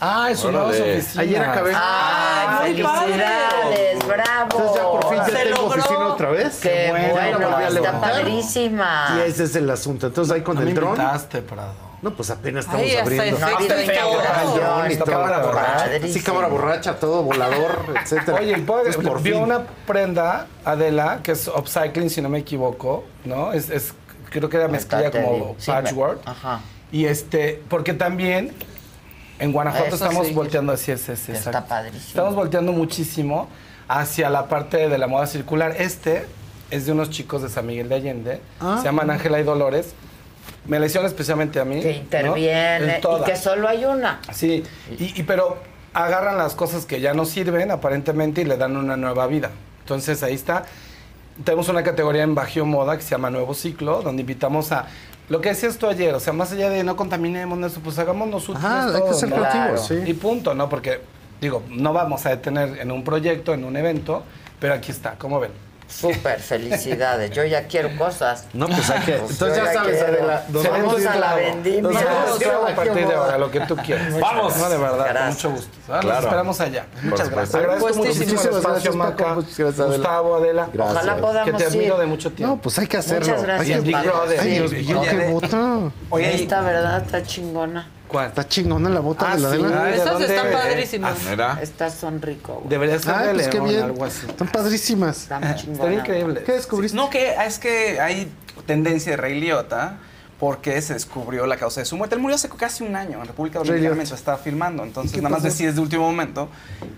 [0.00, 1.22] Ah, es una oficina.
[1.22, 1.72] Ayer acabé.
[1.74, 4.42] Ay, felicidades, bravo.
[4.42, 5.80] Entonces ya por fin ya Se tengo logró.
[5.80, 6.60] oficina otra vez.
[6.60, 9.16] Qué bueno, está padrísima.
[9.16, 10.06] Y ese es el asunto.
[10.08, 10.90] Entonces ahí con No me el dron.
[10.90, 11.94] invitaste, Prado.
[12.02, 13.38] No, pues apenas estamos Ay, hasta abriendo.
[13.38, 15.06] No, está y todo.
[15.06, 15.88] cámara borracha.
[16.08, 18.38] Sí, cámara borracha, todo volador, etcétera.
[18.40, 19.42] Oye, ¿puedo- Entonces, por vio fin.
[19.44, 23.52] una prenda, Adela, que es upcycling, si no me equivoco, ¿no?
[23.54, 23.94] Es, es-
[24.30, 25.54] creo que era mezclilla como.
[25.58, 26.20] Sí, me- patchwork.
[26.26, 26.60] Ajá.
[26.92, 28.52] Y este, porque también
[29.38, 30.34] en Guanajuato Eso estamos sí.
[30.34, 31.68] volteando así, es, es, Está exacto.
[31.70, 32.08] padrísimo.
[32.08, 33.48] Estamos volteando muchísimo
[33.88, 35.74] hacia la parte de la moda circular.
[35.78, 36.26] Este
[36.70, 38.76] es de unos chicos de San Miguel de Allende, Ah.
[38.78, 39.94] se llaman Ángela y Dolores.
[40.66, 41.80] Me la hicieron especialmente a mí.
[41.80, 44.20] Que interviene En y que solo hay una.
[44.32, 44.62] Sí,
[44.98, 45.58] y, y pero
[45.92, 49.50] agarran las cosas que ya no sirven aparentemente y le dan una nueva vida.
[49.80, 50.64] Entonces ahí está.
[51.44, 54.86] Tenemos una categoría en Bajío Moda que se llama Nuevo Ciclo, donde invitamos a
[55.28, 58.46] lo que decías tú ayer, o sea, más allá de no contaminemos eso, pues hagámonos
[58.48, 59.36] útiles Ajá, hay que ser ¿no?
[59.36, 59.94] creativos, sí.
[60.06, 60.68] Y punto, ¿no?
[60.68, 61.00] Porque,
[61.44, 64.22] digo, no vamos a detener en un proyecto, en un evento,
[64.58, 65.50] pero aquí está, ¿cómo ven?
[65.86, 67.30] Súper, felicidades.
[67.30, 68.46] Yo ya quiero cosas.
[68.54, 69.12] No, pues hay que.
[69.18, 70.02] Pues Entonces ya sabes.
[70.02, 70.44] Adela.
[70.48, 71.82] nos vamos a la vendimia.
[71.82, 71.92] Nos
[72.42, 74.18] vamos a partir de ahora, lo que tú quieras.
[74.18, 74.56] Vamos.
[74.56, 75.68] No, de verdad, con mucho gusto.
[75.88, 76.20] Los Claro.
[76.26, 76.86] esperamos allá.
[77.02, 77.54] Muchas gracias.
[77.54, 78.14] Agradezco Puestísimo.
[78.14, 78.96] muchísimo Muchísimas espacio, gracias.
[78.96, 79.34] Maca.
[79.34, 79.96] Muchas gracias, Adela.
[79.96, 80.68] Gustavo, Adela.
[80.72, 80.96] Gracias.
[80.96, 82.00] Ojalá Que podamos te admiro ir.
[82.00, 82.54] de mucho tiempo.
[82.56, 83.26] No, pues hay que hacerlo.
[83.28, 84.02] Muchas gracias, en Big.
[84.02, 84.40] Brother.
[84.40, 84.54] Ay, Sí.
[84.54, 85.80] Dios mío, Oye, qué de- bota.
[86.10, 87.88] Oye, Esta verdad está chingona.
[88.14, 88.28] ¿Cuál?
[88.28, 89.54] Está chingona la bota Ah, de la sí.
[89.62, 89.84] Adela.
[89.84, 90.26] ¿de Esas dónde?
[90.26, 91.18] están Eh, padrísimas.
[91.28, 91.58] Mira.
[91.60, 92.68] Estas son rico, güey.
[92.68, 93.82] Debería ser Ay, de pues qué León, bien.
[93.82, 94.26] algo así.
[94.28, 95.22] Están padrísimas.
[95.22, 95.78] Están chingonas.
[95.80, 96.44] Están increíbles.
[96.44, 96.96] ¿Qué descubriste?
[96.96, 98.32] No, que es que hay
[98.66, 99.98] tendencia de Rey Liotta
[100.38, 102.14] porque se descubrió la causa de su muerte.
[102.16, 104.82] Él murió hace casi un año en República Dominicana mientras estaba filmando.
[104.84, 106.48] Entonces, ¿Qué nada más decides de último momento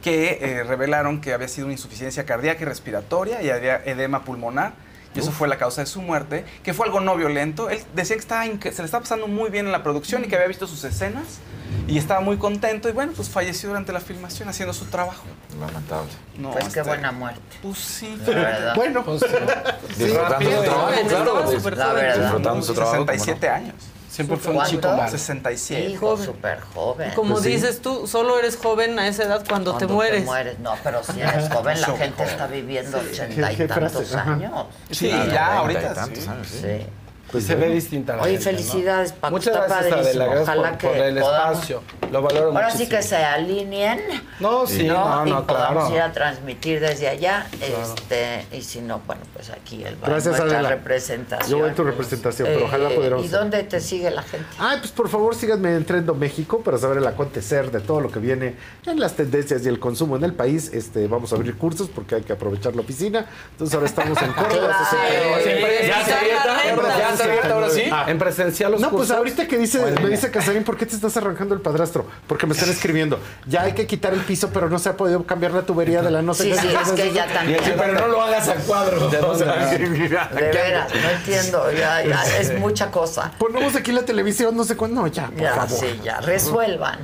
[0.02, 4.72] que eh, revelaron que había sido una insuficiencia cardíaca y respiratoria y había edema pulmonar.
[5.16, 7.70] Y eso fue la causa de su muerte, que fue algo no violento.
[7.70, 8.50] Él decía que estaba se
[8.82, 11.40] le estaba pasando muy bien en la producción y que había visto sus escenas
[11.88, 12.88] y estaba muy contento.
[12.88, 15.24] Y bueno, pues falleció durante la filmación haciendo su trabajo.
[15.58, 16.10] Lamentable.
[16.38, 17.40] No, Pues qué este, buena muerte.
[17.62, 18.18] Pues sí.
[18.26, 18.74] La verdad.
[18.76, 19.04] Bueno,
[19.98, 21.60] Disfrutando su trabajo, claro.
[21.94, 22.22] verdad.
[22.22, 22.96] Disfrutando su trabajo.
[22.98, 23.18] ¿cómo no?
[23.18, 23.74] 67 años.
[24.16, 25.10] Siempre fue un chico malo.
[25.10, 25.88] 67.
[25.90, 26.24] Hijo, joven.
[26.26, 27.10] súper joven.
[27.14, 27.50] Como Pues sí.
[27.50, 30.58] dices tú, solo eres joven a esa edad cuando, Cuando te mueres.
[30.58, 32.28] No, pero si eres joven, la gente joven.
[32.30, 33.94] está viviendo ochenta y ¿Qué- qué frase?
[33.96, 34.66] tantos años.
[34.90, 35.80] Sí, Claro, ya 30 ahorita.
[35.80, 36.28] y tantos sí.
[36.30, 36.86] años, sí.
[37.26, 37.32] Sí.
[37.32, 38.58] Pues se ve distinta la Oye, gente, ¿no?
[38.58, 39.32] felicidades, Paco.
[39.32, 39.96] Muchas está gracias, Adela.
[39.98, 40.24] padrísimo.
[40.26, 41.82] Gracias Ojalá por, que por el podamos- espacio.
[42.12, 42.84] Lo valoro Ahora muchísimo.
[42.84, 44.00] sí que se alineen.
[44.38, 45.94] No, sí, no, y no, podamos claro.
[45.96, 47.46] ir a transmitir desde allá.
[47.60, 50.68] Este, y si no, bueno, pues aquí el Gracias, nuestra Adela.
[50.68, 51.50] representación.
[51.50, 54.46] Yo voy en tu representación, pero ojalá Eh, pudiéramos ¿Y dónde te sigue la gente?
[54.58, 58.10] Ay, pues por favor síganme en Trendo México para saber el acontecer de todo lo
[58.12, 58.54] que viene
[58.86, 60.70] en las tendencias y el consumo en el país.
[60.72, 63.26] Este, vamos a abrir cursos porque hay que aprovechar la oficina.
[63.50, 64.76] Entonces ahora estamos en Córdoba.
[65.42, 66.06] Siempre- ¿Ya?
[66.06, 67.82] ¿Ya está abierta ahora sí?
[67.92, 70.94] Ah, En presencial los no, pues ahorita que dice, me dice Casarín, ¿por qué te
[70.94, 72.06] estás arrancando el padrastro?
[72.26, 73.18] Porque me están escribiendo.
[73.46, 76.10] Ya hay que quitar el piso, pero no se ha podido cambiar la tubería de
[76.10, 76.58] la no sé Sí, qué.
[76.58, 77.60] sí, es que ya también.
[77.64, 79.08] Sí, pero no lo hagas a cuadro.
[79.08, 79.76] ¿De O sea, Ah.
[79.78, 83.30] mira, De veras, no entiendo, ya, ya, es mucha cosa.
[83.38, 85.00] Ponemos aquí la televisión, no sé cuándo.
[85.02, 85.78] No, ya, por Ya, favor.
[85.78, 86.98] sí, ya, resuelvan,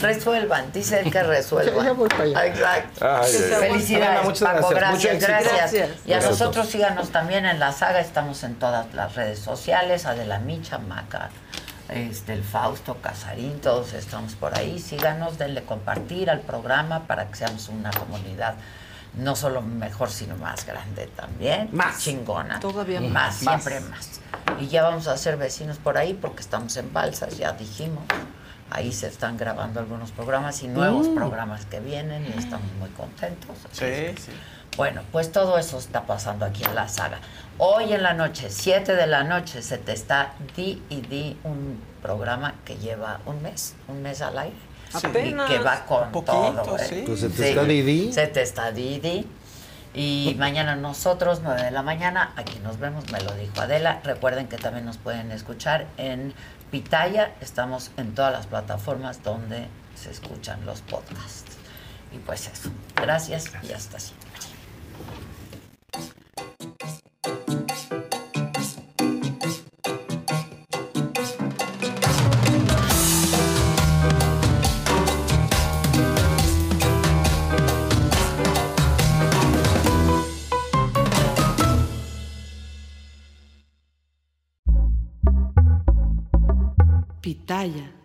[0.00, 1.74] resuelvan, dice él que resuelvan.
[1.76, 2.46] Ya, ya voy para allá.
[2.46, 3.06] Exacto.
[3.06, 3.32] Ay.
[3.32, 5.20] Felicidades, Paco, gracias.
[5.20, 5.90] gracias, gracias.
[6.06, 10.38] Y a nosotros síganos también en la saga, estamos en todas las redes sociales, Adela
[10.38, 11.30] Micha, Maca,
[11.88, 14.78] este, el Fausto, Casarín, todos estamos por ahí.
[14.78, 18.54] Síganos, denle compartir al programa para que seamos una comunidad
[19.14, 21.70] no solo mejor, sino más grande también.
[21.72, 22.60] Más chingona.
[22.60, 23.42] Todavía más.
[23.42, 23.62] más.
[23.62, 24.20] Siempre más.
[24.60, 28.04] Y ya vamos a ser vecinos por ahí porque estamos en Balsas, ya dijimos.
[28.70, 31.14] Ahí se están grabando algunos programas y nuevos Mm.
[31.14, 33.56] programas que vienen y estamos muy contentos.
[33.72, 33.86] Sí,
[34.18, 34.30] sí.
[34.76, 37.18] Bueno, pues todo eso está pasando aquí en la saga.
[37.58, 41.82] Hoy en la noche, 7 de la noche, se te está di y di un
[42.02, 44.56] programa que lleva un mes, un mes al aire.
[44.90, 45.06] Sí.
[45.08, 46.78] Y que va con Poquito, todo.
[46.78, 46.86] ¿eh?
[46.88, 47.02] sí.
[47.04, 48.12] Pues se te está Didi.
[48.12, 49.26] Se te está Didi.
[49.94, 54.00] Y mañana nosotros, 9 de la mañana, aquí nos vemos, me lo dijo Adela.
[54.04, 56.34] Recuerden que también nos pueden escuchar en
[56.70, 57.32] Pitaya.
[57.40, 59.66] Estamos en todas las plataformas donde
[59.96, 61.56] se escuchan los podcasts.
[62.12, 62.70] Y pues eso.
[62.94, 64.28] Gracias y hasta siempre.
[87.28, 87.97] Pitaya.